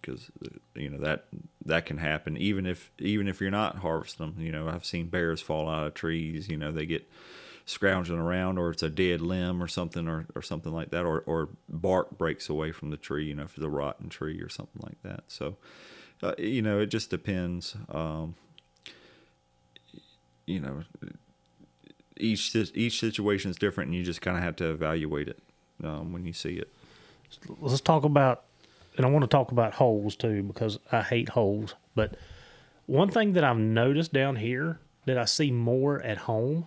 because 0.00 0.32
you 0.74 0.90
know 0.90 0.98
that 0.98 1.26
that 1.64 1.86
can 1.86 1.98
happen 1.98 2.36
even 2.36 2.66
if 2.66 2.90
even 2.98 3.28
if 3.28 3.40
you're 3.40 3.52
not 3.52 3.78
harvesting 3.78 4.34
them. 4.34 4.44
You 4.44 4.50
know 4.50 4.68
I've 4.68 4.84
seen 4.84 5.06
bears 5.06 5.40
fall 5.40 5.70
out 5.70 5.86
of 5.86 5.94
trees. 5.94 6.48
You 6.48 6.56
know 6.56 6.72
they 6.72 6.86
get 6.86 7.08
scrounging 7.66 8.18
around 8.18 8.58
or 8.58 8.70
it's 8.70 8.82
a 8.82 8.88
dead 8.90 9.20
limb 9.20 9.62
or 9.62 9.68
something 9.68 10.08
or, 10.08 10.26
or 10.36 10.42
something 10.42 10.72
like 10.72 10.90
that 10.90 11.04
or, 11.04 11.20
or 11.26 11.48
bark 11.68 12.16
breaks 12.16 12.48
away 12.48 12.70
from 12.70 12.90
the 12.90 12.96
tree 12.96 13.24
you 13.24 13.34
know 13.34 13.42
if 13.42 13.56
it's 13.56 13.66
a 13.66 13.68
rotten 13.68 14.08
tree 14.08 14.40
or 14.40 14.48
something 14.48 14.80
like 14.84 15.02
that 15.02 15.24
so 15.26 15.56
uh, 16.22 16.32
you 16.38 16.62
know 16.62 16.78
it 16.78 16.86
just 16.86 17.10
depends 17.10 17.74
um, 17.88 18.36
you 20.46 20.60
know 20.60 20.82
each 22.16 22.54
each 22.56 22.98
situation 22.98 23.50
is 23.50 23.56
different 23.56 23.88
and 23.88 23.96
you 23.96 24.02
just 24.02 24.20
kind 24.20 24.36
of 24.36 24.42
have 24.42 24.56
to 24.56 24.70
evaluate 24.70 25.28
it 25.28 25.38
um, 25.84 26.12
when 26.12 26.24
you 26.24 26.32
see 26.32 26.54
it 26.54 26.72
let's 27.60 27.80
talk 27.80 28.04
about 28.04 28.44
and 28.96 29.04
I 29.04 29.10
want 29.10 29.22
to 29.22 29.28
talk 29.28 29.52
about 29.52 29.74
holes 29.74 30.16
too 30.16 30.42
because 30.42 30.78
I 30.90 31.02
hate 31.02 31.30
holes. 31.30 31.74
But 31.94 32.16
one 32.86 33.08
thing 33.08 33.34
that 33.34 33.44
I've 33.44 33.58
noticed 33.58 34.12
down 34.12 34.36
here 34.36 34.80
that 35.04 35.18
I 35.18 35.24
see 35.24 35.50
more 35.50 36.00
at 36.02 36.18
home 36.18 36.66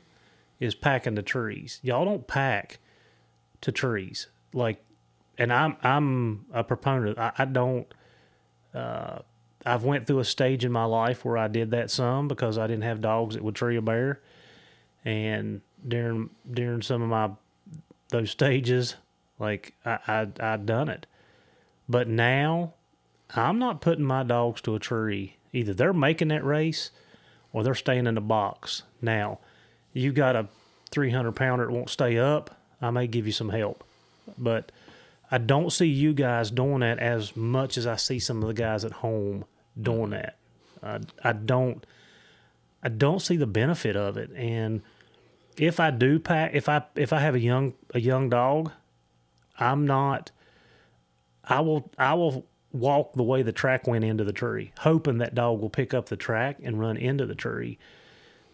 is 0.59 0.75
packing 0.75 1.15
the 1.15 1.23
trees. 1.23 1.79
Y'all 1.81 2.05
don't 2.05 2.27
pack 2.27 2.79
to 3.61 3.71
trees 3.71 4.27
like, 4.53 4.83
and 5.37 5.51
I'm 5.51 5.77
I'm 5.83 6.45
a 6.53 6.63
proponent. 6.63 7.17
I, 7.17 7.31
I 7.37 7.45
don't. 7.45 7.87
Uh, 8.73 9.19
I've 9.65 9.83
went 9.83 10.07
through 10.07 10.19
a 10.19 10.25
stage 10.25 10.63
in 10.63 10.71
my 10.71 10.85
life 10.85 11.25
where 11.25 11.37
I 11.37 11.47
did 11.47 11.71
that 11.71 11.91
some 11.91 12.27
because 12.27 12.57
I 12.57 12.67
didn't 12.67 12.83
have 12.83 13.01
dogs 13.01 13.35
that 13.35 13.43
would 13.43 13.55
tree 13.55 13.75
a 13.75 13.81
bear, 13.81 14.21
and 15.03 15.61
during 15.87 16.29
during 16.49 16.81
some 16.81 17.01
of 17.01 17.09
my 17.09 17.31
those 18.09 18.31
stages, 18.31 18.95
like 19.37 19.73
I 19.85 19.99
I 20.07 20.53
I 20.53 20.57
done 20.57 20.89
it, 20.89 21.05
but 21.87 22.07
now 22.07 22.73
I'm 23.35 23.59
not 23.59 23.81
putting 23.81 24.05
my 24.05 24.23
dogs 24.23 24.61
to 24.61 24.75
a 24.75 24.79
tree. 24.79 25.35
Either 25.51 25.73
they're 25.73 25.93
making 25.93 26.29
that 26.29 26.45
race, 26.45 26.91
or 27.51 27.63
they're 27.63 27.75
staying 27.75 28.07
in 28.07 28.15
the 28.15 28.21
box. 28.21 28.83
Now, 29.01 29.39
you 29.93 30.11
got 30.11 30.35
a 30.35 30.47
300 30.91 31.31
pounder 31.33 31.65
that 31.65 31.71
won't 31.71 31.89
stay 31.89 32.17
up. 32.17 32.55
I 32.81 32.91
may 32.91 33.07
give 33.07 33.25
you 33.25 33.31
some 33.31 33.49
help, 33.49 33.83
but 34.37 34.71
I 35.31 35.37
don't 35.37 35.71
see 35.71 35.87
you 35.87 36.13
guys 36.13 36.51
doing 36.51 36.79
that 36.79 36.99
as 36.99 37.35
much 37.35 37.77
as 37.77 37.85
I 37.85 37.95
see 37.95 38.19
some 38.19 38.41
of 38.41 38.47
the 38.47 38.53
guys 38.53 38.83
at 38.83 38.91
home 38.93 39.45
doing 39.79 40.11
that. 40.11 40.37
I 40.81 40.99
I 41.23 41.33
don't 41.33 41.85
I 42.81 42.89
don't 42.89 43.21
see 43.21 43.37
the 43.37 43.47
benefit 43.47 43.95
of 43.95 44.17
it, 44.17 44.31
and 44.35 44.81
if 45.57 45.79
I 45.79 45.91
do 45.91 46.19
pack, 46.19 46.51
if 46.53 46.69
I 46.69 46.83
if 46.95 47.11
I 47.13 47.19
have 47.19 47.35
a 47.35 47.39
young 47.39 47.73
a 47.93 47.99
young 47.99 48.29
dog, 48.29 48.71
I'm 49.59 49.85
not. 49.85 50.31
I 51.43 51.61
will 51.61 51.91
I 51.97 52.13
will 52.13 52.45
walk 52.71 53.13
the 53.13 53.23
way 53.23 53.41
the 53.41 53.51
track 53.51 53.87
went 53.87 54.05
into 54.05 54.23
the 54.23 54.33
tree, 54.33 54.71
hoping 54.79 55.17
that 55.17 55.35
dog 55.35 55.59
will 55.59 55.69
pick 55.69 55.93
up 55.93 56.07
the 56.07 56.15
track 56.15 56.57
and 56.63 56.79
run 56.79 56.97
into 56.97 57.25
the 57.25 57.35
tree. 57.35 57.77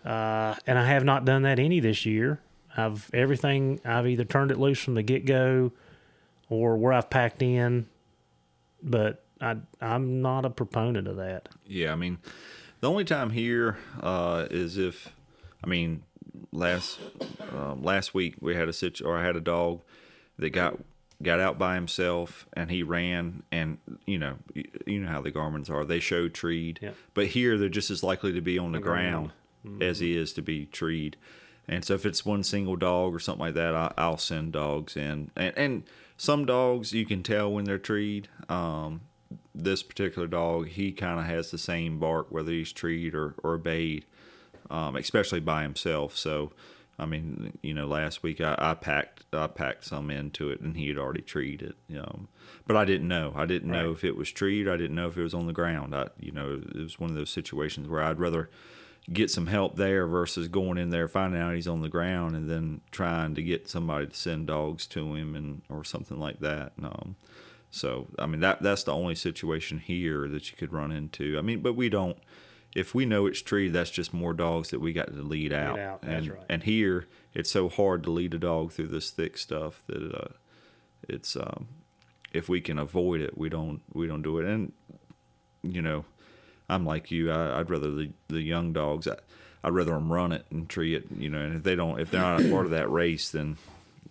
Uh, 0.04 0.56
and 0.66 0.78
I 0.78 0.86
have 0.88 1.04
not 1.04 1.26
done 1.26 1.44
that 1.44 1.60
any 1.60 1.80
this 1.80 2.06
year. 2.06 2.40
I've 2.78 3.10
everything 3.14 3.80
I've 3.86 4.08
either 4.08 4.26
turned 4.26 4.52
it 4.52 4.60
loose 4.60 4.80
from 4.80 4.96
the 4.96 5.04
get 5.04 5.26
go, 5.26 5.72
or 6.50 6.78
where 6.78 6.94
I've 6.94 7.10
packed 7.10 7.42
in. 7.42 7.88
But 8.84 9.24
I 9.42 9.58
I'm 9.82 10.22
not 10.22 10.46
a 10.46 10.50
proponent 10.50 11.08
of 11.08 11.18
that. 11.18 11.50
Yeah, 11.68 11.92
I 11.92 11.96
mean, 11.96 12.20
the 12.82 12.90
only 12.90 13.04
time 13.06 13.32
here 13.32 13.78
uh, 14.02 14.48
is 14.52 14.78
if, 14.78 15.10
I 15.64 15.68
mean, 15.68 16.04
last 16.52 17.00
um, 17.56 17.84
last 17.84 18.14
week 18.14 18.36
we 18.42 18.56
had 18.56 18.68
a 18.70 18.74
situ 18.74 19.04
or 19.06 19.18
I 19.18 19.24
had 19.26 19.36
a 19.36 19.42
dog 19.42 19.82
that 20.38 20.50
got 20.52 20.78
got 21.24 21.40
out 21.40 21.58
by 21.58 21.76
himself 21.76 22.46
and 22.54 22.70
he 22.70 22.84
ran 22.84 23.44
and 23.52 23.78
you 24.06 24.20
know 24.20 24.36
you, 24.86 25.00
know 25.00 25.08
how 25.10 25.22
the 25.22 25.32
Garmins 25.32 25.70
are 25.70 25.86
they 25.86 26.02
show 26.02 26.28
treed 26.28 26.78
Yeah. 26.82 26.92
but 27.14 27.28
here 27.28 27.58
they're 27.58 27.70
just 27.70 27.90
as 27.90 28.04
likely 28.04 28.34
to 28.34 28.42
be 28.42 28.60
on 28.60 28.74
the 28.74 28.80
ground 28.80 29.32
ground. 29.64 29.82
as 29.82 30.00
he 30.00 30.18
is 30.18 30.34
to 30.34 30.42
be 30.42 30.66
treed 30.66 31.16
and 31.70 31.86
so 31.86 31.94
if 31.94 32.06
it's 32.06 32.26
one 32.26 32.44
single 32.44 32.76
dog 32.76 33.16
or 33.16 33.20
something 33.20 33.46
like 33.46 33.54
that 33.54 33.74
I, 33.74 33.94
I'll 33.98 34.18
send 34.18 34.52
dogs 34.52 34.98
in 34.98 35.32
and 35.38 35.54
and 35.58 35.84
some 36.18 36.46
dogs 36.46 36.94
you 36.94 37.06
can 37.06 37.24
tell 37.24 37.52
when 37.52 37.66
they're 37.66 37.78
treed. 37.78 38.28
Um, 38.50 39.02
this 39.54 39.84
particular 39.84 40.28
dog, 40.28 40.68
he 40.70 40.92
kind 40.92 41.20
of 41.20 41.26
has 41.26 41.52
the 41.52 41.58
same 41.58 42.00
bark 42.00 42.28
whether 42.30 42.52
he's 42.52 42.72
treed 42.72 43.16
or 43.16 43.36
or 43.44 43.58
bayed, 43.58 44.06
um, 44.70 44.96
especially 44.96 45.40
by 45.40 45.64
himself. 45.64 46.16
So, 46.16 46.52
I 47.00 47.06
mean, 47.06 47.58
you 47.62 47.74
know, 47.74 47.88
last 47.88 48.24
week 48.24 48.42
I, 48.42 48.56
I, 48.58 48.74
packed 48.74 49.24
I 49.34 49.48
packed 49.48 49.86
some 49.86 50.10
into 50.10 50.50
it, 50.50 50.62
and 50.62 50.78
he 50.78 50.88
had 50.90 50.98
already 50.98 51.22
treed 51.22 51.62
it. 51.62 51.76
You 51.88 51.98
know, 51.98 52.28
but 52.68 52.76
I 52.76 52.86
didn't 52.86 53.08
know. 53.08 53.34
I 53.36 53.46
didn't 53.46 53.72
right. 53.72 53.82
know 53.82 53.92
if 53.92 54.04
it 54.04 54.16
was 54.16 54.32
treed. 54.32 54.68
I 54.68 54.78
didn't 54.78 54.96
know 54.96 55.08
if 55.08 55.18
it 55.18 55.24
was 55.24 55.34
on 55.34 55.48
the 55.48 55.54
ground. 55.54 55.96
I, 55.96 56.08
you 56.20 56.32
know, 56.32 56.62
it 56.64 56.78
was 56.78 57.00
one 57.00 57.10
of 57.10 57.16
those 57.16 57.30
situations 57.30 57.88
where 57.88 58.04
I'd 58.04 58.20
rather 58.20 58.50
get 59.12 59.30
some 59.30 59.48
help 59.48 59.76
there 59.76 60.08
versus 60.08 60.48
going 60.48 60.78
in 60.78 60.90
there 60.90 61.08
finding 61.08 61.40
out 61.40 61.54
he's 61.54 61.68
on 61.68 61.82
the 61.82 61.90
ground 61.90 62.36
and 62.36 62.50
then 62.50 62.82
trying 62.92 63.36
to 63.36 63.44
get 63.44 63.70
somebody 63.70 64.08
to 64.08 64.16
send 64.16 64.48
dogs 64.48 64.88
to 64.88 65.14
him 65.14 65.36
and 65.36 65.62
or 65.70 65.84
something 65.84 66.20
like 66.20 66.40
that. 66.40 66.74
Um, 66.82 67.16
so 67.70 68.08
I 68.18 68.26
mean 68.26 68.42
that 68.42 68.62
that's 68.62 68.84
the 68.84 68.94
only 68.94 69.16
situation 69.16 69.80
here 69.80 70.28
that 70.28 70.50
you 70.50 70.58
could 70.58 70.74
run 70.74 70.92
into. 70.92 71.38
I 71.38 71.42
mean, 71.42 71.62
but 71.62 71.76
we 71.76 71.90
don't. 71.90 72.18
If 72.76 72.94
we 72.94 73.06
know 73.06 73.26
it's 73.26 73.42
treated, 73.42 73.72
that's 73.72 73.90
just 73.90 74.14
more 74.14 74.34
dogs 74.34 74.70
that 74.72 74.82
we 74.82 74.92
got 74.92 75.08
to 75.08 75.22
lead 75.22 75.54
out. 75.54 75.80
out. 75.80 76.04
And 76.04 76.32
right. 76.32 76.44
and 76.50 76.64
here 76.64 77.08
it's 77.34 77.52
so 77.52 77.70
hard 77.70 78.04
to 78.04 78.12
lead 78.12 78.34
a 78.34 78.40
dog 78.40 78.72
through 78.72 78.88
this 78.88 79.12
thick 79.12 79.38
stuff 79.38 79.84
that 79.88 80.14
uh, 80.14 80.34
it's 81.08 81.36
um, 81.36 81.68
if 82.34 82.50
we 82.50 82.60
can 82.60 82.80
avoid 82.80 83.22
it, 83.22 83.38
we 83.38 83.50
don't 83.50 83.82
we 83.94 84.08
don't 84.08 84.24
do 84.24 84.40
it. 84.40 84.46
And 84.46 84.74
you 85.64 85.82
know, 85.82 86.06
I'm 86.70 86.86
like 86.86 87.12
you. 87.12 87.32
I, 87.32 87.58
would 87.58 87.70
rather 87.70 87.92
the 87.92 88.12
the 88.28 88.42
young 88.42 88.74
dogs. 88.74 89.08
I, 89.08 89.18
I'd 89.64 89.74
rather 89.74 89.94
them 89.94 90.12
run 90.12 90.32
it 90.32 90.46
and 90.52 90.70
tree 90.70 90.96
it. 90.96 91.06
You 91.18 91.30
know, 91.30 91.40
and 91.40 91.56
if 91.56 91.64
they 91.64 91.76
don't, 91.76 92.00
if 92.00 92.12
they're 92.12 92.22
not 92.22 92.42
a 92.44 92.50
part 92.50 92.66
of 92.66 92.72
that 92.72 92.92
race, 92.92 93.30
then 93.30 93.58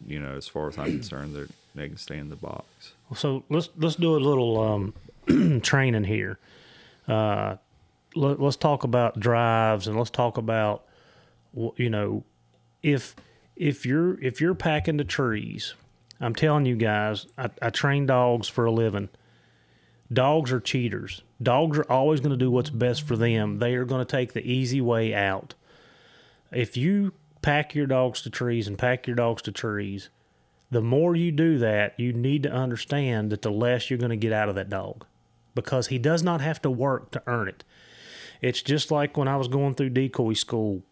you 0.07 0.21
know, 0.21 0.37
as 0.37 0.49
far 0.49 0.69
as 0.69 0.79
I'm 0.79 0.87
concerned, 0.87 1.35
they're 1.35 1.49
they 1.75 1.89
can 1.89 1.97
stay 1.97 2.19
in 2.19 2.29
the 2.29 2.37
box. 2.37 2.93
So 3.15 3.45
let's 3.49 3.69
let's 3.77 3.97
do 3.97 4.17
a 4.17 4.19
little 4.19 4.61
um, 5.29 5.61
training 5.63 6.05
here. 6.05 6.39
Uh, 7.09 7.57
let, 8.15 8.41
us 8.41 8.57
talk 8.57 8.85
about 8.85 9.19
drives 9.19 9.89
and 9.89 9.99
let's 9.99 10.11
talk 10.11 10.39
about 10.39 10.85
you 11.77 11.91
know 11.91 12.25
if 12.83 13.15
if 13.57 13.85
you're 13.85 14.21
if 14.23 14.41
you're 14.41 14.55
packing 14.55 14.97
the 14.97 15.05
trees. 15.05 15.75
I'm 16.21 16.35
telling 16.35 16.65
you 16.65 16.77
guys, 16.77 17.27
I, 17.37 17.51
I 17.61 17.71
train 17.71 18.07
dogs 18.07 18.49
for 18.49 18.65
a 18.65 18.71
living. 18.71 19.09
Dogs 20.13 20.53
are 20.53 20.61
cheaters. 20.61 21.23
Dogs 21.43 21.79
are 21.79 21.91
always 21.91 22.21
going 22.21 22.31
to 22.31 22.37
do 22.37 22.51
what's 22.51 22.71
best 22.71 23.03
for 23.03 23.17
them. 23.17 23.59
They 23.59 23.75
are 23.75 23.85
going 23.85 24.05
to 24.05 24.11
take 24.11 24.33
the 24.33 24.47
easy 24.49 24.81
way 24.81 25.15
out. 25.15 25.55
If 26.53 26.77
you 26.77 27.15
pack 27.43 27.75
your 27.75 27.87
dogs 27.87 28.23
to 28.23 28.31
trees 28.31 28.69
and 28.69 28.79
pack 28.79 29.07
your 29.07 29.17
dogs 29.17 29.43
to 29.43 29.53
trees, 29.53 30.09
the 30.71 30.83
more 30.83 31.15
you 31.15 31.33
do 31.33 31.59
that, 31.59 31.99
you 31.99 32.13
need 32.13 32.43
to 32.45 32.53
understand 32.53 33.31
that 33.31 33.43
the 33.43 33.51
less 33.51 33.91
you're 33.91 33.99
going 33.99 34.11
to 34.11 34.17
get 34.17 34.33
out 34.33 34.49
of 34.49 34.55
that 34.55 34.71
dog 34.71 35.05
because 35.55 35.89
he 35.89 35.99
does 35.99 36.23
not 36.23 36.41
have 36.41 36.61
to 36.63 36.71
work 36.71 37.11
to 37.13 37.23
earn 37.27 37.49
it. 37.49 37.65
It's 38.41 38.63
just 38.63 38.91
like 38.91 39.17
when 39.17 39.29
I 39.29 39.37
was 39.37 39.49
going 39.49 39.75
through 39.75 39.91
decoy 39.91 40.35
school 40.35 40.83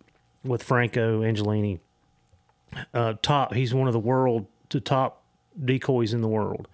with 0.45 0.63
Franco 0.63 1.23
Angelini. 1.23 1.81
Uh, 2.95 3.15
top, 3.21 3.55
he's 3.55 3.75
one 3.75 3.87
of 3.87 3.93
the 3.93 3.99
world, 3.99 4.47
the 4.71 4.81
top 4.81 5.23
decoys 5.63 6.15
in 6.15 6.23
the 6.23 6.29
world. 6.29 6.69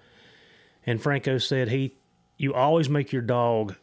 And 0.86 1.02
Franco 1.02 1.38
said, 1.38 1.68
he, 1.70 1.94
you 2.38 2.54
always 2.54 2.88
make 2.88 3.12
your 3.12 3.22
dog 3.22 3.76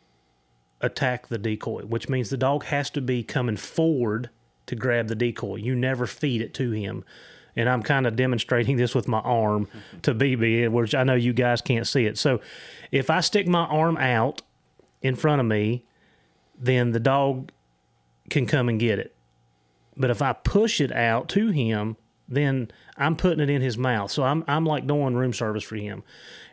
attack 0.82 1.27
the 1.27 1.38
decoy, 1.38 1.84
which 1.84 2.10
means 2.10 2.30
the 2.30 2.38
dog 2.38 2.65
has 2.65 2.90
to 2.91 3.02
be 3.02 3.23
coming 3.23 3.57
forward 3.57 4.30
to 4.65 4.76
grab 4.76 5.07
the 5.07 5.15
decoy. 5.15 5.57
You 5.57 5.76
never 5.76 6.07
feed 6.07 6.41
it 6.41 6.53
to 6.56 6.72
him 6.72 7.03
and 7.56 7.69
I'm 7.69 7.84
kind 7.84 8.06
of 8.06 8.15
demonstrating 8.15 8.77
this 8.77 8.94
with 8.94 9.07
my 9.07 9.19
arm 9.19 9.68
to 10.03 10.14
BB, 10.14 10.69
which 10.69 10.95
I 10.95 11.03
know 11.03 11.15
you 11.15 11.34
guys 11.34 11.61
can't 11.61 11.88
see 11.88 12.06
it. 12.06 12.18
So 12.18 12.41
if 12.91 13.10
I 13.10 13.22
stick 13.22 13.48
my 13.48 13.65
arm 13.65 13.98
out 13.98 14.41
in 15.02 15.15
front 15.15 15.40
of 15.40 15.48
me, 15.48 15.84
then 16.57 16.91
the 16.91 16.99
dog 16.99 17.52
can 18.30 18.45
come 18.45 18.69
and 18.69 18.80
get 18.80 18.99
it. 18.99 19.14
But 19.98 20.10
if 20.10 20.22
I 20.22 20.34
push 20.34 20.82
it 20.82 20.91
out 20.91 21.30
to 21.30 21.49
him, 21.49 21.95
then 22.27 22.72
I'm 22.98 23.16
putting 23.16 23.42
it 23.42 23.50
in 23.50 23.62
his 23.62 23.78
mouth. 23.78 24.12
So 24.12 24.24
I'm 24.24 24.44
I'm 24.48 24.66
like 24.66 24.88
doing 24.88 25.16
room 25.16 25.34
service 25.34 25.64
for 25.64 25.76
him. 25.76 26.04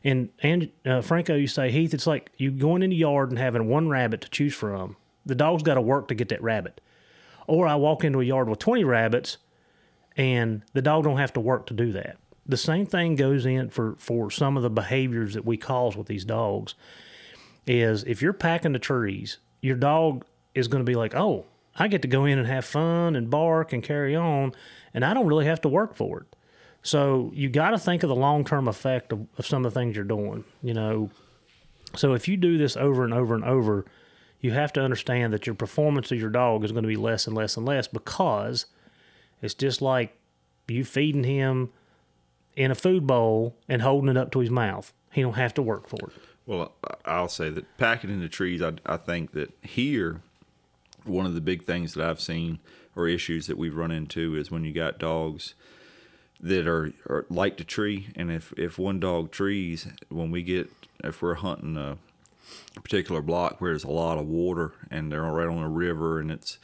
And 0.03 0.31
and 0.43 0.71
uh, 0.85 1.01
Franco, 1.01 1.35
you 1.35 1.47
say 1.47 1.71
Heath, 1.71 1.95
it's 1.95 2.07
like 2.07 2.31
you 2.37 2.51
going 2.51 2.83
in 2.83 2.91
the 2.91 2.97
yard 2.97 3.31
and 3.31 3.39
having 3.39 3.69
one 3.69 3.89
rabbit 3.89 4.21
to 4.23 4.31
choose 4.31 4.55
from. 4.55 4.97
The 5.25 5.35
dog's 5.35 5.63
got 5.63 5.75
to 5.75 5.81
work 5.81 6.09
to 6.09 6.15
get 6.15 6.29
that 6.31 6.43
rabbit. 6.43 6.81
Or 7.47 7.67
I 7.67 7.77
walk 7.77 8.03
into 8.05 8.21
a 8.21 8.25
yard 8.25 8.49
with 8.49 8.59
20 8.59 8.83
rabbits 8.85 9.39
and 10.17 10.63
the 10.73 10.83
dog 10.83 11.05
don't 11.05 11.19
have 11.19 11.33
to 11.35 11.41
work 11.41 11.67
to 11.67 11.75
do 11.75 11.93
that. 11.93 12.17
The 12.45 12.57
same 12.57 12.87
thing 12.87 13.15
goes 13.15 13.47
in 13.47 13.71
for 13.71 13.95
for 13.99 14.31
some 14.31 14.57
of 14.57 14.63
the 14.63 14.71
behaviors 14.71 15.35
that 15.35 15.45
we 15.45 15.57
cause 15.57 15.97
with 15.97 16.09
these 16.09 16.25
dogs. 16.25 16.75
Is 17.65 18.03
if 18.05 18.21
you're 18.21 18.33
packing 18.33 18.73
the 18.73 18.81
trees, 18.81 19.39
your 19.61 19.77
dog 19.77 20.25
is 20.53 20.67
going 20.67 20.85
to 20.85 20.91
be 20.91 20.97
like, 20.97 21.15
"Oh, 21.15 21.47
I 21.77 21.89
get 21.89 22.03
to 22.03 22.09
go 22.09 22.25
in 22.25 22.39
and 22.39 22.49
have 22.49 22.65
fun 22.65 23.17
and 23.17 23.31
bark 23.31 23.73
and 23.73 23.83
carry 23.83 24.17
on, 24.17 24.53
and 24.95 25.05
I 25.05 25.15
don't 25.15 25.27
really 25.27 25.47
have 25.47 25.61
to 25.63 25.69
work 25.69 25.95
for 25.95 26.21
it." 26.21 26.37
So 26.83 27.31
you 27.35 27.49
got 27.49 27.71
to 27.71 27.79
think 27.79 28.03
of 28.03 28.09
the 28.09 28.17
long 28.17 28.45
term 28.45 28.69
effect 28.69 29.13
of, 29.13 29.27
of 29.39 29.47
some 29.47 29.65
of 29.65 29.73
the 29.73 29.79
things 29.79 29.97
you're 29.97 30.05
doing. 30.05 30.45
You 30.63 30.75
know, 30.75 31.11
so 31.95 32.15
if 32.15 32.29
you 32.29 32.37
do 32.37 32.59
this 32.59 32.77
over 32.77 33.05
and 33.05 33.15
over 33.15 33.35
and 33.35 33.45
over, 33.45 33.85
you 34.41 34.51
have 34.53 34.73
to 34.75 34.83
understand 34.83 35.33
that 35.33 35.47
your 35.47 35.55
performance 35.55 36.11
of 36.11 36.19
your 36.19 36.31
dog 36.31 36.65
is 36.65 36.73
going 36.73 36.83
to 36.83 36.89
be 36.89 36.97
less 36.97 37.27
and 37.27 37.37
less 37.37 37.57
and 37.57 37.65
less 37.65 37.87
because 37.87 38.67
it's 39.41 39.55
just 39.55 39.81
like 39.81 40.17
you 40.69 40.85
feeding 40.85 41.25
him 41.25 41.71
in 42.57 42.71
a 42.71 42.75
food 42.75 43.07
bowl 43.07 43.57
and 43.69 43.83
holding 43.83 44.11
it 44.11 44.17
up 44.17 44.31
to 44.33 44.41
his 44.41 44.51
mouth. 44.51 44.93
He 45.13 45.23
don't 45.23 45.35
have 45.35 45.55
to 45.55 45.63
work 45.63 45.89
for 45.89 46.09
it. 46.09 46.13
Well, 46.47 46.73
I'll 47.05 47.29
say 47.29 47.51
that 47.51 47.77
packing 47.79 48.11
in 48.11 48.21
the 48.21 48.29
trees, 48.29 48.63
I, 48.63 48.73
I 48.85 48.97
think 48.97 49.33
that 49.33 49.53
here, 49.63 50.23
one 51.05 51.27
of 51.27 51.35
the 51.35 51.41
big 51.41 51.65
things 51.65 51.95
that 51.95 52.09
I've 52.09 52.21
seen 52.21 52.59
or 52.95 53.09
issues 53.09 53.47
that 53.47 53.59
we've 53.59 53.77
run 53.77 53.91
into 53.91 54.37
is 54.37 54.51
when 54.51 54.65
you 54.65 54.73
got 54.73 54.99
dogs 54.99 55.55
that 56.41 56.67
are, 56.67 56.93
are 57.09 57.27
like 57.31 57.57
to 57.57 57.65
tree, 57.65 58.09
and 58.17 58.31
if 58.31 58.53
if 58.57 58.79
one 58.79 59.01
dog 59.01 59.31
trees, 59.31 59.87
when 60.09 60.31
we 60.31 60.43
get 60.43 60.71
if 61.05 61.23
we're 61.23 61.35
hunting 61.35 61.77
a 61.77 61.99
particular 62.81 63.23
block 63.23 63.61
where 63.61 63.71
there's 63.71 63.85
a 63.85 63.91
lot 63.91 64.19
of 64.19 64.27
water 64.27 64.73
and 64.91 65.11
they're 65.11 65.23
right 65.23 65.49
on 65.49 65.63
a 65.63 65.69
river 65.69 66.21
and 66.21 66.31
it's 66.31 66.59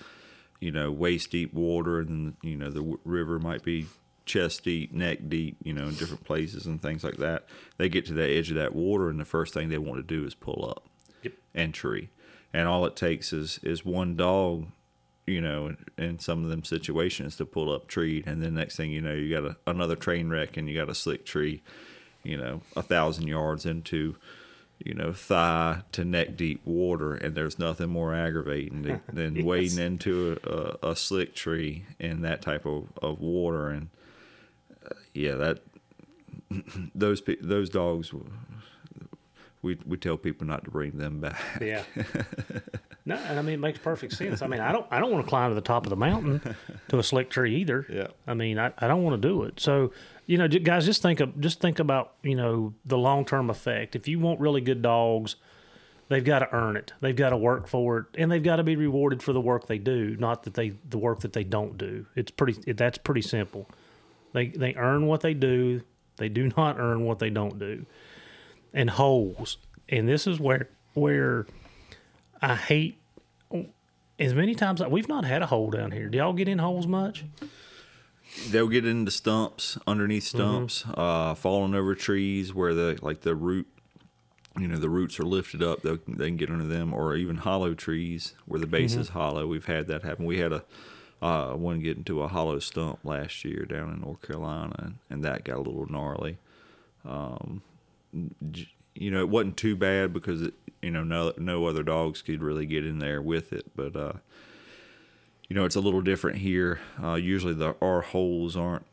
you 0.61 0.73
know, 0.73 0.91
waist 0.91 1.31
deep 1.31 1.55
water, 1.55 2.01
and 2.01 2.37
you 2.43 2.57
know 2.57 2.71
the 2.71 2.99
river 3.05 3.39
might 3.39 3.63
be 3.63 3.87
chest 4.27 4.65
deep, 4.65 4.93
neck 4.93 5.21
deep, 5.29 5.57
you 5.63 5.73
know, 5.73 5.85
in 5.85 5.95
different 5.95 6.25
places 6.25 6.67
and 6.67 6.83
things 6.83 7.05
like 7.05 7.17
that. 7.17 7.47
They 7.79 7.89
get 7.89 8.07
to 8.07 8.13
the 8.13 8.29
edge 8.29 8.51
of 8.51 8.57
that 8.57 8.75
water, 8.75 9.09
and 9.09 9.21
the 9.21 9.25
first 9.25 9.55
thing 9.55 9.69
they 9.69 9.79
want 9.79 9.99
to 9.99 10.15
do 10.15 10.27
is 10.27 10.35
pull 10.35 10.69
up 10.69 10.89
yep. 11.23 11.35
and 11.55 11.73
tree. 11.73 12.11
And 12.53 12.67
all 12.67 12.85
it 12.87 12.97
takes 12.97 13.33
is 13.33 13.61
is 13.63 13.85
one 13.85 14.17
dog, 14.17 14.67
you 15.29 15.41
know, 15.41 15.77
in, 15.97 16.19
some 16.19 16.45
of 16.45 16.51
them 16.51 16.65
situations 16.65 17.37
to 17.37 17.45
pull 17.45 17.73
up 17.73 17.87
tree, 17.87 18.23
and 18.27 18.43
then 18.43 18.55
next 18.55 18.77
thing 18.77 18.91
you 18.91 19.01
know, 19.01 19.13
you 19.13 19.35
got 19.35 19.45
a, 19.45 19.57
another 19.67 19.97
train 19.97 20.29
wreck, 20.29 20.57
and 20.57 20.69
you 20.69 20.75
got 20.75 20.89
a 20.89 20.95
slick 20.95 21.25
tree, 21.25 21.63
you 22.23 22.37
know, 22.37 22.63
a 22.77 22.83
thousand 22.83 23.29
yards 23.29 23.67
into 23.67 24.17
you 24.85 24.95
know, 24.95 25.13
thigh 25.13 25.83
to 25.93 26.05
neck 26.05 26.37
deep 26.37 26.65
water, 26.65 27.15
and 27.15 27.35
there's 27.35 27.59
nothing 27.59 27.89
more 27.89 28.15
aggravating 28.15 29.01
than, 29.13 29.35
yes. 29.37 29.45
wading 29.45 29.79
into 29.79 30.39
a, 30.45 30.91
a, 30.91 30.97
slick 30.97 31.35
tree 31.35 31.85
in 31.99 32.23
that 32.23 32.43
type 32.43 32.65
of, 32.65 32.87
of 33.03 33.21
water. 33.21 33.71
And 33.71 33.89
uh, 34.85 34.95
yeah, 35.15 35.35
that 35.35 35.59
those 36.95 37.23
those 37.41 37.69
dogs, 37.71 38.13
we 39.62 39.78
we 39.86 39.97
tell 39.97 40.16
people 40.16 40.47
not 40.47 40.64
to 40.64 40.70
bring 40.70 40.98
them 40.98 41.20
back. 41.20 41.40
Yeah. 41.60 41.82
no, 43.05 43.16
and 43.16 43.39
I 43.39 43.43
mean 43.43 43.55
it 43.55 43.60
makes 43.60 43.78
perfect 43.78 44.14
sense. 44.14 44.43
I 44.43 44.47
mean, 44.47 44.60
I 44.60 44.72
don't 44.72 44.86
I 44.90 45.01
don't 45.01 45.10
want 45.10 45.24
to 45.24 45.28
climb 45.28 45.51
to 45.51 45.55
the 45.55 45.60
top 45.60 45.85
of 45.86 45.90
the 45.90 45.97
mountain 45.97 46.55
to 46.89 46.98
a 46.98 47.02
slick 47.02 47.30
tree 47.30 47.56
either. 47.56 47.86
Yeah. 47.89 48.09
I 48.26 48.35
mean, 48.35 48.59
I, 48.59 48.72
I 48.78 48.89
don't 48.89 49.02
want 49.02 49.20
to 49.20 49.28
do 49.28 49.43
it. 49.44 49.60
So 49.60 49.93
you 50.26 50.36
know, 50.36 50.47
guys, 50.47 50.85
just 50.85 51.02
think 51.02 51.20
of 51.20 51.40
just 51.40 51.60
think 51.60 51.78
about 51.78 52.12
you 52.22 52.35
know 52.35 52.74
the 52.85 52.98
long 52.98 53.24
term 53.24 53.51
effect. 53.51 53.97
If 53.97 54.06
you 54.06 54.18
want 54.20 54.40
really 54.40 54.60
good 54.60 54.82
dogs, 54.82 55.36
they've 56.09 56.24
got 56.24 56.40
to 56.40 56.55
earn 56.55 56.76
it. 56.76 56.93
They've 57.01 57.16
got 57.16 57.30
to 57.30 57.36
work 57.36 57.66
for 57.66 57.98
it, 57.98 58.06
and 58.16 58.30
they've 58.30 58.43
got 58.43 58.56
to 58.56 58.62
be 58.62 58.76
rewarded 58.76 59.22
for 59.22 59.32
the 59.32 59.40
work 59.40 59.66
they 59.66 59.78
do, 59.78 60.16
not 60.18 60.43
that 60.43 60.52
they 60.55 60.74
the 60.89 60.98
work 60.98 61.20
that 61.20 61.32
they 61.32 61.44
don't 61.44 61.78
do. 61.78 62.06
It's 62.14 62.30
pretty. 62.30 62.72
That's 62.72 62.98
pretty 62.98 63.22
simple. 63.22 63.70
They 64.35 64.48
they 64.48 64.74
earn 64.74 65.06
what 65.06 65.22
they 65.22 65.32
do. 65.35 65.80
They 66.16 66.28
do 66.28 66.51
not 66.56 66.78
earn 66.78 67.05
what 67.05 67.18
they 67.18 67.30
don't 67.30 67.59
do. 67.59 67.86
And 68.73 68.90
holes, 68.90 69.57
and 69.89 70.09
this 70.09 70.27
is 70.27 70.39
where 70.39 70.69
where 70.95 71.47
I 72.40 72.55
hate. 72.55 72.99
As 74.19 74.35
many 74.35 74.55
times 74.55 74.82
we've 74.85 75.09
not 75.09 75.24
had 75.24 75.43
a 75.43 75.47
hole 75.47 75.70
down 75.70 75.93
here. 75.93 76.09
Do 76.09 76.19
y'all 76.19 76.32
get 76.32 76.49
in 76.49 76.59
holes 76.59 76.86
much? 76.86 77.24
they'll 78.51 78.69
get 78.69 78.86
into 78.86 79.11
stumps 79.11 79.78
underneath 79.86 80.24
mm-hmm. 80.24 80.39
stumps, 80.39 80.82
mm-hmm. 80.82 81.01
uh, 81.01 81.35
falling 81.35 81.74
over 81.74 81.95
trees 81.95 82.55
where 82.55 82.74
the 82.74 82.99
like 83.03 83.23
the 83.23 83.35
root, 83.35 83.66
you 84.59 84.69
know, 84.69 84.78
the 84.78 84.89
roots 84.89 85.19
are 85.19 85.24
lifted 85.24 85.62
up. 85.62 85.82
They 85.82 85.99
they 86.07 86.28
can 86.28 86.36
get 86.36 86.51
under 86.51 86.66
them, 86.66 86.93
or 86.93 87.16
even 87.16 87.39
hollow 87.39 87.74
trees 87.74 88.35
where 88.47 88.61
the 88.61 88.66
base 88.66 88.93
mm-hmm. 88.93 89.03
is 89.03 89.09
hollow. 89.11 89.47
We've 89.47 89.66
had 89.66 89.86
that 89.89 90.03
happen. 90.03 90.24
We 90.24 90.39
had 90.39 90.53
a 90.53 90.65
uh, 91.20 91.55
one 91.55 91.81
get 91.81 91.97
into 91.97 92.23
a 92.23 92.28
hollow 92.28 92.59
stump 92.59 93.01
last 93.05 93.45
year 93.45 93.65
down 93.65 93.93
in 93.93 94.01
North 94.01 94.23
Carolina, 94.23 94.74
and, 94.78 94.95
and 95.11 95.24
that 95.24 95.45
got 95.45 95.57
a 95.57 95.62
little 95.62 95.86
gnarly. 95.86 96.39
um, 97.05 97.62
you 98.12 99.10
know, 99.10 99.20
it 99.20 99.28
wasn't 99.28 99.56
too 99.56 99.76
bad 99.76 100.12
because 100.12 100.43
it, 100.43 100.55
you 100.82 100.90
know, 100.90 101.05
no 101.05 101.32
no 101.36 101.66
other 101.66 101.82
dogs 101.82 102.22
could 102.22 102.43
really 102.43 102.66
get 102.66 102.85
in 102.85 102.98
there 102.98 103.20
with 103.22 103.52
it, 103.52 103.66
but 103.76 103.97
uh, 103.97 104.14
you 105.48 105.56
know, 105.56 105.64
it's 105.64 105.76
a 105.76 105.80
little 105.80 106.02
different 106.02 106.39
here. 106.39 106.80
Uh, 107.02 107.14
usually, 107.14 107.55
the 107.55 107.74
our 107.80 108.02
holes 108.02 108.56
aren't, 108.56 108.86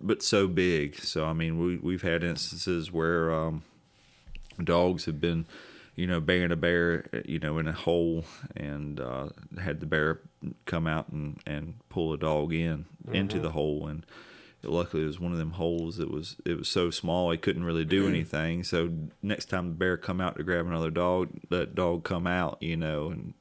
but 0.00 0.22
so 0.22 0.48
big. 0.48 0.96
So 0.96 1.24
I 1.24 1.32
mean, 1.32 1.58
we 1.58 1.76
we've 1.76 2.02
had 2.02 2.24
instances 2.24 2.90
where 2.90 3.32
um, 3.32 3.62
dogs 4.62 5.04
have 5.04 5.20
been, 5.20 5.46
you 5.94 6.06
know, 6.06 6.20
bearing 6.20 6.52
a 6.52 6.56
bear, 6.56 7.06
you 7.24 7.38
know, 7.38 7.58
in 7.58 7.68
a 7.68 7.72
hole, 7.72 8.24
and 8.56 9.00
uh, 9.00 9.28
had 9.60 9.80
the 9.80 9.86
bear 9.86 10.20
come 10.66 10.86
out 10.86 11.08
and 11.10 11.40
and 11.46 11.74
pull 11.88 12.12
a 12.12 12.18
dog 12.18 12.52
in 12.52 12.86
into 13.12 13.38
the 13.38 13.50
hole, 13.50 13.86
and 13.86 14.04
luckily 14.62 15.02
it 15.02 15.06
was 15.06 15.20
one 15.20 15.32
of 15.32 15.38
them 15.38 15.52
holes 15.52 15.96
that 15.96 16.10
was 16.10 16.36
it 16.44 16.58
was 16.58 16.68
so 16.68 16.90
small 16.90 17.30
he 17.30 17.38
couldn't 17.38 17.64
really 17.64 17.84
do 17.84 18.06
anything. 18.06 18.64
So 18.64 18.90
next 19.22 19.46
time 19.46 19.68
the 19.68 19.74
bear 19.74 19.96
come 19.96 20.20
out 20.20 20.36
to 20.36 20.42
grab 20.42 20.66
another 20.66 20.90
dog, 20.90 21.30
that 21.48 21.74
dog 21.74 22.04
come 22.04 22.26
out, 22.26 22.58
you 22.60 22.76
know, 22.76 23.08
and 23.08 23.34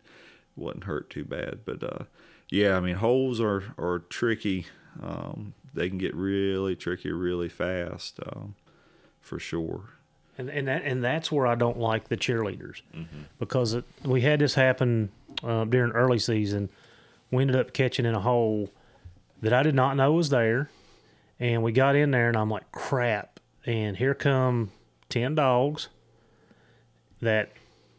wasn't 0.56 0.86
hurt 0.86 1.10
too 1.10 1.26
bad. 1.26 1.60
But 1.66 1.84
uh, 1.84 2.04
yeah, 2.50 2.78
I 2.78 2.80
mean 2.80 2.96
holes 2.96 3.42
are 3.42 3.64
are 3.78 4.00
tricky. 4.10 4.68
Um, 5.02 5.54
they 5.74 5.90
can 5.90 5.98
get 5.98 6.16
really 6.16 6.76
tricky 6.76 7.12
really 7.12 7.50
fast, 7.50 8.20
um, 8.26 8.56
for 9.22 9.40
sure. 9.40 9.90
And 10.38 10.50
and 10.50 10.68
that, 10.68 10.84
and 10.84 11.04
that's 11.04 11.32
where 11.32 11.46
I 11.46 11.56
don't 11.56 11.78
like 11.78 12.08
the 12.08 12.18
cheerleaders 12.18 12.82
because 13.40 13.74
it, 13.74 13.84
we 14.06 14.22
had 14.22 14.40
this 14.40 14.54
happen 14.54 15.12
uh, 15.44 15.66
during 15.66 15.92
early 15.92 16.20
season. 16.20 16.70
We 17.30 17.42
ended 17.42 17.58
up 17.58 17.74
catching 17.74 18.06
in 18.06 18.16
a 18.16 18.22
hole 18.22 18.70
that 19.42 19.54
I 19.54 19.64
did 19.64 19.76
not 19.76 19.96
know 19.98 20.14
was 20.14 20.30
there, 20.30 20.70
and 21.40 21.64
we 21.64 21.72
got 21.72 21.96
in 21.96 22.12
there, 22.12 22.28
and 22.28 22.38
I'm 22.38 22.50
like, 22.50 22.72
crap! 22.72 23.40
And 23.66 23.98
here 23.98 24.14
come 24.14 24.72
ten 25.10 25.36
dogs 25.36 25.90
that 27.22 27.52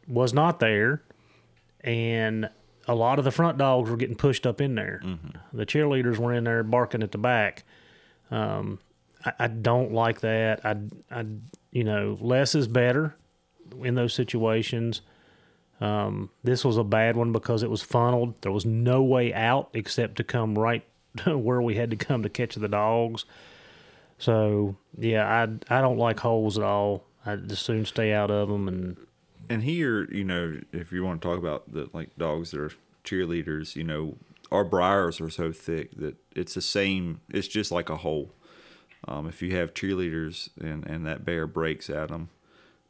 was 0.09 0.33
not 0.33 0.61
there, 0.61 1.03
and 1.81 2.51
a 2.89 2.95
lot 2.95 3.19
of 3.19 3.25
the 3.25 3.31
front 3.31 3.59
dogs 3.59 3.91
were 3.91 3.97
getting 3.97 4.17
pushed 4.17 4.47
up 4.47 4.61
in 4.61 4.75
there. 4.75 5.01
The 5.53 5.67
cheerleaders 5.67 6.19
were 6.19 6.33
in 6.33 6.45
there 6.45 6.62
barking 6.62 7.03
at 7.03 7.12
the 7.12 7.19
back. 7.19 7.65
Um, 8.31 8.79
I, 9.25 9.33
I 9.41 9.47
don't 9.49 9.93
like 9.93 10.21
that. 10.21 10.65
I, 10.65 10.77
I, 11.11 11.27
you 11.71 11.85
know, 11.85 12.17
less 12.21 12.55
is 12.55 12.67
better 12.67 13.15
in 13.85 13.95
those 13.95 14.15
situations. 14.15 15.03
Um, 15.81 16.31
this 16.43 16.65
was 16.65 16.77
a 16.77 16.85
bad 16.85 17.17
one 17.17 17.33
because 17.33 17.62
it 17.62 17.71
was 17.71 17.83
funneled. 17.83 18.41
There 18.41 18.53
was 18.53 18.67
no 18.67 19.03
way 19.03 19.33
out 19.33 19.71
except 19.73 20.17
to 20.17 20.25
come 20.25 20.59
right 20.59 20.85
where 21.27 21.62
we 21.62 21.74
had 21.74 21.91
to 21.91 21.97
come 21.97 22.23
to 22.23 22.28
catch 22.28 22.55
the 22.55 22.69
dogs. 22.69 23.24
So 24.19 24.77
yeah, 24.97 25.27
I 25.27 25.78
I 25.78 25.81
don't 25.81 25.99
like 25.99 26.20
holes 26.20 26.59
at 26.59 26.65
all. 26.65 27.05
I 27.24 27.37
just 27.37 27.65
soon 27.65 27.85
stay 27.85 28.12
out 28.12 28.31
of 28.31 28.49
them 28.49 28.69
and 28.69 28.97
and 29.51 29.65
here, 29.65 30.09
you 30.12 30.23
know, 30.23 30.61
if 30.73 30.93
you 30.93 31.05
want 31.05 31.20
to 31.20 31.28
talk 31.28 31.37
about 31.39 31.73
the 31.73 31.91
like 31.93 32.16
dogs 32.16 32.53
that 32.53 32.61
are 32.61 32.70
cheerleaders, 33.05 33.74
you 33.74 33.82
know, 33.82 34.16
our 34.53 34.65
briars 34.65 35.20
are 35.20 35.28
so 35.28 35.51
thick 35.51 35.91
that 35.97 36.15
it's 36.37 36.55
the 36.55 36.61
same. 36.61 37.20
It's 37.28 37.49
just 37.49 37.73
like 37.73 37.91
a 37.91 37.97
hole. 37.97 38.31
Um, 39.09 39.27
if 39.27 39.43
you 39.43 39.57
have 39.57 39.74
cheerleaders 39.74 40.51
and 40.61 40.87
and 40.87 41.05
that 41.07 41.24
bear 41.24 41.49
breaks 41.49 41.91
at 41.91 42.09
them, 42.09 42.28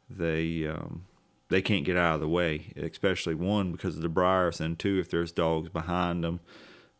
they 0.07 0.67
um, 0.67 1.05
they 1.49 1.63
can't 1.63 1.83
get 1.83 1.97
out 1.97 2.15
of 2.15 2.21
the 2.21 2.27
way. 2.27 2.73
Especially 2.75 3.33
one 3.33 3.71
because 3.71 3.95
of 3.95 4.03
the 4.03 4.09
briars, 4.09 4.61
and 4.61 4.77
two 4.77 4.99
if 4.99 5.09
there's 5.09 5.31
dogs 5.31 5.69
behind 5.69 6.23
them, 6.23 6.41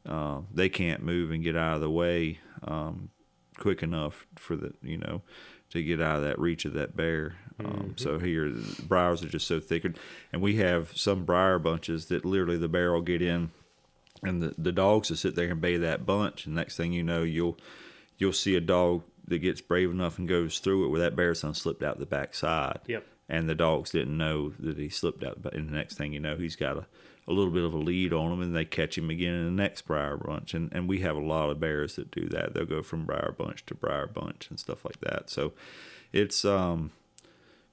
uh, 0.06 0.42
they 0.54 0.70
can't 0.70 1.04
move 1.04 1.32
and 1.32 1.44
get 1.44 1.56
out 1.56 1.76
of 1.76 1.82
the 1.82 1.90
way 1.90 2.40
um, 2.64 3.10
quick 3.58 3.84
enough 3.84 4.26
for 4.36 4.56
the 4.56 4.74
you 4.82 4.98
know 4.98 5.22
to 5.70 5.82
get 5.84 6.02
out 6.02 6.18
of 6.18 6.24
that 6.24 6.38
reach 6.40 6.66
of 6.66 6.74
that 6.74 6.96
bear. 6.98 7.36
Um, 7.60 7.94
So 7.96 8.20
here, 8.20 8.50
the 8.50 8.82
briars 8.84 9.24
are 9.24 9.30
just 9.30 9.48
so 9.48 9.60
thick, 9.60 9.86
and- 9.86 9.98
we 10.42 10.56
have 10.56 10.98
some 10.98 11.24
briar 11.24 11.60
bunches 11.60 12.08
that 12.08 12.26
literally 12.26 12.58
the 12.58 12.68
bear 12.68 12.92
will 12.92 13.02
get 13.02 13.22
in, 13.22 13.52
and 14.24 14.42
the, 14.42 14.54
the 14.58 14.72
dogs 14.74 15.10
will 15.10 15.18
sit 15.18 15.36
there 15.36 15.50
and 15.52 15.62
bay 15.62 15.78
that 15.78 16.06
bunch, 16.06 16.46
and 16.46 16.56
next 16.56 16.76
thing 16.76 16.92
you 16.92 17.04
know, 17.04 17.24
you'll 17.24 17.58
you'll 18.18 18.34
see 18.34 18.56
a 18.56 18.62
dog 18.62 19.04
that 19.28 19.40
gets 19.40 19.62
brave 19.62 19.90
enough 19.92 20.20
and 20.20 20.28
goes 20.28 20.60
through 20.60 20.86
it 20.86 20.90
where 20.90 21.00
that 21.00 21.16
bear 21.16 21.34
son 21.34 21.54
slipped 21.54 21.84
out 21.84 22.00
the 22.00 22.06
backside. 22.06 22.80
Yep. 22.88 23.06
And 23.30 23.48
the 23.48 23.56
dogs 23.56 23.92
didn't 23.92 24.18
know 24.18 24.50
that 24.60 24.78
he 24.78 24.90
slipped 24.90 25.24
out, 25.24 25.42
but 25.42 25.54
and 25.54 25.70
the 25.70 25.74
next 25.74 25.96
thing 25.98 26.12
you 26.12 26.20
know, 26.20 26.36
he's 26.36 26.58
got 26.58 26.78
a, 26.78 26.86
a 27.28 27.34
little 27.34 27.52
bit 27.52 27.64
of 27.64 27.74
a 27.74 27.78
lead 27.78 28.14
on 28.14 28.30
them 28.32 28.42
and 28.42 28.56
they 28.56 28.66
catch 28.66 28.98
him 28.98 29.10
again 29.10 29.34
in 29.34 29.46
the 29.46 29.64
next 29.64 29.84
briar 29.84 30.18
bunch. 30.18 30.54
And 30.54 30.72
and 30.74 30.88
we 30.88 31.00
have 31.00 31.16
a 31.16 31.22
lot 31.22 31.50
of 31.50 31.60
bears 31.60 31.96
that 31.96 32.12
do 32.12 32.28
that. 32.30 32.54
They'll 32.54 32.66
go 32.66 32.82
from 32.82 33.06
briar 33.06 33.34
bunch 33.38 33.66
to 33.68 33.76
briar 33.76 34.08
bunch 34.08 34.50
and 34.50 34.60
stuff 34.60 34.84
like 34.86 35.00
that. 35.02 35.30
So 35.30 35.54
it's 36.12 36.44
um 36.46 36.92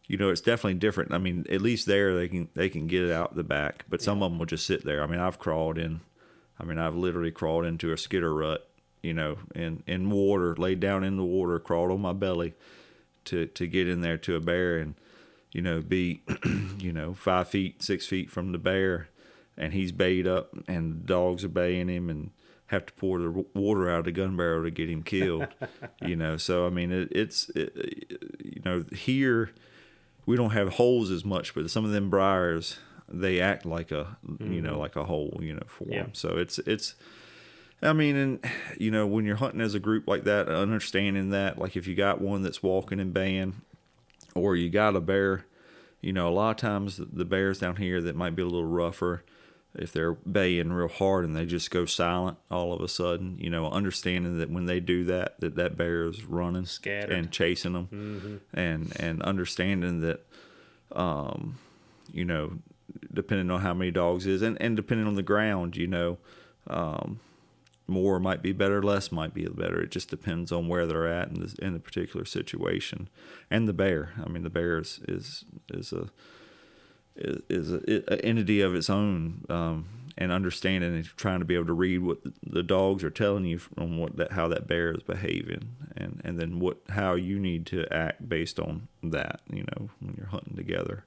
you 0.07 0.17
know 0.17 0.31
it's 0.31 0.41
definitely 0.41 0.75
different 0.75 1.13
i 1.13 1.19
mean 1.19 1.45
at 1.51 1.61
least 1.61 1.87
there 1.87 2.17
they 2.17 2.29
can 2.29 2.49
they 2.55 2.69
can 2.69 2.87
get 2.87 3.05
it 3.05 3.13
out 3.13 3.37
the 3.37 3.45
back 3.45 3.85
but 3.89 4.03
some 4.03 4.23
of 4.23 4.31
them 4.31 4.39
will 4.39 4.47
just 4.47 4.67
sit 4.67 4.85
there 4.85 5.03
i 5.03 5.07
mean 5.07 5.21
i've 5.21 5.39
crawled 5.39 5.79
in 5.79 6.01
i 6.59 6.65
mean 6.65 6.79
i've 6.79 6.97
literally 6.97 7.31
crawled 7.31 7.65
into 7.65 7.93
a 7.93 7.99
skitter 7.99 8.35
rut 8.35 8.69
you 9.03 9.15
know 9.15 9.37
in 9.55 9.83
in 9.87 10.11
water 10.11 10.57
laid 10.57 10.81
down 10.81 11.05
in 11.05 11.17
the 11.17 11.25
water 11.25 11.59
crawled 11.59 11.93
on 11.93 12.01
my 12.01 12.13
belly 12.13 12.55
to 13.25 13.47
to 13.47 13.67
get 13.67 13.87
in 13.87 14.01
there 14.01 14.17
to 14.17 14.35
a 14.35 14.41
bear 14.41 14.79
and 14.79 14.95
you 15.53 15.63
know 15.63 15.81
be 15.81 16.23
you 16.79 16.93
know 16.93 17.15
five 17.15 17.49
feet 17.49 17.83
six 17.83 18.07
feet 18.07 18.31
from 18.31 18.53
the 18.53 18.59
bear 18.59 19.09
and 19.59 19.75
he's 19.75 19.93
bayed 19.93 20.27
up 20.27 20.51
and 20.67 20.93
the 21.03 21.07
dogs 21.07 21.45
are 21.45 21.49
baying 21.49 21.89
him 21.89 22.09
and 22.09 22.31
have 22.67 22.87
to 22.87 22.93
pour 22.95 23.19
the 23.19 23.45
water 23.55 23.91
out 23.91 24.01
of 24.01 24.05
the 24.07 24.13
gun 24.13 24.37
barrel 24.37 24.63
to 24.63 24.71
get 24.71 24.89
him 24.89 25.03
killed 25.03 25.49
you 26.03 26.17
know? 26.17 26.37
So 26.37 26.67
i 26.67 26.71
mean 26.71 26.91
it, 26.93 27.09
it's 27.11 27.51
it, 27.51 28.19
you 28.43 28.63
know 28.65 28.85
here 28.93 29.51
we 30.25 30.37
don't 30.37 30.51
have 30.51 30.75
holes 30.75 31.11
as 31.11 31.25
much 31.25 31.55
but 31.55 31.71
some 31.71 31.85
of 31.85 31.91
them 31.91 32.09
briars 32.09 32.79
they 33.11 33.41
act 33.41 33.65
like 33.67 33.91
a 33.91 34.19
you 34.39 34.61
know 34.61 34.73
mm-hmm. 34.73 34.79
like 34.81 34.97
a 34.97 35.05
hole 35.05 35.39
you 35.43 35.55
know 35.55 35.63
for 35.67 35.87
Yeah. 35.89 36.03
them 36.05 36.15
so 36.15 36.37
it's 36.39 36.59
it's 36.61 36.95
I 37.81 37.93
mean, 37.93 38.17
and 38.17 38.45
you 38.77 38.91
know, 38.91 39.07
when 39.07 39.25
you're 39.25 39.37
hunting 39.37 39.61
as 39.61 39.73
a 39.73 39.79
group 39.79 40.09
like 40.09 40.25
that, 40.25 40.49
understanding 40.49 41.31
that, 41.31 41.59
like 41.61 41.77
if 41.77 41.87
you 41.87 41.95
got 41.95 42.21
one 42.21 42.43
that's 42.43 42.61
walking 42.61 42.99
and 42.99 43.15
baying, 43.15 43.63
or 44.35 44.57
you 44.57 44.69
got 44.69 44.97
a 44.97 45.01
bear, 45.01 45.47
you 46.01 46.13
know, 46.13 46.29
a 46.29 46.31
lot 46.35 46.51
of 46.51 46.57
times 46.57 46.97
the- 46.97 47.05
the 47.05 47.25
bears 47.25 47.61
down 47.61 47.77
here 47.77 48.01
that 48.01 48.17
might 48.17 48.35
be 48.35 48.43
a 48.43 48.47
little 48.47 48.65
rougher, 48.65 49.23
if 49.75 49.93
they're 49.93 50.15
baying 50.15 50.73
real 50.73 50.89
hard 50.89 51.25
and 51.25 51.37
they 51.37 51.47
just 51.47 51.71
go 51.71 51.85
silent 51.85 52.39
all 52.51 52.73
of 52.73 52.81
a 52.81 52.89
sudden, 52.89 53.37
you 53.39 53.51
know, 53.51 53.71
understanding 53.71 54.39
that 54.39 54.51
when 54.51 54.67
they 54.67 54.81
do 54.81 55.05
that, 55.05 55.39
that 55.41 55.57
that 55.57 55.77
bear 55.77 56.09
is 56.09 56.25
running 56.25 56.65
Scattered. 56.65 57.13
and 57.13 57.31
chasing 57.31 57.75
them, 57.75 58.41
and 58.53 58.93
and 58.99 59.23
understanding 59.23 60.01
that, 60.01 60.27
um, 60.93 61.59
you 62.13 62.25
know, 62.25 62.59
depending 63.13 63.51
on 63.51 63.61
how 63.61 63.75
many 63.75 63.91
dogs 63.91 64.27
is, 64.27 64.43
and 64.43 64.61
and 64.61 64.77
depending 64.77 65.07
on 65.07 65.15
the 65.15 65.23
ground, 65.23 65.77
you 65.77 65.87
know, 65.87 66.19
um, 66.67 67.21
more 67.87 68.19
might 68.19 68.43
be 68.43 68.53
better, 68.53 68.83
less 68.83 69.13
might 69.13 69.35
be 69.35 69.47
better. 69.47 69.81
It 69.81 69.91
just 69.91 70.11
depends 70.11 70.51
on 70.53 70.69
where 70.69 70.87
they're 70.87 71.07
at 71.13 71.29
in 71.29 71.35
the 71.41 71.55
in 71.61 71.73
the 71.75 71.81
particular 71.81 72.25
situation, 72.25 73.09
and 73.51 73.69
the 73.69 73.73
bear. 73.73 74.13
I 74.25 74.29
mean, 74.29 74.43
the 74.43 74.51
bear 74.51 74.79
is 74.79 75.01
is 75.07 75.45
is 75.71 75.93
a 75.93 76.11
is, 77.19 77.43
is 77.49 77.73
a, 77.73 78.15
a 78.15 78.25
entity 78.25 78.61
of 78.61 78.75
its 78.75 78.89
own, 78.89 79.45
um, 79.49 79.87
and 80.17 80.33
understanding 80.33 80.95
and 80.95 81.05
trying 81.17 81.39
to 81.39 81.45
be 81.45 81.55
able 81.55 81.67
to 81.67 81.73
read 81.73 81.99
what 81.99 82.23
the, 82.25 82.33
the 82.43 82.63
dogs 82.63 83.05
are 83.05 83.11
telling 83.11 83.45
you 83.45 83.59
from 83.59 83.99
what 83.99 84.17
that 84.17 84.33
how 84.33 84.49
that 84.49 84.67
bear 84.67 84.93
is 84.93 85.03
behaving, 85.03 85.77
and 85.97 86.21
and 86.25 86.39
then 86.39 86.59
what 86.59 86.79
how 86.91 87.15
you 87.15 87.39
need 87.39 87.67
to 87.67 87.87
act 87.93 88.29
based 88.29 88.59
on 88.59 88.89
that. 89.03 89.41
You 89.51 89.65
know, 89.65 89.91
when 90.01 90.15
you're 90.17 90.27
hunting 90.27 90.57
together, 90.57 91.05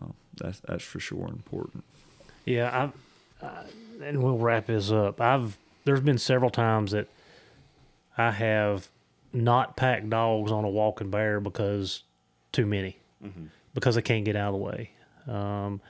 uh, 0.00 0.08
that's 0.36 0.60
that's 0.60 0.84
for 0.84 1.00
sure 1.00 1.28
important. 1.28 1.84
Yeah, 2.44 2.90
I've, 3.40 3.48
uh, 3.48 3.62
and 4.02 4.22
we'll 4.22 4.36
wrap 4.38 4.66
this 4.66 4.90
up. 4.90 5.20
I've 5.20 5.56
there's 5.84 6.00
been 6.00 6.18
several 6.18 6.50
times 6.50 6.92
that 6.92 7.08
I 8.16 8.30
have 8.30 8.88
not 9.32 9.76
packed 9.76 10.08
dogs 10.10 10.52
on 10.52 10.64
a 10.64 10.68
walking 10.68 11.10
bear 11.10 11.40
because 11.40 12.02
too 12.52 12.66
many, 12.66 12.98
because 13.74 13.96
they 13.96 14.02
can't 14.02 14.24
get 14.24 14.36
out 14.36 14.48
of 14.48 14.60
the 14.60 14.64
way. 14.64 14.90
Um, 15.28 15.80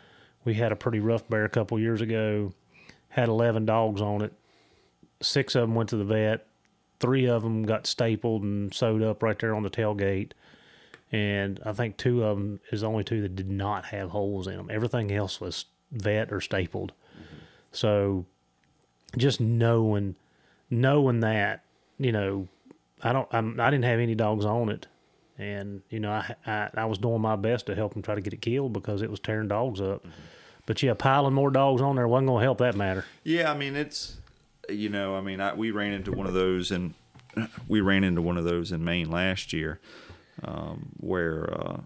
we 0.44 0.54
had 0.54 0.72
a 0.72 0.76
pretty 0.76 1.00
rough 1.00 1.28
bear 1.28 1.44
a 1.44 1.48
couple 1.50 1.78
years 1.78 2.00
ago. 2.00 2.52
Had 3.08 3.28
eleven 3.28 3.64
dogs 3.64 4.00
on 4.00 4.22
it. 4.22 4.32
Six 5.22 5.54
of 5.54 5.62
them 5.62 5.74
went 5.74 5.88
to 5.90 5.96
the 5.96 6.04
vet. 6.04 6.46
Three 7.00 7.26
of 7.26 7.42
them 7.42 7.64
got 7.64 7.86
stapled 7.86 8.42
and 8.42 8.72
sewed 8.74 9.02
up 9.02 9.22
right 9.22 9.38
there 9.38 9.54
on 9.54 9.62
the 9.62 9.70
tailgate. 9.70 10.32
And 11.12 11.60
I 11.64 11.72
think 11.72 11.96
two 11.96 12.24
of 12.24 12.36
them 12.36 12.60
is 12.72 12.80
the 12.80 12.88
only 12.88 13.04
two 13.04 13.22
that 13.22 13.36
did 13.36 13.50
not 13.50 13.86
have 13.86 14.10
holes 14.10 14.46
in 14.46 14.56
them. 14.56 14.70
Everything 14.70 15.12
else 15.12 15.40
was 15.40 15.66
vet 15.92 16.32
or 16.32 16.40
stapled. 16.40 16.92
So 17.72 18.26
just 19.16 19.40
knowing 19.40 20.16
knowing 20.70 21.20
that, 21.20 21.62
you 21.98 22.10
know, 22.10 22.48
I 23.02 23.12
don't 23.12 23.28
I'm, 23.32 23.60
I 23.60 23.70
didn't 23.70 23.84
have 23.84 24.00
any 24.00 24.14
dogs 24.14 24.44
on 24.44 24.70
it. 24.70 24.86
And 25.38 25.82
you 25.90 26.00
know, 26.00 26.12
I, 26.12 26.34
I 26.46 26.70
I 26.74 26.84
was 26.84 26.98
doing 26.98 27.20
my 27.20 27.36
best 27.36 27.66
to 27.66 27.74
help 27.74 27.94
them 27.94 28.02
try 28.02 28.14
to 28.14 28.20
get 28.20 28.32
it 28.32 28.40
killed 28.40 28.72
because 28.72 29.02
it 29.02 29.10
was 29.10 29.20
tearing 29.20 29.48
dogs 29.48 29.80
up. 29.80 30.06
But 30.66 30.82
yeah, 30.82 30.94
piling 30.94 31.34
more 31.34 31.50
dogs 31.50 31.82
on 31.82 31.96
there 31.96 32.08
wasn't 32.08 32.28
going 32.28 32.40
to 32.40 32.44
help 32.44 32.58
that 32.58 32.74
matter. 32.76 33.04
Yeah, 33.22 33.50
I 33.50 33.56
mean 33.56 33.76
it's 33.76 34.18
you 34.68 34.88
know, 34.88 35.16
I 35.16 35.20
mean 35.20 35.40
I, 35.40 35.54
we 35.54 35.70
ran 35.70 35.92
into 35.92 36.12
one 36.12 36.26
of 36.26 36.34
those 36.34 36.70
and 36.70 36.94
we 37.68 37.80
ran 37.80 38.04
into 38.04 38.22
one 38.22 38.36
of 38.36 38.44
those 38.44 38.72
in 38.72 38.84
Maine 38.84 39.10
last 39.10 39.52
year, 39.52 39.80
um, 40.42 40.90
where 40.98 41.52
uh, 41.52 41.80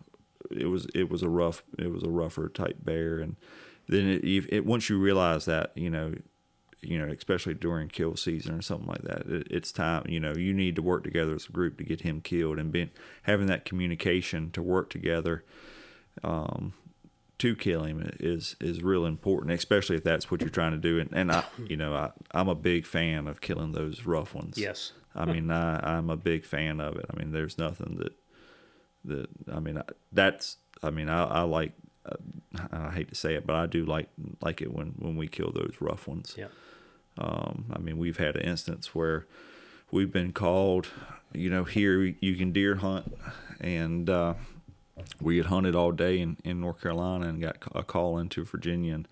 it 0.51 0.67
was 0.67 0.87
it 0.95 1.11
was 1.11 1.23
a 1.23 1.29
rough 1.29 1.63
it 1.79 1.91
was 1.91 2.03
a 2.03 2.09
rougher 2.09 2.49
type 2.49 2.77
bear, 2.85 3.19
and 3.19 3.37
then 3.89 4.09
it, 4.09 4.25
it 4.53 4.67
once 4.67 4.89
you 4.89 4.99
realize 4.99 5.45
that 5.47 5.73
you 5.75 5.91
know 5.91 6.15
you 6.81 6.99
know, 6.99 7.13
especially 7.13 7.55
during 7.55 7.89
kill 7.89 8.17
season 8.17 8.55
or 8.55 8.63
something 8.63 8.89
like 8.89 9.03
that. 9.03 9.27
It, 9.27 9.47
it's 9.51 9.73
time, 9.73 10.05
you 10.09 10.21
know, 10.21 10.33
you 10.35 10.53
need 10.53 10.77
to 10.77 10.83
work 10.83 11.05
together 11.05 11.35
as 11.35 11.49
a 11.49 11.53
group 11.53 11.79
to 11.79 11.85
get 11.85 12.03
him 12.03 12.21
killed 12.21 12.59
and 12.59 12.71
being 12.71 12.91
having 13.23 13.47
that 13.47 13.65
communication 13.65 14.51
to 14.53 14.63
work 14.63 14.91
together 14.91 15.45
um, 16.23 16.75
to 17.39 17.57
kill 17.57 17.85
him 17.85 18.11
is 18.21 18.57
is 18.61 18.83
real 18.83 19.07
important, 19.07 19.53
especially 19.53 19.97
if 19.97 20.05
that's 20.05 20.31
what 20.31 20.41
you're 20.41 20.51
trying 20.51 20.73
to 20.73 20.79
do. 20.79 20.99
And, 20.99 21.11
and 21.13 21.33
I, 21.33 21.45
you 21.67 21.77
know, 21.77 21.95
I, 21.95 22.11
I'm 22.33 22.49
a 22.49 22.55
big 22.55 22.87
fan 22.87 23.27
of 23.27 23.41
killing 23.41 23.73
those 23.73 24.07
rough 24.07 24.35
ones. 24.35 24.57
Yes. 24.59 24.93
I 25.15 25.25
mean, 25.25 25.51
I, 25.51 25.97
I'm 25.97 26.11
a 26.11 26.17
big 26.17 26.45
fan 26.45 26.81
of 26.81 26.97
it. 26.97 27.07
I 27.13 27.17
mean, 27.19 27.33
there's 27.33 27.59
nothing 27.59 27.97
that 27.97 28.13
that 29.05 29.29
I 29.53 29.59
mean, 29.59 29.83
that's 30.13 30.59
I 30.83 30.91
mean, 30.91 31.09
I, 31.09 31.25
I 31.25 31.41
like. 31.43 31.73
I 32.73 32.91
hate 32.91 33.11
to 33.11 33.15
say 33.15 33.35
it, 33.35 33.47
but 33.47 33.55
I 33.55 33.67
do 33.67 33.85
like 33.85 34.09
like 34.41 34.63
it 34.63 34.73
when 34.73 34.95
when 34.99 35.17
we 35.17 35.29
kill 35.29 35.53
those 35.53 35.75
rough 35.79 36.09
ones. 36.09 36.35
Yeah. 36.39 36.47
Um, 37.19 37.67
I 37.73 37.79
mean, 37.79 37.99
we've 37.99 38.19
had 38.19 38.37
an 38.37 38.43
instance 38.43 38.95
where 38.95 39.27
we've 39.91 40.13
been 40.13 40.33
called, 40.33 40.89
you 41.33 41.51
know, 41.51 41.65
here 41.65 42.15
you 42.21 42.37
can 42.37 42.53
deer 42.53 42.77
hunt, 42.77 43.13
and 43.61 44.09
uh, 44.09 44.35
we 45.21 45.37
had 45.37 45.47
hunted 45.47 45.75
all 45.75 45.93
day 45.93 46.21
in, 46.21 46.37
in 46.45 46.61
North 46.61 46.81
Carolina 46.81 47.29
and 47.29 47.41
got 47.41 47.57
a 47.75 47.83
call 47.83 48.19
into 48.19 48.45
Virginia. 48.45 48.95
And 48.95 49.09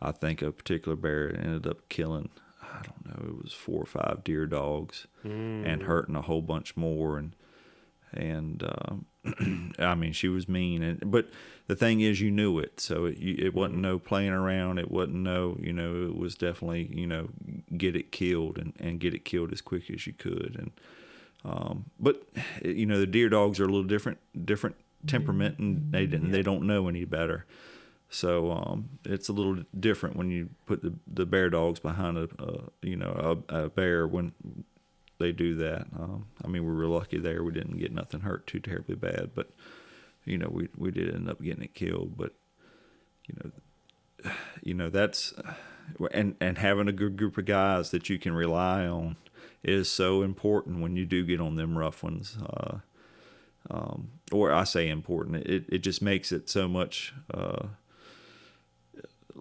I 0.00 0.12
think 0.12 0.42
a 0.42 0.52
particular 0.52 0.96
bear 0.96 1.34
ended 1.34 1.66
up 1.66 1.88
killing, 1.88 2.30
I 2.62 2.82
don't 2.82 3.06
know, 3.06 3.28
it 3.28 3.42
was 3.44 3.52
four 3.52 3.82
or 3.82 3.86
five 3.86 4.24
deer 4.24 4.46
dogs 4.46 5.06
mm. 5.24 5.66
and 5.66 5.84
hurting 5.84 6.16
a 6.16 6.22
whole 6.22 6.42
bunch 6.42 6.76
more. 6.76 7.18
And 7.18 7.34
and 8.12 8.62
uh, 8.62 8.94
I 9.78 9.94
mean, 9.94 10.12
she 10.12 10.28
was 10.28 10.48
mean. 10.48 10.82
And 10.82 11.10
but 11.10 11.28
the 11.66 11.76
thing 11.76 12.00
is, 12.00 12.20
you 12.20 12.30
knew 12.30 12.58
it, 12.58 12.80
so 12.80 13.04
it 13.06 13.18
it 13.18 13.54
wasn't 13.54 13.78
no 13.78 13.98
playing 13.98 14.32
around. 14.32 14.78
It 14.78 14.90
wasn't 14.90 15.16
no, 15.16 15.56
you 15.60 15.72
know, 15.72 16.06
it 16.06 16.16
was 16.16 16.34
definitely 16.34 16.90
you 16.92 17.06
know 17.06 17.28
get 17.76 17.96
it 17.96 18.12
killed 18.12 18.58
and 18.58 18.72
and 18.78 19.00
get 19.00 19.14
it 19.14 19.24
killed 19.24 19.52
as 19.52 19.60
quick 19.60 19.90
as 19.90 20.06
you 20.06 20.12
could. 20.12 20.56
And 20.58 20.70
um, 21.44 21.86
but 21.98 22.22
you 22.64 22.86
know, 22.86 22.98
the 22.98 23.06
deer 23.06 23.28
dogs 23.28 23.60
are 23.60 23.64
a 23.64 23.68
little 23.68 23.84
different, 23.84 24.18
different 24.44 24.76
temperament, 25.06 25.58
and 25.58 25.92
they 25.92 26.06
didn't, 26.06 26.32
they 26.32 26.42
don't 26.42 26.66
know 26.66 26.88
any 26.88 27.04
better. 27.04 27.46
So 28.08 28.52
um, 28.52 28.88
it's 29.04 29.28
a 29.28 29.32
little 29.32 29.62
different 29.78 30.16
when 30.16 30.30
you 30.30 30.50
put 30.66 30.82
the, 30.82 30.94
the 31.06 31.26
bear 31.26 31.50
dogs 31.50 31.80
behind 31.80 32.16
a, 32.16 32.28
a 32.38 32.60
you 32.82 32.96
know 32.96 33.42
a, 33.48 33.64
a 33.64 33.68
bear 33.68 34.06
when 34.06 34.32
they 35.18 35.32
do 35.32 35.54
that. 35.56 35.86
Um, 35.98 36.26
I 36.44 36.48
mean, 36.48 36.64
we 36.64 36.74
were 36.74 36.86
lucky 36.86 37.18
there; 37.18 37.42
we 37.42 37.52
didn't 37.52 37.78
get 37.78 37.92
nothing 37.92 38.20
hurt 38.20 38.46
too 38.46 38.60
terribly 38.60 38.94
bad, 38.94 39.30
but 39.34 39.50
you 40.24 40.38
know, 40.38 40.48
we 40.50 40.68
we 40.76 40.90
did 40.90 41.14
end 41.14 41.30
up 41.30 41.40
getting 41.40 41.62
it 41.62 41.74
killed. 41.74 42.16
But 42.16 42.34
you 43.26 43.34
know, 43.42 44.30
you 44.62 44.74
know 44.74 44.90
that's 44.90 45.34
and 46.12 46.36
and 46.40 46.58
having 46.58 46.88
a 46.88 46.92
good 46.92 47.16
group 47.16 47.38
of 47.38 47.44
guys 47.44 47.90
that 47.90 48.08
you 48.08 48.18
can 48.18 48.34
rely 48.34 48.86
on 48.86 49.16
is 49.62 49.90
so 49.90 50.22
important 50.22 50.80
when 50.80 50.96
you 50.96 51.06
do 51.06 51.24
get 51.24 51.40
on 51.40 51.56
them 51.56 51.78
rough 51.78 52.02
ones. 52.02 52.36
Uh, 52.40 52.78
um, 53.68 54.10
or 54.30 54.52
I 54.52 54.64
say 54.64 54.88
important. 54.88 55.46
It 55.46 55.64
it 55.68 55.78
just 55.78 56.02
makes 56.02 56.32
it 56.32 56.48
so 56.48 56.68
much. 56.68 57.14
Uh, 57.32 57.68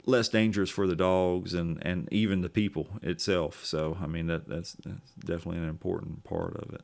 less 0.06 0.30
dangerous 0.30 0.70
for 0.70 0.88
the 0.88 0.96
dogs 0.96 1.54
and, 1.54 1.80
and 1.86 2.08
even 2.12 2.42
the 2.42 2.50
people 2.50 2.88
itself. 3.02 3.64
So 3.66 3.98
I 4.02 4.08
mean 4.08 4.28
that 4.28 4.48
that's, 4.48 4.74
that's 4.74 5.12
definitely 5.20 5.62
an 5.62 5.70
important 5.70 6.24
part 6.24 6.56
of 6.58 6.74
it. 6.74 6.82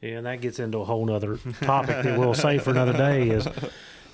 Yeah, 0.00 0.16
and 0.16 0.26
that 0.26 0.40
gets 0.40 0.58
into 0.58 0.78
a 0.78 0.84
whole 0.84 1.10
other 1.12 1.38
topic 1.60 2.02
that 2.04 2.18
we'll 2.18 2.34
save 2.34 2.62
for 2.62 2.70
another 2.70 2.92
day. 2.92 3.30
Is 3.30 3.48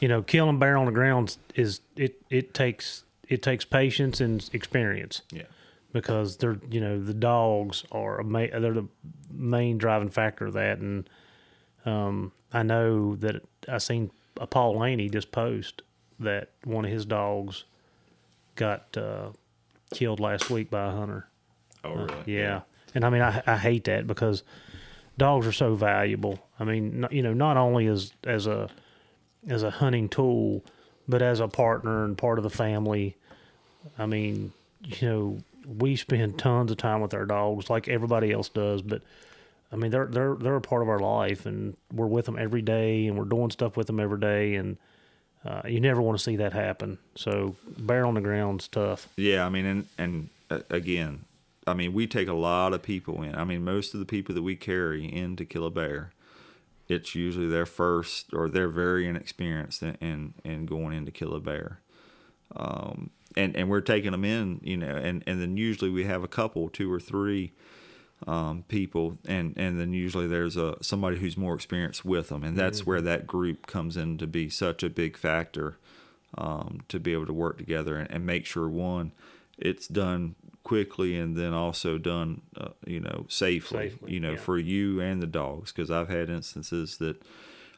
you 0.00 0.08
know 0.08 0.22
killing 0.22 0.58
bear 0.58 0.76
on 0.76 0.86
the 0.86 0.92
ground 0.92 1.36
is 1.54 1.80
it 1.96 2.22
it 2.30 2.54
takes 2.54 3.04
it 3.28 3.42
takes 3.42 3.64
patience 3.64 4.20
and 4.20 4.48
experience. 4.52 5.22
Yeah. 5.32 5.44
Because 5.92 6.36
they're 6.36 6.58
you 6.70 6.80
know 6.80 7.02
the 7.02 7.14
dogs 7.14 7.84
are 7.90 8.20
a 8.20 8.24
ma- 8.24 8.46
they're 8.52 8.74
the 8.74 8.88
main 9.30 9.78
driving 9.78 10.10
factor 10.10 10.46
of 10.46 10.52
that, 10.52 10.78
and 10.78 11.08
um, 11.86 12.32
I 12.52 12.62
know 12.62 13.16
that 13.16 13.42
I 13.66 13.78
seen 13.78 14.10
a 14.38 14.46
Paul 14.46 14.78
Laney 14.78 15.08
just 15.08 15.32
post 15.32 15.80
that 16.20 16.50
one 16.64 16.84
of 16.84 16.90
his 16.90 17.06
dogs 17.06 17.64
got 18.58 18.94
uh, 18.96 19.30
killed 19.94 20.20
last 20.20 20.50
week 20.50 20.68
by 20.68 20.88
a 20.88 20.90
hunter. 20.90 21.26
Oh, 21.82 21.94
really? 21.94 22.12
Uh, 22.12 22.22
yeah. 22.26 22.40
yeah. 22.40 22.60
And 22.94 23.04
I 23.04 23.10
mean, 23.10 23.22
I, 23.22 23.42
I 23.46 23.56
hate 23.56 23.84
that 23.84 24.06
because 24.06 24.42
dogs 25.16 25.46
are 25.46 25.52
so 25.52 25.74
valuable. 25.74 26.38
I 26.60 26.64
mean, 26.64 27.06
you 27.10 27.22
know, 27.22 27.32
not 27.32 27.56
only 27.56 27.86
as 27.86 28.12
as 28.24 28.46
a 28.46 28.68
as 29.48 29.62
a 29.62 29.70
hunting 29.70 30.08
tool, 30.08 30.64
but 31.08 31.22
as 31.22 31.40
a 31.40 31.48
partner 31.48 32.04
and 32.04 32.18
part 32.18 32.38
of 32.38 32.44
the 32.44 32.50
family. 32.50 33.16
I 33.98 34.06
mean, 34.06 34.52
you 34.84 35.08
know, 35.08 35.38
we 35.66 35.96
spend 35.96 36.38
tons 36.38 36.70
of 36.70 36.76
time 36.76 37.00
with 37.00 37.14
our 37.14 37.24
dogs, 37.24 37.70
like 37.70 37.88
everybody 37.88 38.32
else 38.32 38.48
does. 38.48 38.82
But 38.82 39.02
I 39.72 39.76
mean, 39.76 39.90
they're 39.90 40.06
they're 40.06 40.34
they're 40.34 40.56
a 40.56 40.60
part 40.60 40.82
of 40.82 40.88
our 40.88 40.98
life, 40.98 41.46
and 41.46 41.76
we're 41.92 42.06
with 42.06 42.26
them 42.26 42.38
every 42.38 42.62
day, 42.62 43.06
and 43.06 43.16
we're 43.16 43.24
doing 43.24 43.50
stuff 43.50 43.76
with 43.76 43.86
them 43.86 44.00
every 44.00 44.20
day, 44.20 44.56
and 44.56 44.76
uh, 45.48 45.62
you 45.66 45.80
never 45.80 46.02
want 46.02 46.18
to 46.18 46.22
see 46.22 46.36
that 46.36 46.52
happen. 46.52 46.98
So 47.14 47.56
bear 47.78 48.04
on 48.04 48.14
the 48.14 48.20
ground's 48.20 48.68
tough. 48.68 49.08
Yeah, 49.16 49.46
I 49.46 49.48
mean, 49.48 49.64
and 49.64 49.86
and 49.96 50.28
uh, 50.50 50.60
again, 50.68 51.24
I 51.66 51.72
mean, 51.72 51.94
we 51.94 52.06
take 52.06 52.28
a 52.28 52.34
lot 52.34 52.74
of 52.74 52.82
people 52.82 53.22
in. 53.22 53.34
I 53.34 53.44
mean, 53.44 53.64
most 53.64 53.94
of 53.94 54.00
the 54.00 54.06
people 54.06 54.34
that 54.34 54.42
we 54.42 54.56
carry 54.56 55.06
in 55.06 55.36
to 55.36 55.46
kill 55.46 55.64
a 55.64 55.70
bear, 55.70 56.12
it's 56.86 57.14
usually 57.14 57.48
their 57.48 57.66
first 57.66 58.34
or 58.34 58.48
they're 58.48 58.68
very 58.68 59.08
inexperienced 59.08 59.82
in 59.82 59.96
in, 60.00 60.34
in 60.44 60.66
going 60.66 60.92
in 60.92 61.06
to 61.06 61.10
kill 61.10 61.34
a 61.34 61.40
bear. 61.40 61.80
Um, 62.54 63.10
and 63.34 63.56
and 63.56 63.70
we're 63.70 63.80
taking 63.80 64.12
them 64.12 64.26
in, 64.26 64.60
you 64.62 64.76
know, 64.76 64.96
and 64.96 65.24
and 65.26 65.40
then 65.40 65.56
usually 65.56 65.90
we 65.90 66.04
have 66.04 66.22
a 66.22 66.28
couple, 66.28 66.68
two 66.68 66.92
or 66.92 67.00
three 67.00 67.52
um, 68.26 68.64
people, 68.68 69.18
and 69.26 69.54
and 69.56 69.78
then 69.80 69.92
usually 69.92 70.26
there's 70.26 70.56
a 70.56 70.76
somebody 70.82 71.18
who's 71.18 71.36
more 71.36 71.54
experienced 71.54 72.04
with 72.04 72.28
them, 72.28 72.42
and 72.42 72.56
that's 72.56 72.80
mm-hmm. 72.80 72.90
where 72.90 73.00
that 73.02 73.26
group 73.26 73.66
comes 73.66 73.96
in 73.96 74.18
to 74.18 74.26
be 74.26 74.48
such 74.48 74.82
a 74.82 74.90
big 74.90 75.16
factor 75.16 75.76
um, 76.36 76.80
to 76.88 76.98
be 76.98 77.12
able 77.12 77.26
to 77.26 77.32
work 77.32 77.58
together 77.58 77.96
and, 77.96 78.10
and, 78.10 78.26
make 78.26 78.44
sure 78.44 78.68
one, 78.68 79.12
it's 79.56 79.88
done 79.88 80.34
quickly, 80.62 81.18
and 81.18 81.36
then 81.36 81.54
also 81.54 81.96
done, 81.96 82.42
uh, 82.56 82.68
you 82.86 83.00
know, 83.00 83.24
safely, 83.28 83.90
safely, 83.90 84.12
you 84.12 84.20
know, 84.20 84.32
yeah. 84.32 84.38
for 84.38 84.58
you 84.58 85.00
and 85.00 85.22
the 85.22 85.26
dogs, 85.26 85.72
because 85.72 85.90
I've 85.90 86.10
had 86.10 86.28
instances 86.28 86.98
that, 86.98 87.22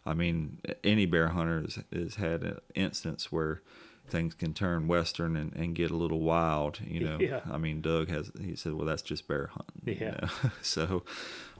I 0.04 0.14
mean, 0.14 0.58
any 0.82 1.06
bear 1.06 1.28
hunter 1.28 1.60
has, 1.60 1.78
has 1.92 2.14
had 2.16 2.42
an 2.42 2.58
instance 2.74 3.30
where 3.30 3.62
things 4.10 4.34
can 4.34 4.52
turn 4.52 4.88
western 4.88 5.36
and, 5.36 5.54
and 5.54 5.74
get 5.74 5.90
a 5.90 5.96
little 5.96 6.20
wild 6.20 6.80
you 6.80 7.00
know 7.00 7.18
yeah. 7.18 7.40
i 7.50 7.56
mean 7.56 7.80
doug 7.80 8.08
has 8.08 8.30
he 8.40 8.54
said 8.54 8.72
well 8.74 8.86
that's 8.86 9.02
just 9.02 9.26
bear 9.28 9.50
hunting 9.52 9.82
yeah 9.84 9.94
you 9.94 10.10
know? 10.10 10.50
so 10.62 11.02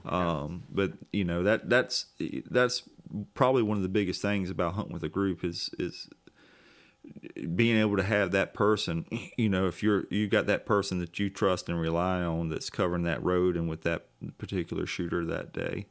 um 0.05 0.63
but 0.69 0.93
you 1.11 1.23
know 1.23 1.43
that 1.43 1.69
that's 1.69 2.07
that's 2.49 2.83
probably 3.33 3.61
one 3.61 3.77
of 3.77 3.83
the 3.83 3.89
biggest 3.89 4.21
things 4.21 4.49
about 4.49 4.73
hunting 4.73 4.93
with 4.93 5.03
a 5.03 5.09
group 5.09 5.43
is 5.43 5.69
is 5.77 6.09
being 7.55 7.77
able 7.77 7.97
to 7.97 8.03
have 8.03 8.31
that 8.31 8.53
person 8.53 9.05
you 9.37 9.49
know 9.49 9.67
if 9.67 9.81
you're 9.81 10.05
you 10.09 10.27
got 10.27 10.45
that 10.45 10.65
person 10.65 10.99
that 10.99 11.19
you 11.19 11.29
trust 11.29 11.69
and 11.69 11.79
rely 11.79 12.21
on 12.21 12.49
that's 12.49 12.69
covering 12.69 13.03
that 13.03 13.21
road 13.23 13.55
and 13.55 13.69
with 13.69 13.81
that 13.83 14.07
particular 14.37 14.85
shooter 14.85 15.25
that 15.25 15.51
day 15.51 15.85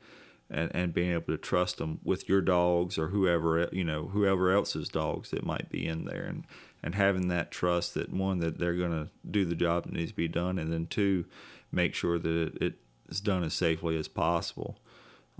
and, 0.51 0.70
and 0.74 0.93
being 0.93 1.12
able 1.12 1.27
to 1.27 1.39
trust 1.39 1.78
them 1.78 2.01
with 2.02 2.28
your 2.28 2.40
dogs 2.40 2.98
or 2.98 3.09
whoever 3.09 3.68
you 3.72 3.85
know 3.85 4.09
whoever 4.09 4.51
else's 4.51 4.89
dogs 4.89 5.31
that 5.31 5.47
might 5.47 5.70
be 5.70 5.86
in 5.86 6.05
there. 6.05 6.24
And 6.24 6.44
and 6.82 6.94
having 6.94 7.28
that 7.28 7.51
trust 7.51 7.94
that 7.94 8.12
one 8.12 8.39
that 8.39 8.59
they're 8.59 8.74
going 8.74 8.90
to 8.90 9.10
do 9.31 9.44
the 9.44 9.55
job 9.55 9.85
that 9.85 9.93
needs 9.93 10.10
to 10.10 10.16
be 10.16 10.28
done 10.28 10.59
and 10.59 10.72
then 10.72 10.86
two 10.86 11.27
make 11.70 11.94
sure 11.94 12.18
that 12.18 12.56
it, 12.60 12.74
it's 13.09 13.20
done 13.20 13.44
as 13.44 13.55
safely 13.55 13.98
as 13.98 14.09
possible. 14.09 14.78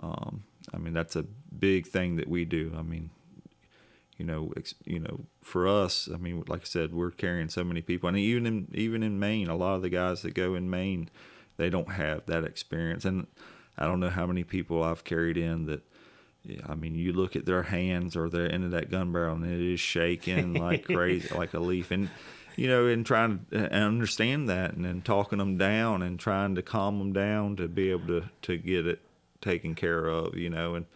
Um, 0.01 0.45
I 0.73 0.79
mean 0.79 0.95
that's 0.95 1.17
a 1.17 1.25
big 1.25 1.87
thing 1.87 2.17
that 2.17 2.29
we 2.29 2.45
do. 2.45 2.73
I 2.77 2.83
mean 2.83 3.11
you 4.17 4.27
know 4.27 4.53
you 4.85 5.01
know 5.01 5.21
for 5.43 5.67
us 5.67 6.09
I 6.13 6.19
mean 6.19 6.45
like 6.47 6.61
I 6.61 6.65
said 6.65 6.95
we're 6.95 7.11
carrying 7.11 7.49
so 7.49 7.65
many 7.65 7.83
people. 7.83 8.09
And 8.09 8.17
even 8.17 8.47
in 8.47 8.69
even 8.73 9.03
in 9.03 9.19
Maine 9.19 9.49
a 9.49 9.57
lot 9.57 9.75
of 9.75 9.83
the 9.83 9.91
guys 9.91 10.23
that 10.23 10.35
go 10.35 10.55
in 10.55 10.71
Maine 10.71 11.11
they 11.57 11.69
don't 11.69 11.93
have 11.93 12.25
that 12.27 12.45
experience. 12.45 13.05
And 13.05 13.27
I 13.81 13.87
don't 13.87 14.01
know 14.01 14.11
how 14.11 14.27
many 14.27 14.45
people 14.45 14.83
I've 14.83 15.05
carried 15.05 15.37
in 15.37 15.67
that. 15.67 15.83
I 16.67 16.75
mean, 16.75 16.95
you 16.95 17.13
look 17.13 17.37
at 17.37 17.45
their 17.45 17.65
hands 17.65 18.17
or 18.17 18.29
they're 18.29 18.47
into 18.47 18.69
that 18.71 18.91
gun 18.91 19.13
barrel 19.13 19.35
and 19.35 19.45
it 19.45 19.61
is 19.61 19.81
shaking 19.81 20.55
like 20.55 20.85
crazy, 20.85 21.35
like 21.37 21.53
a 21.55 21.61
leaf. 21.61 21.91
And 21.91 22.09
you 22.57 22.69
know, 22.69 22.87
and 22.87 23.05
trying 23.07 23.47
to 23.51 23.73
understand 23.73 24.49
that 24.49 24.73
and 24.75 24.85
then 24.85 25.03
talking 25.03 25.39
them 25.39 25.57
down 25.57 26.03
and 26.03 26.19
trying 26.19 26.55
to 26.55 26.63
calm 26.63 26.99
them 26.99 27.13
down 27.13 27.57
to 27.57 27.69
be 27.69 27.91
able 27.91 28.07
to 28.07 28.31
to 28.43 28.57
get 28.57 28.87
it 28.87 29.01
taken 29.41 29.75
care 29.75 30.07
of. 30.07 30.37
You 30.37 30.51
know, 30.51 30.75
and 30.75 30.87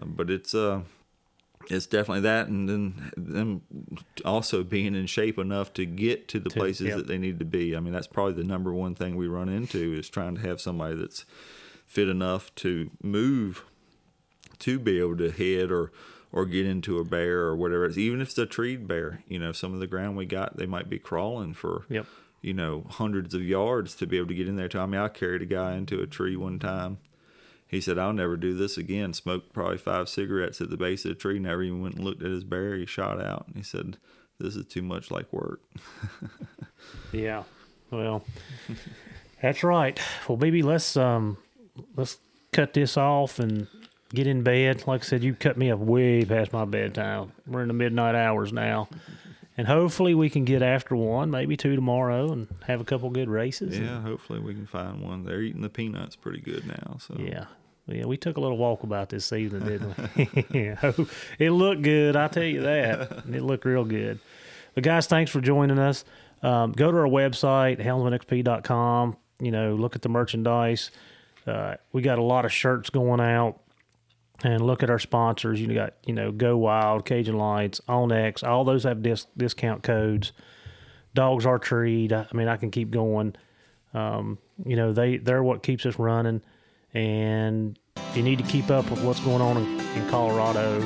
um, 0.00 0.14
but 0.16 0.30
it's 0.30 0.54
uh 0.54 0.82
it's 1.68 1.86
definitely 1.86 2.22
that, 2.22 2.48
and 2.48 2.68
then 2.68 3.12
them 3.16 3.62
also 4.24 4.64
being 4.64 4.94
in 4.94 5.06
shape 5.06 5.38
enough 5.38 5.72
to 5.74 5.84
get 5.84 6.26
to 6.28 6.40
the 6.40 6.50
to, 6.50 6.58
places 6.58 6.88
yep. 6.88 6.96
that 6.98 7.06
they 7.06 7.18
need 7.18 7.38
to 7.38 7.44
be. 7.44 7.76
I 7.76 7.80
mean, 7.80 7.92
that's 7.92 8.06
probably 8.06 8.34
the 8.34 8.44
number 8.44 8.72
one 8.72 8.94
thing 8.94 9.16
we 9.16 9.28
run 9.28 9.48
into 9.48 9.92
is 9.94 10.08
trying 10.08 10.36
to 10.36 10.40
have 10.40 10.60
somebody 10.60 10.96
that's 10.96 11.24
fit 11.90 12.08
enough 12.08 12.54
to 12.54 12.88
move 13.02 13.64
to 14.60 14.78
be 14.78 15.00
able 15.00 15.16
to 15.16 15.30
hit 15.32 15.72
or 15.72 15.90
or 16.32 16.46
get 16.46 16.64
into 16.64 16.98
a 16.98 17.04
bear 17.04 17.40
or 17.40 17.56
whatever. 17.56 17.86
It's, 17.86 17.98
even 17.98 18.20
if 18.20 18.28
it's 18.28 18.38
a 18.38 18.46
treed 18.46 18.86
bear, 18.86 19.24
you 19.26 19.40
know, 19.40 19.50
some 19.50 19.74
of 19.74 19.80
the 19.80 19.88
ground 19.88 20.16
we 20.16 20.26
got, 20.26 20.56
they 20.56 20.66
might 20.66 20.88
be 20.88 21.00
crawling 21.00 21.52
for 21.54 21.86
Yep. 21.88 22.06
you 22.40 22.54
know 22.54 22.86
hundreds 22.88 23.34
of 23.34 23.42
yards 23.42 23.96
to 23.96 24.06
be 24.06 24.16
able 24.18 24.28
to 24.28 24.34
get 24.34 24.46
in 24.46 24.54
there. 24.54 24.70
I 24.72 24.86
mean, 24.86 25.00
I 25.00 25.08
carried 25.08 25.42
a 25.42 25.46
guy 25.46 25.74
into 25.74 26.00
a 26.00 26.06
tree 26.06 26.36
one 26.36 26.60
time. 26.60 26.98
He 27.66 27.80
said, 27.80 27.98
"I'll 27.98 28.12
never 28.12 28.36
do 28.36 28.54
this 28.54 28.78
again." 28.78 29.12
Smoked 29.12 29.52
probably 29.52 29.78
five 29.78 30.08
cigarettes 30.08 30.60
at 30.60 30.70
the 30.70 30.76
base 30.76 31.04
of 31.04 31.08
the 31.10 31.14
tree. 31.16 31.40
Never 31.40 31.64
even 31.64 31.82
went 31.82 31.96
and 31.96 32.04
looked 32.04 32.22
at 32.22 32.30
his 32.30 32.44
bear. 32.44 32.76
He 32.76 32.86
shot 32.86 33.20
out, 33.20 33.46
and 33.48 33.56
he 33.56 33.62
said, 33.64 33.96
"This 34.38 34.54
is 34.54 34.66
too 34.66 34.82
much 34.82 35.10
like 35.10 35.32
work." 35.32 35.60
Yeah. 37.12 37.42
Well, 37.90 38.24
that's 39.42 39.62
right. 39.64 39.98
Well, 40.28 40.36
baby, 40.36 40.62
let's 40.62 40.96
um, 40.96 41.36
let's 41.96 42.18
cut 42.52 42.72
this 42.74 42.96
off 42.96 43.38
and 43.38 43.66
get 44.12 44.26
in 44.26 44.42
bed. 44.42 44.86
Like 44.86 45.02
I 45.02 45.04
said, 45.04 45.22
you 45.22 45.34
cut 45.34 45.56
me 45.56 45.70
up 45.70 45.78
way 45.78 46.24
past 46.24 46.52
my 46.52 46.64
bedtime. 46.64 47.32
We're 47.46 47.62
in 47.62 47.68
the 47.68 47.74
midnight 47.74 48.14
hours 48.14 48.52
now, 48.52 48.88
and 49.56 49.66
hopefully 49.68 50.14
we 50.14 50.30
can 50.30 50.44
get 50.44 50.62
after 50.62 50.96
one, 50.96 51.30
maybe 51.30 51.56
two 51.56 51.76
tomorrow, 51.76 52.32
and 52.32 52.48
have 52.66 52.80
a 52.80 52.84
couple 52.84 53.10
good 53.10 53.28
races. 53.28 53.76
and- 53.76 53.86
Yeah, 53.86 54.00
hopefully 54.00 54.40
we 54.40 54.54
can 54.54 54.66
find 54.66 55.00
one. 55.02 55.24
They're 55.24 55.42
eating 55.42 55.62
the 55.62 55.68
peanuts 55.68 56.16
pretty 56.16 56.40
good 56.40 56.66
now. 56.66 56.96
So 56.98 57.16
Yeah. 57.18 57.44
Yeah, 57.86 58.04
we 58.04 58.16
took 58.16 58.36
a 58.36 58.40
little 58.40 58.58
walk 58.58 58.84
about 58.84 59.08
this 59.08 59.32
evening, 59.32 59.64
didn't 59.66 59.96
we? 60.16 60.44
yeah. 60.60 60.92
It 61.40 61.50
looked 61.50 61.82
good, 61.82 62.14
I 62.14 62.28
tell 62.28 62.44
you 62.44 62.60
that. 62.62 63.24
It 63.32 63.42
looked 63.42 63.64
real 63.64 63.84
good. 63.84 64.20
But 64.76 64.84
guys, 64.84 65.08
thanks 65.08 65.30
for 65.32 65.40
joining 65.40 65.78
us. 65.80 66.04
Um, 66.40 66.70
go 66.70 66.92
to 66.92 66.96
our 66.98 67.04
website, 67.08 67.80
houndsmanxp.com. 67.84 69.16
You 69.40 69.50
know, 69.50 69.74
look 69.74 69.96
at 69.96 70.02
the 70.02 70.08
merchandise. 70.08 70.90
Uh, 71.46 71.74
we 71.92 72.02
got 72.02 72.18
a 72.18 72.22
lot 72.22 72.44
of 72.44 72.52
shirts 72.52 72.90
going 72.90 73.20
out. 73.20 73.60
And 74.42 74.66
look 74.66 74.82
at 74.82 74.88
our 74.88 74.98
sponsors. 74.98 75.60
You 75.60 75.74
got, 75.74 75.94
you 76.06 76.14
know, 76.14 76.32
Go 76.32 76.56
Wild, 76.56 77.04
Cajun 77.04 77.36
Lights, 77.36 77.78
OnX. 77.86 78.42
All 78.42 78.64
those 78.64 78.84
have 78.84 79.02
dis- 79.02 79.26
discount 79.36 79.82
codes. 79.82 80.32
Dogs 81.12 81.44
are 81.44 81.58
treed. 81.58 82.14
I 82.14 82.26
I 82.32 82.34
mean, 82.34 82.48
I 82.48 82.56
can 82.56 82.70
keep 82.70 82.90
going. 82.90 83.34
Um, 83.92 84.38
you 84.64 84.76
know, 84.76 84.92
they 84.92 85.18
they're 85.18 85.42
what 85.42 85.62
keeps 85.62 85.84
us 85.84 85.98
running, 85.98 86.40
and 86.94 87.78
you 88.14 88.22
need 88.22 88.38
to 88.38 88.44
keep 88.44 88.70
up 88.70 88.90
with 88.90 89.02
what's 89.04 89.20
going 89.20 89.42
on 89.42 89.58
in, 89.58 89.80
in 89.80 90.08
Colorado 90.08 90.78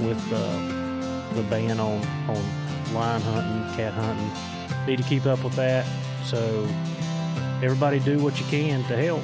with 0.00 0.32
uh, 0.32 1.34
the 1.34 1.42
ban 1.50 1.78
on 1.78 2.02
on 2.28 2.94
lion 2.94 3.20
hunting, 3.20 3.76
cat 3.76 3.92
hunting. 3.92 4.86
Need 4.86 4.98
to 4.98 5.08
keep 5.08 5.26
up 5.26 5.42
with 5.44 5.54
that. 5.56 5.84
So 6.24 6.66
everybody, 7.62 7.98
do 7.98 8.20
what 8.20 8.38
you 8.38 8.46
can 8.46 8.84
to 8.84 8.96
help. 8.96 9.22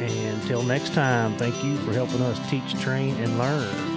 And 0.00 0.40
until 0.40 0.62
next 0.62 0.94
time, 0.94 1.36
thank 1.36 1.62
you 1.62 1.76
for 1.78 1.92
helping 1.92 2.22
us 2.22 2.38
teach, 2.48 2.80
train, 2.80 3.14
and 3.16 3.38
learn. 3.38 3.89